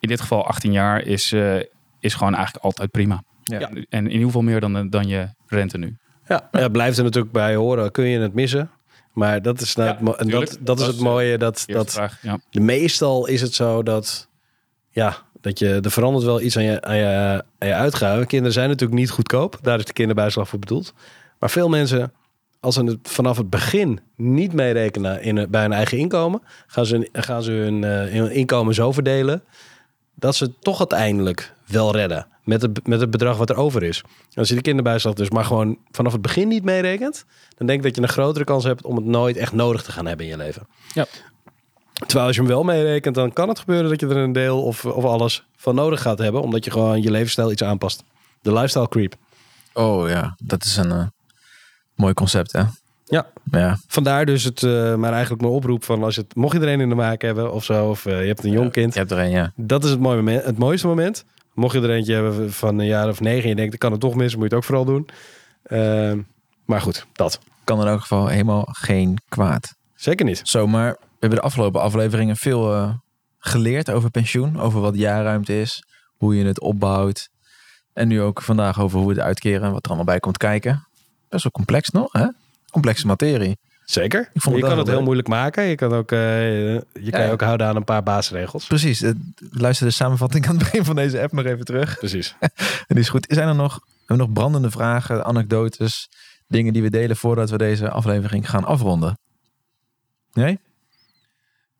in 0.00 0.08
dit 0.08 0.20
geval 0.20 0.46
18 0.46 0.72
jaar 0.72 1.02
is, 1.02 1.32
eh, 1.32 1.56
is 2.00 2.14
gewoon 2.14 2.34
eigenlijk 2.34 2.64
altijd 2.64 2.90
prima. 2.90 3.22
Ja. 3.42 3.58
En 3.58 3.86
in 3.88 4.10
ieder 4.10 4.26
geval 4.26 4.42
meer 4.42 4.60
dan, 4.60 4.90
dan 4.90 5.08
je 5.08 5.28
rente 5.46 5.78
nu. 5.78 5.96
Ja, 6.28 6.48
ja, 6.52 6.68
blijft 6.68 6.98
er 6.98 7.04
natuurlijk 7.04 7.32
bij 7.32 7.54
horen. 7.54 7.90
Kun 7.90 8.04
je 8.04 8.18
het 8.18 8.34
missen? 8.34 8.70
Maar 9.12 9.42
dat 9.42 9.60
is, 9.60 9.74
nou 9.76 9.88
Ja, 10.04 10.12
het 10.16 10.30
dat, 10.30 10.58
dat 10.60 10.80
is 10.80 10.86
het 10.86 11.00
mooie. 11.00 11.38
Dat, 11.38 11.64
dat, 11.66 11.92
vraag, 11.92 12.22
ja. 12.22 12.38
de 12.50 12.60
meestal 12.60 13.26
is 13.26 13.40
het 13.40 13.54
zo 13.54 13.82
dat, 13.82 14.28
ja, 14.90 15.16
dat 15.46 15.58
je, 15.58 15.78
er 15.82 15.90
verandert 15.90 16.24
wel 16.24 16.40
iets 16.40 16.56
aan 16.56 16.62
je, 16.62 16.82
aan 16.82 16.96
je, 16.96 17.42
aan 17.58 17.68
je 17.68 17.74
uitgaven. 17.74 18.26
Kinderen 18.26 18.52
zijn 18.52 18.68
natuurlijk 18.68 18.98
niet 19.00 19.10
goedkoop. 19.10 19.58
Daar 19.62 19.78
is 19.78 19.84
de 19.84 19.92
kinderbijslag 19.92 20.48
voor 20.48 20.58
bedoeld. 20.58 20.92
Maar 21.38 21.50
veel 21.50 21.68
mensen, 21.68 22.12
als 22.60 22.74
ze 22.74 22.84
het 22.84 22.98
vanaf 23.02 23.36
het 23.36 23.50
begin 23.50 24.00
niet 24.16 24.52
meerekenen 24.52 25.22
in, 25.22 25.36
een- 25.36 25.50
bij 25.50 25.62
hun 25.62 25.72
eigen 25.72 25.98
inkomen, 25.98 26.42
gaan 26.66 26.86
ze, 26.86 27.08
gaan 27.12 27.42
ze 27.42 27.50
hun, 27.50 27.84
eh, 27.84 27.90
hun 27.90 28.30
inkomen 28.30 28.74
zo 28.74 28.92
verdelen 28.92 29.42
dat 30.14 30.34
ze 30.36 30.58
toch 30.58 30.78
uiteindelijk 30.78 31.52
wel 31.66 31.92
redden. 31.92 32.26
Met 32.44 32.62
het, 32.62 32.86
met 32.86 33.00
het 33.00 33.10
bedrag 33.10 33.36
wat 33.36 33.50
er 33.50 33.56
over 33.56 33.82
is. 33.82 34.02
Als 34.34 34.48
je 34.48 34.54
de 34.54 34.60
kinderbijslag 34.60 35.14
dus 35.14 35.30
maar 35.30 35.44
gewoon 35.44 35.78
vanaf 35.90 36.12
het 36.12 36.22
begin 36.22 36.48
niet 36.48 36.64
meerekent, 36.64 37.24
dan 37.56 37.66
denk 37.66 37.78
ik 37.78 37.84
dat 37.84 37.96
je 37.96 38.02
een 38.02 38.08
grotere 38.08 38.44
kans 38.44 38.64
hebt 38.64 38.84
om 38.84 38.96
het 38.96 39.04
nooit 39.04 39.36
echt 39.36 39.52
nodig 39.52 39.82
te 39.82 39.92
gaan 39.92 40.06
hebben 40.06 40.26
in 40.26 40.32
je 40.32 40.38
leven. 40.38 40.66
Ja. 40.94 41.06
Terwijl 41.96 42.26
als 42.26 42.36
je 42.36 42.42
hem 42.42 42.50
wel 42.50 42.64
meerekent, 42.64 43.14
dan 43.14 43.32
kan 43.32 43.48
het 43.48 43.58
gebeuren 43.58 43.90
dat 43.90 44.00
je 44.00 44.06
er 44.06 44.16
een 44.16 44.32
deel 44.32 44.62
of, 44.62 44.84
of 44.84 45.04
alles 45.04 45.46
van 45.56 45.74
nodig 45.74 46.02
gaat 46.02 46.18
hebben, 46.18 46.42
omdat 46.42 46.64
je 46.64 46.70
gewoon 46.70 47.02
je 47.02 47.10
levensstijl 47.10 47.52
iets 47.52 47.62
aanpast. 47.62 48.04
De 48.42 48.52
lifestyle 48.52 48.88
creep. 48.88 49.14
Oh 49.72 50.08
ja, 50.08 50.36
dat 50.38 50.64
is 50.64 50.76
een 50.76 50.90
eh, 50.90 51.06
mooi 51.94 52.14
concept, 52.14 52.52
hè? 52.52 52.62
Ja. 53.04 53.26
Ja, 53.50 53.78
Vandaar 53.86 54.26
dus 54.26 54.44
het, 54.44 54.62
eh, 54.62 54.94
maar 54.94 55.12
eigenlijk 55.12 55.42
mijn 55.42 55.54
oproep 55.54 55.84
van 55.84 56.02
als 56.02 56.14
je 56.14 56.20
het, 56.20 56.34
mocht 56.34 56.52
je 56.52 56.60
er 56.60 56.68
een 56.68 56.80
in 56.80 56.88
de 56.88 56.94
maak 56.94 57.22
hebben 57.22 57.52
of 57.52 57.64
zo, 57.64 57.88
of 57.88 58.06
eh, 58.06 58.20
je 58.20 58.26
hebt 58.26 58.44
een 58.44 58.50
jong 58.50 58.72
kind, 58.72 58.92
je 58.92 58.98
hebt 58.98 59.10
er 59.10 59.18
een, 59.18 59.30
ja. 59.30 59.52
dat 59.56 59.84
is 59.84 59.90
het, 59.90 60.00
mooie 60.00 60.16
moment, 60.16 60.44
het 60.44 60.58
mooiste 60.58 60.86
moment. 60.86 61.24
Mocht 61.54 61.74
je 61.74 61.80
er 61.80 61.90
eentje 61.90 62.14
hebben 62.14 62.52
van 62.52 62.78
een 62.78 62.86
jaar 62.86 63.08
of 63.08 63.20
negen 63.20 63.42
en 63.42 63.48
je 63.48 63.54
denkt, 63.54 63.74
ik 63.74 63.78
kan 63.78 63.92
het 63.92 64.00
toch 64.00 64.14
missen, 64.14 64.38
moet 64.38 64.50
je 64.50 64.56
het 64.56 64.64
ook 64.64 64.68
vooral 64.68 64.84
doen. 64.84 65.08
Ehm, 65.62 66.20
maar 66.64 66.80
goed, 66.80 67.06
dat. 67.12 67.40
Kan 67.64 67.80
in 67.80 67.86
elk 67.86 68.00
geval 68.00 68.26
helemaal 68.26 68.68
geen 68.70 69.18
kwaad. 69.28 69.74
Zeker 69.94 70.26
niet. 70.26 70.40
Zo, 70.44 70.66
maar 70.66 70.90
we 70.90 70.96
hebben 71.20 71.38
de 71.38 71.44
afgelopen 71.44 71.80
afleveringen 71.80 72.36
veel 72.36 72.74
eh, 72.74 72.90
geleerd 73.38 73.90
over 73.90 74.10
pensioen. 74.10 74.60
Over 74.60 74.80
wat 74.80 74.96
jaarruimte 74.96 75.60
is, 75.60 75.84
hoe 76.16 76.36
je 76.36 76.44
het 76.44 76.60
opbouwt. 76.60 77.28
En 77.92 78.08
nu 78.08 78.20
ook 78.22 78.42
vandaag 78.42 78.80
over 78.80 78.98
hoe 78.98 79.08
we 79.08 79.14
het 79.14 79.22
uitkeren 79.22 79.62
en 79.62 79.72
wat 79.72 79.82
er 79.82 79.86
allemaal 79.86 80.06
bij 80.06 80.20
komt 80.20 80.36
kijken. 80.36 80.86
Best 81.28 81.42
wel 81.42 81.52
complex 81.52 81.90
nog, 81.90 82.12
hè? 82.12 82.26
Complexe 82.70 83.06
materie. 83.06 83.58
Zeker. 83.84 84.20
Ik 84.32 84.40
vond 84.42 84.54
het 84.54 84.64
je 84.64 84.70
kan 84.70 84.78
het 84.78 84.86
leuk. 84.86 84.96
heel 84.96 85.04
moeilijk 85.04 85.28
maken. 85.28 85.64
Je 85.64 85.74
kan 85.74 85.92
ook, 85.92 86.12
eh, 86.12 86.18
je 86.74 87.10
kan 87.10 87.24
je 87.24 87.30
ook 87.30 87.40
houden 87.40 87.66
aan 87.66 87.76
een 87.76 87.84
paar 87.84 88.02
basisregels. 88.02 88.66
Precies. 88.66 89.02
eh, 89.02 89.10
Luister 89.50 89.86
de 89.86 89.92
samenvatting 89.92 90.46
aan 90.46 90.54
het 90.54 90.64
begin 90.64 90.84
van 90.84 90.96
deze 90.96 91.20
app 91.20 91.32
nog 91.32 91.44
even 91.44 91.64
terug. 91.64 91.98
Precies. 91.98 92.36
En 92.40 92.50
die 92.88 92.98
is 92.98 93.08
goed. 93.08 93.26
Zijn 93.28 93.48
er 93.48 93.54
nog, 93.54 93.72
hebben 93.72 94.06
we 94.06 94.14
nog 94.16 94.32
brandende 94.32 94.70
vragen, 94.70 95.24
anekdotes, 95.24 96.08
dingen 96.48 96.72
die 96.72 96.82
we 96.82 96.90
delen 96.90 97.16
voordat 97.16 97.50
we 97.50 97.58
deze 97.58 97.90
aflevering 97.90 98.50
gaan 98.50 98.64
afronden? 98.64 99.18
Nee? 100.32 100.58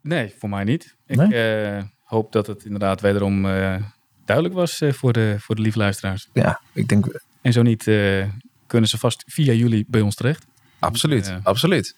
Nee, 0.06 0.34
voor 0.38 0.48
mij 0.48 0.64
niet. 0.64 0.96
Ik 1.06 1.20
eh, 1.20 1.82
hoop 2.02 2.32
dat 2.32 2.46
het 2.46 2.64
inderdaad 2.64 3.00
wederom 3.00 3.46
eh, 3.46 3.76
duidelijk 4.24 4.56
was 4.56 4.80
eh, 4.80 4.92
voor, 4.92 5.12
de, 5.12 5.36
voor 5.38 5.54
de 5.54 5.62
lieve 5.62 5.78
luisteraars. 5.78 6.28
Ja, 6.32 6.60
ik 6.72 6.88
denk 6.88 7.20
En 7.42 7.52
zo 7.52 7.62
niet, 7.62 7.86
eh, 7.86 8.28
kunnen 8.66 8.88
ze 8.88 8.98
vast 8.98 9.22
via 9.26 9.52
jullie 9.52 9.84
bij 9.88 10.00
ons 10.00 10.14
terecht. 10.14 10.46
absoluut. 10.78 11.26
Ja. 11.26 11.40
Absoluut. 11.42 11.96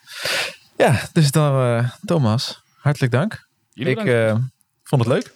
Ja, 0.77 1.09
dus 1.13 1.31
dan 1.31 1.53
eh, 1.63 1.91
Thomas, 2.05 2.63
hartelijk 2.77 3.13
dank. 3.13 3.47
Jullie 3.73 3.97
ik 3.97 4.05
eh, 4.07 4.37
vond 4.83 5.05
het 5.05 5.13
leuk. 5.13 5.35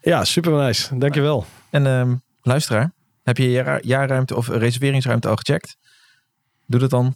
Ja, 0.00 0.24
super 0.24 0.52
nice. 0.52 0.98
Dankjewel. 0.98 1.46
En 1.70 1.86
ehm, 1.86 2.14
luisteraar, 2.42 2.92
heb 3.22 3.36
je 3.36 3.42
je 3.44 3.50
jaar- 3.50 3.84
jaarruimte 3.86 4.36
of 4.36 4.48
reserveringsruimte 4.48 5.28
al 5.28 5.36
gecheckt? 5.36 5.76
Doe 6.66 6.80
dat 6.80 6.90
dan 6.90 7.14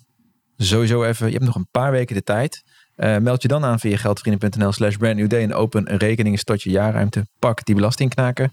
sowieso 0.57 1.05
even. 1.05 1.27
Je 1.27 1.33
hebt 1.33 1.45
nog 1.45 1.55
een 1.55 1.69
paar 1.71 1.91
weken 1.91 2.15
de 2.17 2.23
tijd. 2.23 2.63
Eh, 3.03 3.17
meld 3.17 3.43
je 3.43 3.49
dan 3.49 3.65
aan 3.65 3.79
via 3.79 3.97
geldvrienden.nl 3.97 4.73
slash 4.73 4.97
brand 4.97 5.17
new 5.17 5.29
day 5.29 5.43
en 5.43 5.55
open 5.55 5.93
een 5.93 5.99
rekening, 5.99 6.39
stort 6.39 6.63
je 6.63 6.71
jaarruimte, 6.71 7.27
pak 7.39 7.65
die 7.65 7.75
belastingknaken. 7.75 8.51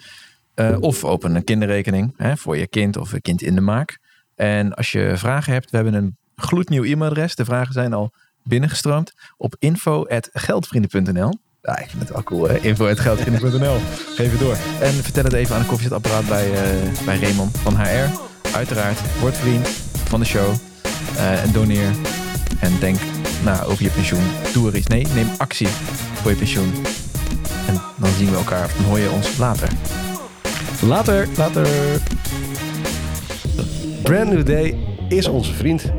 Eh, 0.53 0.77
of 0.79 1.03
open 1.03 1.35
een 1.35 1.43
kinderrekening 1.43 2.13
hè, 2.17 2.37
voor 2.37 2.57
je 2.57 2.67
kind 2.67 2.97
of 2.97 3.11
een 3.11 3.21
kind 3.21 3.41
in 3.41 3.55
de 3.55 3.61
maak. 3.61 3.99
En 4.35 4.73
als 4.73 4.91
je 4.91 5.13
vragen 5.15 5.53
hebt, 5.53 5.69
we 5.69 5.75
hebben 5.75 5.93
een 5.93 6.17
gloednieuw 6.35 6.83
e-mailadres. 6.83 7.35
De 7.35 7.45
vragen 7.45 7.73
zijn 7.73 7.93
al 7.93 8.11
binnengestroomd 8.43 9.13
op 9.37 9.55
info.geldvrienden.nl. 9.59 11.33
Ja, 11.61 11.79
ik 11.79 11.89
vind 11.89 12.01
het 12.01 12.11
wel 12.11 12.23
cool? 12.23 12.49
Info.geldvrienden.nl. 12.49 13.77
Geef 14.15 14.31
het 14.31 14.39
door. 14.39 14.57
En 14.81 14.93
vertel 14.93 15.23
het 15.23 15.33
even 15.33 15.55
aan 15.55 15.61
een 15.61 15.67
koffiezetapparaat 15.67 16.27
bij, 16.27 16.53
eh, 16.53 17.05
bij 17.05 17.19
Raymond 17.19 17.57
van 17.57 17.75
HR. 17.75 18.19
Uiteraard, 18.55 19.19
word 19.19 19.37
vriend 19.37 19.67
van 20.07 20.19
de 20.19 20.25
show. 20.25 20.53
En 21.17 21.51
doneer. 21.51 21.91
En 22.59 22.79
denk 22.79 22.97
na 23.43 23.63
over 23.63 23.83
je 23.83 23.89
pensioen. 23.89 24.23
Doe 24.53 24.69
er 24.69 24.75
iets. 24.75 24.87
Nee, 24.87 25.07
neem 25.13 25.27
actie 25.37 25.67
voor 26.13 26.31
je 26.31 26.37
pensioen. 26.37 26.73
En 27.67 27.81
dan 27.97 28.09
zien 28.17 28.29
we 28.29 28.35
elkaar. 28.35 28.65
Of 28.65 28.73
dan 28.73 28.85
hoor 28.85 28.99
je 28.99 29.09
ons 29.09 29.37
later. 29.37 29.69
Later. 30.81 31.27
Later. 31.37 31.67
Brand 34.03 34.29
New 34.29 34.45
Day 34.45 34.77
is 35.07 35.27
onze 35.27 35.53
vriend. 35.53 35.91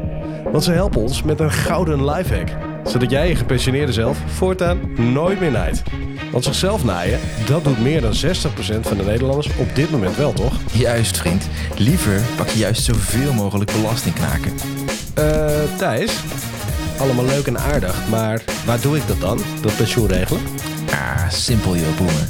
Want 0.53 0.65
ze 0.65 0.73
helpen 0.73 1.01
ons 1.01 1.23
met 1.23 1.41
een 1.41 1.53
gouden 1.53 2.05
lifehack. 2.05 2.49
Zodat 2.85 3.11
jij 3.11 3.29
je 3.29 3.37
gepensioneerde 3.37 3.93
zelf 3.93 4.19
voortaan 4.27 4.79
nooit 5.13 5.41
meer 5.41 5.51
naait. 5.51 5.83
Want 6.31 6.45
zichzelf 6.45 6.85
naaien, 6.85 7.21
dat 7.47 7.65
doet 7.65 7.83
meer 7.83 8.01
dan 8.01 8.13
60% 8.13 8.17
van 8.81 8.97
de 8.97 9.05
Nederlanders 9.05 9.49
op 9.57 9.75
dit 9.75 9.91
moment 9.91 10.17
wel, 10.17 10.33
toch? 10.33 10.55
Juist, 10.73 11.19
vriend. 11.19 11.49
Liever 11.77 12.21
pak 12.37 12.49
je 12.49 12.59
juist 12.59 12.85
zoveel 12.85 13.33
mogelijk 13.33 13.73
belastingknaken. 13.73 14.53
Eh, 15.15 15.49
Thijs, 15.77 16.21
allemaal 17.01 17.25
leuk 17.25 17.47
en 17.47 17.59
aardig, 17.59 18.09
maar 18.09 18.43
waar 18.65 18.81
doe 18.81 18.97
ik 18.97 19.07
dat 19.07 19.21
dan? 19.21 19.41
Dat 19.61 19.77
pensioen 19.77 20.07
regelen? 20.07 20.43
Ah, 20.91 21.31
simpel 21.31 21.77
joh, 21.77 21.97
boemer. 21.97 22.29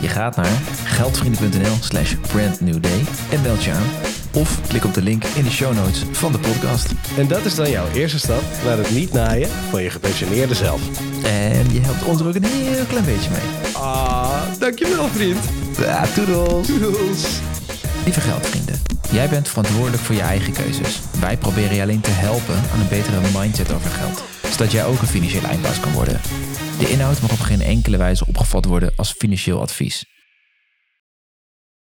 Je 0.00 0.08
gaat 0.08 0.36
naar 0.36 0.60
geldvrienden.nl 0.84 1.76
slash 1.80 2.14
brandnewday 2.32 3.04
en 3.30 3.42
meld 3.42 3.64
je 3.64 3.72
aan. 3.72 3.86
Of 4.34 4.60
klik 4.68 4.84
op 4.84 4.94
de 4.94 5.02
link 5.02 5.24
in 5.24 5.44
de 5.44 5.50
show 5.50 5.74
notes 5.74 6.04
van 6.12 6.32
de 6.32 6.38
podcast. 6.38 6.92
En 7.16 7.28
dat 7.28 7.44
is 7.44 7.54
dan 7.54 7.70
jouw 7.70 7.86
eerste 7.94 8.18
stap 8.18 8.42
naar 8.64 8.76
het 8.76 8.90
niet 8.90 9.12
naaien 9.12 9.48
van 9.70 9.82
je 9.82 9.90
gepensioneerde 9.90 10.54
zelf. 10.54 10.80
En 11.24 11.72
je 11.72 11.80
helpt 11.80 12.04
ons 12.04 12.20
er 12.20 12.26
ook 12.26 12.34
een 12.34 12.44
heel 12.44 12.84
klein 12.84 13.04
beetje 13.04 13.30
mee. 13.30 13.72
Ah, 13.72 14.42
dankjewel 14.58 15.08
vriend. 15.08 15.44
Ja, 15.78 16.04
toedels. 16.14 16.66
Doedels. 16.66 17.40
Lieve 18.06 18.20
geldvrienden, 18.20 18.80
jij 19.10 19.28
bent 19.28 19.48
verantwoordelijk 19.48 20.02
voor 20.02 20.14
je 20.14 20.20
eigen 20.20 20.52
keuzes. 20.52 21.00
Wij 21.20 21.36
proberen 21.36 21.74
je 21.74 21.82
alleen 21.82 22.00
te 22.00 22.10
helpen 22.10 22.54
aan 22.72 22.80
een 22.80 22.88
betere 22.88 23.20
mindset 23.38 23.72
over 23.72 23.90
geld. 23.90 24.22
Zodat 24.50 24.72
jij 24.72 24.84
ook 24.84 25.00
een 25.00 25.06
financieel 25.06 25.42
eindbaas 25.42 25.80
kan 25.80 25.92
worden. 25.92 26.20
De 26.78 26.90
inhoud 26.90 27.20
mag 27.20 27.32
op 27.32 27.40
geen 27.40 27.62
enkele 27.62 27.96
wijze 27.96 28.26
opgevat 28.26 28.64
worden 28.64 28.92
als 28.96 29.12
financieel 29.12 29.60
advies. 29.60 30.04